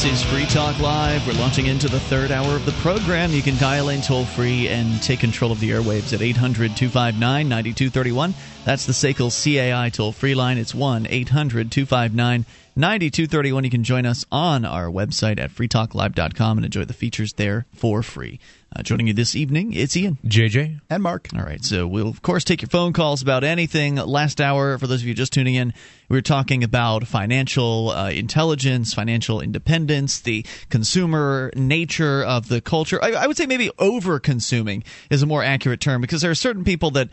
This 0.01 0.22
is 0.22 0.31
Free 0.31 0.47
Talk 0.47 0.78
Live. 0.78 1.27
We're 1.27 1.35
launching 1.35 1.66
into 1.66 1.86
the 1.86 2.01
third 2.01 2.31
hour 2.31 2.56
of 2.56 2.64
the 2.64 2.72
program. 2.72 3.32
You 3.32 3.43
can 3.43 3.59
dial 3.59 3.90
in 3.90 4.01
toll 4.01 4.24
free 4.24 4.66
and 4.66 5.02
take 5.02 5.20
control 5.20 5.52
of 5.52 5.60
the 5.60 5.72
airwaves 5.72 6.14
at 6.14 6.22
800 6.22 6.74
259 6.74 7.20
9231. 7.47 8.32
That's 8.64 8.86
the 8.86 8.94
SACL 8.94 9.28
CAI 9.31 9.90
toll 9.90 10.12
free 10.12 10.35
line. 10.35 10.56
It's 10.56 10.74
1 10.74 11.06
800 11.06 11.70
259 11.70 12.47
9231. 12.77 13.64
You 13.64 13.70
can 13.70 13.85
join 13.85 14.06
us 14.06 14.24
on 14.32 14.64
our 14.64 14.86
website 14.86 15.39
at 15.39 15.51
freetalklive.com 15.51 16.56
and 16.56 16.64
enjoy 16.64 16.86
the 16.86 16.94
features 16.94 17.35
there 17.35 17.66
for 17.74 18.02
free. 18.02 18.40
Uh, 18.74 18.84
joining 18.84 19.09
you 19.09 19.12
this 19.12 19.34
evening, 19.34 19.72
it's 19.72 19.97
Ian. 19.97 20.16
JJ. 20.24 20.80
And 20.88 21.02
Mark. 21.02 21.28
All 21.36 21.42
right, 21.42 21.64
so 21.64 21.88
we'll, 21.88 22.06
of 22.06 22.22
course, 22.22 22.44
take 22.44 22.62
your 22.62 22.68
phone 22.68 22.92
calls 22.92 23.20
about 23.20 23.42
anything. 23.42 23.97
Last 23.97 24.40
hour, 24.40 24.78
for 24.78 24.86
those 24.86 25.02
of 25.02 25.09
you 25.09 25.14
just 25.14 25.32
tuning 25.32 25.56
in, 25.56 25.74
we 26.09 26.16
were 26.16 26.22
talking 26.22 26.62
about 26.62 27.05
financial 27.05 27.90
uh, 27.90 28.10
intelligence, 28.10 28.94
financial 28.94 29.40
independence, 29.40 30.20
the 30.20 30.47
consumer 30.68 31.51
nature 31.56 32.22
of 32.22 32.47
the 32.47 32.60
culture. 32.60 33.02
I, 33.02 33.10
I 33.12 33.26
would 33.26 33.36
say 33.36 33.47
maybe 33.47 33.72
over 33.80 34.20
consuming 34.20 34.84
is 35.10 35.20
a 35.22 35.26
more 35.26 35.42
accurate 35.42 35.80
term 35.80 36.01
because 36.01 36.22
there 36.22 36.30
are 36.30 36.36
certain 36.36 36.62
people 36.62 36.92
that 36.92 37.09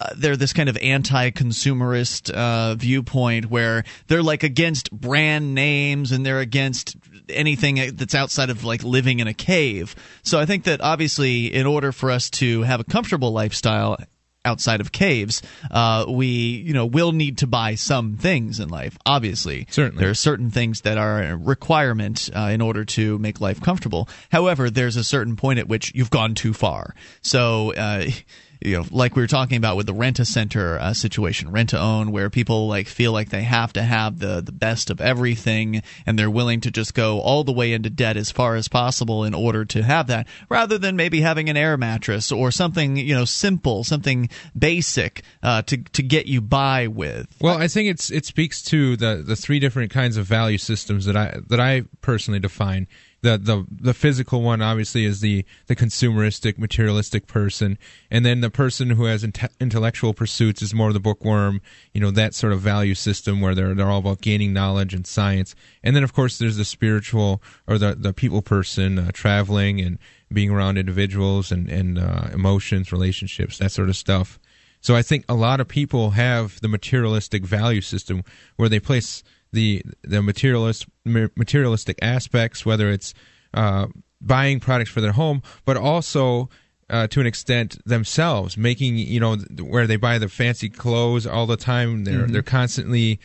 uh, 0.00 0.10
they're 0.16 0.36
this 0.36 0.52
kind 0.52 0.68
of 0.68 0.76
anti-consumerist 0.76 2.30
uh, 2.30 2.74
viewpoint 2.74 3.46
where 3.46 3.82
they're 4.06 4.22
like 4.22 4.42
against 4.42 4.92
brand 4.92 5.54
names 5.54 6.12
and 6.12 6.24
they're 6.24 6.40
against 6.40 6.96
anything 7.30 7.96
that's 7.96 8.14
outside 8.14 8.50
of 8.50 8.64
like 8.64 8.82
living 8.82 9.20
in 9.20 9.28
a 9.28 9.34
cave. 9.34 9.94
So 10.22 10.38
I 10.38 10.46
think 10.46 10.64
that 10.64 10.80
obviously, 10.80 11.52
in 11.52 11.66
order 11.66 11.92
for 11.92 12.10
us 12.10 12.30
to 12.30 12.62
have 12.62 12.80
a 12.80 12.84
comfortable 12.84 13.32
lifestyle 13.32 13.96
outside 14.44 14.80
of 14.80 14.92
caves, 14.92 15.42
uh, 15.70 16.06
we 16.08 16.26
you 16.26 16.72
know 16.72 16.86
will 16.86 17.12
need 17.12 17.38
to 17.38 17.46
buy 17.46 17.74
some 17.74 18.16
things 18.16 18.60
in 18.60 18.68
life. 18.68 18.96
Obviously, 19.04 19.66
Certainly. 19.70 20.00
there 20.00 20.10
are 20.10 20.14
certain 20.14 20.50
things 20.50 20.82
that 20.82 20.98
are 20.98 21.22
a 21.22 21.36
requirement 21.36 22.30
uh, 22.34 22.50
in 22.52 22.60
order 22.60 22.84
to 22.84 23.18
make 23.18 23.40
life 23.40 23.60
comfortable. 23.60 24.08
However, 24.30 24.70
there's 24.70 24.96
a 24.96 25.04
certain 25.04 25.36
point 25.36 25.58
at 25.58 25.68
which 25.68 25.92
you've 25.94 26.10
gone 26.10 26.34
too 26.34 26.52
far. 26.52 26.94
So. 27.22 27.74
Uh, 27.74 28.10
you 28.60 28.76
know, 28.76 28.84
like 28.90 29.14
we 29.14 29.22
were 29.22 29.28
talking 29.28 29.56
about 29.56 29.76
with 29.76 29.86
the 29.86 29.94
rent 29.94 30.18
a 30.18 30.24
center 30.24 30.78
uh, 30.78 30.92
situation, 30.92 31.50
rent 31.50 31.70
to 31.70 31.78
own, 31.78 32.10
where 32.10 32.30
people 32.30 32.66
like 32.66 32.88
feel 32.88 33.12
like 33.12 33.30
they 33.30 33.42
have 33.42 33.72
to 33.74 33.82
have 33.82 34.18
the 34.18 34.40
the 34.40 34.52
best 34.52 34.90
of 34.90 35.00
everything, 35.00 35.82
and 36.06 36.18
they're 36.18 36.30
willing 36.30 36.60
to 36.62 36.70
just 36.70 36.94
go 36.94 37.20
all 37.20 37.44
the 37.44 37.52
way 37.52 37.72
into 37.72 37.90
debt 37.90 38.16
as 38.16 38.30
far 38.30 38.56
as 38.56 38.68
possible 38.68 39.24
in 39.24 39.34
order 39.34 39.64
to 39.64 39.82
have 39.82 40.08
that, 40.08 40.26
rather 40.48 40.78
than 40.78 40.96
maybe 40.96 41.20
having 41.20 41.48
an 41.48 41.56
air 41.56 41.76
mattress 41.76 42.32
or 42.32 42.50
something 42.50 42.96
you 42.96 43.14
know 43.14 43.24
simple, 43.24 43.84
something 43.84 44.28
basic 44.58 45.22
uh, 45.42 45.62
to 45.62 45.76
to 45.76 46.02
get 46.02 46.26
you 46.26 46.40
by 46.40 46.88
with. 46.88 47.28
Well, 47.40 47.58
I 47.58 47.68
think 47.68 47.88
it's 47.88 48.10
it 48.10 48.26
speaks 48.26 48.62
to 48.64 48.96
the 48.96 49.22
the 49.24 49.36
three 49.36 49.60
different 49.60 49.92
kinds 49.92 50.16
of 50.16 50.26
value 50.26 50.58
systems 50.58 51.04
that 51.04 51.16
I 51.16 51.38
that 51.48 51.60
I 51.60 51.82
personally 52.00 52.40
define. 52.40 52.88
The 53.20 53.36
the 53.36 53.66
the 53.68 53.94
physical 53.94 54.42
one 54.42 54.62
obviously 54.62 55.04
is 55.04 55.20
the 55.20 55.44
the 55.66 55.74
consumeristic 55.74 56.56
materialistic 56.56 57.26
person, 57.26 57.76
and 58.10 58.24
then 58.24 58.40
the 58.42 58.50
person 58.50 58.90
who 58.90 59.04
has 59.06 59.24
inte- 59.24 59.50
intellectual 59.60 60.14
pursuits 60.14 60.62
is 60.62 60.72
more 60.72 60.92
the 60.92 61.00
bookworm. 61.00 61.60
You 61.92 62.00
know 62.00 62.12
that 62.12 62.34
sort 62.34 62.52
of 62.52 62.60
value 62.60 62.94
system 62.94 63.40
where 63.40 63.56
they're 63.56 63.74
they're 63.74 63.90
all 63.90 63.98
about 63.98 64.20
gaining 64.20 64.52
knowledge 64.52 64.94
and 64.94 65.06
science. 65.06 65.56
And 65.82 65.96
then 65.96 66.04
of 66.04 66.12
course 66.12 66.38
there's 66.38 66.58
the 66.58 66.64
spiritual 66.64 67.42
or 67.66 67.76
the 67.76 67.96
the 67.96 68.12
people 68.12 68.40
person 68.40 68.98
uh, 68.98 69.10
traveling 69.12 69.80
and 69.80 69.98
being 70.32 70.50
around 70.50 70.78
individuals 70.78 71.50
and 71.50 71.68
and 71.68 71.98
uh, 71.98 72.28
emotions, 72.32 72.92
relationships, 72.92 73.58
that 73.58 73.72
sort 73.72 73.88
of 73.88 73.96
stuff. 73.96 74.38
So 74.80 74.94
I 74.94 75.02
think 75.02 75.24
a 75.28 75.34
lot 75.34 75.60
of 75.60 75.66
people 75.66 76.10
have 76.10 76.60
the 76.60 76.68
materialistic 76.68 77.44
value 77.44 77.80
system 77.80 78.22
where 78.56 78.68
they 78.68 78.78
place 78.78 79.24
the 79.52 79.82
the 80.02 80.22
materialist 80.22 80.86
materialistic 81.04 81.98
aspects, 82.02 82.64
whether 82.66 82.90
it's 82.90 83.14
uh, 83.54 83.86
buying 84.20 84.60
products 84.60 84.90
for 84.90 85.00
their 85.00 85.12
home, 85.12 85.42
but 85.64 85.76
also 85.76 86.48
uh, 86.90 87.06
to 87.08 87.20
an 87.20 87.26
extent 87.26 87.78
themselves, 87.86 88.56
making 88.56 88.96
you 88.96 89.20
know 89.20 89.36
where 89.60 89.86
they 89.86 89.96
buy 89.96 90.18
the 90.18 90.28
fancy 90.28 90.68
clothes 90.68 91.26
all 91.26 91.46
the 91.46 91.56
time. 91.56 92.04
They're 92.04 92.26
Mhm. 92.26 92.32
they're 92.32 92.42
constantly 92.42 93.20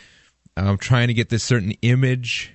um, 0.55 0.77
trying 0.77 1.07
to 1.07 1.13
get 1.13 1.29
this 1.29 1.43
certain 1.43 1.71
image. 1.81 2.53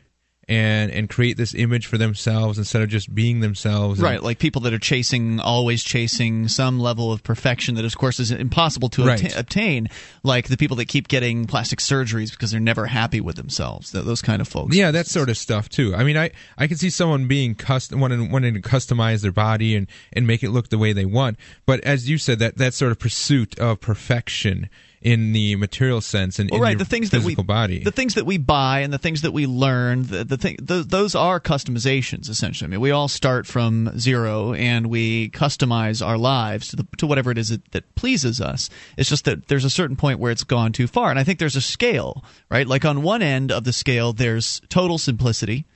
And, 0.50 0.90
and 0.90 1.10
create 1.10 1.36
this 1.36 1.54
image 1.54 1.84
for 1.86 1.98
themselves 1.98 2.56
instead 2.56 2.80
of 2.80 2.88
just 2.88 3.14
being 3.14 3.40
themselves. 3.40 4.00
Right, 4.00 4.22
like 4.22 4.38
people 4.38 4.62
that 4.62 4.72
are 4.72 4.78
chasing, 4.78 5.40
always 5.40 5.82
chasing 5.82 6.48
some 6.48 6.80
level 6.80 7.12
of 7.12 7.22
perfection 7.22 7.74
that, 7.74 7.84
of 7.84 7.98
course, 7.98 8.18
is 8.18 8.30
impossible 8.30 8.88
to 8.88 9.04
Right. 9.04 9.20
obta- 9.20 9.38
obtain. 9.38 9.90
Like 10.22 10.48
the 10.48 10.56
people 10.56 10.78
that 10.78 10.86
keep 10.86 11.06
getting 11.08 11.44
plastic 11.44 11.80
surgeries 11.80 12.30
because 12.30 12.50
they're 12.50 12.60
never 12.60 12.86
happy 12.86 13.20
with 13.20 13.36
themselves. 13.36 13.92
Th- 13.92 14.02
Those 14.06 14.22
kind 14.22 14.40
of 14.40 14.48
folks. 14.48 14.74
Yeah, 14.74 14.90
that 14.90 15.06
sort 15.06 15.28
of 15.28 15.36
stuff 15.36 15.68
too. 15.68 15.94
I 15.94 16.02
mean, 16.02 16.16
I 16.16 16.30
I 16.56 16.66
can 16.66 16.78
see 16.78 16.88
someone 16.88 17.26
being 17.28 17.54
custom 17.54 18.00
wanting, 18.00 18.30
wanting 18.30 18.54
to 18.54 18.62
customize 18.62 19.20
their 19.20 19.32
body 19.32 19.76
and 19.76 19.86
and 20.14 20.26
make 20.26 20.42
it 20.42 20.48
look 20.50 20.70
the 20.70 20.78
way 20.78 20.94
they 20.94 21.04
want. 21.04 21.36
But 21.66 21.80
as 21.84 22.08
you 22.08 22.16
said, 22.16 22.38
that 22.38 22.56
that 22.56 22.72
sort 22.72 22.90
of 22.92 22.98
pursuit 22.98 23.58
of 23.58 23.80
perfection 23.82 24.70
in 25.00 25.32
the 25.32 25.56
material 25.56 26.00
sense 26.00 26.38
and 26.38 26.50
Well, 26.50 26.58
in 26.58 26.62
right. 26.62 26.78
The 26.78 26.84
things 26.84 27.10
that 27.10 27.22
we 27.22 27.34
body. 27.34 27.84
the 27.84 27.92
things 27.92 28.14
that 28.14 28.26
we 28.26 28.38
buy, 28.38 28.80
and 28.80 28.92
the 28.92 28.98
things 28.98 29.22
that 29.22 29.32
we 29.32 29.46
learn, 29.46 30.04
the, 30.04 30.24
the 30.24 30.36
thing, 30.36 30.56
th 30.56 30.86
those 30.86 31.14
are 31.14 31.40
customizations 31.40 32.28
essentially. 32.28 32.66
I 32.66 32.70
mean, 32.70 32.80
we 32.80 32.90
all 32.90 33.08
start 33.08 33.46
from 33.46 33.96
zero, 33.98 34.54
and 34.54 34.88
we 34.88 35.30
customize 35.30 36.04
our 36.04 36.18
lives 36.18 36.68
to 36.68 36.76
the, 36.76 36.86
to 36.98 37.06
whatever 37.06 37.30
it 37.30 37.38
is 37.38 37.50
that, 37.50 37.70
that 37.72 37.94
pleases 37.94 38.40
us. 38.40 38.70
It's 38.96 39.08
just 39.08 39.24
that 39.26 39.48
there's 39.48 39.64
a 39.64 39.70
certain 39.70 39.96
point 39.96 40.18
where 40.18 40.32
it's 40.32 40.44
gone 40.44 40.72
too 40.72 40.86
far, 40.86 41.10
and 41.10 41.18
I 41.18 41.24
think 41.24 41.38
there's 41.38 41.56
a 41.56 41.60
scale, 41.60 42.24
right? 42.50 42.66
Like 42.66 42.84
on 42.84 43.02
one 43.02 43.22
end 43.22 43.52
of 43.52 43.64
the 43.64 43.72
scale, 43.72 44.12
there's 44.12 44.60
total 44.68 44.98
simplicity, 44.98 45.66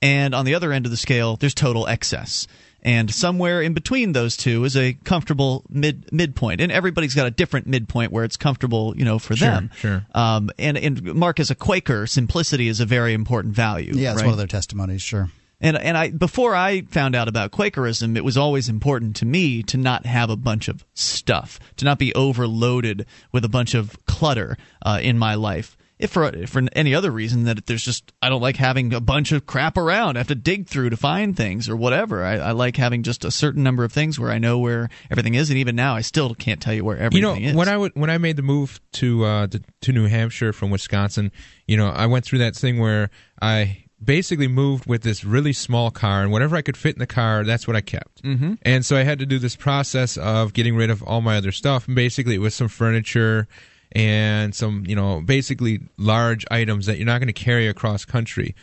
and 0.00 0.34
on 0.34 0.44
the 0.44 0.54
other 0.54 0.72
end 0.72 0.86
of 0.86 0.90
the 0.90 0.96
scale, 0.96 1.36
there's 1.36 1.54
total 1.54 1.86
excess. 1.86 2.48
And 2.84 3.14
somewhere 3.14 3.62
in 3.62 3.74
between 3.74 4.12
those 4.12 4.36
two 4.36 4.64
is 4.64 4.76
a 4.76 4.94
comfortable 5.04 5.64
mid 5.68 6.12
midpoint, 6.12 6.60
and 6.60 6.72
everybody's 6.72 7.14
got 7.14 7.26
a 7.26 7.30
different 7.30 7.68
midpoint 7.68 8.10
where 8.10 8.24
it's 8.24 8.36
comfortable, 8.36 8.92
you 8.96 9.04
know, 9.04 9.20
for 9.20 9.36
Sure, 9.36 9.48
them. 9.48 9.70
sure. 9.76 10.06
Um, 10.14 10.50
and 10.58 10.76
and 10.76 11.14
Mark, 11.14 11.38
as 11.38 11.50
a 11.50 11.54
Quaker, 11.54 12.08
simplicity 12.08 12.66
is 12.66 12.80
a 12.80 12.86
very 12.86 13.14
important 13.14 13.54
value. 13.54 13.92
Yeah, 13.94 14.12
it's 14.12 14.16
right? 14.22 14.26
one 14.26 14.32
of 14.32 14.38
their 14.38 14.48
testimonies, 14.48 15.00
sure. 15.00 15.30
And 15.60 15.76
and 15.78 15.96
I 15.96 16.10
before 16.10 16.56
I 16.56 16.82
found 16.82 17.14
out 17.14 17.28
about 17.28 17.52
Quakerism, 17.52 18.16
it 18.16 18.24
was 18.24 18.36
always 18.36 18.68
important 18.68 19.14
to 19.16 19.26
me 19.26 19.62
to 19.62 19.76
not 19.76 20.04
have 20.04 20.28
a 20.28 20.36
bunch 20.36 20.66
of 20.66 20.84
stuff, 20.92 21.60
to 21.76 21.84
not 21.84 22.00
be 22.00 22.12
overloaded 22.16 23.06
with 23.30 23.44
a 23.44 23.48
bunch 23.48 23.74
of 23.74 23.96
clutter 24.06 24.56
uh, 24.84 24.98
in 25.00 25.18
my 25.18 25.36
life. 25.36 25.76
If 26.02 26.10
for 26.10 26.24
if 26.24 26.50
for 26.50 26.62
any 26.72 26.96
other 26.96 27.12
reason 27.12 27.44
that 27.44 27.64
there's 27.66 27.84
just 27.84 28.12
I 28.20 28.28
don't 28.28 28.42
like 28.42 28.56
having 28.56 28.92
a 28.92 29.00
bunch 29.00 29.30
of 29.30 29.46
crap 29.46 29.76
around, 29.76 30.16
I 30.16 30.20
have 30.20 30.26
to 30.28 30.34
dig 30.34 30.66
through 30.66 30.90
to 30.90 30.96
find 30.96 31.36
things 31.36 31.68
or 31.68 31.76
whatever. 31.76 32.24
I, 32.24 32.38
I 32.38 32.50
like 32.50 32.76
having 32.76 33.04
just 33.04 33.24
a 33.24 33.30
certain 33.30 33.62
number 33.62 33.84
of 33.84 33.92
things 33.92 34.18
where 34.18 34.32
I 34.32 34.38
know 34.38 34.58
where 34.58 34.88
everything 35.12 35.34
is, 35.34 35.48
and 35.50 35.58
even 35.60 35.76
now 35.76 35.94
I 35.94 36.00
still 36.00 36.34
can't 36.34 36.60
tell 36.60 36.74
you 36.74 36.84
where 36.84 36.96
everything 36.98 37.16
you 37.18 37.22
know, 37.22 37.50
is. 37.50 37.54
when 37.54 37.68
I 37.68 37.76
would 37.76 37.92
when 37.94 38.10
I 38.10 38.18
made 38.18 38.34
the 38.34 38.42
move 38.42 38.80
to 38.94 39.24
uh 39.24 39.46
to, 39.46 39.62
to 39.82 39.92
New 39.92 40.08
Hampshire 40.08 40.52
from 40.52 40.70
Wisconsin, 40.70 41.30
you 41.68 41.76
know, 41.76 41.88
I 41.88 42.06
went 42.06 42.24
through 42.24 42.40
that 42.40 42.56
thing 42.56 42.80
where 42.80 43.10
I 43.40 43.84
basically 44.04 44.48
moved 44.48 44.86
with 44.86 45.02
this 45.02 45.24
really 45.24 45.52
small 45.52 45.92
car, 45.92 46.22
and 46.22 46.32
whatever 46.32 46.56
I 46.56 46.62
could 46.62 46.76
fit 46.76 46.96
in 46.96 46.98
the 46.98 47.06
car, 47.06 47.44
that's 47.44 47.68
what 47.68 47.76
I 47.76 47.80
kept. 47.80 48.24
Mhm. 48.24 48.58
And 48.62 48.84
so 48.84 48.96
I 48.96 49.04
had 49.04 49.20
to 49.20 49.26
do 49.26 49.38
this 49.38 49.54
process 49.54 50.16
of 50.16 50.52
getting 50.52 50.74
rid 50.74 50.90
of 50.90 51.02
all 51.04 51.20
my 51.20 51.36
other 51.36 51.52
stuff, 51.52 51.86
and 51.86 51.94
basically 51.94 52.34
it 52.34 52.40
was 52.40 52.56
some 52.56 52.66
furniture 52.66 53.46
and 53.94 54.54
some, 54.54 54.84
you 54.86 54.96
know, 54.96 55.20
basically 55.20 55.80
large 55.96 56.44
items 56.50 56.86
that 56.86 56.96
you're 56.96 57.06
not 57.06 57.18
going 57.18 57.26
to 57.26 57.32
carry 57.32 57.68
across 57.68 58.04
country. 58.04 58.54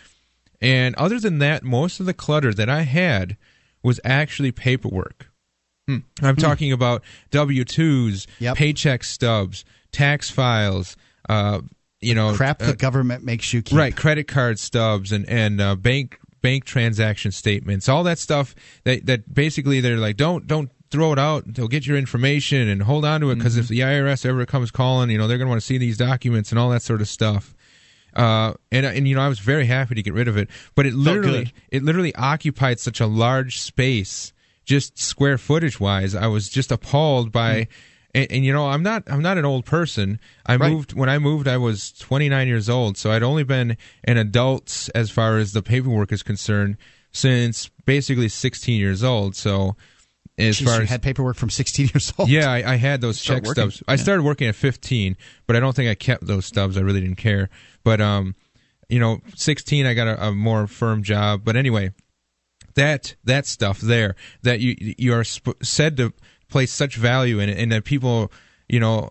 And 0.61 0.95
other 0.95 1.19
than 1.19 1.39
that, 1.39 1.63
most 1.63 1.99
of 1.99 2.05
the 2.05 2.13
clutter 2.13 2.53
that 2.53 2.69
I 2.69 2.81
had 2.81 3.37
was 3.83 3.99
actually 4.03 4.51
paperwork. 4.51 5.27
I'm 6.21 6.35
talking 6.35 6.71
about 6.71 7.03
W 7.31 7.63
twos, 7.63 8.27
paycheck 8.55 9.03
stubs, 9.03 9.65
tax 9.91 10.29
files, 10.29 10.95
uh, 11.27 11.61
you 12.01 12.15
know, 12.15 12.33
Crap 12.35 12.61
uh, 12.61 12.67
the 12.67 12.75
government 12.75 13.23
makes 13.23 13.53
you 13.53 13.61
keep. 13.61 13.77
right, 13.77 13.95
credit 13.95 14.27
card 14.27 14.59
stubs, 14.59 15.11
and 15.11 15.27
and 15.27 15.59
uh, 15.59 15.75
bank 15.75 16.19
bank 16.41 16.65
transaction 16.65 17.31
statements, 17.31 17.89
all 17.89 18.03
that 18.03 18.19
stuff 18.19 18.55
that 18.83 19.05
that 19.07 19.33
basically 19.33 19.81
they're 19.81 19.97
like, 19.97 20.15
don't 20.15 20.47
don't 20.47 20.69
throw 20.91 21.13
it 21.13 21.19
out. 21.19 21.43
They'll 21.53 21.67
get 21.67 21.85
your 21.85 21.97
information 21.97 22.67
and 22.67 22.81
hold 22.83 23.05
on 23.05 23.21
to 23.21 23.31
it 23.31 23.35
because 23.35 23.57
if 23.57 23.67
the 23.67 23.79
IRS 23.79 24.25
ever 24.25 24.45
comes 24.45 24.71
calling, 24.71 25.09
you 25.09 25.17
know 25.17 25.27
they're 25.27 25.37
going 25.37 25.47
to 25.47 25.49
want 25.49 25.61
to 25.61 25.65
see 25.65 25.77
these 25.77 25.97
documents 25.97 26.51
and 26.51 26.59
all 26.59 26.69
that 26.69 26.81
sort 26.81 27.01
of 27.01 27.07
stuff. 27.07 27.55
Uh, 28.15 28.53
and 28.71 28.85
and 28.85 29.07
you 29.07 29.15
know 29.15 29.21
I 29.21 29.29
was 29.29 29.39
very 29.39 29.65
happy 29.65 29.95
to 29.95 30.01
get 30.01 30.13
rid 30.13 30.27
of 30.27 30.35
it, 30.37 30.49
but 30.75 30.85
it 30.85 30.93
literally 30.93 31.53
it 31.69 31.83
literally 31.83 32.13
occupied 32.15 32.79
such 32.79 32.99
a 32.99 33.05
large 33.05 33.59
space, 33.59 34.33
just 34.65 34.97
square 34.97 35.37
footage 35.37 35.79
wise. 35.79 36.15
I 36.15 36.27
was 36.27 36.49
just 36.49 36.71
appalled 36.71 37.31
by. 37.31 37.67
And, 38.15 38.31
and 38.31 38.43
you 38.43 38.51
know 38.51 38.67
I'm 38.67 38.81
not 38.81 39.03
I'm 39.05 39.21
not 39.21 39.37
an 39.37 39.45
old 39.45 39.65
person. 39.65 40.19
I 40.43 40.55
Right. 40.55 40.71
moved 40.71 40.93
when 40.93 41.09
I 41.09 41.19
moved 41.19 41.47
I 41.47 41.57
was 41.57 41.91
29 41.91 42.47
years 42.47 42.67
old, 42.67 42.97
so 42.97 43.11
I'd 43.11 43.21
only 43.21 43.43
been 43.43 43.77
an 44.03 44.17
adult 44.17 44.89
as 44.95 45.11
far 45.11 45.37
as 45.37 45.53
the 45.53 45.61
paperwork 45.61 46.11
is 46.11 46.23
concerned 46.23 46.77
since 47.11 47.69
basically 47.85 48.27
16 48.27 48.79
years 48.79 49.03
old. 49.03 49.35
So 49.35 49.75
as 50.39 50.59
Jeez, 50.59 50.65
far 50.65 50.77
you 50.77 50.81
as 50.83 50.89
had 50.89 51.01
paperwork 51.01 51.35
from 51.35 51.49
16 51.49 51.87
years 51.93 52.13
old. 52.17 52.29
yeah, 52.29 52.49
I, 52.51 52.73
I 52.73 52.75
had 52.77 53.01
those 53.01 53.19
Start 53.19 53.39
check 53.39 53.47
working. 53.47 53.71
stubs. 53.71 53.83
I 53.87 53.93
Yeah. 53.93 53.97
started 53.97 54.23
working 54.23 54.47
at 54.47 54.55
15, 54.55 55.17
but 55.47 55.55
I 55.55 55.59
don't 55.59 55.75
think 55.75 55.89
I 55.89 55.95
kept 55.95 56.25
those 56.25 56.45
stubs. 56.45 56.77
I 56.77 56.81
really 56.81 57.01
didn't 57.01 57.17
care. 57.17 57.49
But 57.83 58.01
um, 58.01 58.35
you 58.87 58.99
know, 58.99 59.19
16, 59.35 59.85
I 59.85 59.93
got 59.93 60.07
a, 60.07 60.27
a 60.27 60.31
more 60.31 60.65
firm 60.67 61.03
job. 61.03 61.41
But 61.43 61.55
anyway, 61.55 61.91
that 62.75 63.15
that 63.23 63.45
stuff 63.45 63.79
there 63.79 64.15
that 64.43 64.59
you 64.59 64.75
you 64.79 65.13
are 65.13 65.23
sp- 65.27 65.59
said 65.61 65.97
to 65.97 66.13
place 66.49 66.71
such 66.71 66.95
value 66.95 67.39
in 67.39 67.49
it, 67.49 67.57
and 67.57 67.71
that 67.71 67.83
people, 67.83 68.31
you 68.67 68.79
know, 68.79 69.09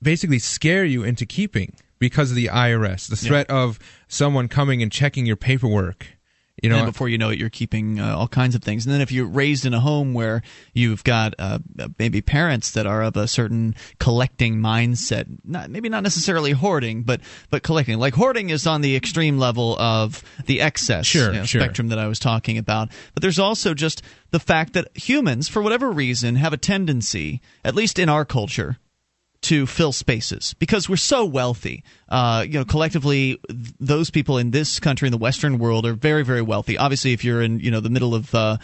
basically 0.00 0.38
scare 0.38 0.84
you 0.84 1.02
into 1.02 1.26
keeping 1.26 1.74
because 1.98 2.30
of 2.30 2.36
the 2.36 2.46
IRS, 2.46 3.08
the 3.08 3.16
threat 3.16 3.48
of 3.50 3.78
someone 4.08 4.48
coming 4.48 4.82
and 4.82 4.90
checking 4.92 5.24
your 5.26 5.36
paperwork. 5.36 6.06
You 6.62 6.68
know, 6.68 6.76
and 6.76 6.86
before 6.86 7.08
you 7.08 7.16
know 7.16 7.30
it, 7.30 7.38
you're 7.38 7.48
keeping 7.50 7.98
uh, 7.98 8.14
all 8.14 8.28
kinds 8.28 8.54
of 8.54 8.62
things. 8.62 8.84
And 8.84 8.92
then 8.94 9.00
if 9.00 9.10
you're 9.10 9.26
raised 9.26 9.64
in 9.64 9.72
a 9.72 9.80
home 9.80 10.12
where 10.12 10.42
you've 10.74 11.02
got 11.02 11.34
uh, 11.38 11.60
maybe 11.98 12.20
parents 12.20 12.72
that 12.72 12.86
are 12.86 13.02
of 13.02 13.16
a 13.16 13.26
certain 13.26 13.74
collecting 13.98 14.56
mindset, 14.56 15.26
not 15.44 15.70
maybe 15.70 15.88
not 15.88 16.02
necessarily 16.02 16.52
hoarding, 16.52 17.04
but 17.04 17.22
but 17.48 17.62
collecting. 17.62 17.98
Like 17.98 18.14
hoarding 18.14 18.50
is 18.50 18.66
on 18.66 18.82
the 18.82 18.94
extreme 18.94 19.38
level 19.38 19.76
of 19.78 20.22
the 20.44 20.60
excess 20.60 21.06
Sure, 21.06 21.32
you 21.32 21.38
know, 21.38 21.44
sure. 21.44 21.62
spectrum 21.62 21.88
that 21.88 21.98
I 21.98 22.06
was 22.06 22.18
talking 22.18 22.58
about. 22.58 22.90
But 23.14 23.22
there's 23.22 23.38
also 23.38 23.72
just 23.72 24.02
the 24.30 24.38
fact 24.38 24.74
that 24.74 24.94
humans, 24.96 25.48
for 25.48 25.62
whatever 25.62 25.90
reason, 25.90 26.36
have 26.36 26.52
a 26.52 26.58
tendency, 26.58 27.40
at 27.64 27.74
least 27.74 27.98
in 27.98 28.08
our 28.10 28.24
culture, 28.26 28.78
to 29.42 29.66
fill 29.66 29.92
spaces 29.92 30.54
because 30.58 30.88
we're 30.88 30.96
so 30.96 31.24
wealthy. 31.24 31.82
Uh, 32.08 32.44
you 32.46 32.54
know, 32.54 32.64
collectively, 32.64 33.40
th- 33.48 33.74
those 33.80 34.10
people 34.10 34.38
in 34.38 34.50
this 34.52 34.78
country, 34.78 35.06
in 35.08 35.12
the 35.12 35.18
Western 35.18 35.58
world, 35.58 35.84
are 35.84 35.94
very, 35.94 36.24
very 36.24 36.42
wealthy. 36.42 36.78
Obviously, 36.78 37.12
if 37.12 37.24
you're 37.24 37.42
in 37.42 37.58
you 37.60 37.70
know 37.70 37.80
the 37.80 37.90
middle 37.90 38.14
of 38.14 38.34
uh, 38.34 38.56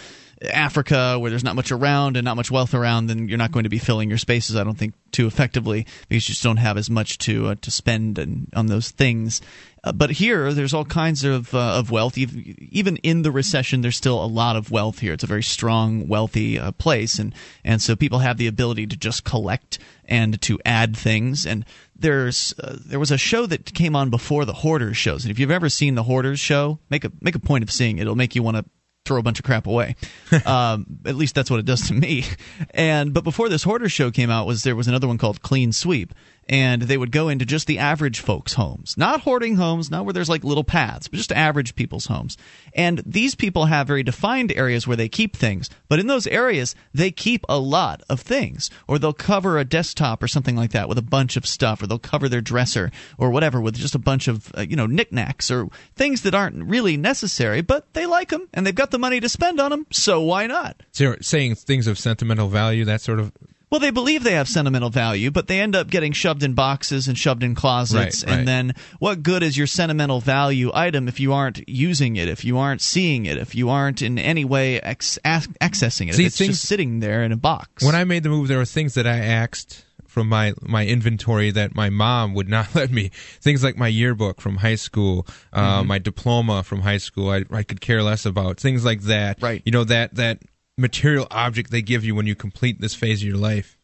Africa 0.43 1.19
where 1.19 1.31
there's 1.31 1.45
not 1.45 1.57
much 1.57 1.73
around 1.73 2.17
and 2.17 2.25
not 2.25 2.37
much 2.37 2.51
wealth 2.51 2.75
around, 2.75 3.07
then 3.07 3.29
you're 3.29 3.39
not 3.39 3.53
going 3.53 3.65
to 3.65 3.69
be 3.69 3.79
filling 3.79 4.09
your 4.09 4.19
spaces. 4.19 4.57
I 4.57 4.65
don't 4.65 4.79
think 4.79 4.95
too 5.11 5.27
effectively 5.27 5.87
because 6.09 6.29
you 6.29 6.33
just 6.33 6.43
don't 6.43 6.59
have 6.59 6.77
as 6.77 6.89
much 6.89 7.19
to 7.19 7.49
uh, 7.49 7.55
to 7.61 7.71
spend 7.71 8.19
and, 8.19 8.49
on 8.55 8.67
those 8.67 8.91
things. 8.91 9.41
Uh, 9.83 9.93
but 9.93 10.11
here, 10.11 10.53
there's 10.53 10.75
all 10.75 10.85
kinds 10.85 11.25
of 11.25 11.55
uh, 11.55 11.79
of 11.79 11.91
wealth. 11.91 12.17
Even 12.19 12.97
in 12.99 13.23
the 13.23 13.33
recession, 13.33 13.81
there's 13.81 13.97
still 13.97 14.23
a 14.23 14.27
lot 14.27 14.57
of 14.57 14.71
wealth 14.71 14.99
here. 15.01 15.13
It's 15.13 15.25
a 15.25 15.29
very 15.29 15.43
strong, 15.43 16.09
wealthy 16.09 16.59
uh, 16.59 16.73
place, 16.73 17.19
and 17.19 17.35
and 17.65 17.81
so 17.83 17.97
people 17.97 18.21
have 18.21 18.37
the 18.37 18.47
ability 18.47 18.87
to 18.89 18.97
just 18.97 19.25
collect 19.25 19.79
and 20.05 20.41
to 20.43 20.59
add 20.65 20.97
things. 20.97 21.47
And 21.47 21.65
there's 21.97 22.55
uh, 22.63 22.77
there 22.79 23.01
was 23.01 23.11
a 23.11 23.19
show 23.19 23.47
that 23.47 23.73
came 23.75 23.97
on 23.97 24.11
before 24.11 24.45
the 24.45 24.53
Hoarders 24.53 24.97
shows, 24.97 25.25
and 25.25 25.31
if 25.31 25.39
you've 25.39 25.51
ever 25.51 25.69
seen 25.69 25.95
the 25.95 26.05
Hoarders 26.05 26.41
show, 26.41 26.79
make 26.91 27.05
a 27.05 27.13
make 27.21 27.35
a 27.35 27.41
point 27.41 27.65
of 27.65 27.71
seeing 27.71 27.99
it. 27.99 28.03
It'll 28.03 28.15
make 28.15 28.35
you 28.35 28.43
want 28.43 28.57
to 28.57 28.65
throw 29.09 29.19
a 29.19 29.23
bunch 29.23 29.41
of 29.41 29.45
crap 29.45 29.67
away. 29.67 29.97
um, 30.47 30.87
at 31.05 31.17
least 31.17 31.35
that's 31.35 31.51
what 31.51 31.59
it 31.59 31.67
does 31.67 31.89
to 31.89 31.95
me. 31.95 32.25
And 32.71 33.13
but 33.13 33.25
before 33.25 33.49
this 33.49 33.65
hoarder 33.65 33.89
show 33.89 34.11
came 34.11 34.31
out, 34.31 34.47
was 34.47 34.63
there 34.63 34.77
was 34.77 34.87
another 34.87 35.09
one 35.09 35.19
called 35.19 35.43
Clean 35.43 35.73
Sweep, 35.73 36.15
and 36.49 36.83
they 36.83 36.97
would 36.97 37.13
go 37.13 37.29
into 37.29 37.45
just 37.45 37.67
the 37.67 37.79
average 37.79 38.21
folks' 38.21 38.55
homes, 38.55 38.97
not 38.97 39.21
hoarding 39.21 39.57
homes, 39.57 39.91
not 39.91 40.05
where 40.05 40.13
there's 40.13 40.29
like 40.29 40.45
little 40.45 40.65
paths, 40.65 41.09
but 41.09 41.17
just 41.17 41.33
average 41.33 41.75
people's 41.75 42.07
homes. 42.07 42.37
And 42.73 43.03
these 43.05 43.35
people 43.35 43.67
have 43.67 43.87
very 43.87 44.03
defined 44.03 44.53
areas 44.53 44.87
where 44.87 44.97
they 44.97 45.09
keep 45.09 45.37
things, 45.37 45.69
but 45.89 45.99
in 45.99 46.07
those 46.07 46.27
areas 46.27 46.75
they 46.95 47.11
keep 47.11 47.45
a 47.49 47.59
lot 47.59 48.03
of 48.09 48.21
things, 48.21 48.71
or 48.87 48.99
they'll 48.99 49.13
cover 49.13 49.59
a 49.59 49.65
desktop 49.65 50.23
or 50.23 50.29
something 50.29 50.57
like 50.57 50.71
that 50.71 50.89
with 50.89 50.99
a 50.99 51.03
bunch 51.03 51.37
of 51.37 51.47
stuff, 51.47 51.83
or 51.83 51.87
they'll 51.87 51.99
cover 51.99 52.29
their 52.29 52.41
dresser 52.41 52.91
or 53.19 53.31
whatever 53.31 53.61
with 53.61 53.77
just 53.77 53.95
a 53.95 53.99
bunch 53.99 54.29
of 54.29 54.51
uh, 54.57 54.63
you 54.63 54.77
know 54.77 54.87
knickknacks 54.87 55.51
or 55.51 55.69
things 55.95 56.23
that 56.23 56.35
aren't 56.35 56.65
really 56.65 56.97
necessary, 56.97 57.61
but 57.61 57.93
they 57.93 58.07
like 58.07 58.31
them 58.31 58.49
and 58.55 58.67
they've 58.67 58.75
got 58.75 58.91
the 58.91 58.99
money 58.99 59.21
to 59.21 59.29
spend 59.29 59.61
on 59.61 59.71
them, 59.71 59.87
so 59.91 60.21
why 60.21 60.47
not? 60.47 60.83
so 60.93 61.17
saying 61.21 61.55
things 61.55 61.87
of 61.87 61.99
sentimental 61.99 62.49
value, 62.49 62.85
that 62.85 63.01
sort 63.01 63.19
of 63.19 63.33
Well, 63.71 63.81
they 63.81 63.91
believe 63.91 64.25
they 64.25 64.33
have 64.33 64.49
sentimental 64.49 64.89
value, 64.91 65.31
but 65.31 65.47
they 65.47 65.61
end 65.61 65.77
up 65.77 65.89
getting 65.89 66.13
shoved 66.13 66.43
in 66.43 66.55
boxes 66.55 67.07
and 67.09 67.19
shoved 67.19 67.43
in 67.43 67.55
closets. 67.55 68.25
Right, 68.25 68.31
right. 68.31 68.39
And 68.39 68.49
then, 68.49 68.75
what 68.99 69.23
good 69.23 69.43
is 69.43 69.57
your 69.59 69.67
sentimental 69.67 70.21
value 70.21 70.71
item 70.73 71.07
if 71.07 71.21
you 71.21 71.33
aren't 71.35 71.69
using 71.69 72.17
it, 72.17 72.29
if 72.29 72.45
you 72.45 72.57
aren't 72.59 72.81
seeing 72.81 73.27
it, 73.27 73.37
if 73.37 73.55
you 73.55 73.69
aren't 73.69 74.01
in 74.01 74.19
any 74.19 74.45
way 74.47 74.81
ex- 74.81 75.19
accessing 75.25 76.09
it? 76.09 76.15
See, 76.15 76.25
it's 76.25 76.39
things- 76.39 76.57
just 76.57 76.67
sitting 76.69 77.01
there 77.01 77.23
in 77.23 77.33
a 77.33 77.37
box. 77.37 77.85
When 77.85 77.95
I 77.95 78.05
made 78.05 78.23
the 78.23 78.31
move, 78.31 78.49
there 78.49 78.59
were 78.59 78.65
things 78.65 78.95
that 78.95 79.07
I 79.07 79.19
axed 79.19 79.85
from 80.07 80.31
my 80.31 80.55
my 80.63 80.87
inventory 80.87 81.51
that 81.51 81.75
my 81.75 81.91
mom 81.91 82.33
would 82.35 82.49
not 82.57 82.75
let 82.75 82.91
me. 82.91 83.11
Things 83.43 83.63
like 83.63 83.77
my 83.77 83.89
yearbook 83.89 84.41
from 84.41 84.57
high 84.57 84.77
school, 84.77 85.27
uh, 85.53 85.81
Mm-hmm. 85.81 85.89
my 85.89 85.99
diploma 85.99 86.63
from 86.63 86.81
high 86.81 86.97
school. 86.97 87.29
I 87.31 87.45
I 87.51 87.63
could 87.65 87.83
care 87.83 88.03
less 88.03 88.25
about 88.25 88.59
things 88.59 88.85
like 88.85 89.03
that. 89.03 89.43
Right. 89.43 89.61
You 89.67 89.73
know 89.73 89.85
that 89.85 90.15
that 90.15 90.41
material 90.79 91.27
object 91.31 91.71
they 91.71 91.83
give 91.83 92.05
you 92.05 92.15
when 92.15 92.27
you 92.27 92.35
complete 92.35 92.81
this 92.81 92.95
phase 92.95 93.21
of 93.23 93.29
your 93.29 93.37
life. 93.37 93.77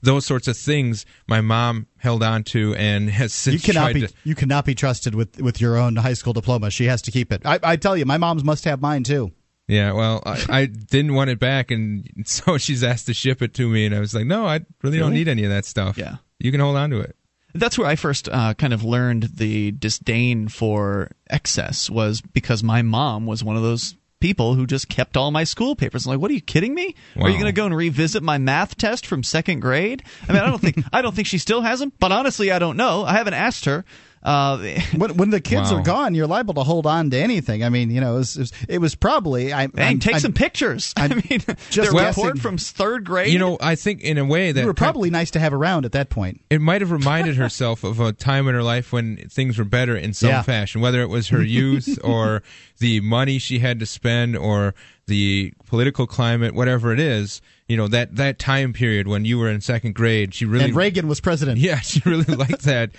Those 0.00 0.24
sorts 0.26 0.46
of 0.46 0.56
things 0.56 1.04
my 1.26 1.40
mom 1.40 1.86
held 1.98 2.22
on 2.22 2.44
to 2.44 2.74
and 2.76 3.10
has 3.10 3.32
You 3.46 3.52
since 3.58 3.64
cannot 3.64 3.80
tried 3.80 3.94
be 3.94 4.00
to. 4.06 4.12
you 4.24 4.34
cannot 4.34 4.64
be 4.64 4.74
trusted 4.74 5.14
with 5.14 5.40
with 5.40 5.60
your 5.60 5.76
own 5.76 5.96
high 5.96 6.12
school 6.14 6.32
diploma. 6.32 6.70
She 6.70 6.84
has 6.84 7.02
to 7.02 7.10
keep 7.10 7.32
it. 7.32 7.42
I, 7.44 7.58
I 7.62 7.76
tell 7.76 7.96
you, 7.96 8.04
my 8.04 8.16
mom's 8.18 8.44
must 8.44 8.64
have 8.64 8.80
mine 8.80 9.02
too. 9.02 9.32
Yeah, 9.68 9.92
well, 9.94 10.22
I, 10.24 10.44
I 10.48 10.66
didn't 10.66 11.14
want 11.14 11.28
it 11.30 11.40
back, 11.40 11.72
and 11.72 12.08
so 12.24 12.56
she's 12.56 12.84
asked 12.84 13.06
to 13.06 13.14
ship 13.14 13.42
it 13.42 13.52
to 13.54 13.68
me, 13.68 13.84
and 13.86 13.94
I 13.96 13.98
was 13.98 14.14
like, 14.14 14.26
no, 14.26 14.46
I 14.46 14.60
really 14.82 14.98
don't 14.98 15.12
need 15.12 15.26
any 15.26 15.42
of 15.42 15.50
that 15.50 15.64
stuff. 15.64 15.98
Yeah. 15.98 16.16
you 16.38 16.52
can 16.52 16.60
hold 16.60 16.76
on 16.76 16.90
to 16.90 17.00
it. 17.00 17.16
That's 17.52 17.76
where 17.76 17.88
I 17.88 17.96
first 17.96 18.28
uh, 18.28 18.54
kind 18.54 18.72
of 18.72 18.84
learned 18.84 19.24
the 19.34 19.72
disdain 19.72 20.46
for 20.46 21.10
excess 21.28 21.90
was 21.90 22.20
because 22.20 22.62
my 22.62 22.82
mom 22.82 23.26
was 23.26 23.42
one 23.42 23.56
of 23.56 23.62
those 23.62 23.96
people 24.20 24.54
who 24.54 24.66
just 24.66 24.88
kept 24.88 25.16
all 25.16 25.30
my 25.30 25.44
school 25.44 25.76
papers. 25.76 26.06
I'm 26.06 26.10
like, 26.10 26.20
what 26.20 26.30
are 26.30 26.34
you 26.34 26.40
kidding 26.40 26.74
me? 26.74 26.94
Are 27.20 27.28
you 27.28 27.34
going 27.34 27.46
to 27.46 27.52
go 27.52 27.66
and 27.66 27.76
revisit 27.76 28.22
my 28.22 28.38
math 28.38 28.76
test 28.76 29.06
from 29.06 29.22
second 29.22 29.60
grade? 29.60 30.02
I 30.28 30.32
mean, 30.32 30.42
I 30.42 30.46
don't 30.46 30.60
think 30.60 30.78
I 30.92 31.02
don't 31.02 31.14
think 31.14 31.28
she 31.28 31.38
still 31.38 31.62
has 31.62 31.80
them, 31.80 31.92
but 31.98 32.12
honestly, 32.12 32.50
I 32.50 32.58
don't 32.58 32.76
know. 32.76 33.04
I 33.04 33.12
haven't 33.14 33.34
asked 33.34 33.64
her. 33.66 33.84
Uh, 34.26 34.58
When, 34.96 35.16
when 35.16 35.30
the 35.30 35.40
kids 35.40 35.70
Wow. 35.70 35.78
are 35.78 35.82
gone, 35.82 36.14
you're 36.14 36.26
liable 36.26 36.54
to 36.54 36.62
hold 36.64 36.84
on 36.86 37.10
to 37.10 37.16
anything. 37.18 37.62
I 37.62 37.68
mean, 37.68 37.90
you 37.90 38.00
know, 38.00 38.16
it 38.16 38.18
was, 38.18 38.36
it 38.36 38.40
was, 38.40 38.52
it 38.68 38.78
was 38.78 38.94
probably. 38.96 39.52
I, 39.52 39.66
Dang, 39.68 39.86
I'm- 39.86 39.98
take 40.00 40.14
I'm- 40.14 40.20
some 40.20 40.32
pictures. 40.32 40.92
i 40.98 41.04
I'm 41.04 41.22
mean, 41.28 41.40
just 41.70 41.74
their 41.74 41.92
guessing. 41.92 42.24
report 42.24 42.38
from 42.40 42.58
third 42.58 43.04
grade. 43.04 43.32
You 43.32 43.38
know, 43.38 43.56
I 43.60 43.76
think 43.76 44.02
in 44.02 44.18
a 44.18 44.24
way 44.24 44.50
that 44.52 44.60
You 44.60 44.66
were 44.66 44.74
probably 44.74 45.10
nice 45.10 45.30
to 45.32 45.38
have 45.38 45.54
around 45.54 45.84
at 45.84 45.92
that 45.92 46.10
point. 46.10 46.40
it 46.50 46.60
might 46.60 46.80
have 46.80 46.90
reminded 46.90 47.36
herself 47.44 47.84
of 47.84 48.00
a 48.00 48.12
time 48.12 48.48
in 48.48 48.54
her 48.54 48.62
life 48.64 48.92
when 48.92 49.16
things 49.28 49.58
were 49.58 49.64
better 49.64 49.96
in 49.96 50.12
some 50.12 50.30
Yeah. 50.30 50.42
fashion, 50.42 50.80
whether 50.80 51.00
it 51.02 51.08
was 51.08 51.28
her 51.28 51.42
youth 51.42 51.98
or 52.02 52.42
the 52.78 53.00
money 53.00 53.38
she 53.38 53.60
had 53.60 53.78
to 53.80 53.86
spend 53.86 54.36
or 54.36 54.74
the 55.06 55.52
political 55.66 56.06
climate, 56.06 56.52
whatever 56.54 56.92
it 56.92 56.98
is. 56.98 57.40
You 57.68 57.76
know 57.76 57.88
that 57.88 58.14
that 58.16 58.38
time 58.38 58.72
period 58.72 59.08
when 59.08 59.24
you 59.24 59.38
were 59.38 59.48
in 59.48 59.60
second 59.60 59.94
grade, 59.96 60.34
she 60.34 60.44
really 60.44 60.66
And 60.66 60.76
Reagan 60.76 61.08
was 61.08 61.20
president. 61.20 61.58
Yeah, 61.58 61.80
she 61.80 62.00
really 62.04 62.22
liked 62.36 62.62
that. 62.62 62.90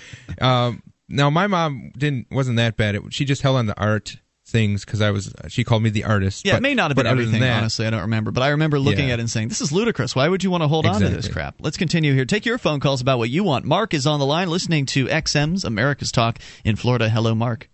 Um, 0.42 0.82
now 1.10 1.30
my 1.30 1.48
mom 1.48 1.92
didn't 1.98 2.28
wasn't 2.32 2.58
that 2.58 2.78
bad. 2.78 2.96
It, 2.96 3.02
she 3.12 3.26
just 3.26 3.42
held 3.42 3.58
on 3.58 3.68
to 3.68 3.78
art 3.80 4.18
things 4.46 4.86
because 4.86 5.02
I 5.02 5.12
was. 5.12 5.34
She 5.50 5.64
called 5.64 5.84
me 5.84 5.90
the 5.90 6.06
artist. 6.06 6.46
Yeah, 6.46 6.54
but, 6.54 6.58
it 6.58 6.62
may 6.62 6.74
not 6.74 6.90
have 6.92 6.96
been 6.96 7.06
everything, 7.06 7.42
that- 7.42 7.58
honestly. 7.60 7.86
I 7.86 7.90
don't 7.90 8.02
remember. 8.02 8.32
But 8.32 8.44
I 8.44 8.50
remember 8.50 8.80
looking 8.80 9.08
Yeah. 9.08 9.14
at 9.16 9.20
it 9.20 9.24
and 9.24 9.30
saying, 9.30 9.50
this 9.50 9.62
is 9.62 9.72
ludicrous. 9.72 10.16
Why 10.16 10.28
would 10.28 10.44
you 10.44 10.52
want 10.52 10.64
to 10.64 10.68
hold 10.68 10.86
on 10.86 11.02
to 11.02 11.10
this 11.10 11.28
crap? 11.28 11.56
Let's 11.60 11.78
continue 11.78 12.14
here. 12.14 12.26
Take 12.26 12.46
your 12.46 12.58
phone 12.58 12.80
calls 12.80 13.02
about 13.02 13.18
what 13.18 13.30
you 13.30 13.44
want. 13.44 13.66
Mark 13.66 13.94
is 13.94 14.08
on 14.08 14.20
the 14.20 14.26
line 14.26 14.50
listening 14.50 14.86
to 14.88 15.08
XM's 15.08 15.64
America's 15.66 16.12
Talk 16.12 16.40
in 16.64 16.76
Florida. 16.76 17.10
Hello, 17.10 17.36
Mark. 17.36 17.70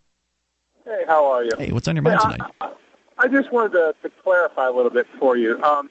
Hey, 0.85 1.03
how 1.07 1.25
are 1.31 1.43
you? 1.43 1.51
Hey, 1.57 1.71
what's 1.71 1.87
on 1.87 1.95
your 1.95 2.03
mind 2.03 2.19
Hey, 2.23 2.31
tonight? 2.33 2.51
I, 2.61 2.71
I 3.19 3.27
just 3.27 3.51
wanted 3.51 3.71
to, 3.73 3.95
to 4.03 4.09
clarify 4.23 4.67
a 4.67 4.71
little 4.71 4.91
bit 4.91 5.07
for 5.19 5.37
you. 5.37 5.61
Um, 5.63 5.89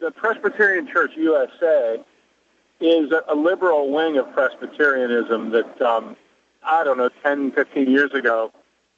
the 0.00 0.10
Presbyterian 0.10 0.86
Church 0.86 1.12
USA 1.16 1.96
is 2.80 3.10
a, 3.12 3.22
a 3.32 3.34
liberal 3.34 3.90
wing 3.92 4.16
of 4.18 4.32
Presbyterianism 4.32 5.50
that, 5.50 5.80
um, 5.82 6.16
I 6.62 6.84
don't 6.84 6.98
know, 6.98 7.10
10, 7.22 7.52
15 7.52 7.90
years 7.90 8.12
ago, 8.12 8.52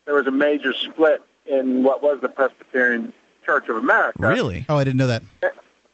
there 0.04 0.14
was 0.14 0.26
a 0.26 0.30
major 0.30 0.72
split 0.72 1.22
in 1.46 1.82
what 1.82 2.02
was 2.02 2.20
the 2.20 2.28
Presbyterian 2.28 3.12
Church 3.44 3.68
of 3.68 3.76
America. 3.76 4.18
Really? 4.18 4.64
Oh, 4.68 4.76
I 4.76 4.84
didn't 4.84 4.98
know 4.98 5.06
that. 5.06 5.22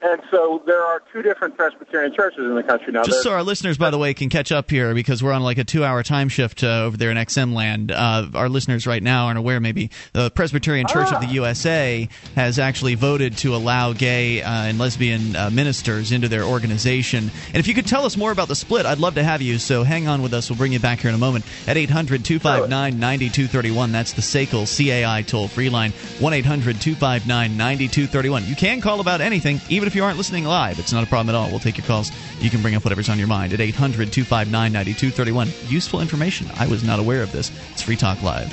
And 0.03 0.21
so 0.31 0.63
there 0.67 0.85
are 0.85 1.03
two 1.11 1.23
different 1.23 1.57
Presbyterian 1.57 2.13
churches 2.15 2.41
in 2.41 2.55
the 2.55 2.63
country 2.63 2.93
now. 2.93 3.05
Just 3.05 3.23
so 3.23 3.33
our 3.33 3.43
listeners, 3.43 3.79
by 3.79 3.89
the 3.91 3.97
way, 3.97 4.13
can 4.13 4.29
catch 4.29 4.53
up 4.53 4.71
here 4.71 4.93
because 4.95 5.23
we're 5.23 5.33
on 5.33 5.43
like 5.43 5.57
a 5.57 5.65
two-hour 5.65 6.03
time 6.03 6.29
shift 6.29 6.63
uh, 6.63 6.83
over 6.83 6.99
there 6.99 7.11
in 7.11 7.17
XM 7.17 7.55
land. 7.55 7.91
Uh, 7.91 8.27
our 8.35 8.51
listeners 8.51 8.87
right 8.87 9.03
now 9.03 9.25
aren't 9.25 9.39
aware. 9.39 9.59
Maybe 9.59 9.91
the 10.13 10.31
Presbyterian 10.31 10.87
Church 10.87 11.11
of 11.11 11.23
the 11.23 11.29
USA 11.29 12.11
has 12.35 12.59
actually 12.59 12.95
voted 12.95 13.39
to 13.39 13.57
allow 13.57 13.95
gay 13.95 14.43
uh, 14.43 14.51
and 14.51 14.79
lesbian 14.79 15.35
uh, 15.35 15.49
ministers 15.49 16.13
into 16.13 16.29
their 16.29 16.45
organization. 16.45 17.31
And 17.47 17.57
if 17.57 17.67
you 17.67 17.73
could 17.73 17.87
tell 17.87 18.05
us 18.05 18.19
more 18.19 18.33
about 18.33 18.49
the 18.49 18.55
split, 18.55 18.85
I'd 18.85 18.99
love 18.99 19.15
to 19.15 19.25
have 19.25 19.41
you. 19.41 19.59
So 19.59 19.83
hang 19.83 20.09
on 20.09 20.21
with 20.21 20.35
us. 20.35 20.51
We'll 20.51 20.59
bring 20.59 20.75
you 20.75 20.81
back 20.81 20.99
here 20.99 21.09
in 21.09 21.15
a 21.15 21.19
moment 21.19 21.47
at 21.67 21.79
800-259-9231. 21.79 23.93
That's 23.93 24.13
the 24.13 24.21
SACL 24.21 24.67
CAI 24.67 25.23
toll-free 25.23 25.71
line. 25.71 25.93
1-800-259-9231. 25.93 28.47
You 28.47 28.57
can 28.57 28.83
call 28.83 29.01
about 29.01 29.23
anything, 29.23 29.59
even 29.71 29.86
if 29.87 29.95
you 29.95 30.05
aren't 30.05 30.19
listening 30.19 30.45
live. 30.45 30.79
It's 30.79 30.93
not 30.93 31.05
a 31.05 31.07
problem 31.07 31.35
at 31.35 31.39
all. 31.39 31.51
We'll 31.51 31.61
take 31.61 31.79
your 31.79 31.87
calls. 31.87 32.11
You 32.41 32.51
can 32.51 32.63
bring 32.63 32.75
up 32.75 32.85
whatever's 32.85 33.09
on 33.09 33.19
your 33.19 33.29
mind 33.29 33.53
at 33.53 33.61
800 33.61 34.13
259 34.13 34.73
9231. 34.73 35.49
Useful 35.69 36.01
information. 36.01 36.49
I 36.57 36.67
was 36.67 36.83
not 36.85 36.99
aware 36.99 37.23
of 37.23 37.33
this. 37.33 37.51
It's 37.73 37.83
Free 37.83 37.97
Talk 37.97 38.23
Live. 38.23 38.53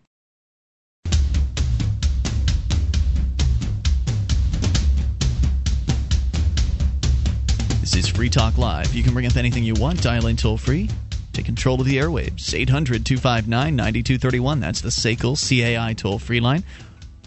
This 7.91 8.05
is 8.05 8.15
Free 8.15 8.29
Talk 8.29 8.57
Live. 8.57 8.93
You 8.93 9.03
can 9.03 9.11
bring 9.11 9.25
up 9.25 9.35
anything 9.35 9.65
you 9.65 9.73
want, 9.73 10.01
dial 10.01 10.27
in 10.27 10.37
toll 10.37 10.57
free. 10.57 10.89
Take 11.33 11.43
control 11.43 11.81
of 11.81 11.85
the 11.85 11.97
airwaves. 11.97 12.53
800 12.53 13.05
259 13.05 13.75
9231. 13.75 14.61
That's 14.61 14.79
the 14.79 14.87
SACL 14.87 15.35
CAI 15.35 15.91
toll 15.91 16.17
free 16.17 16.39
line. 16.39 16.63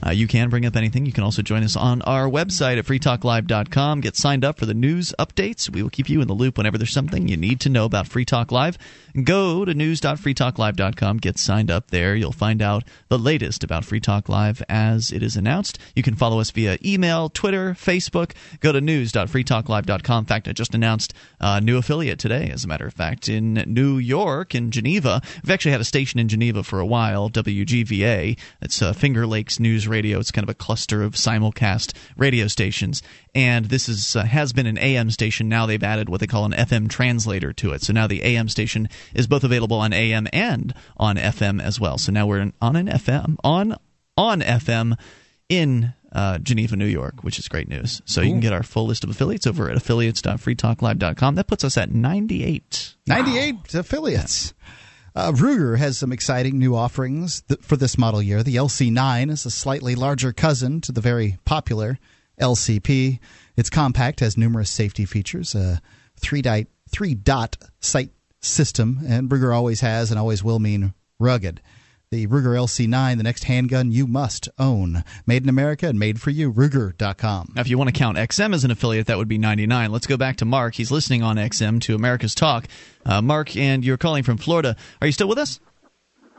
Uh, 0.05 0.11
you 0.11 0.27
can 0.27 0.51
bring 0.51 0.67
up 0.67 0.77
anything. 0.77 1.07
You 1.07 1.13
can 1.13 1.25
also 1.25 1.43
join 1.43 1.63
us 1.63 1.77
on 1.77 2.03
our 2.03 2.29
website 2.29 2.79
at 2.79 2.85
freetalklive.com. 2.85 4.01
Get 4.01 4.17
signed 4.17 4.45
up 4.45 4.59
for 4.59 4.67
the 4.67 4.75
news 4.75 5.15
updates. 5.19 5.71
We 5.71 5.83
will 5.83 5.91
keep 5.91 6.09
you 6.09 6.21
in 6.21 6.29
the 6.29 6.35
loop 6.35 6.59
whenever 6.59 6.79
there's 6.79 6.93
something 6.93 7.29
you 7.29 7.37
need 7.37 7.61
to 7.61 7.69
know 7.69 7.85
about 7.85 8.09
Free 8.09 8.25
Talk 8.25 8.53
Live. 8.53 8.77
Go 9.23 9.65
to 9.65 9.73
news.freetalklive.com. 9.73 11.19
Get 11.19 11.39
signed 11.39 11.71
up 11.71 11.91
there. 11.91 12.17
You'll 12.17 12.33
find 12.33 12.61
out 12.61 12.85
the 13.09 13.19
latest 13.19 13.63
about 13.63 13.85
Free 13.85 14.01
Talk 14.01 14.29
Live 14.29 14.63
as 14.69 15.13
it 15.13 15.23
is 15.23 15.37
announced. 15.37 15.79
You 15.95 16.03
can 16.03 16.17
follow 16.17 16.41
us 16.41 16.51
via 16.51 16.79
email, 16.85 17.29
Twitter, 17.29 17.75
Facebook. 17.75 18.33
Go 18.61 18.73
to 18.73 18.81
news.freetalklive.com. 18.81 20.19
In 20.19 20.27
fact, 20.27 20.49
I 20.49 20.53
just 20.53 20.75
announced 20.75 21.15
a 21.41 21.61
new 21.61 21.79
affiliate 21.79 22.19
today, 22.19 22.51
as 22.51 22.65
a 22.65 22.69
matter 22.69 22.87
of 22.87 22.95
fact, 22.95 23.29
in 23.29 23.55
New 23.67 23.99
York, 23.99 24.55
in 24.55 24.71
Geneva. 24.71 25.23
We've 25.43 25.51
actually 25.51 25.73
had 25.73 25.81
a 25.81 25.85
station 25.85 26.19
in 26.19 26.29
Geneva 26.29 26.63
for 26.65 26.81
a 26.81 26.87
while, 26.87 27.31
WGVA. 27.31 28.37
It's 28.61 28.83
uh, 28.83 28.93
Finger 28.93 29.27
Lakes 29.27 29.61
News 29.61 29.84
Radio. 29.89 30.19
It's 30.19 30.31
kind 30.31 30.43
of 30.43 30.49
a 30.49 30.55
cluster 30.55 31.03
of 31.03 31.15
simulcast 31.15 31.95
radio 32.17 32.47
stations. 32.49 33.03
And 33.35 33.67
this 33.67 33.89
is 33.89 34.17
uh, 34.17 34.25
has 34.25 34.53
been 34.53 34.67
an 34.67 34.79
AM 34.79 35.11
station. 35.11 35.49
Now 35.49 35.67
they've 35.67 35.83
added 35.83 36.09
what 36.09 36.21
they 36.21 36.27
call 36.27 36.45
an 36.45 36.53
FM 36.53 36.89
translator 36.89 37.53
to 37.55 37.73
it. 37.73 37.83
So 37.83 37.93
now 37.93 38.07
the 38.07 38.23
AM 38.23 38.49
station 38.49 38.89
is 39.15 39.27
both 39.27 39.45
available 39.45 39.79
on 39.79 39.93
AM 39.93 40.27
and 40.33 40.75
on 40.97 41.17
FM 41.17 41.63
as 41.63 41.81
well. 41.81 41.99
So 41.99 42.13
now 42.13 42.27
we're 42.27 42.53
on 42.61 42.77
an 42.77 42.89
FM 42.89 43.37
on 43.43 43.77
on 44.17 44.41
FM 44.41 44.99
in 45.49 45.93
uh, 46.13 46.39
Geneva, 46.39 46.77
New 46.77 46.87
York, 46.87 47.25
which 47.25 47.39
is 47.39 47.49
great 47.49 47.69
news. 47.69 48.01
So 48.05 48.21
you 48.21 48.31
can 48.31 48.41
get 48.41 48.53
our 48.53 48.63
full 48.63 48.87
list 48.87 49.05
of 49.05 49.11
affiliates 49.11 49.47
over 49.47 49.69
at 49.69 49.77
affiliates.freetalklive.com. 49.77 51.35
That 51.35 51.49
puts 51.49 51.65
us 51.65 51.77
at 51.77 51.91
98. 51.91 52.95
98 53.07 53.75
affiliates. 53.75 54.55
Uh, 55.15 55.31
Ruger 55.31 55.79
has 55.79 55.97
some 55.97 56.13
exciting 56.13 56.59
new 56.59 56.75
offerings 56.75 57.43
th- 57.43 57.61
for 57.61 57.77
this 57.77 57.97
model 57.97 58.21
year. 58.21 58.43
The 58.43 58.57
LC9 58.57 59.31
is 59.31 59.47
a 59.47 59.51
slightly 59.51 59.95
larger 59.95 60.33
cousin 60.33 60.81
to 60.83 60.93
the 60.93 61.01
very 61.01 61.39
popular 61.45 61.99
LCP. 62.41 63.21
It's 63.57 63.71
compact, 63.71 64.21
has 64.21 64.37
numerous 64.37 64.71
safety 64.71 65.05
features, 65.05 65.55
a 65.55 65.81
three 66.17 66.43
dot, 66.43 66.65
three 66.89 67.15
dot 67.15 67.57
sight 67.81 68.11
system, 68.41 69.01
and 69.07 69.31
Ruger 69.31 69.55
always 69.55 69.83
has 69.83 70.11
and 70.11 70.19
always 70.19 70.43
will 70.43 70.59
mean 70.59 70.95
rugged. 71.21 71.61
The 72.15 72.29
Ruger 72.29 72.55
LC9, 72.55 73.17
the 73.17 73.25
next 73.25 73.43
handgun 73.43 73.91
you 73.91 74.07
must 74.07 74.49
own. 74.57 75.03
Made 75.27 75.43
in 75.43 75.49
America 75.49 75.89
and 75.89 75.99
made 75.99 76.21
for 76.21 76.31
you. 76.31 76.53
Ruger.com. 76.53 77.55
Now, 77.57 77.61
if 77.61 77.69
you 77.69 77.77
want 77.77 77.89
to 77.89 77.99
count 77.99 78.17
XM 78.17 78.55
as 78.55 78.63
an 78.63 78.71
affiliate, 78.71 79.09
that 79.09 79.19
would 79.19 79.27
be 79.27 79.37
99. 79.37 79.91
Let's 79.91 80.07
go 80.07 80.17
back 80.17 80.37
to 80.37 80.45
Mark. 80.45 80.77
He's 80.77 80.93
listening 80.93 81.25
on 81.25 81.39
XM 81.39 81.81
to 81.81 81.97
America's 81.97 82.37
Talk. 82.37 82.69
Uh, 83.05 83.21
Mark, 83.21 83.57
and 83.57 83.85
you're 83.85 83.97
calling 83.97 84.23
from 84.23 84.37
Florida. 84.37 84.77
Are 85.01 85.09
you 85.09 85.13
still 85.13 85.27
with 85.27 85.39
us? 85.39 85.59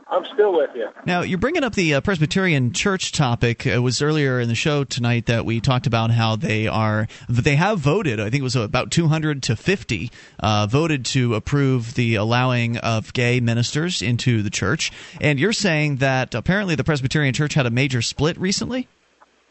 I'm 0.08 0.24
still 0.24 0.52
with 0.52 0.70
you. 0.76 0.88
Now, 1.04 1.22
you're 1.22 1.38
bringing 1.38 1.64
up 1.64 1.74
the 1.74 1.94
uh, 1.94 2.00
Presbyterian 2.00 2.72
Church 2.72 3.10
topic. 3.10 3.66
It 3.66 3.80
was 3.80 4.00
earlier 4.00 4.38
in 4.38 4.48
the 4.48 4.54
show 4.54 4.84
tonight 4.84 5.26
that 5.26 5.44
we 5.44 5.60
talked 5.60 5.88
about 5.88 6.12
how 6.12 6.36
they 6.36 6.68
are 6.68 7.08
they 7.28 7.56
have 7.56 7.80
voted. 7.80 8.20
I 8.20 8.30
think 8.30 8.40
it 8.40 8.44
was 8.44 8.54
about 8.54 8.92
200 8.92 9.42
to 9.44 9.56
50 9.56 10.12
uh, 10.38 10.68
voted 10.70 11.04
to 11.06 11.34
approve 11.34 11.94
the 11.94 12.14
allowing 12.14 12.76
of 12.78 13.12
gay 13.14 13.40
ministers 13.40 14.00
into 14.00 14.42
the 14.42 14.50
church. 14.50 14.92
And 15.20 15.40
you're 15.40 15.52
saying 15.52 15.96
that 15.96 16.36
apparently 16.36 16.76
the 16.76 16.84
Presbyterian 16.84 17.34
Church 17.34 17.54
had 17.54 17.66
a 17.66 17.70
major 17.70 18.00
split 18.00 18.38
recently. 18.38 18.86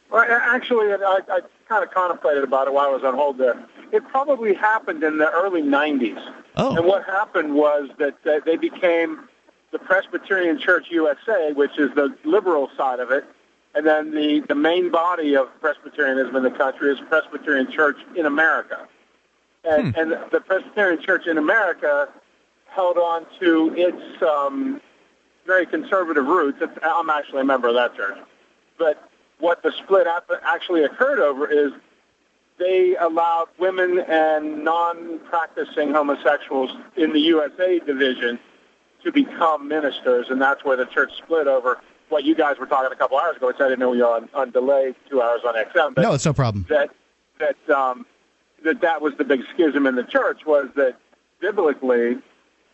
Well, 0.09 0.23
actually, 0.23 0.93
I, 0.93 1.19
I 1.29 1.39
kind 1.67 1.83
of 1.83 1.91
contemplated 1.91 2.45
about 2.45 2.67
it 2.67 2.73
while 2.73 2.87
I 2.87 2.91
was 2.91 3.03
on 3.03 3.15
hold 3.15 3.37
there. 3.37 3.61
It 3.91 4.07
probably 4.07 4.53
happened 4.53 5.03
in 5.03 5.17
the 5.17 5.29
early 5.31 5.61
90s. 5.61 6.33
Oh. 6.55 6.77
And 6.77 6.85
what 6.85 7.03
happened 7.03 7.53
was 7.53 7.89
that, 7.99 8.23
that 8.23 8.45
they 8.45 8.55
became 8.55 9.27
the 9.75 9.79
Presbyterian 9.79 10.57
Church 10.57 10.87
USA, 10.89 11.51
which 11.51 11.77
is 11.77 11.93
the 11.95 12.15
liberal 12.23 12.69
side 12.77 13.01
of 13.01 13.11
it, 13.11 13.25
and 13.73 13.85
then 13.85 14.11
the, 14.11 14.39
the 14.47 14.55
main 14.55 14.89
body 14.89 15.35
of 15.35 15.49
Presbyterianism 15.59 16.33
in 16.33 16.43
the 16.43 16.51
country 16.51 16.93
is 16.93 16.99
Presbyterian 17.09 17.69
Church 17.69 17.97
in 18.15 18.25
America. 18.25 18.87
And, 19.65 19.93
and 19.97 20.11
the 20.31 20.39
Presbyterian 20.39 21.01
Church 21.01 21.27
in 21.27 21.37
America 21.37 22.07
held 22.67 22.97
on 22.97 23.25
to 23.41 23.73
its 23.75 24.23
um, 24.23 24.79
very 25.45 25.65
conservative 25.65 26.25
roots. 26.25 26.59
It's, 26.61 26.71
I'm 26.81 27.09
actually 27.09 27.41
a 27.41 27.45
member 27.45 27.67
of 27.67 27.73
that 27.73 27.97
church. 27.97 28.17
But 28.77 29.09
what 29.39 29.61
the 29.61 29.73
split 29.73 30.07
actually 30.43 30.85
occurred 30.85 31.19
over 31.19 31.51
is 31.51 31.73
they 32.59 32.95
allowed 32.95 33.47
women 33.59 33.99
and 34.07 34.63
non-practicing 34.63 35.91
homosexuals 35.91 36.71
in 36.95 37.11
the 37.11 37.19
USA 37.19 37.79
division 37.79 38.39
to 39.05 39.11
become 39.11 39.67
ministers, 39.67 40.27
and 40.29 40.41
that's 40.41 40.65
where 40.65 40.75
the 40.75 40.85
church 40.85 41.11
split 41.17 41.47
over 41.47 41.79
what 42.09 42.23
you 42.23 42.35
guys 42.35 42.57
were 42.59 42.65
talking 42.65 42.91
a 42.91 42.95
couple 42.95 43.17
hours 43.17 43.37
ago, 43.37 43.47
which 43.47 43.59
I 43.59 43.69
didn't 43.69 43.79
know 43.79 43.91
we 43.91 43.99
were 43.99 44.07
on, 44.07 44.29
on 44.33 44.51
delay 44.51 44.93
two 45.09 45.21
hours 45.21 45.41
on 45.47 45.55
XM. 45.55 45.95
But 45.95 46.01
No, 46.01 46.13
it's 46.13 46.25
no 46.25 46.33
problem. 46.33 46.65
That 46.69 46.89
that 47.39 47.69
um, 47.69 48.05
that 48.63 48.81
that 48.81 49.01
was 49.01 49.13
the 49.17 49.23
big 49.23 49.41
schism 49.53 49.87
in 49.87 49.95
the 49.95 50.03
church 50.03 50.45
was 50.45 50.69
that 50.75 50.97
biblically, 51.39 52.17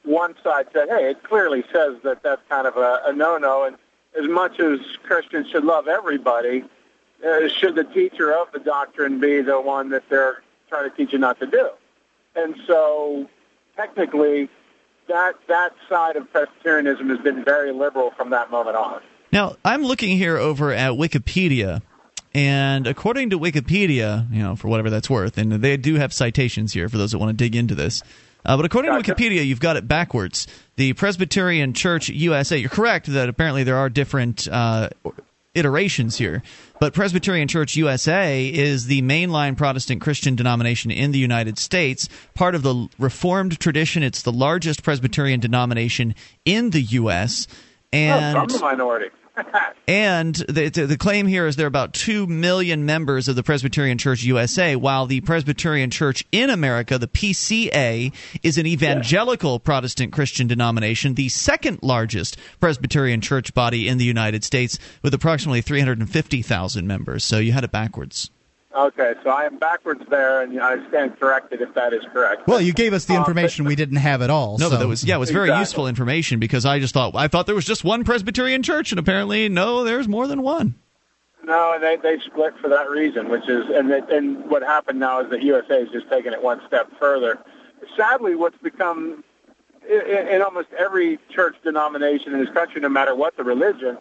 one 0.03 0.35
side 0.43 0.67
said, 0.73 0.89
"Hey, 0.89 1.11
it 1.11 1.23
clearly 1.23 1.63
says 1.71 1.97
that 2.03 2.23
that's 2.23 2.41
kind 2.49 2.65
of 2.65 2.77
a, 2.77 3.01
a 3.05 3.13
no-no," 3.13 3.63
and 3.63 3.77
as 4.17 4.29
much 4.29 4.59
as 4.59 4.79
Christians 5.03 5.49
should 5.49 5.63
love 5.63 5.87
everybody, 5.87 6.63
uh, 7.25 7.47
should 7.47 7.75
the 7.75 7.83
teacher 7.83 8.33
of 8.33 8.51
the 8.51 8.59
doctrine 8.59 9.19
be 9.19 9.41
the 9.41 9.59
one 9.59 9.89
that 9.89 10.03
they're 10.09 10.41
trying 10.69 10.89
to 10.89 10.95
teach 10.95 11.13
you 11.13 11.19
not 11.19 11.39
to 11.39 11.45
do? 11.45 11.69
And 12.35 12.55
so, 12.65 13.27
technically, 13.75 14.49
that 15.11 15.35
that 15.47 15.73
side 15.89 16.15
of 16.15 16.31
Presbyterianism 16.31 17.09
has 17.09 17.19
been 17.19 17.43
very 17.43 17.71
liberal 17.71 18.11
from 18.11 18.29
that 18.31 18.49
moment 18.49 18.75
on. 18.75 19.01
Now, 19.31 19.55
I'm 19.63 19.83
looking 19.83 20.17
here 20.17 20.37
over 20.37 20.71
at 20.71 20.93
Wikipedia, 20.93 21.81
and 22.33 22.87
according 22.87 23.29
to 23.31 23.39
Wikipedia, 23.39 24.31
you 24.31 24.41
know, 24.41 24.55
for 24.55 24.67
whatever 24.67 24.89
that's 24.89 25.09
worth, 25.09 25.37
and 25.37 25.51
they 25.51 25.77
do 25.77 25.95
have 25.95 26.13
citations 26.13 26.73
here 26.73 26.89
for 26.89 26.97
those 26.97 27.11
that 27.11 27.19
want 27.19 27.29
to 27.29 27.43
dig 27.43 27.55
into 27.55 27.75
this. 27.75 28.03
Uh, 28.45 28.55
but 28.55 28.65
according 28.65 28.91
to 28.91 29.13
Wikipedia, 29.13 29.45
you've 29.45 29.59
got 29.59 29.77
it 29.77 29.87
backwards. 29.87 30.47
The 30.75 30.93
Presbyterian 30.93 31.73
Church 31.73 32.09
USA. 32.09 32.57
You're 32.57 32.69
correct 32.69 33.05
that 33.07 33.29
apparently 33.29 33.63
there 33.63 33.77
are 33.77 33.89
different 33.89 34.47
uh, 34.47 34.89
iterations 35.53 36.17
here, 36.17 36.41
but 36.79 36.93
Presbyterian 36.93 37.47
Church 37.47 37.75
USA 37.75 38.47
is 38.47 38.85
the 38.85 39.01
mainline 39.01 39.57
Protestant 39.57 40.01
Christian 40.01 40.35
denomination 40.35 40.91
in 40.91 41.11
the 41.11 41.19
United 41.19 41.57
States, 41.57 42.07
part 42.33 42.55
of 42.55 42.63
the 42.63 42.87
Reformed 42.97 43.59
tradition. 43.59 44.03
It's 44.03 44.21
the 44.21 44.31
largest 44.31 44.83
Presbyterian 44.83 45.39
denomination 45.39 46.15
in 46.45 46.69
the 46.69 46.81
U.S. 46.81 47.47
And 47.91 48.37
I'm 48.37 48.47
the 48.47 48.59
minority. 48.59 49.09
And 49.87 50.35
the, 50.35 50.69
the, 50.69 50.97
claim 50.97 51.27
here 51.27 51.47
is 51.47 51.55
there 51.55 51.65
are 51.65 51.67
about 51.67 51.93
2 51.93 52.27
million 52.27 52.85
members 52.85 53.27
of 53.27 53.35
the 53.35 53.43
Presbyterian 53.43 53.97
Church 53.97 54.23
USA, 54.23 54.75
while 54.75 55.05
the 55.05 55.21
Presbyterian 55.21 55.89
Church 55.89 56.25
in 56.31 56.49
America, 56.49 56.97
the 56.97 57.07
PCA, 57.07 58.13
is 58.43 58.57
an 58.57 58.65
evangelical 58.65 59.59
Protestant 59.59 60.13
Christian 60.13 60.47
denomination, 60.47 61.15
the 61.15 61.29
second 61.29 61.79
largest 61.81 62.37
Presbyterian 62.59 63.21
church 63.21 63.53
body 63.53 63.87
in 63.87 63.97
the 63.97 64.05
United 64.05 64.43
States, 64.43 64.77
with 65.01 65.13
approximately 65.13 65.61
350,000 65.61 66.87
members. 66.87 67.23
So 67.23 67.37
you 67.37 67.51
had 67.51 67.63
it 67.63 67.71
backwards. 67.71 68.29
Okay, 68.75 69.15
so 69.23 69.29
I 69.29 69.43
am 69.43 69.57
backwards 69.57 70.01
there, 70.09 70.41
and 70.41 70.57
I 70.61 70.77
stand 70.87 71.19
corrected 71.19 71.61
if 71.61 71.73
that 71.73 71.91
is 71.91 72.03
correct. 72.13 72.47
Well, 72.47 72.61
you 72.61 72.71
gave 72.71 72.93
us 72.93 73.03
the 73.03 73.15
Um, 73.15 73.19
information 73.19 73.65
we 73.65 73.75
didn't 73.75 73.97
have 73.97 74.21
at 74.21 74.29
all. 74.29 74.57
No, 74.57 74.65
so. 74.67 74.71
but 74.71 74.79
that 74.79 74.87
was 74.87 75.03
yeah, 75.03 75.15
it 75.15 75.19
was 75.19 75.29
very 75.29 75.47
Exactly. 75.49 75.59
useful 75.61 75.87
information 75.87 76.39
because 76.39 76.65
I 76.65 76.79
just 76.79 76.93
thought 76.93 77.13
I 77.15 77.27
thought 77.27 77.47
there 77.47 77.55
was 77.55 77.65
just 77.65 77.83
one 77.83 78.05
Presbyterian 78.05 78.63
church, 78.63 78.91
and 78.93 78.99
apparently 78.99 79.49
no, 79.49 79.83
there's 79.83 80.07
more 80.07 80.25
than 80.25 80.41
one. 80.41 80.75
No, 81.43 81.73
and 81.73 81.83
they 81.83 81.97
they 81.97 82.17
split 82.19 82.53
for 82.61 82.69
that 82.69 82.89
reason, 82.89 83.27
which 83.29 83.49
is 83.49 83.65
and 83.73 83.91
they, 83.91 84.01
and 84.15 84.49
what 84.49 84.61
happened 84.63 84.99
now 84.99 85.19
is 85.19 85.29
that 85.31 85.41
USA 85.43 85.81
is 85.81 85.89
just 85.89 86.09
taking 86.09 86.31
it 86.31 86.41
one 86.41 86.61
step 86.67 86.89
further. 86.97 87.39
Sadly, 87.97 88.35
what's 88.35 88.57
become 88.59 89.23
in, 89.89 90.27
in 90.29 90.41
almost 90.41 90.69
every 90.77 91.19
church 91.29 91.55
denomination 91.63 92.33
in 92.33 92.39
this 92.39 92.53
country, 92.53 92.79
no 92.79 92.87
matter 92.89 93.15
what 93.15 93.35
the 93.35 93.43
religion, 93.43 93.97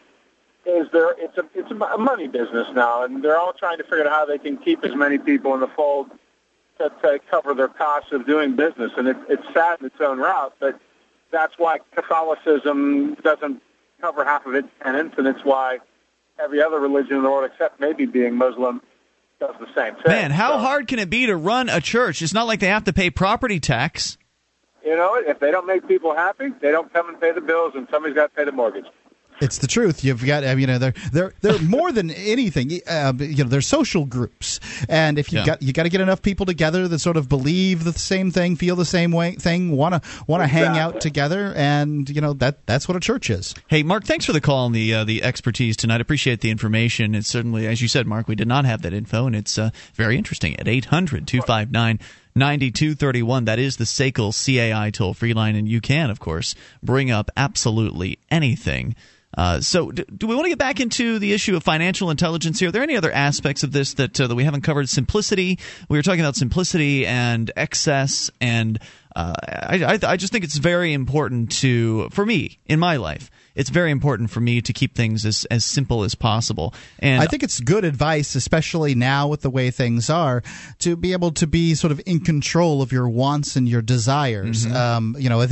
is 0.66 0.86
there 0.92 1.14
it's 1.18 1.36
a 1.38 1.44
it's 1.54 1.70
a 1.70 1.98
money 1.98 2.28
business 2.28 2.68
now, 2.74 3.04
and 3.04 3.22
they're 3.24 3.38
all 3.38 3.52
trying 3.52 3.78
to 3.78 3.84
figure 3.84 4.06
out 4.06 4.12
how 4.12 4.26
they 4.26 4.38
can 4.38 4.56
keep 4.58 4.84
as 4.84 4.94
many 4.94 5.18
people 5.18 5.54
in 5.54 5.60
the 5.60 5.68
fold 5.68 6.10
to, 6.78 6.90
to 7.02 7.18
cover 7.30 7.54
their 7.54 7.68
costs 7.68 8.12
of 8.12 8.26
doing 8.26 8.56
business, 8.56 8.92
and 8.96 9.08
it, 9.08 9.16
it's 9.28 9.42
sad 9.54 9.80
in 9.80 9.86
its 9.86 10.00
own 10.00 10.18
route, 10.18 10.54
but 10.60 10.78
that's 11.30 11.54
why 11.58 11.78
Catholicism 11.94 13.14
doesn't 13.22 13.62
cover 14.00 14.24
half 14.24 14.46
of 14.46 14.54
its 14.54 14.68
tenants, 14.82 15.14
and 15.18 15.26
it's 15.26 15.44
why 15.44 15.78
every 16.42 16.62
other 16.62 16.80
religion 16.80 17.16
in 17.16 17.22
the 17.22 17.30
world, 17.30 17.48
except 17.50 17.80
maybe 17.80 18.06
being 18.06 18.34
Muslim, 18.36 18.80
does 19.38 19.54
the 19.58 19.66
same 19.74 19.94
thing. 19.94 20.04
Man, 20.06 20.30
how 20.30 20.52
So, 20.52 20.58
hard 20.58 20.88
can 20.88 20.98
it 20.98 21.10
be 21.10 21.26
to 21.26 21.36
run 21.36 21.68
a 21.68 21.80
church? 21.80 22.22
It's 22.22 22.34
not 22.34 22.46
like 22.46 22.60
they 22.60 22.68
have 22.68 22.84
to 22.84 22.92
pay 22.92 23.10
property 23.10 23.60
tax. 23.60 24.18
You 24.84 24.96
know, 24.96 25.14
if 25.14 25.38
they 25.40 25.50
don't 25.50 25.66
make 25.66 25.86
people 25.86 26.14
happy, 26.14 26.48
they 26.60 26.70
don't 26.70 26.92
come 26.92 27.08
and 27.08 27.20
pay 27.20 27.32
the 27.32 27.40
bills, 27.40 27.72
and 27.74 27.86
somebody's 27.90 28.14
got 28.14 28.30
to 28.30 28.34
pay 28.34 28.44
the 28.44 28.52
mortgage. 28.52 28.86
It's 29.40 29.58
the 29.58 29.66
truth. 29.66 30.04
You've 30.04 30.24
got, 30.24 30.42
you 30.58 30.66
know, 30.66 30.78
they're 30.78 30.94
they're 31.12 31.32
they're 31.40 31.58
more 31.62 31.92
than 31.92 32.10
anything. 32.10 32.80
Uh, 32.86 33.12
you 33.18 33.42
know, 33.44 33.48
they're 33.50 33.60
social 33.60 34.04
groups, 34.04 34.60
and 34.88 35.18
if 35.18 35.32
you 35.32 35.38
Yeah. 35.38 35.46
got 35.46 35.62
you 35.62 35.72
got 35.72 35.84
to 35.84 35.88
get 35.88 36.00
enough 36.00 36.20
people 36.22 36.44
together 36.46 36.86
that 36.88 36.98
sort 36.98 37.16
of 37.16 37.28
believe 37.28 37.84
the 37.84 37.92
same 37.92 38.30
thing, 38.30 38.56
feel 38.56 38.76
the 38.76 38.84
same 38.84 39.12
way 39.12 39.32
thing, 39.32 39.70
want 39.76 39.94
to 39.94 40.08
want 40.26 40.42
to 40.42 40.46
hang 40.46 40.76
out 40.76 41.00
together, 41.00 41.52
and 41.56 42.08
you 42.10 42.20
know 42.20 42.32
that 42.34 42.66
that's 42.66 42.86
what 42.86 42.96
a 42.96 43.00
church 43.00 43.30
is. 43.30 43.54
Hey, 43.68 43.82
Mark, 43.82 44.04
thanks 44.04 44.24
for 44.26 44.32
the 44.32 44.40
call 44.40 44.66
and 44.66 44.74
the 44.74 44.92
uh, 44.94 45.04
the 45.04 45.22
expertise 45.22 45.76
tonight. 45.76 46.00
Appreciate 46.00 46.40
the 46.40 46.50
information. 46.50 47.14
It's 47.14 47.28
certainly, 47.28 47.66
as 47.66 47.80
you 47.80 47.88
said, 47.88 48.06
Mark, 48.06 48.28
we 48.28 48.34
did 48.34 48.48
not 48.48 48.64
have 48.66 48.82
that 48.82 48.92
info, 48.92 49.26
and 49.26 49.34
it's 49.34 49.56
uh, 49.58 49.70
very 49.94 50.18
interesting. 50.18 50.54
At 50.60 50.68
800 50.68 51.26
259 51.26 51.98
9231, 52.34 53.44
that 53.46 53.58
is 53.58 53.76
the 53.76 53.84
SACL 53.84 54.32
CAI 54.32 54.90
toll 54.90 55.14
free 55.14 55.32
line, 55.34 55.56
and 55.56 55.68
you 55.68 55.80
can, 55.80 56.10
of 56.10 56.20
course, 56.20 56.54
bring 56.82 57.10
up 57.10 57.30
absolutely 57.36 58.18
anything. 58.30 58.94
Uh, 59.36 59.60
so, 59.60 59.90
do, 59.90 60.04
do 60.04 60.26
we 60.26 60.34
want 60.34 60.46
to 60.46 60.50
get 60.50 60.58
back 60.58 60.80
into 60.80 61.18
the 61.18 61.32
issue 61.32 61.56
of 61.56 61.62
financial 61.62 62.10
intelligence 62.10 62.58
here? 62.58 62.68
Are 62.68 62.72
there 62.72 62.82
any 62.82 62.96
other 62.96 63.12
aspects 63.12 63.62
of 63.62 63.72
this 63.72 63.94
that 63.94 64.20
uh, 64.20 64.26
that 64.26 64.34
we 64.34 64.44
haven't 64.44 64.62
covered? 64.62 64.88
Simplicity. 64.88 65.58
We 65.88 65.98
were 65.98 66.02
talking 66.02 66.20
about 66.20 66.36
simplicity 66.36 67.06
and 67.06 67.50
excess, 67.56 68.30
and 68.40 68.78
uh, 69.14 69.34
I, 69.42 69.84
I, 69.84 69.98
I 70.12 70.16
just 70.16 70.32
think 70.32 70.44
it's 70.44 70.56
very 70.56 70.92
important 70.92 71.52
to, 71.60 72.08
for 72.10 72.26
me 72.26 72.58
in 72.66 72.80
my 72.80 72.96
life, 72.96 73.30
it's 73.54 73.70
very 73.70 73.90
important 73.90 74.30
for 74.30 74.40
me 74.40 74.60
to 74.60 74.72
keep 74.72 74.94
things 74.94 75.26
as 75.26 75.44
as 75.50 75.64
simple 75.64 76.04
as 76.04 76.14
possible. 76.14 76.74
And 76.98 77.22
I 77.22 77.26
think 77.26 77.42
it's 77.42 77.60
good 77.60 77.84
advice, 77.84 78.34
especially 78.34 78.94
now 78.94 79.28
with 79.28 79.42
the 79.42 79.50
way 79.50 79.70
things 79.70 80.10
are, 80.10 80.42
to 80.80 80.96
be 80.96 81.12
able 81.12 81.32
to 81.32 81.46
be 81.46 81.74
sort 81.74 81.92
of 81.92 82.00
in 82.06 82.20
control 82.20 82.82
of 82.82 82.92
your 82.92 83.08
wants 83.08 83.56
and 83.56 83.68
your 83.68 83.82
desires. 83.82 84.66
Mm-hmm. 84.66 84.76
Um, 84.76 85.16
you 85.18 85.28
know, 85.28 85.40
I, 85.40 85.46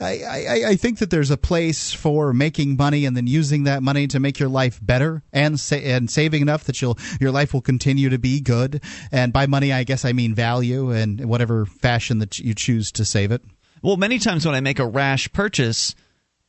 I, 0.00 0.62
I 0.68 0.76
think 0.76 0.98
that 0.98 1.10
there's 1.10 1.30
a 1.30 1.36
place 1.36 1.92
for 1.92 2.32
making 2.32 2.76
money 2.76 3.04
and 3.04 3.16
then 3.16 3.26
using 3.26 3.64
that 3.64 3.82
money 3.82 4.06
to 4.08 4.20
make 4.20 4.38
your 4.38 4.48
life 4.48 4.78
better 4.82 5.22
and 5.32 5.58
sa- 5.58 5.76
and 5.76 6.10
saving 6.10 6.42
enough 6.42 6.64
that 6.64 6.80
you'll 6.82 6.98
your 7.20 7.30
life 7.30 7.54
will 7.54 7.62
continue 7.62 8.10
to 8.10 8.18
be 8.18 8.40
good. 8.40 8.82
And 9.10 9.32
by 9.32 9.46
money, 9.46 9.72
I 9.72 9.84
guess 9.84 10.04
I 10.04 10.12
mean 10.12 10.34
value 10.34 10.90
and 10.90 11.24
whatever 11.24 11.66
fashion 11.66 12.18
that 12.18 12.38
you 12.38 12.54
choose 12.54 12.92
to 12.92 13.04
save 13.04 13.32
it. 13.32 13.42
Well, 13.82 13.96
many 13.96 14.18
times 14.18 14.44
when 14.44 14.54
I 14.54 14.60
make 14.60 14.78
a 14.78 14.86
rash 14.86 15.30
purchase, 15.32 15.94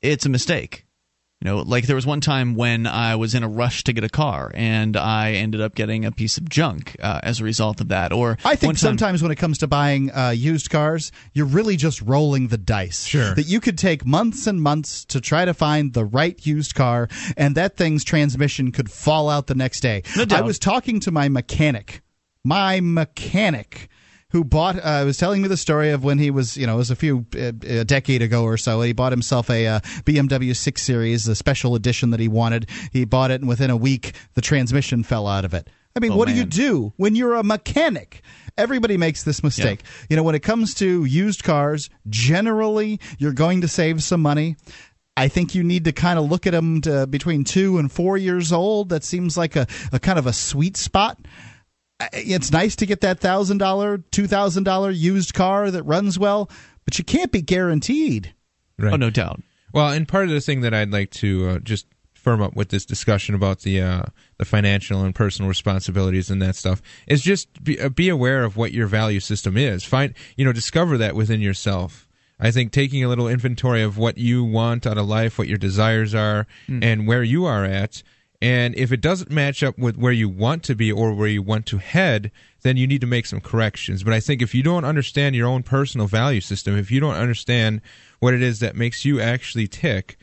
it's 0.01 0.25
a 0.25 0.29
mistake. 0.29 0.85
You 1.41 1.49
know, 1.49 1.57
like 1.59 1.87
there 1.87 1.95
was 1.95 2.05
one 2.05 2.19
time 2.19 2.53
when 2.55 2.85
I 2.85 3.15
was 3.15 3.33
in 3.33 3.43
a 3.43 3.47
rush 3.47 3.85
to 3.85 3.93
get 3.93 4.03
a 4.03 4.09
car, 4.09 4.51
and 4.53 4.97
I 4.97 5.31
ended 5.31 5.61
up 5.61 5.73
getting 5.73 6.03
a 6.03 6.11
piece 6.11 6.37
of 6.37 6.49
junk 6.49 6.97
uh, 7.01 7.21
as 7.23 7.39
a 7.39 7.45
result 7.45 7.79
of 7.79 7.87
that. 7.87 8.11
Or 8.11 8.37
I 8.43 8.57
think 8.57 8.67
one 8.67 8.75
time- 8.75 8.77
sometimes 8.97 9.21
when 9.21 9.31
it 9.31 9.37
comes 9.37 9.57
to 9.59 9.67
buying 9.67 10.11
uh, 10.11 10.31
used 10.31 10.69
cars, 10.69 11.13
you're 11.31 11.45
really 11.45 11.77
just 11.77 12.01
rolling 12.01 12.49
the 12.49 12.57
dice. 12.57 13.05
Sure. 13.05 13.33
That 13.35 13.45
you 13.45 13.61
could 13.61 13.77
take 13.77 14.05
months 14.05 14.47
and 14.47 14.61
months 14.61 15.05
to 15.05 15.21
try 15.21 15.45
to 15.45 15.53
find 15.53 15.93
the 15.93 16.03
right 16.03 16.45
used 16.45 16.75
car, 16.75 17.07
and 17.37 17.55
that 17.55 17.77
thing's 17.77 18.03
transmission 18.03 18.73
could 18.73 18.91
fall 18.91 19.29
out 19.29 19.47
the 19.47 19.55
next 19.55 19.79
day. 19.79 20.03
No 20.17 20.25
doubt. 20.25 20.39
I 20.39 20.41
was 20.41 20.59
talking 20.59 20.99
to 20.99 21.11
my 21.11 21.29
mechanic, 21.29 22.01
my 22.43 22.81
mechanic. 22.81 23.87
Who 24.31 24.43
bought? 24.43 24.77
Uh, 24.77 25.03
was 25.05 25.17
telling 25.17 25.41
me 25.41 25.47
the 25.47 25.57
story 25.57 25.89
of 25.89 26.03
when 26.03 26.19
he 26.19 26.29
was, 26.29 26.55
you 26.55 26.67
know, 26.67 26.75
it 26.75 26.77
was 26.77 26.91
a 26.91 26.95
few 26.95 27.25
uh, 27.35 27.51
a 27.63 27.83
decade 27.83 28.21
ago 28.21 28.43
or 28.43 28.57
so. 28.57 28.79
He 28.81 28.93
bought 28.93 29.11
himself 29.11 29.49
a 29.49 29.65
uh, 29.65 29.79
BMW 30.05 30.55
6 30.55 30.81
Series, 30.81 31.27
a 31.27 31.35
special 31.35 31.73
edition 31.73 32.11
that 32.11 32.19
he 32.19 32.27
wanted. 32.27 32.69
He 32.93 33.05
bought 33.05 33.31
it, 33.31 33.41
and 33.41 33.49
within 33.49 33.69
a 33.71 33.77
week, 33.77 34.13
the 34.35 34.41
transmission 34.41 35.01
fell 35.03 35.25
out 35.27 35.45
of 35.45 35.53
it. 35.53 35.67
I 35.95 35.99
mean, 35.99 36.11
Oh, 36.11 36.15
what 36.17 36.27
do 36.27 36.35
you 36.35 36.45
do 36.45 36.93
when 36.97 37.15
you're 37.15 37.33
a 37.33 37.43
mechanic? 37.43 38.21
Everybody 38.57 38.97
makes 38.97 39.23
this 39.23 39.43
mistake. 39.43 39.81
You 40.09 40.15
know, 40.15 40.23
when 40.23 40.35
it 40.35 40.43
comes 40.43 40.75
to 40.75 41.05
used 41.05 41.43
cars, 41.43 41.89
generally 42.07 42.99
you're 43.17 43.33
going 43.33 43.61
to 43.61 43.67
save 43.67 44.03
some 44.03 44.21
money. 44.21 44.55
I 45.17 45.27
think 45.27 45.55
you 45.55 45.63
need 45.63 45.85
to 45.85 45.91
kind 45.91 46.17
of 46.19 46.29
look 46.29 46.47
at 46.47 46.51
them 46.51 46.79
to 46.81 47.05
between 47.07 47.43
two 47.43 47.77
and 47.77 47.91
four 47.91 48.17
years 48.17 48.53
old. 48.53 48.89
That 48.89 49.03
seems 49.03 49.37
like 49.37 49.55
a, 49.55 49.65
a 49.91 49.99
kind 49.99 50.19
of 50.19 50.27
a 50.27 50.33
sweet 50.33 50.77
spot. 50.77 51.17
I- 51.99 52.09
It's 52.13 52.51
nice 52.51 52.75
to 52.77 52.85
get 52.85 53.01
that 53.01 53.19
thousand 53.19 53.57
dollar, 53.57 53.97
two 54.11 54.27
thousand 54.27 54.63
dollar 54.63 54.91
used 54.91 55.33
car 55.33 55.69
that 55.71 55.83
runs 55.83 56.17
well, 56.19 56.49
but 56.85 56.97
you 56.97 57.03
can't 57.03 57.31
be 57.31 57.41
guaranteed. 57.41 58.33
Right. 58.77 58.93
Oh, 58.93 58.97
no 58.97 59.09
doubt. 59.09 59.41
Well, 59.73 59.89
and 59.91 60.07
part 60.07 60.25
of 60.25 60.31
the 60.31 60.41
thing 60.41 60.61
that 60.61 60.73
I'd 60.73 60.91
like 60.91 61.11
to 61.11 61.47
uh, 61.49 61.59
just 61.59 61.85
firm 62.13 62.41
up 62.41 62.53
with 62.55 62.69
this 62.69 62.85
discussion 62.85 63.33
about 63.35 63.59
the 63.61 63.81
uh, 63.81 64.03
the 64.37 64.45
financial 64.45 65.01
and 65.03 65.13
personal 65.15 65.47
responsibilities 65.49 66.29
and 66.29 66.41
that 66.41 66.55
stuff 66.55 66.81
is 67.07 67.21
just 67.21 67.63
be, 67.63 67.79
uh, 67.79 67.89
be 67.89 68.09
aware 68.09 68.43
of 68.43 68.57
what 68.57 68.71
your 68.71 68.87
value 68.87 69.19
system 69.19 69.57
is. 69.57 69.83
Find 69.83 70.13
you 70.35 70.45
know 70.45 70.53
discover 70.53 70.97
that 70.97 71.15
within 71.15 71.41
yourself. 71.41 72.07
I 72.39 72.51
think 72.51 72.71
taking 72.71 73.03
a 73.03 73.09
little 73.09 73.27
inventory 73.27 73.81
of 73.83 73.97
what 73.97 74.17
you 74.17 74.45
want 74.45 74.87
out 74.87 74.97
of 74.97 75.05
life, 75.07 75.37
what 75.37 75.49
your 75.49 75.57
desires 75.57 76.15
are, 76.15 76.47
and 76.69 77.05
where 77.05 77.21
you 77.21 77.43
are 77.45 77.65
at. 77.65 78.01
And 78.41 78.73
if 78.75 78.91
it 78.91 79.01
doesn't 79.01 79.29
match 79.29 79.63
up 79.63 79.77
with 79.77 79.97
where 79.97 80.13
you 80.13 80.29
want 80.29 80.63
to 80.63 80.75
be 80.75 80.91
or 80.91 81.13
where 81.13 81.27
you 81.27 81.41
want 81.41 81.65
to 81.67 81.77
head, 81.77 82.31
then 82.61 82.77
you 82.77 82.87
need 82.87 83.01
to 83.01 83.07
make 83.07 83.25
some 83.25 83.41
corrections. 83.41 84.03
But 84.03 84.13
I 84.13 84.21
think 84.21 84.41
if 84.41 84.55
you 84.55 84.63
don't 84.63 84.85
understand 84.85 85.35
your 85.35 85.47
own 85.47 85.63
personal 85.63 86.07
value 86.07 86.41
system, 86.41 86.77
if 86.77 86.89
you 86.89 87.01
don't 87.01 87.15
understand 87.15 87.81
what 88.19 88.33
it 88.33 88.41
is 88.41 88.59
that 88.59 88.75
makes 88.77 89.03
you 89.03 89.19
actually 89.19 89.67
tick, 89.67 90.17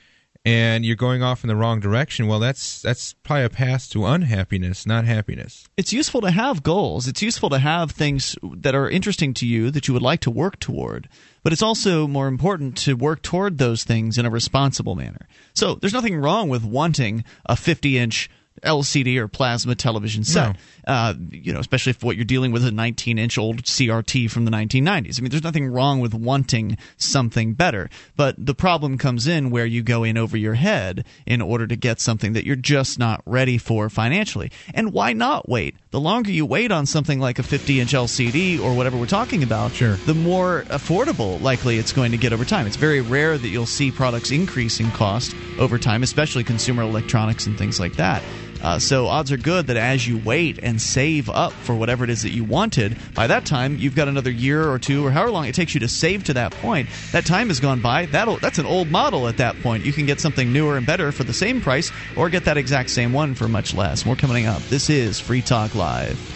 and 0.47 0.87
you're 0.87 0.95
going 0.95 1.25
off 1.25 1.43
in 1.43 1.49
the 1.49 1.57
wrong 1.57 1.81
direction, 1.81 2.29
well, 2.29 2.39
that's 2.39 2.81
that's 2.81 3.15
probably 3.25 3.45
a 3.45 3.51
path 3.51 3.91
to 3.91 4.07
unhappiness, 4.07 4.87
not 4.87 5.05
happiness. 5.05 5.69
it's 5.77 5.93
useful 5.93 6.21
to 6.21 6.31
have 6.31 6.63
goals. 6.63 7.09
It's 7.09 7.21
useful 7.21 7.51
to 7.51 7.59
have 7.59 7.91
things 7.91 8.37
that 8.43 8.73
are 8.73 8.89
interesting 8.89 9.35
to 9.35 9.47
you 9.47 9.73
that 9.73 9.89
you 9.89 9.95
would 9.95 10.05
like 10.05 10.21
to 10.21 10.31
work 10.31 10.61
toward. 10.61 11.09
But 11.47 11.53
it's 11.53 11.63
also 11.63 12.09
more 12.09 12.27
important 12.27 12.77
to 12.79 12.97
work 12.97 13.23
toward 13.23 13.59
those 13.59 13.85
things 13.85 14.19
in 14.19 14.27
a 14.27 14.31
responsible 14.31 14.97
manner. 14.97 15.29
So 15.55 15.77
there's 15.77 15.93
nothing 15.93 16.17
wrong 16.17 16.49
with 16.49 16.65
wanting 16.65 17.23
a 17.45 17.55
50 17.55 17.99
inch 17.99 18.29
LCD 18.63 19.17
or 19.19 19.29
plasma 19.29 19.75
television 19.75 20.25
set. 20.25 20.57
Uh, 20.87 21.15
you 21.31 21.53
know, 21.53 21.59
especially 21.59 21.91
if 21.91 22.03
what 22.05 22.15
you're 22.17 22.25
dealing 22.25 22.53
with 22.53 22.63
is 22.63 22.69
a 22.69 22.73
19 22.73 23.19
inch 23.19 23.39
old 23.39 23.63
CRT 23.65 24.31
from 24.31 24.45
the 24.45 24.51
1990s. 24.51 25.19
I 25.19 25.23
mean, 25.23 25.31
there's 25.31 25.43
nothing 25.43 25.67
wrong 25.67 26.01
with 26.01 26.15
wanting 26.15 26.77
something 26.97 27.55
better. 27.55 27.91
But 28.17 28.35
the 28.39 28.55
problem 28.55 28.97
comes 28.99 29.27
in 29.27 29.51
where 29.51 29.67
you 29.67 29.83
go 29.83 30.05
in 30.05 30.17
over 30.17 30.37
your 30.37 30.55
head 30.55 31.05
in 31.27 31.41
order 31.43 31.67
to 31.67 31.77
get 31.77 32.01
something 32.01 32.35
that 32.35 32.47
you're 32.47 32.55
just 32.57 32.99
not 32.99 33.21
ready 33.27 33.59
for 33.59 33.89
financially. 33.91 34.51
And 34.75 34.93
why 34.93 35.13
not 35.13 35.49
wait? 35.49 35.75
The 35.91 36.01
longer 36.01 36.31
you 36.31 36.47
wait 36.47 36.71
on 36.71 36.87
something 36.87 37.19
like 37.19 37.39
a 37.39 37.43
50 37.43 37.81
inch 37.81 37.93
LCD 37.93 38.61
or 38.61 38.75
whatever 38.75 38.97
we're 38.97 39.07
talking 39.07 39.43
about, 39.43 39.73
Sure. 39.73 39.97
the 40.07 40.15
more 40.15 40.65
affordable 40.69 41.41
likely 41.41 41.79
it's 41.79 41.93
going 41.93 42.13
to 42.13 42.19
get 42.19 42.33
over 42.33 42.45
time. 42.45 42.67
It's 42.67 42.77
very 42.77 43.01
rare 43.01 43.37
that 43.37 43.49
you'll 43.49 43.67
see 43.67 43.91
products 43.91 44.31
increase 44.31 44.79
in 44.79 44.91
cost 44.93 45.35
over 45.59 45.79
time, 45.79 46.03
especially 46.03 46.45
consumer 46.45 46.83
electronics 46.83 47.47
and 47.47 47.59
things 47.59 47.81
like 47.81 47.97
that. 47.97 48.23
Uh, 48.63 48.79
so 48.79 49.07
odds 49.07 49.31
are 49.33 49.37
good 49.37 49.67
that 49.67 49.77
as 49.77 50.07
you 50.07 50.19
wait 50.19 50.59
and 50.63 50.81
save 50.81 51.29
up 51.31 51.53
for 51.53 51.75
whatever 51.75 52.05
it 52.05 52.11
is 52.11 52.23
that 52.23 52.31
you 52.31 52.45
wanted, 52.45 52.97
by 53.15 53.27
that 53.27 53.45
time 53.45 53.77
you've 53.77 53.95
got 53.95 54.09
another 54.09 54.31
year 54.31 54.71
or 54.71 54.79
two 54.79 55.05
or 55.05 55.11
however 55.11 55.31
long 55.31 55.47
it 55.47 55.55
takes 55.55 55.75
you 55.75 55.81
to 55.81 55.89
save 55.89 56.25
to 56.25 56.35
that 56.35 56.53
point. 56.53 56.89
That 57.13 57.27
time 57.27 57.49
has 57.49 57.61
gone 57.61 57.81
by. 57.81 58.07
That'll 58.07 58.39
that's 58.39 58.59
an 58.59 58.67
old 58.67 58.91
model 58.91 59.29
at 59.29 59.39
that 59.39 59.61
point. 59.61 59.85
You 59.85 59.93
can 59.93 60.07
get 60.07 60.21
something 60.21 60.53
newer 60.53 60.77
and 60.77 60.87
better 60.87 61.13
for 61.13 61.25
the 61.25 61.35
same 61.35 61.61
price, 61.61 61.91
or 62.17 62.29
get 62.31 62.45
that 62.45 62.57
exact 62.57 62.91
same 62.91 63.13
one 63.13 63.35
for 63.35 63.49
much 63.49 63.75
less. 63.75 64.05
More 64.05 64.17
coming 64.17 64.47
up. 64.47 64.63
This 64.63 64.91
is 64.91 65.21
Free 65.21 65.43
Talk 65.43 65.75
Live. 65.75 66.36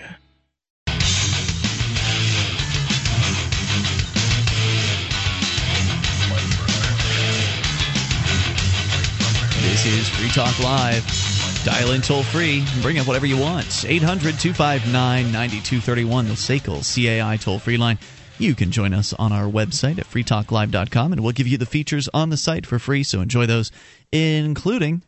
This 9.71 9.85
is 9.85 10.09
Free 10.09 10.27
Talk 10.27 10.59
Live. 10.59 11.61
Dial 11.63 11.91
in 11.91 12.01
toll 12.01 12.23
free. 12.23 12.65
Bring 12.81 12.99
up 12.99 13.07
whatever 13.07 13.25
you 13.25 13.37
want. 13.37 13.85
800 13.87 14.37
259 14.37 14.91
9231, 15.31 16.27
the 16.27 16.33
SACL 16.33 16.83
CAI 16.83 17.37
toll 17.37 17.57
free 17.57 17.77
line. 17.77 17.97
You 18.37 18.53
can 18.53 18.69
join 18.71 18.93
us 18.93 19.13
on 19.13 19.31
our 19.31 19.45
website 19.45 19.97
at 19.97 20.05
freetalklive.com, 20.05 21.13
and 21.13 21.23
we'll 21.23 21.31
give 21.31 21.47
you 21.47 21.57
the 21.57 21.65
features 21.65 22.09
on 22.13 22.29
the 22.29 22.35
site 22.35 22.65
for 22.65 22.79
free, 22.79 23.03
so 23.03 23.21
enjoy 23.21 23.45
those, 23.45 23.71
including 24.11 25.03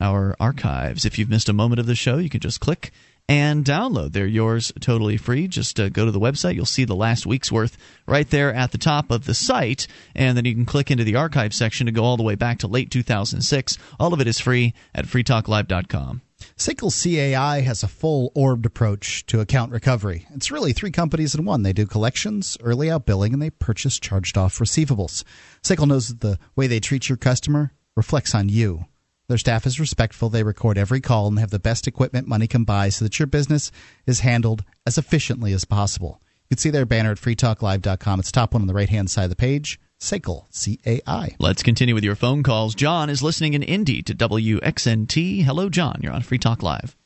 our 0.00 0.36
archives. 0.38 1.04
If 1.04 1.18
you've 1.18 1.28
missed 1.28 1.48
a 1.48 1.52
moment 1.52 1.80
of 1.80 1.86
the 1.86 1.96
show, 1.96 2.18
you 2.18 2.30
can 2.30 2.38
just 2.40 2.60
click 2.60 2.92
and 3.28 3.64
download. 3.64 4.12
They're 4.12 4.26
yours 4.26 4.72
totally 4.80 5.18
free. 5.18 5.48
Just 5.48 5.78
uh, 5.78 5.90
go 5.90 6.04
to 6.04 6.10
the 6.10 6.20
website. 6.20 6.54
You'll 6.54 6.64
see 6.64 6.84
the 6.84 6.96
last 6.96 7.26
week's 7.26 7.52
worth 7.52 7.76
right 8.06 8.28
there 8.28 8.52
at 8.54 8.72
the 8.72 8.78
top 8.78 9.10
of 9.10 9.26
the 9.26 9.34
site. 9.34 9.86
And 10.14 10.36
then 10.36 10.44
you 10.46 10.54
can 10.54 10.64
click 10.64 10.90
into 10.90 11.04
the 11.04 11.16
archive 11.16 11.52
section 11.52 11.86
to 11.86 11.92
go 11.92 12.04
all 12.04 12.16
the 12.16 12.22
way 12.22 12.34
back 12.34 12.58
to 12.60 12.66
late 12.66 12.90
2006. 12.90 13.78
All 14.00 14.14
of 14.14 14.20
it 14.20 14.26
is 14.26 14.40
free 14.40 14.74
at 14.94 15.04
freetalklive.com. 15.04 16.22
SQL 16.56 17.34
CAI 17.34 17.60
has 17.62 17.82
a 17.82 17.88
full 17.88 18.30
orbed 18.34 18.64
approach 18.64 19.26
to 19.26 19.40
account 19.40 19.72
recovery. 19.72 20.26
It's 20.34 20.52
really 20.52 20.72
three 20.72 20.92
companies 20.92 21.34
in 21.34 21.44
one. 21.44 21.62
They 21.62 21.72
do 21.72 21.84
collections, 21.84 22.56
early 22.62 22.90
out 22.90 23.06
billing, 23.06 23.32
and 23.32 23.42
they 23.42 23.50
purchase 23.50 23.98
charged 23.98 24.38
off 24.38 24.58
receivables. 24.58 25.24
SQL 25.62 25.88
knows 25.88 26.08
that 26.08 26.20
the 26.20 26.38
way 26.54 26.68
they 26.68 26.80
treat 26.80 27.08
your 27.08 27.18
customer 27.18 27.72
reflects 27.96 28.34
on 28.34 28.48
you. 28.48 28.86
Their 29.28 29.36
staff 29.36 29.66
is 29.66 29.78
respectful. 29.78 30.30
They 30.30 30.42
record 30.42 30.78
every 30.78 31.02
call 31.02 31.28
and 31.28 31.38
have 31.38 31.50
the 31.50 31.58
best 31.58 31.86
equipment 31.86 32.26
money 32.26 32.46
can 32.46 32.64
buy 32.64 32.88
so 32.88 33.04
that 33.04 33.18
your 33.18 33.26
business 33.26 33.70
is 34.06 34.20
handled 34.20 34.64
as 34.86 34.96
efficiently 34.96 35.52
as 35.52 35.66
possible. 35.66 36.18
You 36.48 36.56
can 36.56 36.58
see 36.58 36.70
their 36.70 36.86
banner 36.86 37.10
at 37.10 37.18
freetalklive.com. 37.18 38.20
It's 38.20 38.32
top 38.32 38.54
one 38.54 38.62
on 38.62 38.68
the 38.68 38.72
right 38.72 38.88
hand 38.88 39.10
side 39.10 39.24
of 39.24 39.30
the 39.30 39.36
page. 39.36 39.78
SACL, 40.00 40.46
C 40.48 40.78
A 40.86 41.02
I. 41.06 41.36
Let's 41.38 41.62
continue 41.62 41.94
with 41.94 42.04
your 42.04 42.14
phone 42.14 42.42
calls. 42.42 42.74
John 42.74 43.10
is 43.10 43.22
listening 43.22 43.52
in 43.52 43.62
Indy 43.62 44.00
to 44.04 44.14
WXNT. 44.14 45.44
Hello, 45.44 45.68
John. 45.68 46.00
You're 46.02 46.14
on 46.14 46.22
Free 46.22 46.38
Talk 46.38 46.62
Live. 46.62 46.96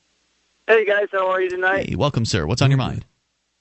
Hey 0.69 0.85
guys, 0.85 1.09
how 1.11 1.28
are 1.28 1.40
you 1.40 1.51
tonight? 1.51 1.89
Hey, 1.89 1.97
welcome, 1.97 2.24
sir. 2.24 2.47
What's 2.47 2.62
on 2.62 2.70
your 2.70 2.78
mind? 2.78 3.05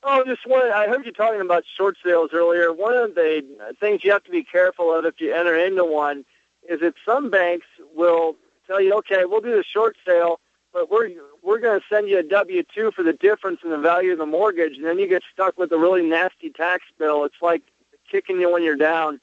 Oh, 0.04 0.24
just 0.24 0.46
one. 0.46 0.70
I 0.72 0.88
heard 0.88 1.04
you 1.04 1.12
talking 1.12 1.42
about 1.42 1.64
short 1.78 1.98
sales 2.06 2.30
earlier. 2.32 2.72
One 2.72 2.96
of 2.96 3.16
the 3.16 3.44
things 3.80 4.04
you 4.04 4.12
have 4.12 4.24
to 4.26 4.32
be 4.32 4.44
careful 4.44 4.94
of 4.94 5.06
if 5.06 5.20
you 5.20 5.34
enter 5.34 5.58
into 5.58 5.84
one 5.84 6.26
is 6.70 6.82
that 6.82 6.94
some 7.04 7.32
banks 7.32 7.66
will 7.96 8.36
tell 8.72 8.82
you, 8.82 8.94
okay, 9.00 9.26
we'll 9.26 9.42
do 9.42 9.56
the 9.56 9.64
short 9.64 9.98
sale, 10.08 10.40
but 10.74 10.90
we're 10.90 11.10
we're 11.44 11.60
going 11.60 11.80
to 11.80 11.86
send 11.94 12.08
you 12.08 12.20
a 12.20 12.24
W 12.24 12.64
two 12.74 12.92
for 12.92 13.04
the 13.04 13.14
difference 13.14 13.60
in 13.64 13.70
the 13.70 13.78
value 13.78 14.14
of 14.14 14.18
the 14.18 14.26
mortgage, 14.26 14.78
and 14.78 14.86
then 14.86 14.98
you 14.98 15.08
get 15.08 15.24
stuck 15.34 15.58
with 15.58 15.72
a 15.72 15.78
really 15.78 16.04
nasty 16.04 16.50
tax 16.50 16.84
bill. 16.98 17.26
It's 17.26 17.42
like 17.42 17.64
kicking 18.10 18.40
you 18.40 18.52
when 18.52 18.64
you're 18.64 18.78
down. 18.78 19.20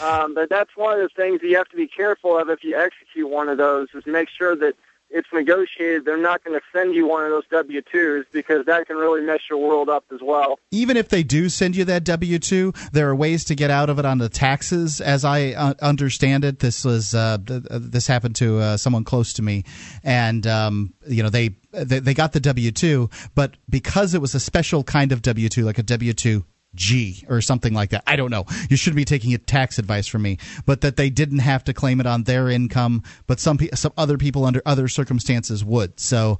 Um, 0.00 0.34
but 0.34 0.48
that's 0.50 0.76
one 0.76 0.94
of 0.94 1.00
the 1.00 1.08
things 1.08 1.40
that 1.40 1.48
you 1.48 1.56
have 1.56 1.68
to 1.70 1.76
be 1.76 1.88
careful 1.88 2.38
of 2.38 2.48
if 2.48 2.62
you 2.62 2.76
execute 2.76 3.28
one 3.28 3.48
of 3.48 3.58
those 3.58 3.88
is 3.94 4.04
make 4.06 4.28
sure 4.28 4.54
that 4.56 4.74
it's 5.10 5.28
negotiated. 5.32 6.04
They're 6.04 6.16
not 6.16 6.44
going 6.44 6.58
to 6.58 6.64
send 6.72 6.94
you 6.94 7.06
one 7.06 7.24
of 7.24 7.30
those 7.30 7.46
W 7.50 7.82
twos 7.82 8.26
because 8.32 8.66
that 8.66 8.86
can 8.86 8.96
really 8.96 9.20
mess 9.22 9.40
your 9.48 9.58
world 9.58 9.88
up 9.88 10.04
as 10.12 10.20
well. 10.22 10.58
Even 10.70 10.96
if 10.96 11.08
they 11.08 11.22
do 11.22 11.48
send 11.48 11.76
you 11.76 11.84
that 11.86 12.04
W 12.04 12.38
two, 12.38 12.72
there 12.92 13.08
are 13.10 13.14
ways 13.14 13.44
to 13.44 13.54
get 13.54 13.70
out 13.70 13.90
of 13.90 13.98
it 13.98 14.04
on 14.04 14.18
the 14.18 14.28
taxes. 14.28 15.00
As 15.00 15.24
I 15.24 15.52
uh, 15.52 15.74
understand 15.82 16.44
it, 16.44 16.60
this 16.60 16.84
was 16.84 17.14
uh, 17.14 17.38
th- 17.44 17.62
this 17.70 18.06
happened 18.06 18.36
to 18.36 18.58
uh, 18.58 18.76
someone 18.76 19.04
close 19.04 19.32
to 19.34 19.42
me, 19.42 19.64
and 20.02 20.46
um, 20.46 20.94
you 21.06 21.22
know 21.22 21.30
they, 21.30 21.56
they 21.72 21.98
they 21.98 22.14
got 22.14 22.32
the 22.32 22.40
W 22.40 22.70
two, 22.70 23.10
but 23.34 23.56
because 23.68 24.14
it 24.14 24.20
was 24.20 24.34
a 24.34 24.40
special 24.40 24.84
kind 24.84 25.12
of 25.12 25.22
W 25.22 25.48
two, 25.48 25.64
like 25.64 25.78
a 25.78 25.82
W 25.82 26.12
two 26.12 26.44
G 26.74 27.24
or 27.28 27.40
something 27.40 27.74
like 27.74 27.90
that. 27.90 28.04
I 28.06 28.16
don't 28.16 28.30
know. 28.30 28.44
You 28.68 28.76
shouldn't 28.76 28.96
be 28.96 29.04
taking 29.04 29.36
tax 29.38 29.78
advice 29.78 30.06
from 30.06 30.22
me, 30.22 30.38
but 30.66 30.82
that 30.82 30.96
they 30.96 31.10
didn't 31.10 31.40
have 31.40 31.64
to 31.64 31.72
claim 31.74 32.00
it 32.00 32.06
on 32.06 32.24
their 32.24 32.48
income, 32.48 33.02
but 33.26 33.40
some 33.40 33.58
pe- 33.58 33.70
some 33.74 33.92
other 33.96 34.18
people 34.18 34.44
under 34.44 34.62
other 34.64 34.88
circumstances 34.88 35.64
would. 35.64 35.98
So 35.98 36.38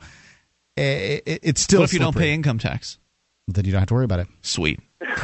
it, 0.76 1.22
it, 1.26 1.40
it's 1.42 1.60
still. 1.60 1.80
What 1.80 1.88
if 1.90 1.92
you 1.92 1.98
don't 1.98 2.16
pay 2.16 2.32
income 2.32 2.58
tax? 2.58 2.98
Then 3.48 3.64
you 3.64 3.72
don't 3.72 3.80
have 3.80 3.88
to 3.88 3.94
worry 3.94 4.04
about 4.04 4.20
it. 4.20 4.28
Sweet. 4.42 4.80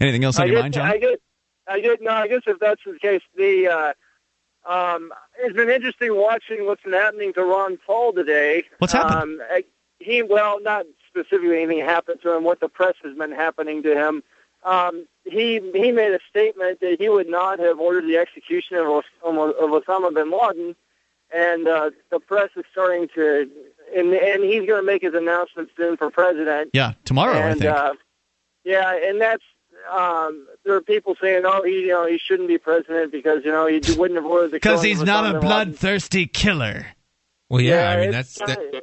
Anything 0.00 0.24
else 0.24 0.38
on 0.38 0.42
I 0.42 0.46
your 0.46 0.56
guess, 0.56 0.62
mind, 0.62 0.74
John? 0.74 0.86
I 0.86 0.98
guess, 0.98 1.18
I 1.68 1.80
guess, 1.80 1.96
no, 2.00 2.10
I 2.10 2.28
guess 2.28 2.42
if 2.46 2.58
that's 2.58 2.80
the 2.84 2.98
case, 2.98 3.22
the 3.36 3.68
uh, 3.68 3.92
um, 4.70 5.12
it's 5.38 5.54
been 5.56 5.70
interesting 5.70 6.16
watching 6.16 6.66
what's 6.66 6.82
been 6.82 6.92
happening 6.92 7.32
to 7.34 7.44
Ron 7.44 7.78
Paul 7.86 8.12
today. 8.12 8.64
What's 8.78 8.92
happened? 8.92 9.40
Um, 9.40 9.62
he, 9.98 10.22
well, 10.22 10.60
not 10.60 10.86
specifically 11.16 11.62
anything 11.62 11.84
happened 11.84 12.20
to 12.22 12.32
him. 12.32 12.44
What 12.44 12.60
the 12.60 12.68
press 12.68 12.94
has 13.02 13.16
been 13.16 13.32
happening 13.32 13.82
to 13.84 13.94
him. 13.94 14.22
Um, 14.64 15.06
he 15.24 15.60
he 15.74 15.92
made 15.92 16.12
a 16.12 16.18
statement 16.28 16.80
that 16.80 16.96
he 16.98 17.08
would 17.08 17.28
not 17.28 17.58
have 17.58 17.78
ordered 17.78 18.04
the 18.06 18.16
execution 18.16 18.76
of, 18.76 18.86
Os- 18.88 19.04
of 19.22 19.34
Osama 19.34 20.12
bin 20.12 20.30
Laden, 20.30 20.74
and 21.32 21.68
uh, 21.68 21.90
the 22.10 22.18
press 22.18 22.50
is 22.56 22.64
starting 22.72 23.08
to, 23.14 23.48
and 23.96 24.12
and 24.12 24.42
he's 24.42 24.66
going 24.66 24.80
to 24.80 24.82
make 24.82 25.02
his 25.02 25.14
announcement 25.14 25.68
soon 25.76 25.96
for 25.96 26.10
president. 26.10 26.70
yeah, 26.72 26.94
tomorrow, 27.04 27.38
I 27.38 27.52
think. 27.52 27.64
uh, 27.64 27.94
yeah, 28.64 28.96
and 29.08 29.20
that's 29.20 29.44
um, 29.92 30.46
there 30.64 30.74
are 30.74 30.80
people 30.80 31.16
saying, 31.20 31.42
oh, 31.44 31.62
he 31.62 31.82
you 31.82 31.88
know 31.88 32.06
he 32.06 32.18
shouldn't 32.18 32.48
be 32.48 32.58
president 32.58 33.12
because 33.12 33.44
you 33.44 33.52
know 33.52 33.66
he 33.66 33.80
wouldn't 33.96 34.16
have 34.16 34.26
ordered 34.26 34.48
the 34.48 34.56
Because 34.56 34.82
he's 34.82 35.00
of 35.00 35.06
not 35.06 35.24
Osama 35.24 35.36
a 35.36 35.40
bloodthirsty 35.40 36.26
killer. 36.26 36.86
Well, 37.48 37.60
yeah, 37.60 37.88
I 37.88 38.00
mean 38.00 38.10
that's 38.10 38.34
that, 38.38 38.58
kinda, 38.58 38.80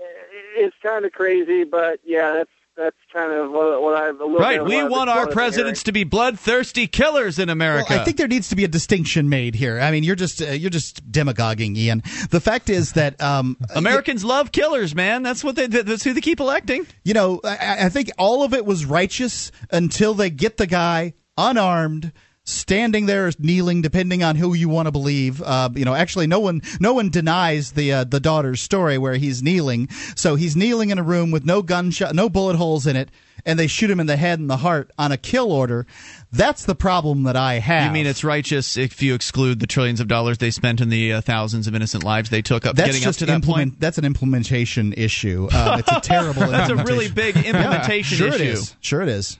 it's 0.55 0.75
kind 0.83 1.05
of 1.05 1.11
crazy, 1.11 1.63
but 1.63 1.99
yeah, 2.05 2.33
that's 2.33 2.49
that's 2.75 2.95
kind 3.13 3.31
of 3.31 3.51
what, 3.51 3.83
what 3.83 3.93
I've 3.93 4.15
a 4.19 4.23
little 4.23 4.37
bit 4.39 4.41
Right, 4.41 4.59
of 4.59 4.65
we 4.67 4.77
what 4.81 4.89
want 4.91 5.07
been 5.07 5.09
our 5.17 5.23
hearing. 5.25 5.33
presidents 5.33 5.83
to 5.83 5.91
be 5.91 6.03
bloodthirsty 6.03 6.87
killers 6.87 7.37
in 7.37 7.49
America. 7.49 7.85
Well, 7.91 7.99
I 7.99 8.03
think 8.03 8.17
there 8.17 8.27
needs 8.27 8.49
to 8.49 8.55
be 8.55 8.63
a 8.63 8.67
distinction 8.67 9.29
made 9.29 9.53
here. 9.53 9.79
I 9.79 9.91
mean, 9.91 10.03
you're 10.03 10.15
just 10.15 10.41
uh, 10.41 10.45
you're 10.47 10.71
just 10.71 11.11
demagoguing, 11.11 11.75
Ian. 11.75 12.01
The 12.31 12.39
fact 12.41 12.71
is 12.71 12.93
that 12.93 13.21
um, 13.21 13.57
Americans 13.75 14.25
love 14.25 14.51
killers, 14.51 14.95
man. 14.95 15.21
That's 15.21 15.43
what 15.43 15.55
they. 15.55 15.67
That's 15.67 16.03
who 16.03 16.13
they 16.13 16.21
keep 16.21 16.39
electing. 16.39 16.87
you 17.03 17.13
know, 17.13 17.41
I, 17.43 17.85
I 17.85 17.89
think 17.89 18.09
all 18.17 18.41
of 18.43 18.55
it 18.55 18.65
was 18.65 18.85
righteous 18.85 19.51
until 19.69 20.15
they 20.15 20.31
get 20.31 20.57
the 20.57 20.65
guy 20.67 21.13
unarmed. 21.37 22.11
Standing 22.45 23.05
there, 23.05 23.31
kneeling, 23.39 23.81
depending 23.81 24.21
on 24.21 24.35
who 24.35 24.53
you 24.53 24.67
want 24.67 24.87
to 24.87 24.91
believe. 24.91 25.41
Uh, 25.41 25.69
you 25.73 25.85
know, 25.85 25.93
actually, 25.93 26.27
no 26.27 26.41
one, 26.41 26.61
no 26.79 26.93
one 26.93 27.09
denies 27.09 27.71
the 27.71 27.93
uh, 27.93 28.03
the 28.03 28.19
daughter's 28.19 28.59
story 28.59 28.97
where 28.97 29.15
he's 29.15 29.41
kneeling. 29.41 29.87
So 30.15 30.35
he's 30.35 30.53
kneeling 30.53 30.89
in 30.89 30.99
a 30.99 31.03
room 31.03 31.31
with 31.31 31.45
no 31.45 31.61
gunshot, 31.61 32.13
no 32.13 32.27
bullet 32.27 32.57
holes 32.57 32.85
in 32.85 32.97
it, 32.97 33.09
and 33.45 33.57
they 33.57 33.67
shoot 33.67 33.89
him 33.89 34.01
in 34.01 34.07
the 34.07 34.17
head 34.17 34.39
and 34.39 34.49
the 34.49 34.57
heart 34.57 34.91
on 34.97 35.13
a 35.13 35.17
kill 35.17 35.53
order. 35.53 35.85
That's 36.33 36.65
the 36.65 36.75
problem 36.75 37.23
that 37.23 37.37
I 37.37 37.55
have. 37.59 37.85
You 37.85 37.91
mean 37.91 38.07
it's 38.07 38.25
righteous 38.25 38.75
if 38.75 39.01
you 39.01 39.13
exclude 39.13 39.61
the 39.61 39.67
trillions 39.67 39.99
of 39.99 40.09
dollars 40.09 40.37
they 40.37 40.51
spent 40.51 40.81
and 40.81 40.91
the 40.91 41.13
uh, 41.13 41.21
thousands 41.21 41.67
of 41.67 41.75
innocent 41.75 42.03
lives 42.03 42.29
they 42.29 42.41
took 42.41 42.65
up 42.65 42.75
that's 42.75 42.87
getting 42.89 43.03
up 43.03 43.05
just 43.05 43.19
to 43.19 43.25
that 43.27 43.35
implement, 43.35 43.73
point? 43.73 43.79
That's 43.79 43.97
an 43.97 44.05
implementation 44.05 44.93
issue. 44.93 45.47
Uh, 45.51 45.77
it's 45.79 45.91
a 45.91 45.99
terrible. 46.09 46.47
That's 46.47 46.71
a 46.71 46.75
really 46.75 47.09
big 47.09 47.37
implementation 47.45 48.17
sure 48.17 48.27
issue. 48.29 48.35
It 48.35 48.49
is. 48.49 48.75
Sure, 48.81 49.01
it 49.01 49.09
is. 49.09 49.39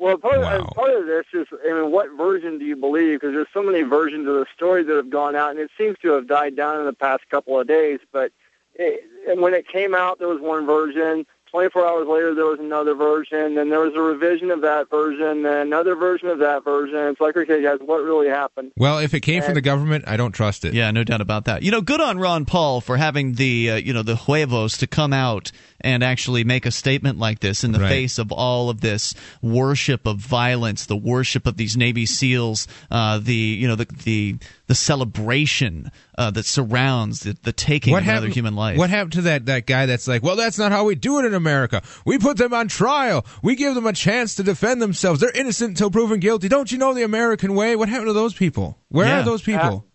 Well, 0.00 0.16
part, 0.16 0.40
Wow. 0.40 0.58
of, 0.60 0.66
part 0.74 0.94
of 0.94 1.06
this 1.06 1.26
is, 1.34 1.46
I 1.68 1.74
mean, 1.74 1.92
what 1.92 2.08
version 2.16 2.58
do 2.58 2.64
you 2.64 2.74
believe? 2.74 3.20
Because 3.20 3.34
there's 3.34 3.46
so 3.52 3.62
many 3.62 3.82
versions 3.82 4.26
of 4.26 4.34
the 4.34 4.46
story 4.56 4.82
that 4.82 4.96
have 4.96 5.10
gone 5.10 5.36
out, 5.36 5.50
and 5.50 5.58
it 5.60 5.70
seems 5.76 5.96
to 6.00 6.12
have 6.12 6.26
died 6.26 6.56
down 6.56 6.80
in 6.80 6.86
the 6.86 6.94
past 6.94 7.28
couple 7.30 7.60
of 7.60 7.68
days. 7.68 8.00
But 8.10 8.32
it, 8.74 9.04
and 9.28 9.42
when 9.42 9.52
it 9.52 9.68
came 9.68 9.94
out, 9.94 10.18
there 10.18 10.28
was 10.28 10.40
one 10.40 10.64
version. 10.64 11.26
24 11.50 11.84
hours 11.84 12.06
later, 12.06 12.32
there 12.32 12.46
was 12.46 12.60
another 12.60 12.94
version, 12.94 13.58
and 13.58 13.72
there 13.72 13.80
was 13.80 13.92
a 13.96 14.00
revision 14.00 14.52
of 14.52 14.60
that 14.62 14.88
version, 14.88 15.44
and 15.44 15.46
another 15.46 15.96
version 15.96 16.28
of 16.28 16.38
that 16.38 16.64
version. 16.64 16.96
It's 16.96 17.20
like, 17.20 17.36
okay, 17.36 17.60
guys, 17.60 17.78
what 17.84 17.98
really 18.04 18.28
happened? 18.28 18.70
Well, 18.76 19.00
if 19.00 19.14
it 19.14 19.20
came 19.20 19.42
from 19.42 19.54
the 19.54 19.60
government, 19.60 20.04
I 20.06 20.16
don't 20.16 20.30
trust 20.32 20.64
it. 20.64 20.74
Yeah, 20.74 20.92
no 20.92 21.02
doubt 21.02 21.20
about 21.20 21.46
that. 21.46 21.62
You 21.64 21.72
know, 21.72 21.80
good 21.80 22.00
on 22.00 22.18
Ron 22.20 22.44
Paul 22.44 22.80
for 22.80 22.96
having 22.96 23.32
the 23.34 23.70
uh, 23.72 23.76
you 23.76 23.92
know 23.92 24.04
the 24.04 24.14
huevos 24.16 24.78
to 24.78 24.86
come 24.86 25.12
out 25.12 25.50
and 25.82 26.02
actually 26.04 26.44
make 26.44 26.66
a 26.66 26.70
statement 26.70 27.18
like 27.18 27.40
this 27.40 27.64
in 27.64 27.72
the 27.72 27.78
Right. 27.80 27.88
face 27.88 28.18
of 28.18 28.30
all 28.32 28.70
of 28.70 28.80
this 28.80 29.14
worship 29.42 30.06
of 30.06 30.18
violence, 30.18 30.86
the 30.86 30.96
worship 30.96 31.46
of 31.46 31.56
these 31.56 31.76
Navy 31.76 32.06
SEALs, 32.06 32.66
uh, 32.90 33.18
the 33.18 33.34
you 33.34 33.66
know 33.68 33.76
the 33.76 33.86
the 34.04 34.36
the 34.66 34.74
celebration 34.74 35.90
uh, 36.16 36.30
that 36.30 36.44
surrounds 36.44 37.20
the, 37.20 37.36
the 37.42 37.52
taking 37.52 37.94
of 37.96 38.02
another 38.02 38.28
human 38.28 38.54
life. 38.54 38.76
What 38.78 38.90
happened 38.90 39.12
to 39.14 39.22
that 39.22 39.46
that 39.46 39.66
guy 39.66 39.86
that's 39.86 40.06
like, 40.06 40.22
well, 40.22 40.36
that's 40.36 40.58
not 40.58 40.72
how 40.72 40.84
we 40.84 40.94
do 40.94 41.18
it 41.18 41.24
in 41.24 41.34
America. 41.34 41.82
We 42.04 42.18
put 42.18 42.36
them 42.36 42.52
on 42.54 42.68
trial. 42.68 43.24
We 43.42 43.56
give 43.56 43.74
them 43.74 43.86
a 43.86 43.92
chance 43.92 44.34
to 44.36 44.42
defend 44.42 44.80
themselves. 44.82 45.20
They're 45.20 45.30
innocent 45.32 45.70
until 45.70 45.90
proven 45.90 46.20
guilty. 46.20 46.48
Don't 46.48 46.70
you 46.70 46.78
know 46.78 46.94
the 46.94 47.02
American 47.02 47.54
way? 47.54 47.74
What 47.76 47.88
happened 47.88 48.08
to 48.08 48.12
those 48.12 48.34
people? 48.34 48.78
Where 48.88 49.06
Yeah. 49.06 49.20
are 49.20 49.24
those 49.24 49.42
people? 49.42 49.86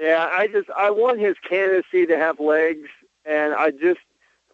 Yeah, 0.00 0.28
I 0.30 0.46
just 0.48 0.68
I 0.76 0.90
want 0.90 1.20
his 1.20 1.36
candidacy 1.48 2.06
to 2.06 2.16
have 2.16 2.40
legs, 2.40 2.88
and 3.24 3.52
I 3.54 3.70
just 3.70 4.00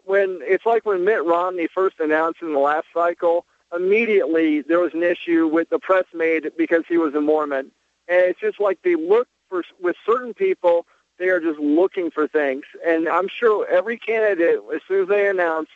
when 0.06 0.38
it's 0.42 0.64
like 0.64 0.86
when 0.86 1.04
Mitt 1.04 1.24
Romney 1.24 1.66
first 1.66 2.00
announced 2.00 2.40
in 2.40 2.52
the 2.52 2.58
last 2.58 2.86
cycle, 2.94 3.44
immediately 3.74 4.62
there 4.62 4.78
was 4.78 4.94
an 4.94 5.02
issue 5.02 5.46
with 5.48 5.68
the 5.68 5.78
press 5.78 6.04
made 6.14 6.50
because 6.56 6.84
he 6.88 6.96
was 6.96 7.14
a 7.14 7.20
Mormon, 7.20 7.70
and 8.08 8.20
it's 8.20 8.40
just 8.40 8.60
like 8.60 8.80
they 8.82 8.94
look 8.94 9.28
for 9.48 9.64
with 9.80 9.96
certain 10.06 10.32
people, 10.32 10.86
they 11.18 11.28
are 11.28 11.40
just 11.40 11.58
looking 11.58 12.10
for 12.10 12.28
things, 12.28 12.64
and 12.86 13.08
I'm 13.08 13.28
sure 13.28 13.66
every 13.66 13.98
candidate 13.98 14.60
as 14.74 14.80
soon 14.88 15.02
as 15.02 15.08
they 15.08 15.28
announce. 15.28 15.68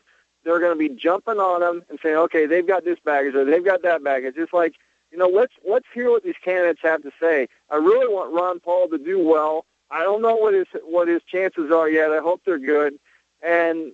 They're 0.43 0.59
going 0.59 0.73
to 0.73 0.89
be 0.89 0.89
jumping 0.89 1.36
on 1.36 1.61
them 1.61 1.82
and 1.90 1.98
saying, 2.02 2.16
"Okay, 2.16 2.47
they've 2.47 2.66
got 2.66 2.82
this 2.82 2.98
baggage 3.05 3.35
or 3.35 3.44
they've 3.44 3.65
got 3.65 3.82
that 3.82 4.02
baggage." 4.02 4.36
Just 4.36 4.55
like 4.55 4.74
you 5.11 5.19
know, 5.19 5.28
let's 5.28 5.52
let's 5.69 5.86
hear 5.93 6.11
what 6.11 6.24
these 6.24 6.35
candidates 6.43 6.81
have 6.82 7.02
to 7.02 7.11
say. 7.20 7.48
I 7.69 7.77
really 7.77 8.12
want 8.12 8.32
Ron 8.32 8.61
Paul 8.61 8.89
to 8.89 8.98
do 8.98 9.19
well. 9.19 9.66
I 9.90 10.02
don't 10.02 10.23
know 10.23 10.36
what 10.36 10.55
his 10.55 10.66
what 10.85 11.09
his 11.09 11.20
chances 11.31 11.70
are 11.70 11.90
yet. 11.90 12.11
I 12.11 12.20
hope 12.20 12.40
they're 12.47 12.59
good, 12.59 12.94
and 13.43 13.93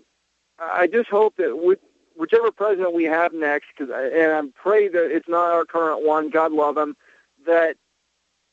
I 0.59 0.87
just 0.87 1.09
hope 1.09 1.37
that 1.37 1.57
with 1.57 1.79
whichever 2.17 2.51
president 2.51 2.95
we 2.95 3.05
have 3.05 3.33
next, 3.33 3.67
cause 3.77 3.89
I, 3.93 4.07
and 4.07 4.33
I 4.33 4.43
pray 4.61 4.89
that 4.89 5.15
it's 5.15 5.29
not 5.29 5.51
our 5.51 5.65
current 5.65 6.05
one. 6.05 6.31
God 6.31 6.53
love 6.53 6.77
him. 6.77 6.97
That 7.47 7.77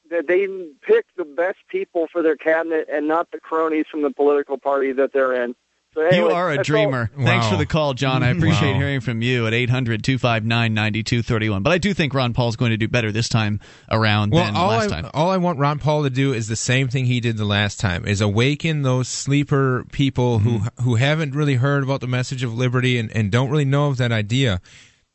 that 0.10 0.28
they 0.28 0.48
pick 0.86 1.06
the 1.16 1.24
best 1.24 1.60
people 1.70 2.08
for 2.12 2.22
their 2.22 2.36
cabinet 2.36 2.88
and 2.92 3.08
not 3.08 3.32
the 3.32 3.40
cronies 3.40 3.86
from 3.90 4.02
the 4.02 4.12
political 4.12 4.58
party 4.58 4.92
that 4.92 5.14
they're 5.14 5.34
in. 5.34 5.56
So 5.96 6.10
you 6.12 6.30
are 6.30 6.52
a 6.52 6.58
that's 6.58 6.70
all- 6.70 6.76
dreamer. 6.76 7.12
Thanks 7.16 7.48
for 7.50 7.56
the 7.58 7.66
call, 7.68 7.94
John. 7.94 8.24
I 8.24 8.30
appreciate 8.30 8.72
Wow. 8.74 8.80
hearing 8.80 9.00
from 9.00 9.22
you 9.22 9.46
at 9.46 9.54
800 9.54 10.04
259 10.04 10.74
9231. 10.74 11.62
But 11.62 11.72
I 11.72 11.78
do 11.78 11.94
think 11.94 12.14
Ron 12.16 12.34
Paul's 12.34 12.56
going 12.56 12.72
to 12.72 12.78
do 12.78 12.88
better 12.88 13.12
this 13.12 13.30
time 13.30 13.60
around 13.92 14.32
Well, 14.32 14.46
than 14.46 14.56
all 14.56 14.70
last 14.70 14.92
I, 14.92 15.02
time. 15.02 15.12
all 15.14 15.30
I 15.30 15.38
want 15.38 15.60
Ron 15.60 15.78
Paul 15.78 16.04
to 16.04 16.10
do 16.10 16.34
is 16.34 16.48
the 16.48 16.56
same 16.56 16.88
thing 16.88 17.06
he 17.06 17.20
did 17.20 17.38
the 17.38 17.46
last 17.46 17.80
time: 17.80 18.08
is 18.08 18.22
awaken 18.22 18.82
those 18.82 19.08
sleeper 19.08 19.86
people 19.92 20.40
who 20.40 20.60
Mm-hmm. 20.60 20.84
who 20.84 20.96
haven't 20.96 21.36
really 21.36 21.56
heard 21.56 21.84
about 21.84 22.02
the 22.02 22.08
message 22.08 22.42
of 22.44 22.54
liberty 22.56 22.98
and, 22.98 23.12
and 23.16 23.32
don't 23.32 23.50
really 23.52 23.66
know 23.66 23.88
of 23.90 23.98
that 23.98 24.12
idea. 24.12 24.62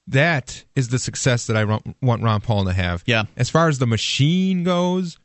That 0.07 0.65
is 0.75 0.89
the 0.89 0.99
success 0.99 1.47
that 1.49 1.57
I 1.57 1.65
want 2.01 2.23
Ron 2.23 2.41
Paul 2.41 2.65
to 2.65 2.73
have. 2.73 3.03
Yeah. 3.05 3.25
As 3.37 3.51
far 3.51 3.69
as 3.69 3.79
the 3.79 3.87
machine 3.87 4.65
goes, 4.65 5.19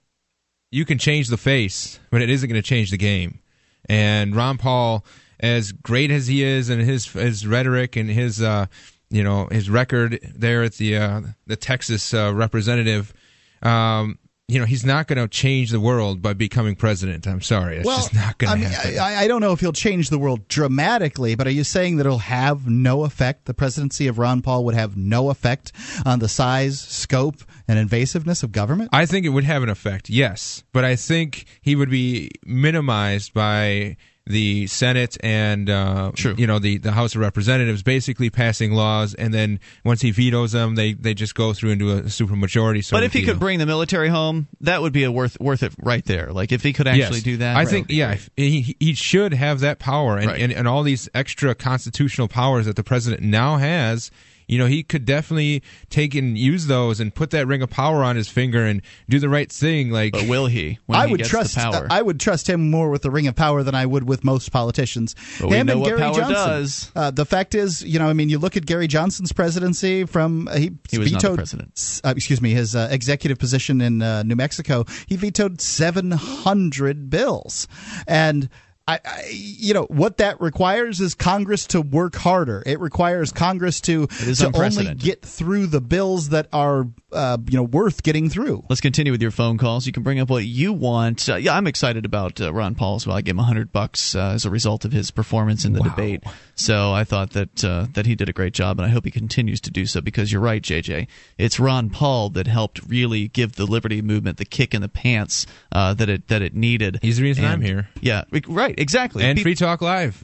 you 0.71 0.83
can 0.83 0.97
change 0.97 1.29
the 1.29 1.37
face, 1.37 1.99
but 2.11 2.21
it 2.21 2.29
isn't 2.29 2.49
going 2.49 2.61
to 2.61 2.67
change 2.67 2.91
the 2.91 2.97
game. 2.97 3.39
And 3.87 4.35
Ron 4.35 4.57
Paul, 4.57 5.05
as 5.43 5.73
great 5.73 6.09
as 6.09 6.25
he 6.25 6.41
is, 6.41 6.69
and 6.69 6.81
his 6.81 7.05
his 7.05 7.45
rhetoric 7.45 7.97
and 7.97 8.09
his 8.09 8.41
uh, 8.41 8.65
you 9.09 9.23
know 9.23 9.47
his 9.51 9.69
record 9.69 10.19
there 10.33 10.63
at 10.63 10.75
the 10.75 10.97
uh, 10.97 11.21
the 11.45 11.57
Texas 11.57 12.13
uh, 12.13 12.33
representative, 12.33 13.13
um, 13.61 14.17
you 14.47 14.57
know 14.57 14.65
he's 14.65 14.85
not 14.85 15.07
going 15.07 15.17
to 15.17 15.27
change 15.27 15.69
the 15.69 15.81
world 15.81 16.21
by 16.21 16.31
becoming 16.31 16.75
president. 16.75 17.27
I'm 17.27 17.41
sorry, 17.41 17.77
it's 17.77 17.85
well, 17.85 17.97
just 17.97 18.15
not 18.15 18.37
going 18.37 18.53
I 18.53 18.63
to 18.63 18.69
happen. 18.69 18.99
I, 18.99 19.15
I 19.23 19.27
don't 19.27 19.41
know 19.41 19.51
if 19.51 19.59
he'll 19.59 19.73
change 19.73 20.09
the 20.09 20.17
world 20.17 20.47
dramatically, 20.47 21.35
but 21.35 21.45
are 21.45 21.51
you 21.51 21.65
saying 21.65 21.97
that 21.97 22.05
it'll 22.05 22.19
have 22.19 22.65
no 22.65 23.03
effect? 23.03 23.43
The 23.43 23.53
presidency 23.53 24.07
of 24.07 24.17
Ron 24.17 24.41
Paul 24.41 24.63
would 24.63 24.75
have 24.75 24.95
no 24.95 25.29
effect 25.29 25.73
on 26.05 26.19
the 26.19 26.29
size, 26.29 26.79
scope, 26.79 27.43
and 27.67 27.77
invasiveness 27.77 28.43
of 28.43 28.53
government? 28.53 28.91
I 28.93 29.05
think 29.05 29.25
it 29.25 29.29
would 29.29 29.43
have 29.43 29.61
an 29.61 29.69
effect, 29.69 30.09
yes, 30.09 30.63
but 30.71 30.85
I 30.85 30.95
think 30.95 31.47
he 31.61 31.75
would 31.75 31.89
be 31.89 32.31
minimized 32.45 33.33
by 33.33 33.97
the 34.25 34.67
Senate 34.67 35.17
and 35.21 35.69
uh, 35.69 36.11
you 36.37 36.47
know 36.47 36.57
the, 36.59 36.77
the 36.77 36.93
House 36.93 37.13
of 37.15 37.21
Representatives 37.21 37.83
basically 37.83 38.29
passing 38.29 38.71
laws, 38.71 39.13
and 39.13 39.33
then 39.33 39.59
once 39.83 40.01
he 40.01 40.11
vetoes 40.11 40.53
them, 40.53 40.75
they, 40.75 40.93
they 40.93 41.13
just 41.13 41.35
go 41.35 41.51
through 41.53 41.71
into 41.71 41.91
a 41.91 42.01
supermajority. 42.03 42.89
But 42.89 43.03
if 43.03 43.11
he 43.13 43.23
could 43.23 43.39
bring 43.39 43.59
the 43.59 43.65
military 43.65 44.07
home, 44.09 44.47
that 44.61 44.81
would 44.81 44.93
be 44.93 45.03
a 45.03 45.11
worth 45.11 45.37
worth 45.39 45.61
it 45.63 45.73
right 45.81 46.05
there. 46.05 46.31
Like 46.31 46.51
if 46.51 46.63
he 46.63 46.71
could 46.73 46.87
actually 46.87 47.17
Yes. 47.17 47.23
do 47.23 47.37
that, 47.37 47.57
I 47.57 47.65
that 47.65 47.69
think 47.69 47.87
yeah, 47.89 48.17
he 48.37 48.75
he 48.79 48.93
should 48.93 49.33
have 49.33 49.59
that 49.59 49.79
power 49.79 50.17
and, 50.17 50.27
Right. 50.27 50.39
and 50.41 50.53
and 50.53 50.67
all 50.67 50.83
these 50.83 51.09
extra 51.13 51.53
constitutional 51.53 52.27
powers 52.29 52.65
that 52.65 52.75
the 52.77 52.83
president 52.83 53.23
now 53.23 53.57
has. 53.57 54.09
You 54.53 54.59
know, 54.59 54.67
he 54.67 54.83
could 54.83 55.03
definitely 55.05 55.63
take 55.89 56.13
and 56.13 56.37
use 56.37 56.67
those 56.67 56.99
and 56.99 57.13
put 57.13 57.31
that 57.31 57.47
ring 57.47 57.63
of 57.63 57.69
power 57.71 58.03
on 58.03 58.15
his 58.15 58.29
finger 58.29 58.63
and 58.63 58.81
do 59.09 59.17
the 59.17 59.29
right 59.29 59.51
thing. 59.51 59.89
Like, 59.89 60.13
But 60.13 60.27
will 60.27 60.45
he? 60.45 60.77
When 60.85 60.99
I 60.99 61.07
he 61.07 61.11
would 61.13 61.17
gets 61.19 61.29
trust. 61.31 61.55
the 61.55 61.61
power. 61.61 61.87
I 61.89 62.01
would 62.01 62.19
trust 62.19 62.47
him 62.47 62.69
more 62.69 62.89
with 62.91 63.01
the 63.01 63.09
ring 63.09 63.27
of 63.27 63.35
power 63.35 63.63
than 63.63 63.73
I 63.73 63.85
would 63.85 64.07
with 64.07 64.23
most 64.23 64.51
politicians. 64.51 65.15
But 65.39 65.49
we 65.49 65.55
him 65.57 65.65
know 65.67 65.71
and 65.73 65.81
what 65.81 65.87
Gary 65.87 65.99
power 66.01 66.13
Johnson. 66.13 66.33
does. 66.35 66.91
Uh, 66.95 67.09
the 67.11 67.25
fact 67.25 67.55
is, 67.55 67.81
you 67.83 67.97
know, 67.97 68.07
I 68.07 68.13
mean, 68.13 68.29
you 68.29 68.37
look 68.37 68.55
at 68.55 68.65
Gary 68.67 68.87
Johnson's 68.87 69.31
presidency 69.31 70.05
from 70.05 70.47
uh, 70.47 70.53
he, 70.57 70.71
He 70.91 70.99
was 70.99 71.11
not 71.11 71.21
the 71.21 71.27
vetoed. 71.29 71.37
president. 71.37 72.01
Uh, 72.03 72.13
excuse 72.15 72.39
me, 72.41 72.51
his 72.51 72.75
uh, 72.75 72.89
executive 72.91 73.39
position 73.39 73.81
in 73.81 74.01
uh, 74.03 74.21
New 74.23 74.35
Mexico. 74.35 74.85
He 75.07 75.15
vetoed 75.15 75.61
seven 75.61 76.11
hundred 76.11 77.09
bills, 77.09 77.67
and. 78.07 78.49
I, 78.85 78.99
I, 79.05 79.29
you 79.31 79.73
know 79.73 79.83
what 79.83 80.17
that 80.17 80.41
requires 80.41 80.99
is 80.99 81.15
Congress 81.15 81.67
to 81.67 81.79
work 81.79 82.15
harder. 82.15 82.61
It 82.65 82.81
requires 82.81 83.31
Congress 83.31 83.79
to 83.81 84.07
to 84.07 84.51
only 84.53 84.93
get 84.95 85.21
through 85.21 85.67
the 85.67 85.79
bills 85.79 86.29
that 86.29 86.47
are 86.51 86.87
uh, 87.13 87.37
you 87.49 87.57
know 87.57 87.63
worth 87.63 88.03
getting 88.03 88.29
through. 88.29 88.65
Let's 88.69 88.81
continue 88.81 89.13
with 89.13 89.21
your 89.21 89.31
phone 89.31 89.57
calls. 89.57 89.87
You 89.87 89.93
can 89.93 90.03
bring 90.03 90.19
up 90.19 90.29
what 90.29 90.43
you 90.43 90.73
want. 90.73 91.29
Uh, 91.29 91.35
yeah, 91.35 91.55
I'm 91.55 91.67
excited 91.67 92.03
about 92.03 92.41
uh, 92.41 92.53
Ron 92.53 92.75
Paul 92.75 92.95
as 92.95 93.07
well. 93.07 93.15
I 93.15 93.21
gave 93.21 93.35
him 93.35 93.39
hundred 93.39 93.71
bucks 93.71 94.15
uh, 94.15 94.31
as 94.33 94.43
a 94.43 94.49
result 94.49 94.83
of 94.83 94.91
his 94.91 95.11
performance 95.11 95.63
in 95.63 95.71
the 95.71 95.81
debate. 95.81 96.23
So 96.55 96.93
I 96.93 97.03
thought 97.03 97.31
that 97.31 97.63
uh, 97.63 97.87
that 97.93 98.05
he 98.05 98.15
did 98.15 98.29
a 98.29 98.33
great 98.33 98.53
job, 98.53 98.79
and 98.79 98.85
I 98.85 98.89
hope 98.89 99.05
he 99.05 99.11
continues 99.11 99.59
to 99.61 99.71
do 99.71 99.85
so. 99.85 100.01
Because 100.01 100.31
you're 100.31 100.41
right, 100.41 100.61
JJ. 100.61 101.07
It's 101.37 101.59
Ron 101.59 101.89
Paul 101.89 102.29
that 102.31 102.47
helped 102.47 102.81
really 102.87 103.27
give 103.27 103.55
the 103.55 103.65
liberty 103.65 104.01
movement 104.01 104.37
the 104.37 104.45
kick 104.45 104.73
in 104.73 104.81
the 104.81 104.89
pants 104.89 105.45
uh, 105.71 105.93
that 105.95 106.09
it 106.09 106.27
that 106.27 106.41
it 106.41 106.55
needed. 106.55 106.99
He's 107.01 107.17
the 107.17 107.23
reason 107.23 107.45
I'm 107.45 107.61
here. 107.61 107.89
Yeah, 108.01 108.23
right, 108.47 108.75
exactly. 108.77 109.23
and 109.23 109.37
Pe- 109.37 109.43
Free 109.43 109.55
Talk 109.55 109.81
Live. 109.81 110.23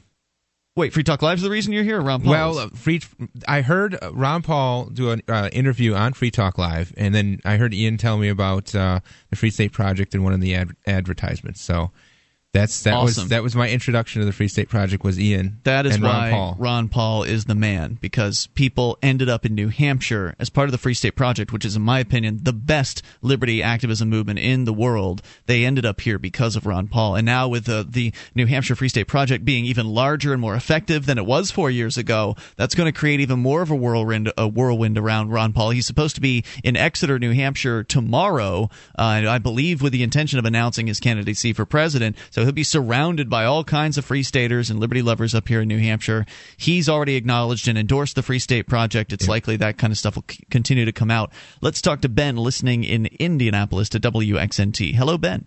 Wait, 0.76 0.93
Free 0.93 1.03
Talk 1.03 1.22
Live 1.22 1.39
is 1.39 1.43
the 1.43 1.49
reason 1.49 1.73
you're 1.73 1.84
here, 1.84 1.99
Ron 1.99 2.22
Paul? 2.22 2.31
Well, 2.31 2.57
uh, 2.60 2.69
free. 2.69 3.01
I 3.47 3.61
heard 3.61 3.97
uh, 4.01 4.14
Ron 4.14 4.43
Paul 4.43 4.85
do 4.85 5.10
an 5.11 5.22
uh, 5.27 5.49
interview 5.51 5.93
on 5.93 6.14
Free 6.14 6.31
Talk 6.31 6.57
Live, 6.57 6.93
and 6.95 7.14
then 7.14 7.39
I 7.43 7.57
heard 7.57 7.73
Ian 7.73 7.97
tell 7.97 8.18
me 8.18 8.30
about 8.30 8.73
uh, 8.76 8.99
the 9.30 9.35
Free 9.35 9.49
State 9.49 9.73
Project 9.73 10.14
in 10.14 10.23
one 10.23 10.31
of 10.31 10.41
the 10.41 10.56
ad- 10.56 10.76
advertisements. 10.85 11.60
So 11.61 11.91
that's 12.51 12.81
that 12.81 12.95
Awesome. 12.95 13.23
was 13.23 13.30
that 13.30 13.43
was 13.43 13.55
my 13.55 13.69
introduction 13.69 14.21
to 14.21 14.26
the 14.26 14.31
Free 14.31 14.47
State 14.47 14.69
Project 14.69 15.03
was 15.03 15.19
Ian. 15.19 15.59
That 15.65 15.85
is 15.85 15.99
why 15.99 16.55
Ron 16.57 16.89
Paul. 16.89 17.23
is 17.23 17.45
the 17.45 17.53
man 17.53 17.99
because 18.01 18.47
people 18.55 18.97
ended 19.03 19.30
up 19.30 19.45
in 19.45 19.53
New 19.53 19.67
Hampshire 19.67 20.35
as 20.39 20.49
part 20.49 20.67
of 20.67 20.71
the 20.71 20.80
Free 20.80 20.95
State 20.95 21.15
Project, 21.15 21.53
which 21.53 21.63
is, 21.63 21.76
in 21.76 21.84
my 21.84 21.99
opinion, 21.99 22.39
the 22.41 22.53
best 22.53 23.03
liberty 23.21 23.61
activism 23.61 24.09
movement 24.09 24.39
in 24.39 24.65
the 24.65 24.73
world. 24.73 25.21
They 25.45 25.63
ended 25.63 25.85
up 25.85 26.01
here 26.01 26.17
because 26.17 26.55
of 26.55 26.65
Ron 26.65 26.88
Paul, 26.88 27.15
and 27.15 27.26
now 27.26 27.47
with 27.47 27.65
the 27.65 27.85
the 27.88 28.13
New 28.34 28.47
Hampshire 28.47 28.76
Free 28.76 28.89
State 28.89 29.07
Project 29.07 29.45
being 29.45 29.65
even 29.65 29.85
larger 29.85 30.34
and 30.34 30.41
more 30.41 30.55
effective 30.55 31.05
than 31.05 31.19
it 31.19 31.26
was 31.27 31.51
four 31.51 31.69
years 31.69 31.97
ago, 31.97 32.35
that's 32.55 32.73
going 32.73 32.91
to 32.91 32.97
create 32.97 33.19
even 33.19 33.39
more 33.39 33.61
of 33.61 33.69
a 33.69 33.76
whirlwind 33.76 34.31
a 34.39 34.47
whirlwind 34.47 34.97
around 34.97 35.30
Ron 35.30 35.53
Paul. 35.53 35.69
He's 35.69 35.85
supposed 35.85 36.15
to 36.15 36.21
be 36.21 36.43
in 36.63 36.76
Exeter, 36.76 37.19
New 37.19 37.34
Hampshire 37.34 37.84
tomorrow, 37.84 38.69
uh, 38.97 39.23
I 39.30 39.38
believe, 39.38 39.84
with 39.84 39.93
the 39.93 40.01
intention 40.01 40.39
of 40.39 40.45
announcing 40.45 40.88
his 40.88 40.99
candidacy 40.99 41.53
for 41.53 41.65
president. 41.65 42.15
So 42.31 42.39
he'll 42.44 42.52
be 42.52 42.64
surrounded 42.64 43.30
by 43.30 43.45
all 43.45 43.64
kinds 43.64 43.98
of 43.98 44.06
free 44.06 44.24
staters 44.24 44.70
and 44.70 44.80
liberty 44.80 45.02
lovers 45.02 45.34
up 45.34 45.48
here 45.48 45.61
in 45.61 45.68
New 45.68 45.80
Hampshire. 45.80 46.26
He's 46.57 46.90
already 46.90 47.16
acknowledged 47.16 47.68
and 47.68 47.78
endorsed 47.78 48.16
the 48.16 48.24
Free 48.24 48.40
State 48.40 48.68
Project. 48.68 49.14
It's 49.14 49.28
likely 49.28 49.57
that 49.57 49.78
kind 49.78 49.91
of 49.91 49.98
stuff 49.98 50.16
will 50.16 50.26
c- 50.30 50.44
continue 50.49 50.86
to 50.86 50.91
come 50.91 51.11
out. 51.11 51.32
Let's 51.61 51.82
talk 51.82 52.02
to 52.02 52.10
Ben, 52.10 52.38
listening 52.38 52.84
in 52.84 53.07
Indianapolis 53.20 53.90
to 53.90 53.99
WXNT. 53.99 54.95
Hello, 54.95 55.18
Ben. 55.18 55.45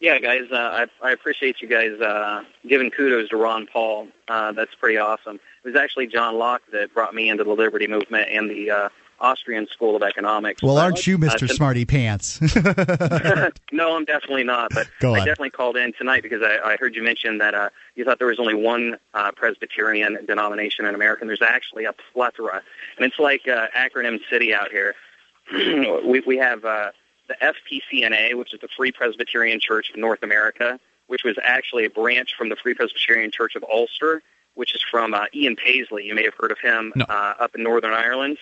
Yeah, 0.00 0.20
guys, 0.20 0.42
uh, 0.52 0.56
I, 0.56 0.86
I 1.02 1.10
appreciate 1.10 1.56
you 1.60 1.68
guys 1.68 2.00
uh, 2.00 2.44
giving 2.68 2.90
kudos 2.90 3.30
to 3.30 3.36
Ron 3.36 3.66
Paul. 3.66 4.08
Uh, 4.28 4.52
that's 4.52 4.74
pretty 4.78 4.96
awesome. 4.96 5.40
It 5.64 5.68
was 5.68 5.76
actually 5.76 6.06
John 6.06 6.38
Locke 6.38 6.62
that 6.72 6.94
brought 6.94 7.14
me 7.14 7.28
into 7.28 7.42
the 7.42 7.52
Liberty 7.52 7.88
movement 7.88 8.28
and 8.30 8.48
the 8.48 8.70
uh, 8.70 8.88
Austrian 9.20 9.66
School 9.68 9.96
of 9.96 10.02
Economics. 10.02 10.62
Well, 10.62 10.78
aren't 10.78 11.06
you 11.06 11.16
uh, 11.16 11.18
Mr. 11.18 11.46
to- 11.46 11.48
Smarty 11.48 11.84
Pants? 11.84 12.40
no, 13.72 13.96
I'm 13.96 14.04
definitely 14.04 14.44
not. 14.44 14.72
But 14.72 14.88
Go 15.00 15.14
I 15.14 15.18
definitely 15.18 15.50
called 15.50 15.76
in 15.76 15.92
tonight 15.92 16.22
because 16.22 16.42
I, 16.42 16.58
I 16.72 16.76
heard 16.76 16.94
you 16.94 17.02
mention 17.02 17.38
that 17.38 17.54
uh, 17.54 17.70
you 17.94 18.04
thought 18.04 18.18
there 18.18 18.28
was 18.28 18.38
only 18.40 18.54
one 18.54 18.96
uh, 19.14 19.32
Presbyterian 19.32 20.18
denomination 20.26 20.84
in 20.84 20.94
America. 20.94 21.22
And 21.22 21.28
there's 21.30 21.42
actually 21.42 21.84
a 21.84 21.92
plethora, 22.12 22.62
and 22.96 23.06
it's 23.06 23.18
like 23.18 23.46
uh, 23.48 23.66
acronym 23.76 24.20
city 24.30 24.54
out 24.54 24.70
here. 24.70 24.94
we 25.52 26.20
we 26.26 26.36
have 26.36 26.64
uh, 26.64 26.90
the 27.28 27.36
FPCNA, 27.42 28.34
which 28.34 28.52
is 28.54 28.60
the 28.60 28.68
Free 28.76 28.92
Presbyterian 28.92 29.60
Church 29.60 29.90
of 29.90 29.96
North 29.96 30.22
America, 30.22 30.78
which 31.06 31.24
was 31.24 31.36
actually 31.42 31.84
a 31.84 31.90
branch 31.90 32.34
from 32.36 32.48
the 32.48 32.56
Free 32.56 32.74
Presbyterian 32.74 33.30
Church 33.30 33.54
of 33.56 33.64
Ulster, 33.70 34.22
which 34.54 34.74
is 34.74 34.82
from 34.90 35.14
uh, 35.14 35.24
Ian 35.34 35.56
Paisley. 35.56 36.04
You 36.04 36.14
may 36.14 36.24
have 36.24 36.34
heard 36.38 36.50
of 36.50 36.58
him 36.58 36.92
No. 36.96 37.04
uh, 37.08 37.34
up 37.40 37.54
in 37.54 37.62
Northern 37.62 37.92
Ireland. 37.92 38.38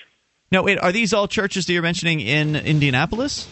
No, 0.53 0.63
wait. 0.63 0.79
Are 0.79 0.93
these 0.93 1.13
all 1.13 1.27
churches 1.27 1.67
that 1.67 1.73
you're 1.73 1.83
mentioning 1.83 2.21
in 2.21 2.55
Indianapolis? 2.57 3.49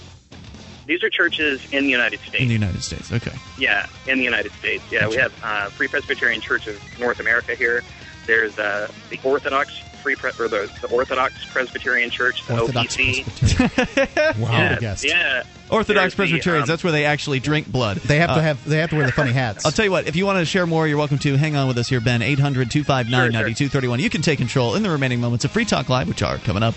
These 0.86 1.02
are 1.02 1.10
churches 1.10 1.66
in 1.72 1.84
the 1.84 1.90
United 1.90 2.20
States. 2.20 2.42
In 2.42 2.48
the 2.48 2.54
United 2.54 2.82
States. 2.82 3.10
Okay. 3.10 3.32
Yeah, 3.58 3.86
in 4.06 4.18
the 4.18 4.24
United 4.24 4.52
States. 4.52 4.84
Yeah, 4.90 5.08
we 5.08 5.16
have 5.16 5.32
uh, 5.42 5.68
Free 5.70 5.88
Presbyterian 5.88 6.40
Church 6.40 6.66
of 6.66 6.80
North 7.00 7.20
America 7.20 7.54
here. 7.54 7.82
There's 8.26 8.58
uh, 8.58 8.90
the 9.10 9.18
Orthodox 9.24 9.72
Free 10.04 10.14
Pre- 10.16 10.32
or 10.38 10.48
the, 10.48 10.70
the 10.82 10.88
Orthodox 10.88 11.34
Presbyterian 11.46 12.10
Church, 12.10 12.46
the 12.46 12.60
Orthodox 12.60 12.94
OPC. 12.98 14.38
wow. 14.38 14.50
yeah, 14.52 14.78
guest. 14.78 15.02
yeah. 15.02 15.42
Orthodox 15.70 16.02
There's 16.02 16.12
the, 16.12 16.16
Presbyterians. 16.16 16.64
um, 16.64 16.72
that's 16.72 16.84
where 16.84 16.92
they 16.92 17.06
actually 17.06 17.40
drink 17.40 17.66
blood. 17.72 17.96
They 17.96 18.18
have 18.18 18.28
Uh, 18.30 18.34
to 18.36 18.42
have 18.42 18.64
they 18.68 18.76
have 18.78 18.90
to 18.90 18.96
wear 18.96 19.06
the 19.06 19.12
funny 19.12 19.32
hats. 19.32 19.64
I'll 19.64 19.72
tell 19.72 19.86
you 19.86 19.90
what, 19.90 20.06
if 20.06 20.14
you 20.14 20.26
want 20.26 20.38
to 20.40 20.44
share 20.44 20.66
more, 20.66 20.86
you're 20.86 20.98
welcome 20.98 21.18
to. 21.20 21.36
Hang 21.36 21.56
on 21.56 21.66
with 21.68 21.78
us 21.78 21.88
here, 21.88 22.02
Ben. 22.02 22.20
800 22.20 22.70
259 22.70 23.32
9231. 23.32 23.98
You 24.00 24.10
can 24.10 24.20
take 24.20 24.38
control 24.38 24.74
in 24.74 24.82
the 24.82 24.90
remaining 24.90 25.22
moments 25.22 25.46
of 25.46 25.50
Free 25.50 25.64
Talk 25.64 25.88
Live, 25.88 26.06
which 26.06 26.22
are 26.22 26.36
coming 26.36 26.62
up. 26.62 26.74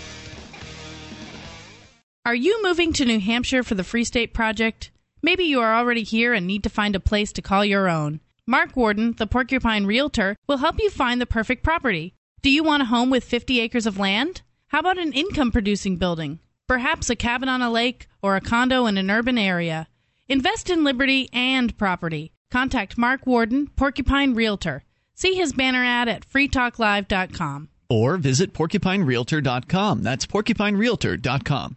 Are 2.24 2.34
you 2.34 2.62
moving 2.62 2.92
to 2.94 3.04
New 3.04 3.20
Hampshire 3.20 3.62
for 3.62 3.74
the 3.74 3.84
Free 3.84 4.04
State 4.04 4.34
Project? 4.34 4.90
Maybe 5.22 5.44
you 5.44 5.60
are 5.60 5.74
already 5.74 6.02
here 6.02 6.32
and 6.32 6.46
need 6.46 6.62
to 6.64 6.70
find 6.70 6.94
a 6.96 7.00
place 7.00 7.32
to 7.32 7.42
call 7.42 7.64
your 7.64 7.88
own. 7.88 8.20
Mark 8.46 8.76
Warden, 8.76 9.12
the 9.18 9.26
Porcupine 9.26 9.84
Realtor, 9.84 10.36
will 10.46 10.56
help 10.58 10.78
you 10.80 10.88
find 10.90 11.20
the 11.20 11.26
perfect 11.26 11.62
property. 11.62 12.14
Do 12.40 12.50
you 12.50 12.62
want 12.62 12.82
a 12.82 12.86
home 12.86 13.10
with 13.10 13.24
50 13.24 13.58
acres 13.60 13.86
of 13.86 13.98
land? 13.98 14.42
How 14.68 14.78
about 14.78 14.98
an 14.98 15.12
income 15.12 15.50
producing 15.50 15.96
building? 15.96 16.38
Perhaps 16.68 17.10
a 17.10 17.16
cabin 17.16 17.48
on 17.48 17.62
a 17.62 17.70
lake 17.70 18.06
or 18.22 18.36
a 18.36 18.40
condo 18.40 18.86
in 18.86 18.96
an 18.96 19.10
urban 19.10 19.36
area. 19.38 19.88
Invest 20.28 20.70
in 20.70 20.84
liberty 20.84 21.28
and 21.32 21.76
property. 21.76 22.32
Contact 22.50 22.96
Mark 22.96 23.26
Warden, 23.26 23.68
Porcupine 23.74 24.34
Realtor. 24.34 24.84
See 25.14 25.34
his 25.34 25.52
banner 25.52 25.82
ad 25.82 26.08
at 26.08 26.28
freetalklive.com. 26.28 27.68
Or 27.90 28.16
visit 28.18 28.52
porcupinerealtor.com. 28.52 30.02
That's 30.02 30.26
porcupinerealtor.com. 30.26 31.76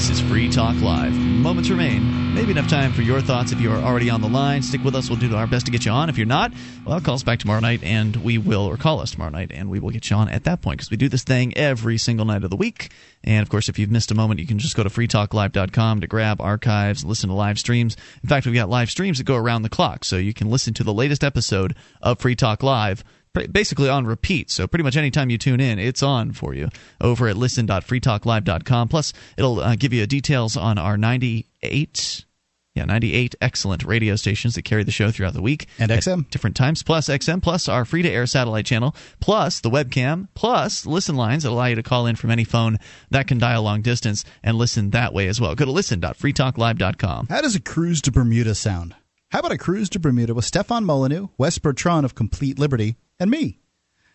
This 0.00 0.08
is 0.08 0.20
Free 0.22 0.48
Talk 0.48 0.80
Live. 0.80 1.12
Moments 1.12 1.68
remain. 1.68 2.32
Maybe 2.34 2.52
enough 2.52 2.70
time 2.70 2.94
for 2.94 3.02
your 3.02 3.20
thoughts 3.20 3.52
if 3.52 3.60
you 3.60 3.70
are 3.70 3.82
already 3.82 4.08
on 4.08 4.22
the 4.22 4.30
line. 4.30 4.62
Stick 4.62 4.82
with 4.82 4.96
us. 4.96 5.10
We'll 5.10 5.18
do 5.18 5.36
our 5.36 5.46
best 5.46 5.66
to 5.66 5.72
get 5.72 5.84
you 5.84 5.90
on. 5.90 6.08
If 6.08 6.16
you're 6.16 6.26
not, 6.26 6.54
well, 6.86 6.98
call 7.02 7.16
us 7.16 7.22
back 7.22 7.38
tomorrow 7.38 7.60
night 7.60 7.84
and 7.84 8.16
we 8.16 8.38
will, 8.38 8.64
or 8.64 8.78
call 8.78 9.00
us 9.00 9.10
tomorrow 9.10 9.30
night 9.30 9.52
and 9.52 9.68
we 9.68 9.78
will 9.78 9.90
get 9.90 10.08
you 10.08 10.16
on 10.16 10.30
at 10.30 10.44
that 10.44 10.62
point 10.62 10.78
because 10.78 10.90
we 10.90 10.96
do 10.96 11.10
this 11.10 11.22
thing 11.22 11.54
every 11.54 11.98
single 11.98 12.24
night 12.24 12.44
of 12.44 12.48
the 12.48 12.56
week. 12.56 12.92
And 13.22 13.42
of 13.42 13.50
course, 13.50 13.68
if 13.68 13.78
you've 13.78 13.90
missed 13.90 14.10
a 14.10 14.14
moment, 14.14 14.40
you 14.40 14.46
can 14.46 14.58
just 14.58 14.74
go 14.74 14.82
to 14.82 14.88
freetalklive.com 14.88 16.00
to 16.00 16.06
grab 16.06 16.40
archives, 16.40 17.04
listen 17.04 17.28
to 17.28 17.34
live 17.34 17.58
streams. 17.58 17.98
In 18.22 18.28
fact, 18.30 18.46
we've 18.46 18.54
got 18.54 18.70
live 18.70 18.90
streams 18.90 19.18
that 19.18 19.24
go 19.24 19.36
around 19.36 19.62
the 19.62 19.68
clock, 19.68 20.06
so 20.06 20.16
you 20.16 20.32
can 20.32 20.48
listen 20.48 20.72
to 20.74 20.82
the 20.82 20.94
latest 20.94 21.22
episode 21.22 21.76
of 22.00 22.18
Free 22.20 22.34
Talk 22.34 22.62
Live 22.62 23.04
basically 23.50 23.88
on 23.88 24.06
repeat. 24.06 24.50
So 24.50 24.66
pretty 24.66 24.82
much 24.82 24.96
anytime 24.96 25.30
you 25.30 25.38
tune 25.38 25.60
in, 25.60 25.78
it's 25.78 26.02
on 26.02 26.32
for 26.32 26.54
you 26.54 26.68
over 27.00 27.28
at 27.28 27.36
listen.freetalklive.com. 27.36 28.88
Plus, 28.88 29.12
it'll 29.36 29.60
uh, 29.60 29.76
give 29.76 29.92
you 29.92 30.06
details 30.06 30.56
on 30.56 30.78
our 30.78 30.96
98 30.96 32.24
yeah, 32.74 32.84
98 32.84 33.34
excellent 33.40 33.84
radio 33.84 34.14
stations 34.14 34.54
that 34.54 34.62
carry 34.62 34.84
the 34.84 34.92
show 34.92 35.10
throughout 35.10 35.34
the 35.34 35.42
week. 35.42 35.66
And 35.78 35.90
XM. 35.90 36.30
different 36.30 36.54
times, 36.54 36.82
plus 36.84 37.08
XM, 37.08 37.42
plus 37.42 37.68
our 37.68 37.84
free 37.84 38.02
to 38.02 38.08
air 38.08 38.26
satellite 38.26 38.64
channel, 38.64 38.94
plus 39.18 39.60
the 39.60 39.70
webcam, 39.70 40.28
plus 40.34 40.86
listen 40.86 41.16
lines 41.16 41.42
that 41.42 41.50
allow 41.50 41.66
you 41.66 41.74
to 41.74 41.82
call 41.82 42.06
in 42.06 42.14
from 42.14 42.30
any 42.30 42.44
phone 42.44 42.78
that 43.10 43.26
can 43.26 43.38
dial 43.38 43.62
long 43.62 43.82
distance 43.82 44.24
and 44.42 44.56
listen 44.56 44.90
that 44.90 45.12
way 45.12 45.26
as 45.26 45.40
well. 45.40 45.54
Go 45.56 45.64
to 45.64 45.72
listen.freetalklive.com. 45.72 47.26
How 47.28 47.40
does 47.40 47.56
a 47.56 47.60
cruise 47.60 48.00
to 48.02 48.12
Bermuda 48.12 48.54
sound? 48.54 48.94
How 49.30 49.40
about 49.40 49.52
a 49.52 49.58
cruise 49.58 49.90
to 49.90 50.00
Bermuda 50.00 50.34
with 50.34 50.44
Stefan 50.44 50.84
Molyneux, 50.84 51.28
Wes 51.38 51.58
Bertrand 51.58 52.04
of 52.04 52.14
Complete 52.14 52.58
Liberty, 52.58 52.96
and 53.20 53.30
me? 53.30 53.60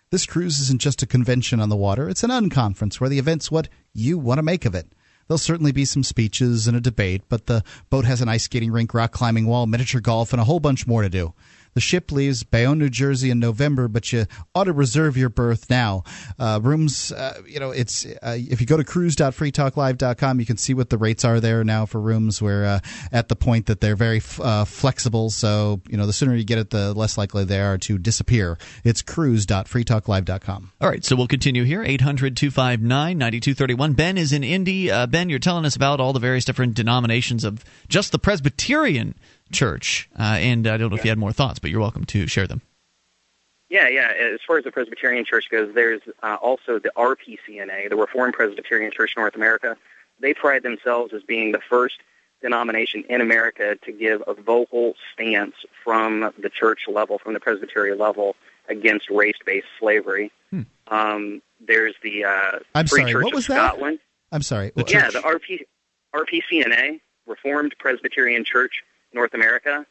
This 0.10 0.26
cruise 0.26 0.60
isn't 0.60 0.82
just 0.82 1.02
a 1.02 1.08
convention 1.08 1.60
on 1.62 1.70
the 1.70 1.76
water, 1.76 2.10
it's 2.10 2.24
an 2.24 2.32
unconference 2.32 3.00
where 3.00 3.10
the 3.10 3.20
event's 3.20 3.50
what 3.50 3.70
you 3.94 4.18
want 4.18 4.40
to 4.40 4.44
make 4.44 4.66
of 4.66 4.76
it. 4.76 4.92
There'll 5.28 5.38
certainly 5.38 5.72
be 5.72 5.86
some 5.86 6.04
speeches 6.04 6.68
and 6.68 6.76
a 6.76 6.82
debate, 6.82 7.24
but 7.30 7.48
the 7.48 7.64
boat 7.90 8.06
has 8.06 8.22
an 8.22 8.30
ice 8.30 8.44
skating 8.44 8.72
rink, 8.72 8.94
rock 8.94 9.12
climbing 9.12 9.48
wall, 9.48 9.66
miniature 9.66 10.02
golf, 10.02 10.34
and 10.34 10.42
a 10.42 10.46
whole 10.46 10.60
bunch 10.60 10.86
more 10.86 11.02
to 11.02 11.10
do. 11.10 11.34
The 11.76 11.82
ship 11.82 12.10
leaves 12.10 12.44
Bayonne, 12.44 12.80
New 12.80 12.90
Jersey 12.90 13.30
in 13.30 13.40
November, 13.40 13.90
but 13.90 14.14
you 14.14 14.28
ought 14.56 14.64
to 14.64 14.72
reserve 14.72 15.18
your 15.18 15.28
berth 15.28 15.70
now. 15.70 16.04
Uh, 16.40 16.62
rooms, 16.64 17.12
uh, 17.12 17.42
you 17.46 17.60
know, 17.60 17.72
it's 17.72 18.06
uh, 18.06 18.38
if 18.40 18.62
you 18.62 18.66
go 18.66 18.78
to 18.78 18.84
cruise.freetalklive.com, 18.86 20.40
you 20.40 20.46
can 20.46 20.56
see 20.56 20.74
what 20.74 20.90
the 20.90 20.98
rates 20.98 21.26
are 21.26 21.42
there 21.42 21.66
now 21.66 21.86
for 21.86 22.00
rooms. 22.00 22.42
We're 22.42 22.64
uh, 22.64 22.80
at 23.12 23.28
the 23.28 23.36
point 23.36 23.66
that 23.66 23.82
they're 23.82 23.98
very 23.98 24.18
f- 24.18 24.40
uh, 24.40 24.64
flexible, 24.64 25.30
so 25.30 25.82
you 25.90 25.98
know, 25.98 26.06
the 26.06 26.14
sooner 26.14 26.34
you 26.34 26.46
get 26.46 26.60
it, 26.60 26.70
the 26.70 26.94
less 26.94 27.18
likely 27.18 27.44
they 27.44 27.60
are 27.60 27.78
to 27.80 27.98
disappear. 27.98 28.58
It's 28.86 29.02
cruise.freetalklive.com. 29.02 30.72
All 30.80 30.90
right, 30.90 31.04
so 31.04 31.18
we'll 31.18 31.28
continue 31.28 31.66
here. 31.66 31.84
800 31.84 32.38
259 32.38 33.18
9231. 33.18 33.94
Ben 33.94 34.18
is 34.18 34.32
in 34.32 34.46
Indy. 34.46 34.88
Ben, 35.08 35.30
you're 35.30 35.40
telling 35.40 35.66
us 35.66 35.76
about 35.76 36.00
all 36.00 36.14
the 36.14 36.20
various 36.20 36.46
different 36.46 36.74
denominations 36.74 37.44
of 37.44 37.66
just 37.90 38.14
the 38.14 38.20
Presbyterian 38.20 39.14
Church. 39.52 40.10
Uh, 40.18 40.24
and 40.40 40.68
I 40.68 40.78
don't 40.78 40.90
know 40.90 40.98
if 40.98 41.04
you 41.04 41.10
had 41.10 41.18
more 41.18 41.32
thoughts, 41.32 41.60
but 41.60 41.70
you're 41.72 41.80
welcome 41.80 42.06
to 42.06 42.28
share 42.28 42.48
them. 42.48 42.62
Yeah, 43.70 43.88
yeah. 43.88 44.12
As 44.34 44.40
far 44.46 44.58
as 44.58 44.64
the 44.64 44.72
Presbyterian 44.72 45.26
Church 45.26 45.50
goes, 45.50 45.74
there's 45.74 46.02
uh, 46.22 46.38
also 46.42 46.80
the 46.80 46.92
RPCNA, 46.96 47.90
the 47.90 47.96
Reformed 47.96 48.34
Presbyterian 48.34 48.92
Church 48.92 49.14
North 49.18 49.36
America. 49.36 49.76
They 50.20 50.34
pride 50.34 50.64
themselves 50.64 51.14
as 51.14 51.24
being 51.24 51.52
the 51.52 51.60
first 51.68 51.96
denomination 52.42 53.04
in 53.10 53.22
America 53.22 53.76
to 53.84 53.92
give 53.92 54.22
a 54.28 54.34
vocal 54.34 54.94
stance 55.14 55.56
from 55.84 56.32
the 56.38 56.50
church 56.50 56.82
level, 56.88 57.18
from 57.18 57.34
the 57.34 57.40
Presbyterian 57.40 57.98
level, 57.98 58.36
against 58.70 59.10
race-based 59.10 59.68
slavery. 59.80 60.32
Hmm. 60.52 60.62
Um, 60.88 61.42
there's 61.66 61.96
the 62.04 62.26
uh, 62.26 62.60
I'm 62.76 62.86
Free 62.88 63.02
sorry, 63.02 63.12
Church 63.14 63.24
what 63.24 63.34
was 63.34 63.46
of 63.46 63.56
that? 63.56 63.68
Scotland. 63.70 64.00
I'm 64.32 64.42
sorry. 64.42 64.72
yeah, 64.76 65.10
the 65.10 65.20
RP, 65.20 65.62
RPCNA, 66.14 67.00
Reformed 67.26 67.76
Presbyterian 67.80 68.44
Church 68.46 68.84
North 69.16 69.34
America, 69.34 69.86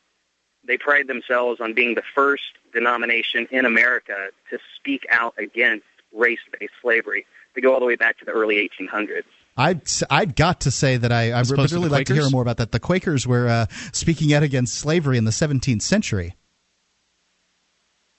they 0.66 0.78
pride 0.78 1.08
themselves 1.08 1.60
on 1.60 1.74
being 1.74 1.94
the 1.94 2.02
first 2.14 2.44
denomination 2.72 3.48
in 3.50 3.64
America 3.64 4.28
to 4.50 4.58
speak 4.76 5.06
out 5.10 5.34
against 5.38 5.86
race-based 6.12 6.72
slavery. 6.80 7.26
They 7.54 7.60
go 7.60 7.72
all 7.74 7.80
the 7.80 7.86
way 7.86 7.96
back 7.96 8.18
to 8.18 8.24
the 8.24 8.30
early 8.30 8.70
1800s. 8.80 9.24
I'd 9.56 9.82
I'd 10.10 10.34
got 10.34 10.62
to 10.62 10.70
say 10.70 10.96
that 10.96 11.12
I, 11.12 11.30
I 11.30 11.38
would 11.38 11.52
opposed 11.52 11.70
to 11.70 11.76
really 11.76 11.88
like 11.88 12.08
to 12.08 12.14
hear 12.14 12.28
more 12.28 12.42
about 12.42 12.56
that. 12.56 12.72
The 12.72 12.80
Quakers 12.80 13.24
were 13.26 13.48
uh, 13.48 13.66
speaking 13.92 14.34
out 14.34 14.42
against 14.42 14.74
slavery 14.74 15.16
in 15.16 15.24
the 15.24 15.30
17th 15.30 15.82
century, 15.82 16.34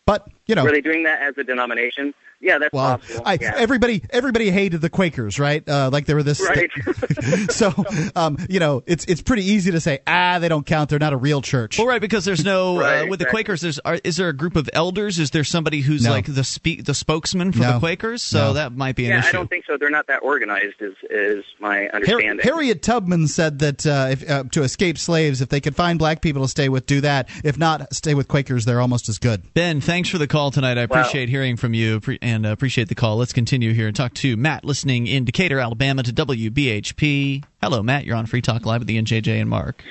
but 0.06 0.26
you 0.48 0.56
know, 0.56 0.64
Were 0.64 0.72
they 0.72 0.80
doing 0.80 1.04
that 1.04 1.22
as 1.22 1.38
a 1.38 1.44
denomination? 1.44 2.14
Yeah, 2.42 2.58
that's 2.60 2.74
well, 2.74 2.98
possible. 3.00 3.24
I, 3.26 3.38
yeah. 3.42 3.54
everybody 3.58 4.04
everybody 4.12 4.52
hated 4.52 4.82
the 4.82 4.90
Quakers, 4.90 5.40
right? 5.40 5.68
Uh, 5.68 5.90
like 5.92 6.06
they 6.06 6.14
were 6.14 6.24
this. 6.24 6.42
Right. 6.42 6.70
so, 7.52 7.74
um, 8.16 8.38
you 8.50 8.60
know, 8.60 8.84
it's 8.86 9.06
it's 9.06 9.22
pretty 9.22 9.44
easy 9.44 9.72
to 9.72 9.80
say, 9.80 10.00
ah, 10.06 10.40
they 10.40 10.48
don't 10.50 10.66
count. 10.66 10.90
They're 10.90 11.00
not 11.00 11.14
a 11.14 11.18
real 11.18 11.42
church. 11.42 11.78
Well, 11.78 11.88
right, 11.88 12.02
because 12.02 12.26
there's 12.26 12.44
no 12.44 12.80
Right, 12.80 13.02
uh, 13.04 13.08
with 13.08 13.20
the. 13.20 13.26
Quakers. 13.26 13.62
There's 13.62 13.80
are, 13.80 14.00
is 14.04 14.18
there 14.18 14.30
a 14.30 14.34
group 14.34 14.56
of 14.56 14.70
elders? 14.74 15.18
Is 15.20 15.32
there 15.32 15.44
somebody 15.44 15.82
who's 15.82 16.04
No. 16.04 16.12
like 16.12 16.26
the 16.34 16.44
speak 16.44 16.86
the 16.86 16.94
spokesman 16.94 17.52
for 17.52 17.60
No. 17.60 17.74
the 17.74 17.80
Quakers? 17.80 18.22
So 18.22 18.38
No. 18.40 18.54
that 18.54 18.74
might 18.76 18.96
be 18.96 19.06
an 19.06 19.12
yeah, 19.12 19.20
issue. 19.20 19.30
I 19.30 19.32
don't 19.32 19.50
think 19.50 19.66
so. 19.66 19.78
They're 19.78 19.90
not 19.90 20.08
that 20.08 20.22
organized, 20.22 20.76
is 20.82 20.94
is 21.10 21.44
my 21.60 21.84
Har- 21.86 21.96
understanding. 21.96 22.40
Harriet 22.44 22.82
Tubman 22.82 23.28
said 23.28 23.60
that 23.60 23.86
uh, 23.86 24.08
if, 24.12 24.30
uh, 24.30 24.44
to 24.52 24.64
escape 24.64 24.98
slaves, 24.98 25.42
if 25.42 25.50
they 25.50 25.62
could 25.62 25.76
find 25.76 25.98
black 25.98 26.22
people 26.22 26.44
to 26.44 26.48
stay 26.48 26.70
with, 26.70 26.86
do 26.86 27.02
that. 27.02 27.30
If 27.44 27.58
not, 27.58 27.94
stay 27.94 28.14
with 28.14 28.28
Quakers. 28.28 28.66
They're 28.66 28.82
almost 28.82 29.10
as 29.10 29.18
good. 29.18 29.54
Ben, 29.54 29.82
thanks 29.82 30.10
for 30.10 30.18
the 30.18 30.28
call 30.28 30.52
tonight. 30.52 30.78
I 30.78 30.86
Wow. 30.86 31.00
appreciate 31.02 31.30
hearing 31.30 31.58
from 31.58 31.74
you 31.74 32.00
pre- 32.00 32.20
and 32.26 32.46
uh, 32.46 32.50
appreciate 32.50 32.90
the 32.90 32.96
call. 32.96 33.18
Let's 33.18 33.34
continue 33.34 33.72
here 33.74 33.88
and 33.88 33.96
talk 33.96 34.14
to 34.16 34.36
Matt, 34.36 34.66
listening 34.66 35.06
in 35.08 35.26
Decatur, 35.26 35.60
Alabama, 35.60 36.02
to 36.04 36.12
WBHP. 36.12 37.44
Hello, 37.62 37.84
Matt. 37.84 38.06
You're 38.06 38.16
on 38.16 38.26
Free 38.26 38.42
Talk 38.42 38.66
Live 38.66 38.82
with 38.82 38.88
the 38.88 39.00
NJJ 39.02 39.40
and 39.40 39.50
Mark. 39.50 39.84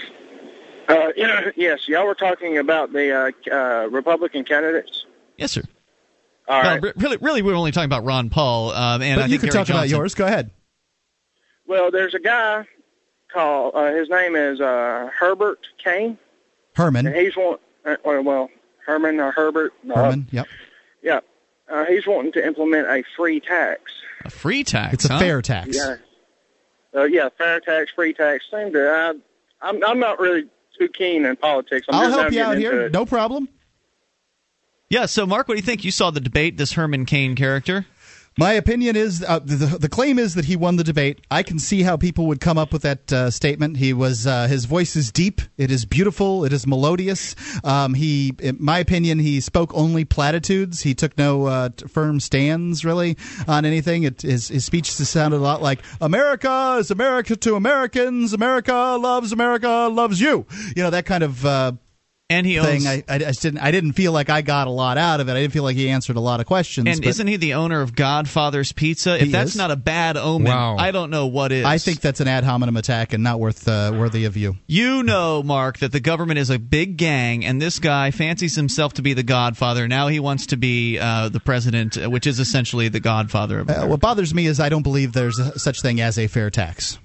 Uh, 0.88 1.08
you 1.16 1.26
know, 1.26 1.52
yes, 1.56 1.88
y'all 1.88 2.04
were 2.04 2.14
talking 2.14 2.58
about 2.58 2.92
the 2.92 3.10
uh, 3.50 3.54
uh, 3.54 3.86
Republican 3.88 4.44
candidates. 4.44 5.06
Yes, 5.38 5.52
sir. 5.52 5.62
All 6.48 6.60
Well, 6.60 6.78
right. 6.80 6.92
really, 6.96 7.16
really, 7.18 7.42
we're 7.42 7.54
only 7.54 7.70
talking 7.72 7.86
about 7.86 8.04
Ron 8.04 8.28
Paul. 8.30 8.72
Um, 8.72 9.00
and 9.00 9.18
but 9.18 9.24
I 9.24 9.26
you 9.26 9.38
think 9.38 9.40
can 9.40 9.50
Gary 9.50 9.64
talk 9.64 9.68
about 9.70 9.88
yours. 9.88 10.14
Go 10.14 10.26
ahead. 10.26 10.50
Well, 11.66 11.90
there's 11.90 12.14
a 12.14 12.18
guy 12.18 12.66
called. 13.32 13.74
Uh, 13.74 13.92
his 13.94 14.10
name 14.10 14.36
is 14.36 14.60
uh, 14.60 15.08
Herbert 15.18 15.60
Cain, 15.82 16.18
Herman. 16.74 17.06
and 17.06 17.16
he's 17.16 17.34
one. 17.36 17.58
uh, 17.86 17.96
well, 18.04 18.50
Herman 18.84 19.20
or 19.20 19.30
Herbert. 19.30 19.72
uh, 19.90 19.94
Herman, 19.94 20.28
yep. 20.32 20.46
Yeah. 21.02 21.20
Uh, 21.70 21.84
he's 21.86 22.06
wanting 22.06 22.32
to 22.32 22.46
implement 22.46 22.86
a 22.88 23.02
free 23.16 23.40
tax. 23.40 23.80
A 24.24 24.30
free 24.30 24.64
tax. 24.64 24.94
It's 24.94 25.04
a 25.06 25.18
fair 25.18 25.42
tax. 25.42 25.76
Yeah. 25.76 25.96
Uh, 26.94 27.04
yeah, 27.04 27.28
fair 27.36 27.60
tax, 27.60 27.90
free 27.94 28.14
tax. 28.14 28.44
Same 28.50 28.72
to. 28.72 28.90
Uh, 28.90 29.14
I'm 29.60 29.84
I'm 29.84 29.98
not 29.98 30.20
really 30.20 30.48
too 30.78 30.88
keen 30.88 31.24
in 31.24 31.36
politics. 31.36 31.86
I'm 31.88 31.94
I'll 31.94 32.08
just 32.08 32.20
help 32.20 32.32
you 32.32 32.42
out 32.42 32.58
here. 32.58 32.82
it. 32.82 32.92
No 32.92 33.06
problem. 33.06 33.48
Yeah. 34.90 35.06
So, 35.06 35.26
Mark, 35.26 35.48
what 35.48 35.54
do 35.54 35.58
you 35.58 35.64
think? 35.66 35.84
You 35.84 35.90
saw 35.90 36.10
the 36.10 36.20
debate. 36.20 36.56
This 36.56 36.72
Herman 36.72 37.06
Cain 37.06 37.34
character. 37.34 37.86
My 38.36 38.54
opinion 38.54 38.96
is 38.96 39.22
uh, 39.22 39.38
the, 39.38 39.78
the 39.78 39.88
claim 39.88 40.18
is 40.18 40.34
that 40.34 40.46
he 40.46 40.56
won 40.56 40.74
the 40.74 40.82
debate. 40.82 41.20
I 41.30 41.44
can 41.44 41.60
see 41.60 41.84
how 41.84 41.96
people 41.96 42.26
would 42.26 42.40
come 42.40 42.58
up 42.58 42.72
with 42.72 42.82
that 42.82 43.12
uh, 43.12 43.30
statement. 43.30 43.76
He 43.76 43.92
was 43.92 44.26
uh, 44.26 44.48
his 44.48 44.64
voice 44.64 44.96
is 44.96 45.12
deep, 45.12 45.40
it 45.56 45.70
is 45.70 45.84
beautiful, 45.84 46.44
it 46.44 46.52
is 46.52 46.66
melodious. 46.66 47.36
Um, 47.62 47.94
he, 47.94 48.34
in 48.40 48.56
my 48.58 48.80
opinion, 48.80 49.20
he 49.20 49.40
spoke 49.40 49.72
only 49.72 50.04
platitudes. 50.04 50.80
He 50.80 50.94
took 50.94 51.16
no 51.16 51.46
uh, 51.46 51.68
firm 51.86 52.18
stands 52.18 52.84
really 52.84 53.16
on 53.46 53.64
anything. 53.64 54.02
It, 54.02 54.22
his 54.22 54.48
his 54.48 54.64
speech 54.64 54.90
sounded 54.90 55.36
a 55.36 55.38
lot 55.38 55.62
like 55.62 55.80
"America 56.00 56.78
is 56.80 56.90
America 56.90 57.36
to 57.36 57.54
Americans. 57.54 58.32
America 58.32 58.98
loves 59.00 59.30
America 59.30 59.88
loves 59.92 60.20
you." 60.20 60.44
You 60.74 60.82
know 60.82 60.90
that 60.90 61.06
kind 61.06 61.22
of. 61.22 61.78
And 62.34 62.46
he 62.46 62.58
thing. 62.58 62.86
owns- 62.86 63.02
I, 63.08 63.14
I 63.14 63.18
just 63.18 63.42
didn't. 63.42 63.60
I 63.60 63.70
didn't 63.70 63.92
feel 63.92 64.12
like 64.12 64.28
I 64.30 64.42
got 64.42 64.66
a 64.66 64.70
lot 64.70 64.98
out 64.98 65.20
of 65.20 65.28
it. 65.28 65.32
I 65.32 65.40
didn't 65.40 65.52
feel 65.52 65.62
like 65.62 65.76
he 65.76 65.88
answered 65.88 66.16
a 66.16 66.20
lot 66.20 66.40
of 66.40 66.46
questions. 66.46 66.88
And 66.88 67.00
but- 67.00 67.08
isn't 67.08 67.26
he 67.26 67.36
the 67.36 67.54
owner 67.54 67.80
of 67.80 67.94
Godfather's 67.94 68.72
Pizza? 68.72 69.22
If 69.22 69.30
that's 69.30 69.52
is. 69.52 69.56
not 69.56 69.70
a 69.70 69.76
bad 69.76 70.16
omen, 70.16 70.52
Wow. 70.52 70.76
I 70.78 70.90
don't 70.90 71.10
know 71.10 71.26
what 71.26 71.52
is. 71.52 71.64
I 71.64 71.78
think 71.78 72.00
that's 72.00 72.20
an 72.20 72.28
ad 72.28 72.44
hominem 72.44 72.76
attack 72.76 73.12
and 73.12 73.22
not 73.22 73.40
worth 73.40 73.66
uh, 73.68 73.92
worthy 73.94 74.24
of 74.24 74.36
you. 74.36 74.56
You 74.66 75.02
know, 75.02 75.42
Mark, 75.42 75.78
that 75.78 75.92
the 75.92 76.00
government 76.00 76.38
is 76.38 76.50
a 76.50 76.58
big 76.58 76.96
gang, 76.96 77.44
and 77.44 77.60
this 77.62 77.78
guy 77.78 78.10
fancies 78.10 78.56
himself 78.56 78.94
to 78.94 79.02
be 79.02 79.14
the 79.14 79.22
Godfather. 79.22 79.86
Now 79.88 80.08
he 80.08 80.20
wants 80.20 80.46
to 80.46 80.56
be 80.56 80.98
uh, 80.98 81.28
the 81.28 81.40
president, 81.40 81.96
uh, 81.96 82.10
which 82.10 82.26
is 82.26 82.40
essentially 82.40 82.88
the 82.88 83.00
Godfather 83.00 83.60
of. 83.60 83.70
Uh, 83.70 83.86
what 83.86 84.00
bothers 84.00 84.34
me 84.34 84.46
is 84.46 84.60
I 84.60 84.68
don't 84.68 84.82
believe 84.82 85.12
there's 85.12 85.38
a, 85.38 85.58
such 85.58 85.80
thing 85.82 86.00
as 86.00 86.18
a 86.18 86.26
fair 86.26 86.50
tax. 86.50 86.98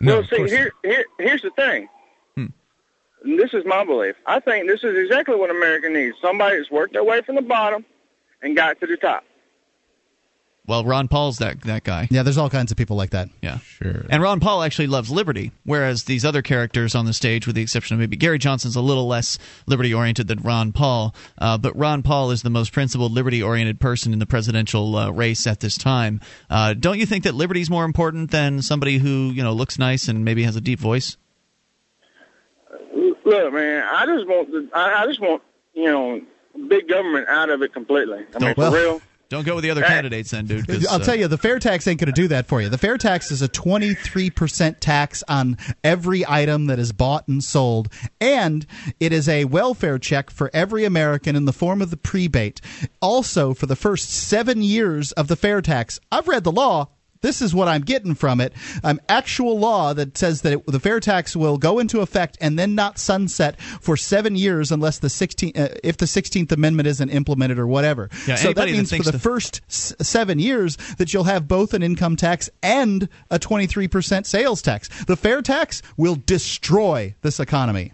well, 0.00 0.22
see, 0.30 0.46
here, 0.48 0.72
here, 0.82 1.04
here's 1.18 1.42
the 1.42 1.50
thing. 1.50 1.88
And 3.24 3.38
this 3.38 3.54
is 3.54 3.64
my 3.64 3.84
belief. 3.84 4.14
I 4.26 4.38
think 4.38 4.68
this 4.68 4.84
is 4.84 4.96
exactly 4.96 5.34
what 5.34 5.50
America 5.50 5.88
needs. 5.88 6.16
Somebody 6.20 6.58
that's 6.58 6.70
worked 6.70 6.92
their 6.92 7.04
way 7.04 7.22
from 7.22 7.36
the 7.36 7.42
bottom 7.42 7.84
and 8.42 8.54
got 8.54 8.78
to 8.80 8.86
the 8.86 8.96
top. 8.96 9.24
Well, 10.66 10.82
Ron 10.82 11.08
Paul's 11.08 11.38
that 11.38 11.60
that 11.62 11.84
guy. 11.84 12.08
Yeah, 12.10 12.22
there's 12.22 12.38
all 12.38 12.48
kinds 12.48 12.70
of 12.70 12.78
people 12.78 12.96
like 12.96 13.10
that. 13.10 13.28
Yeah, 13.42 13.58
sure. 13.58 14.06
And 14.08 14.22
Ron 14.22 14.40
Paul 14.40 14.62
actually 14.62 14.86
loves 14.86 15.10
liberty, 15.10 15.52
whereas 15.64 16.04
these 16.04 16.24
other 16.24 16.40
characters 16.40 16.94
on 16.94 17.04
the 17.04 17.12
stage, 17.12 17.46
with 17.46 17.54
the 17.54 17.60
exception 17.60 17.94
of 17.94 18.00
maybe 18.00 18.16
Gary 18.16 18.38
Johnson's, 18.38 18.74
a 18.74 18.80
little 18.80 19.06
less 19.06 19.38
liberty 19.66 19.92
oriented 19.92 20.26
than 20.26 20.40
Ron 20.40 20.72
Paul. 20.72 21.14
Uh, 21.36 21.58
but 21.58 21.76
Ron 21.76 22.02
Paul 22.02 22.30
is 22.30 22.40
the 22.40 22.48
most 22.48 22.72
principled, 22.72 23.12
liberty 23.12 23.42
oriented 23.42 23.78
person 23.78 24.14
in 24.14 24.20
the 24.20 24.26
presidential 24.26 24.96
uh, 24.96 25.10
race 25.10 25.46
at 25.46 25.60
this 25.60 25.76
time. 25.76 26.22
Uh, 26.48 26.72
don't 26.72 26.98
you 26.98 27.04
think 27.04 27.24
that 27.24 27.34
liberty 27.34 27.60
is 27.60 27.68
more 27.68 27.84
important 27.84 28.30
than 28.30 28.62
somebody 28.62 28.96
who 28.96 29.32
you 29.34 29.42
know 29.42 29.52
looks 29.52 29.78
nice 29.78 30.08
and 30.08 30.24
maybe 30.24 30.44
has 30.44 30.56
a 30.56 30.62
deep 30.62 30.80
voice? 30.80 31.18
Look, 33.34 33.52
man, 33.52 33.82
I 33.90 34.06
just 34.06 34.26
want 34.26 34.50
the, 34.50 34.68
I, 34.72 35.02
I 35.02 35.06
just 35.06 35.20
want 35.20 35.42
you 35.74 35.84
know 35.84 36.20
big 36.68 36.88
government 36.88 37.28
out 37.28 37.50
of 37.50 37.62
it 37.62 37.72
completely. 37.72 38.24
I 38.34 38.38
mean, 38.38 38.54
Well- 38.56 38.70
for 38.72 38.78
real. 38.78 39.00
Don't 39.30 39.44
go 39.44 39.54
with 39.54 39.64
the 39.64 39.70
other 39.70 39.82
candidates, 39.82 40.30
then, 40.30 40.46
dude. 40.46 40.68
I'll 40.86 41.00
uh, 41.00 41.04
tell 41.04 41.16
you, 41.16 41.26
the 41.26 41.38
fair 41.38 41.58
tax 41.58 41.88
ain't 41.88 41.98
going 41.98 42.06
to 42.06 42.12
do 42.12 42.28
that 42.28 42.46
for 42.46 42.60
you. 42.60 42.68
The 42.68 42.78
fair 42.78 42.98
tax 42.98 43.30
is 43.32 43.40
a 43.42 43.48
23% 43.48 44.78
tax 44.80 45.24
on 45.26 45.56
every 45.82 46.24
item 46.28 46.66
that 46.66 46.78
is 46.78 46.92
bought 46.92 47.26
and 47.26 47.42
sold, 47.42 47.88
and 48.20 48.66
it 49.00 49.12
is 49.12 49.28
a 49.28 49.46
welfare 49.46 49.98
check 49.98 50.30
for 50.30 50.50
every 50.52 50.84
American 50.84 51.36
in 51.36 51.46
the 51.46 51.52
form 51.52 51.80
of 51.82 51.90
the 51.90 51.96
prebate. 51.96 52.60
Also, 53.00 53.54
for 53.54 53.66
the 53.66 53.74
first 53.74 54.10
seven 54.10 54.62
years 54.62 55.10
of 55.12 55.28
the 55.28 55.36
fair 55.36 55.60
tax, 55.62 55.98
I've 56.12 56.28
read 56.28 56.44
the 56.44 56.52
law. 56.52 56.90
This 57.24 57.40
is 57.40 57.54
what 57.54 57.68
I'm 57.68 57.80
getting 57.80 58.14
from 58.14 58.38
it. 58.38 58.52
Um, 58.84 59.00
actual 59.08 59.58
law 59.58 59.94
that 59.94 60.18
says 60.18 60.42
that 60.42 60.52
it, 60.52 60.66
the 60.66 60.78
fair 60.78 61.00
tax 61.00 61.34
will 61.34 61.56
go 61.56 61.78
into 61.78 62.02
effect 62.02 62.36
and 62.38 62.58
then 62.58 62.74
not 62.74 62.98
sunset 62.98 63.58
for 63.80 63.96
seven 63.96 64.36
years 64.36 64.70
unless 64.70 64.98
the 64.98 65.08
16 65.08 65.52
uh, 65.56 65.68
if 65.82 65.96
the 65.96 66.04
16th 66.04 66.52
Amendment 66.52 66.86
isn't 66.86 67.08
implemented 67.08 67.58
or 67.58 67.66
whatever. 67.66 68.10
Yeah, 68.26 68.34
so 68.34 68.48
that 68.52 68.68
anybody 68.68 68.72
that 68.72 68.76
means 68.76 68.90
for 68.94 69.02
the 69.04 69.12
the- 69.12 69.18
first 69.18 69.62
s- 69.70 69.94
seven 70.02 70.38
years 70.38 70.76
that 70.98 71.14
you'll 71.14 71.24
have 71.24 71.48
both 71.48 71.72
an 71.72 71.82
income 71.82 72.16
tax 72.16 72.50
and 72.62 73.08
a 73.30 73.38
23% 73.38 74.26
sales 74.26 74.60
tax. 74.60 74.90
The 75.06 75.16
fair 75.16 75.40
tax 75.40 75.80
will 75.96 76.16
destroy 76.16 77.14
this 77.22 77.40
economy. 77.40 77.92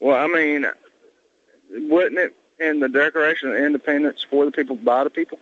Well, 0.00 0.16
I 0.16 0.26
mean, 0.26 0.66
wouldn't 1.70 2.18
it 2.18 2.34
in 2.58 2.80
the 2.80 2.88
Declaration 2.88 3.50
of 3.50 3.54
Independence 3.56 4.26
for 4.28 4.44
the 4.46 4.50
people 4.50 4.74
by 4.74 5.04
the 5.04 5.10
people? 5.10 5.38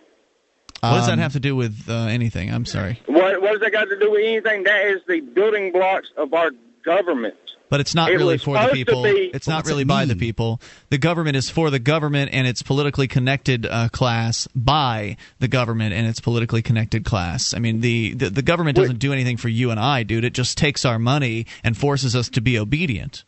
What 0.81 0.95
does 0.95 1.05
that 1.07 1.13
Um, 1.13 1.19
have 1.19 1.33
to 1.33 1.39
do 1.39 1.55
with 1.55 1.85
uh, 1.89 1.93
anything? 2.07 2.51
I'm 2.51 2.65
sorry, 2.65 2.99
What 3.05 3.41
what 3.41 3.51
does 3.53 3.61
that 3.61 3.71
got 3.71 3.85
to 3.89 3.99
do 3.99 4.11
with 4.11 4.21
anything? 4.23 4.63
That 4.63 4.85
is 4.87 5.01
the 5.07 5.19
building 5.21 5.71
blocks 5.71 6.09
of 6.17 6.33
our 6.33 6.51
government. 6.83 7.35
but 7.69 7.79
it's 7.79 7.93
not 7.93 8.09
It 8.11 8.15
really 8.17 8.39
for 8.39 8.57
the 8.57 8.69
people. 8.69 9.03
be- 9.03 9.29
It's 9.31 9.47
not 9.47 9.57
what's 9.57 9.69
it 9.69 9.73
really 9.73 9.83
by 9.83 10.05
the 10.05 10.15
people. 10.15 10.59
The 10.89 10.97
government 10.97 11.35
is 11.35 11.51
for 11.51 11.69
the 11.69 11.77
government 11.77 12.31
and 12.33 12.47
its 12.47 12.63
politically 12.63 13.07
connected 13.07 13.67
uh, 13.67 13.89
class 13.89 14.47
by 14.55 15.17
the 15.37 15.47
government 15.47 15.93
and 15.93 16.07
its 16.07 16.19
politically 16.19 16.63
connected 16.63 17.05
class. 17.05 17.53
I 17.53 17.59
mean, 17.59 17.81
the, 17.81 18.13
the 18.15 18.29
the 18.31 18.41
government 18.41 18.75
doesn't 18.75 18.97
do 18.97 19.13
anything 19.13 19.37
for 19.37 19.49
you 19.49 19.69
and 19.69 19.79
I, 19.79 20.01
dude. 20.03 20.23
It 20.25 20.33
just 20.33 20.57
takes 20.57 20.83
our 20.83 20.97
money 20.97 21.45
and 21.63 21.77
forces 21.77 22.15
us 22.15 22.29
to 22.29 22.41
be 22.41 22.57
obedient. 22.57 23.23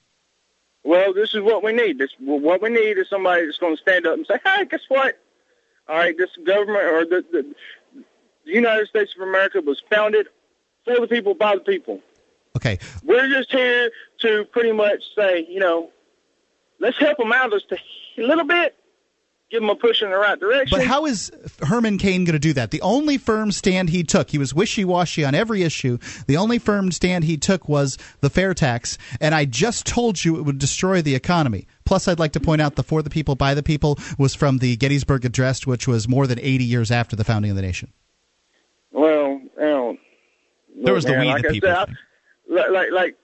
Well, 0.84 1.14
this 1.14 1.36
is 1.36 1.42
what 1.42 1.64
we 1.64 1.72
need. 1.74 2.00
This 2.00 2.10
what 2.20 2.62
we 2.64 2.70
need 2.70 2.98
is 2.98 3.08
somebody 3.10 3.46
that's 3.46 3.60
going 3.60 3.76
to 3.76 3.82
stand 3.82 4.08
up 4.08 4.16
and 4.16 4.26
say, 4.26 4.40
"Hey, 4.44 4.66
guess 4.66 4.82
what? 4.88 5.20
All 5.92 5.98
right, 5.98 6.18
this 6.18 6.30
government 6.46 6.86
or 6.86 7.04
the, 7.04 7.26
the 7.34 7.54
the 8.46 8.52
United 8.54 8.88
States 8.88 9.14
of 9.14 9.28
America 9.28 9.60
was 9.60 9.84
founded 9.92 10.28
for 10.86 10.98
the 10.98 11.06
people 11.06 11.34
by 11.34 11.56
the 11.56 11.62
people. 11.62 12.00
Okay. 12.56 12.80
We're 13.04 13.28
just 13.28 13.52
here 13.52 13.92
to 14.22 14.46
pretty 14.46 14.72
much 14.72 15.04
say, 15.18 15.46
you 15.50 15.60
know, 15.60 15.90
let's 16.80 16.98
help 16.98 17.18
them 17.18 17.34
out 17.34 17.52
just 17.52 17.74
a 17.74 17.78
little 18.18 18.46
bit, 18.46 18.78
give 19.52 19.62
them 19.62 19.70
a 19.70 19.76
push 19.76 20.02
in 20.02 20.10
the 20.10 20.18
right 20.18 20.40
direction. 20.40 20.78
But 20.80 20.88
how 20.88 21.06
is 21.06 21.32
Herman 21.62 21.98
Cain 21.98 22.24
going 22.24 22.34
to 22.34 22.40
do 22.40 22.54
that? 22.54 22.72
The 22.72 22.82
only 22.82 23.18
firm 23.18 23.52
stand 23.52 23.90
he 23.90 24.04
took, 24.04 24.30
he 24.30 24.38
was 24.38 24.54
wishy 24.54 24.86
washy 24.86 25.26
on 25.26 25.36
every 25.36 25.62
issue. 25.62 25.98
The 26.26 26.38
only 26.38 26.58
firm 26.58 26.92
stand 26.92 27.26
he 27.26 27.38
took 27.38 27.68
was 27.68 27.98
the 28.22 28.30
fair 28.30 28.54
tax. 28.54 28.98
And 29.20 29.36
I 29.36 29.46
just 29.46 29.86
told 29.86 30.24
you 30.24 30.38
it 30.38 30.44
would 30.44 30.58
destroy 30.58 31.02
the 31.02 31.16
economy. 31.16 31.68
Plus, 31.86 32.08
I'd 32.08 32.20
like 32.20 32.32
to 32.34 32.40
point 32.40 32.62
out 32.62 32.76
the 32.76 32.84
For 32.84 33.02
the 33.04 33.10
People, 33.10 33.36
By 33.36 33.54
the 33.54 33.64
People 33.64 34.00
was 34.18 34.34
from 34.34 34.60
the 34.60 34.78
Gettysburg 34.78 35.26
Address, 35.26 35.68
which 35.68 35.88
was 35.88 36.08
more 36.08 36.26
than 36.26 36.40
80 36.40 36.64
years 36.64 36.90
after 36.90 37.16
the 37.18 37.26
founding 37.26 37.52
of 37.52 37.58
the 37.58 37.62
nation. 37.62 37.92
Well, 38.94 39.42
you 39.42 39.50
know, 39.60 39.98
There 40.84 40.94
was 40.94 41.04
the 41.04 41.12
man, 41.12 41.20
we 41.22 41.28
like 41.28 41.44
the 41.44 41.50
people 41.50 41.70
Said, 41.70 41.78
I- 41.78 42.70
like, 42.70 42.92
like, 42.92 43.16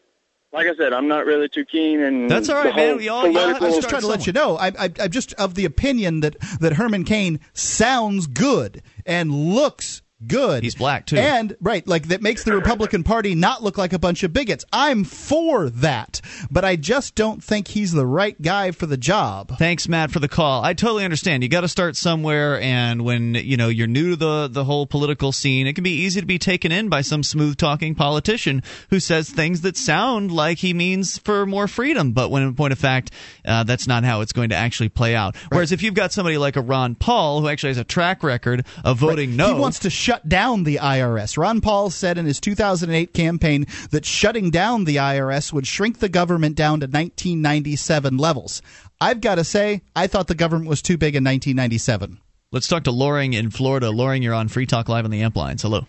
like, 0.51 0.65
like 0.65 0.75
I 0.75 0.77
said, 0.77 0.93
I'm 0.93 1.07
not 1.07 1.25
really 1.25 1.49
too 1.49 1.65
keen. 1.65 2.01
And 2.01 2.29
That's 2.29 2.49
all 2.49 2.63
right, 2.63 2.75
man. 2.75 2.97
We 2.97 3.09
all- 3.09 3.27
y'all 3.27 3.55
I'm 3.55 3.59
just 3.59 3.89
trying 3.89 4.01
to 4.01 4.07
let 4.07 4.27
you 4.27 4.33
know. 4.33 4.57
I, 4.57 4.67
I, 4.67 4.91
I'm 4.99 5.11
just 5.11 5.33
of 5.33 5.55
the 5.55 5.65
opinion 5.65 6.21
that, 6.21 6.37
that 6.59 6.73
Herman 6.73 7.03
Cain 7.03 7.39
sounds 7.53 8.27
good 8.27 8.81
and 9.05 9.31
looks 9.31 10.01
good. 10.25 10.63
He's 10.63 10.75
black 10.75 11.05
too. 11.05 11.17
And 11.17 11.55
right, 11.61 11.87
like 11.87 12.07
that 12.07 12.21
makes 12.21 12.43
the 12.43 12.53
Republican 12.53 13.03
Party 13.03 13.35
not 13.35 13.63
look 13.63 13.77
like 13.77 13.93
a 13.93 13.99
bunch 13.99 14.23
of 14.23 14.33
bigots. 14.33 14.65
I'm 14.73 15.03
for 15.03 15.69
that, 15.69 16.21
but 16.49 16.65
I 16.65 16.75
just 16.75 17.15
don't 17.15 17.43
think 17.43 17.67
he's 17.67 17.91
the 17.91 18.05
right 18.05 18.39
guy 18.41 18.71
for 18.71 18.85
the 18.85 18.97
job. 18.97 19.57
Thanks, 19.57 19.87
Matt, 19.87 20.11
for 20.11 20.19
the 20.19 20.27
call. 20.27 20.63
I 20.63 20.73
totally 20.73 21.05
understand. 21.05 21.43
You 21.43 21.49
got 21.49 21.61
to 21.61 21.67
start 21.67 21.95
somewhere, 21.95 22.59
and 22.61 23.03
when 23.03 23.35
you 23.35 23.57
know 23.57 23.67
you're 23.67 23.87
new 23.87 24.11
to 24.11 24.15
the 24.15 24.47
the 24.47 24.63
whole 24.63 24.87
political 24.87 25.31
scene, 25.31 25.67
it 25.67 25.73
can 25.73 25.83
be 25.83 26.03
easy 26.03 26.19
to 26.19 26.27
be 26.27 26.39
taken 26.39 26.71
in 26.71 26.89
by 26.89 27.01
some 27.01 27.23
smooth 27.23 27.57
talking 27.57 27.95
politician 27.95 28.63
who 28.89 28.99
says 28.99 29.29
things 29.29 29.61
that 29.61 29.77
sound 29.77 30.31
like 30.31 30.59
he 30.59 30.73
means 30.73 31.17
for 31.19 31.45
more 31.45 31.67
freedom, 31.67 32.11
but 32.11 32.29
when 32.29 32.43
in 32.43 32.55
point 32.55 32.73
of 32.73 32.79
fact, 32.79 33.11
uh, 33.45 33.63
that's 33.63 33.87
not 33.87 34.03
how 34.03 34.21
it's 34.21 34.33
going 34.33 34.49
to 34.49 34.55
actually 34.55 34.89
play 34.89 35.15
out. 35.15 35.35
Whereas 35.51 35.71
if 35.71 35.83
you've 35.83 35.93
got 35.93 36.11
somebody 36.11 36.37
like 36.37 36.55
a 36.55 36.61
Ron 36.61 36.95
Paul 36.95 37.41
who 37.41 37.49
actually 37.49 37.69
has 37.69 37.77
a 37.77 37.83
track 37.83 38.23
record 38.23 38.65
of 38.83 38.97
voting 38.97 39.35
no, 39.35 39.53
He 39.53 39.59
wants 39.59 39.79
to 39.79 39.89
shut 40.07 40.29
down 40.29 40.63
the 40.63 40.77
IRS. 40.77 41.37
Ron 41.37 41.59
Paul 41.59 41.89
said 41.89 42.17
in 42.17 42.25
his 42.25 42.39
2008 42.39 43.13
campaign 43.13 43.65
that 43.91 44.05
shutting 44.05 44.49
down 44.49 44.85
the 44.85 44.95
IRS 44.95 45.51
would 45.51 45.67
shrink 45.67 45.99
the 45.99 46.07
government 46.07 46.55
down 46.55 46.79
to 46.79 46.85
1997 46.85 48.15
levels. 48.15 48.61
I've 49.01 49.19
got 49.19 49.35
to 49.35 49.43
say, 49.43 49.81
I 49.97 50.07
thought 50.07 50.27
the 50.27 50.33
government 50.33 50.69
was 50.69 50.81
too 50.81 50.97
big 50.97 51.17
in 51.17 51.25
1997. 51.25 52.21
Let's 52.53 52.69
talk 52.69 52.85
to 52.85 52.91
Loring 52.91 53.33
in 53.33 53.51
Florida. 53.51 53.91
Loring, 53.91 54.23
you're 54.23 54.33
on 54.33 54.47
Free 54.47 54.65
Talk 54.65 54.87
Live 54.87 55.03
on 55.03 55.11
the 55.11 55.23
Amp 55.23 55.35
Lines. 55.35 55.63
Hello. 55.63 55.85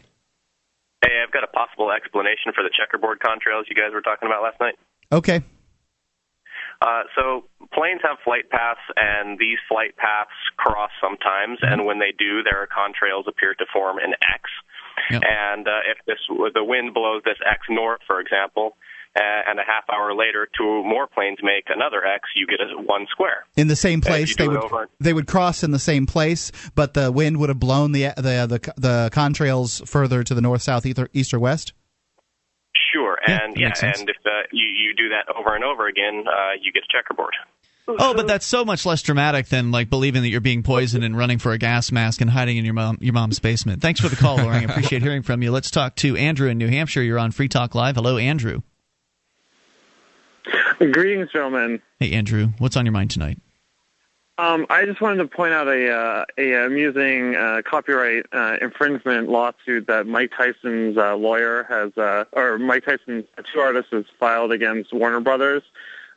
Hey, 1.00 1.22
I've 1.24 1.32
got 1.32 1.44
a 1.44 1.52
possible 1.54 1.92
explanation 1.92 2.50
for 2.52 2.64
the 2.64 2.70
checkerboard 2.76 3.20
contrails 3.20 3.70
you 3.70 3.76
guys 3.76 3.94
were 3.94 4.02
talking 4.02 4.26
about 4.26 4.42
last 4.42 4.58
night. 4.58 4.74
Okay. 5.12 5.42
Uh, 6.80 7.02
so 7.16 7.44
planes 7.74 8.00
have 8.02 8.18
flight 8.24 8.48
paths, 8.50 8.80
and 8.96 9.38
these 9.38 9.58
flight 9.68 9.96
paths 9.96 10.30
cross 10.56 10.90
sometimes. 11.02 11.58
And 11.62 11.84
when 11.84 11.98
they 11.98 12.12
do, 12.16 12.42
their 12.42 12.68
contrails 12.70 13.26
appear 13.26 13.54
to 13.54 13.64
form 13.72 13.98
an 13.98 14.14
X. 14.22 14.42
And 15.10 15.66
uh, 15.66 15.80
if 15.90 15.98
this 16.06 16.18
the 16.54 16.64
wind 16.64 16.94
blows 16.94 17.22
this 17.24 17.38
X 17.48 17.60
north, 17.70 18.00
for 18.06 18.20
example, 18.20 18.76
uh, 19.16 19.22
and 19.48 19.58
a 19.58 19.62
half 19.66 19.84
hour 19.92 20.14
later, 20.14 20.48
two 20.56 20.84
more 20.84 21.06
planes 21.06 21.38
make 21.42 21.64
another 21.68 22.04
X, 22.04 22.28
you 22.36 22.46
get 22.46 22.60
a 22.60 22.80
one 22.80 23.06
square. 23.10 23.44
In 23.56 23.68
the 23.68 23.76
same 23.76 24.00
place, 24.00 24.36
they 24.36 24.46
would 24.46 24.56
over- 24.62 24.88
they 25.00 25.12
would 25.12 25.26
cross 25.26 25.62
in 25.62 25.70
the 25.70 25.78
same 25.78 26.06
place, 26.06 26.52
but 26.74 26.94
the 26.94 27.10
wind 27.10 27.38
would 27.38 27.48
have 27.48 27.58
blown 27.60 27.92
the 27.92 28.12
the 28.16 28.46
the, 28.46 28.72
the 28.76 29.10
contrails 29.12 29.86
further 29.88 30.22
to 30.22 30.34
the 30.34 30.40
north, 30.40 30.62
south, 30.62 30.84
either, 30.84 31.08
east, 31.12 31.32
or 31.32 31.38
west. 31.40 31.72
Sure, 33.28 33.36
Yeah, 33.36 33.44
and 33.44 33.56
yeah, 33.56 33.94
and 33.98 34.08
if 34.08 34.16
uh, 34.24 34.30
you 34.52 34.66
you 34.66 34.94
do 34.94 35.08
that 35.10 35.34
over 35.34 35.54
and 35.54 35.64
over 35.64 35.86
again, 35.86 36.24
uh, 36.26 36.52
you 36.60 36.72
get 36.72 36.82
a 36.84 36.92
checkerboard. 36.92 37.34
Oh, 37.88 38.12
but 38.12 38.26
that's 38.26 38.44
so 38.44 38.66
much 38.66 38.84
less 38.84 39.00
dramatic 39.00 39.46
than 39.46 39.70
like 39.70 39.88
believing 39.88 40.20
that 40.20 40.28
you're 40.28 40.42
being 40.42 40.62
poisoned 40.62 41.04
and 41.04 41.16
running 41.16 41.38
for 41.38 41.52
a 41.52 41.58
gas 41.58 41.90
mask 41.90 42.20
and 42.20 42.28
hiding 42.28 42.58
in 42.58 42.64
your 42.66 42.74
mom 42.74 42.98
your 43.00 43.14
mom's 43.14 43.38
basement. 43.38 43.80
Thanks 43.80 44.00
for 44.00 44.08
the 44.08 44.16
call, 44.16 44.36
Loring. 44.36 44.64
I 44.64 44.64
appreciate 44.70 45.00
hearing 45.02 45.22
from 45.22 45.42
you. 45.42 45.50
Let's 45.50 45.70
talk 45.70 45.96
to 45.96 46.16
Andrew 46.16 46.50
in 46.50 46.58
New 46.58 46.68
Hampshire. 46.68 47.02
You're 47.02 47.18
on 47.18 47.30
Free 47.30 47.48
Talk 47.48 47.74
Live. 47.74 47.96
Hello, 47.96 48.18
Andrew. 48.18 48.60
Greetings, 50.78 51.30
gentlemen. 51.32 51.80
Hey, 51.98 52.12
Andrew. 52.12 52.48
What's 52.58 52.76
on 52.76 52.84
your 52.86 52.92
mind 52.92 53.10
tonight? 53.10 53.38
Um, 54.38 54.66
I 54.70 54.84
just 54.84 55.00
wanted 55.00 55.16
to 55.16 55.26
point 55.26 55.52
out 55.52 55.66
a 55.66 55.92
uh, 55.92 56.24
a 56.38 56.64
amusing 56.64 57.34
uh, 57.34 57.62
copyright 57.64 58.24
uh, 58.32 58.56
infringement 58.60 59.28
lawsuit 59.28 59.88
that 59.88 60.06
Mike 60.06 60.30
Tyson's 60.36 60.96
uh, 60.96 61.16
lawyer 61.16 61.64
has, 61.64 61.96
uh, 61.98 62.24
or 62.32 62.56
Mike 62.56 62.84
Tyson's 62.84 63.24
two 63.52 63.58
artists 63.58 63.90
has 63.90 64.04
filed 64.20 64.52
against 64.52 64.92
Warner 64.92 65.18
Brothers 65.18 65.64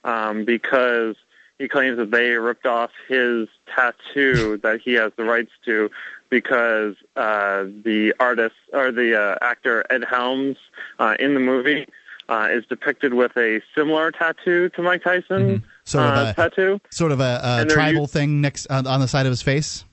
um, 0.03 0.45
because 0.45 1.15
he 1.57 1.67
claims 1.67 1.97
that 1.97 2.11
they 2.11 2.29
ripped 2.33 2.67
off 2.67 2.91
his 3.07 3.47
tattoo 3.65 4.57
that 4.63 4.81
he 4.81 4.93
has 4.93 5.11
the 5.17 5.23
rights 5.23 5.51
to 5.65 5.89
because 6.29 6.95
uh, 7.15 7.63
the 7.83 8.13
artist 8.19 8.55
or 8.71 8.91
the 8.91 9.19
uh, 9.19 9.35
actor 9.41 9.83
Ed 9.89 10.03
Helms 10.03 10.57
uh, 10.99 11.15
in 11.19 11.33
the 11.33 11.39
movie 11.39 11.87
uh, 12.29 12.47
is 12.51 12.65
depicted 12.67 13.15
with 13.15 13.35
a 13.35 13.61
similar 13.75 14.11
tattoo 14.11 14.69
to 14.69 14.81
Mike 14.83 15.03
Tyson 15.03 15.63
Sort 15.83 16.05
of 16.05 16.13
uh, 16.13 16.29
a 16.29 16.33
tattoo. 16.49 16.79
sort 16.91 17.11
of 17.11 17.19
a, 17.19 17.63
a 17.63 17.65
tribal 17.65 18.01
u- 18.01 18.07
thing 18.07 18.41
next 18.41 18.67
on, 18.67 18.85
on 18.87 18.99
the 18.99 19.07
side 19.07 19.25
of 19.25 19.31
his 19.31 19.41
face. 19.41 19.83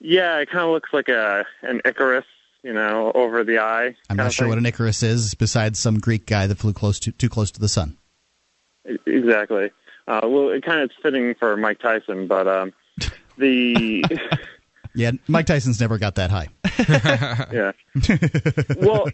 Yeah, 0.00 0.38
it 0.38 0.50
kind 0.50 0.64
of 0.64 0.70
looks 0.70 0.90
like 0.92 1.08
a 1.08 1.44
an 1.62 1.80
Icarus, 1.84 2.24
you 2.64 2.72
know, 2.72 3.12
over 3.14 3.44
the 3.44 3.58
eye. 3.58 3.94
I'm 4.10 4.16
not 4.16 4.32
sure 4.32 4.44
thing. 4.44 4.48
what 4.50 4.58
an 4.58 4.66
Icarus 4.66 5.02
is, 5.02 5.34
besides 5.34 5.78
some 5.78 6.00
Greek 6.00 6.26
guy 6.26 6.46
that 6.48 6.58
flew 6.58 6.72
close 6.72 6.98
to 7.00 7.12
too 7.12 7.28
close 7.28 7.50
to 7.52 7.60
the 7.60 7.68
sun. 7.68 7.96
Exactly. 9.06 9.70
Uh, 10.08 10.20
well, 10.24 10.50
it 10.50 10.64
kind 10.64 10.80
of 10.80 10.90
is 10.90 10.96
fitting 11.02 11.34
for 11.38 11.56
Mike 11.56 11.78
Tyson, 11.78 12.26
but 12.26 12.48
um, 12.48 12.72
the 13.38 14.04
Yeah, 14.94 15.12
Mike 15.26 15.46
Tyson's 15.46 15.80
never 15.80 15.96
got 15.96 16.16
that 16.16 16.30
high. 16.30 16.48
yeah. 17.52 17.72
Well, 18.78 19.06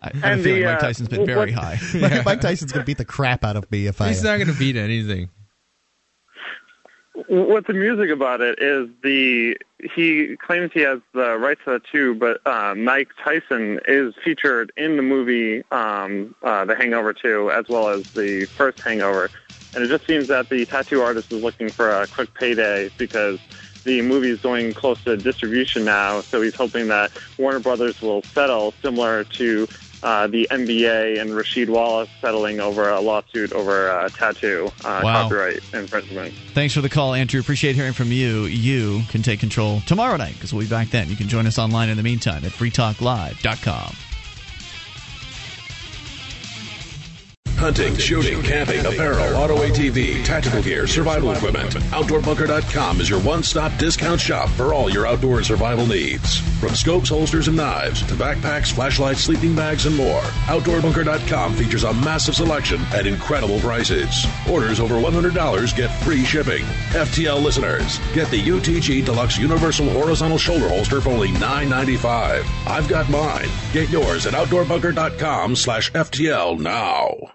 I 0.00 0.12
have 0.14 0.22
and 0.22 0.40
a 0.40 0.44
feeling 0.44 0.60
the, 0.60 0.66
Mike 0.66 0.76
uh, 0.76 0.80
Tyson's 0.80 1.08
been 1.08 1.26
very 1.26 1.52
what- 1.52 1.78
high. 1.78 1.78
Mike, 1.94 2.24
Mike 2.24 2.40
Tyson's 2.40 2.70
gonna 2.72 2.84
beat 2.84 2.98
the 2.98 3.04
crap 3.04 3.42
out 3.42 3.56
of 3.56 3.68
me 3.72 3.86
if 3.86 4.00
I. 4.00 4.08
He's 4.08 4.22
not 4.22 4.36
going 4.36 4.52
to 4.52 4.56
beat 4.58 4.76
anything. 4.76 5.30
What's 7.28 7.68
amusing 7.70 8.10
about 8.10 8.42
it 8.42 8.58
is 8.60 8.90
the 9.02 9.56
he 9.94 10.36
claims 10.36 10.70
he 10.74 10.80
has 10.80 11.00
the 11.14 11.38
rights 11.38 11.62
to 11.64 11.70
the 11.72 11.80
two, 11.90 12.14
but 12.14 12.46
uh, 12.46 12.74
Mike 12.74 13.08
Tyson 13.24 13.80
is 13.88 14.14
featured 14.22 14.70
in 14.76 14.96
the 14.96 15.02
movie 15.02 15.62
um, 15.70 16.34
uh, 16.42 16.66
The 16.66 16.76
Hangover 16.76 17.14
2 17.14 17.50
as 17.50 17.68
well 17.70 17.88
as 17.88 18.04
the 18.12 18.44
first 18.44 18.80
Hangover, 18.82 19.30
and 19.74 19.82
it 19.82 19.88
just 19.88 20.06
seems 20.06 20.28
that 20.28 20.50
the 20.50 20.66
tattoo 20.66 21.00
artist 21.00 21.32
is 21.32 21.42
looking 21.42 21.70
for 21.70 21.90
a 21.90 22.06
quick 22.06 22.34
payday 22.34 22.90
because 22.98 23.38
the 23.84 24.02
movie 24.02 24.30
is 24.30 24.40
going 24.40 24.74
close 24.74 25.02
to 25.04 25.16
distribution 25.16 25.86
now, 25.86 26.20
so 26.20 26.42
he's 26.42 26.54
hoping 26.54 26.88
that 26.88 27.12
Warner 27.38 27.60
Brothers 27.60 28.02
will 28.02 28.20
settle 28.34 28.74
similar 28.82 29.24
to 29.24 29.66
uh, 30.06 30.28
the 30.28 30.46
NBA 30.52 31.20
and 31.20 31.30
Rasheed 31.30 31.68
Wallace 31.68 32.08
settling 32.20 32.60
over 32.60 32.88
a 32.88 33.00
lawsuit 33.00 33.52
over 33.52 33.88
a 33.90 34.08
tattoo 34.10 34.70
uh, 34.84 35.00
Wow. 35.02 35.22
copyright 35.24 35.60
infringement. 35.74 36.32
Thanks 36.54 36.74
for 36.74 36.80
the 36.80 36.88
call, 36.88 37.12
Andrew. 37.12 37.40
Appreciate 37.40 37.74
hearing 37.74 37.92
from 37.92 38.12
you. 38.12 38.44
You 38.44 39.02
can 39.10 39.22
take 39.22 39.40
control 39.40 39.80
tomorrow 39.86 40.16
night 40.16 40.34
because 40.34 40.54
we'll 40.54 40.62
be 40.64 40.70
back 40.70 40.88
then. 40.90 41.08
You 41.10 41.16
can 41.16 41.26
join 41.28 41.46
us 41.46 41.58
online 41.58 41.88
in 41.88 41.96
the 41.96 42.04
meantime 42.04 42.44
at 42.44 42.52
freetalklive.com. 42.52 43.94
Hunting, 47.56 47.96
shooting, 47.96 48.42
camping, 48.42 48.84
apparel, 48.84 49.34
auto 49.36 49.56
ATV, 49.56 50.22
tactical 50.24 50.62
gear, 50.62 50.86
survival 50.86 51.32
equipment. 51.32 51.72
OutdoorBunker.com 51.90 53.00
is 53.00 53.08
your 53.08 53.20
one-stop 53.20 53.76
discount 53.78 54.20
shop 54.20 54.50
for 54.50 54.74
all 54.74 54.90
your 54.90 55.06
outdoor 55.06 55.42
survival 55.42 55.86
needs. 55.86 56.38
From 56.60 56.74
scopes, 56.74 57.08
holsters, 57.08 57.48
and 57.48 57.56
knives 57.56 58.02
to 58.08 58.14
backpacks, 58.14 58.72
flashlights, 58.72 59.20
sleeping 59.20 59.56
bags, 59.56 59.86
and 59.86 59.96
more. 59.96 60.20
OutdoorBunker.com 60.48 61.54
features 61.54 61.84
a 61.84 61.94
massive 61.94 62.34
selection 62.34 62.80
at 62.92 63.06
incredible 63.06 63.58
prices. 63.60 64.26
Orders 64.50 64.78
over 64.78 64.96
$100 64.96 65.76
get 65.76 65.88
free 66.02 66.24
shipping. 66.24 66.64
FTL 66.90 67.42
listeners, 67.42 67.98
get 68.14 68.30
the 68.30 68.42
UTG 68.42 69.04
Deluxe 69.04 69.38
Universal 69.38 69.88
Horizontal 69.90 70.38
Shoulder 70.38 70.68
Holster 70.68 71.00
for 71.00 71.08
only 71.10 71.28
$9.95. 71.28 72.44
I've 72.66 72.88
got 72.88 73.08
mine. 73.08 73.48
Get 73.72 73.88
yours 73.88 74.26
at 74.26 74.34
OutdoorBunker.com 74.34 75.56
slash 75.56 75.90
FTL 75.92 76.58
now. 76.60 77.32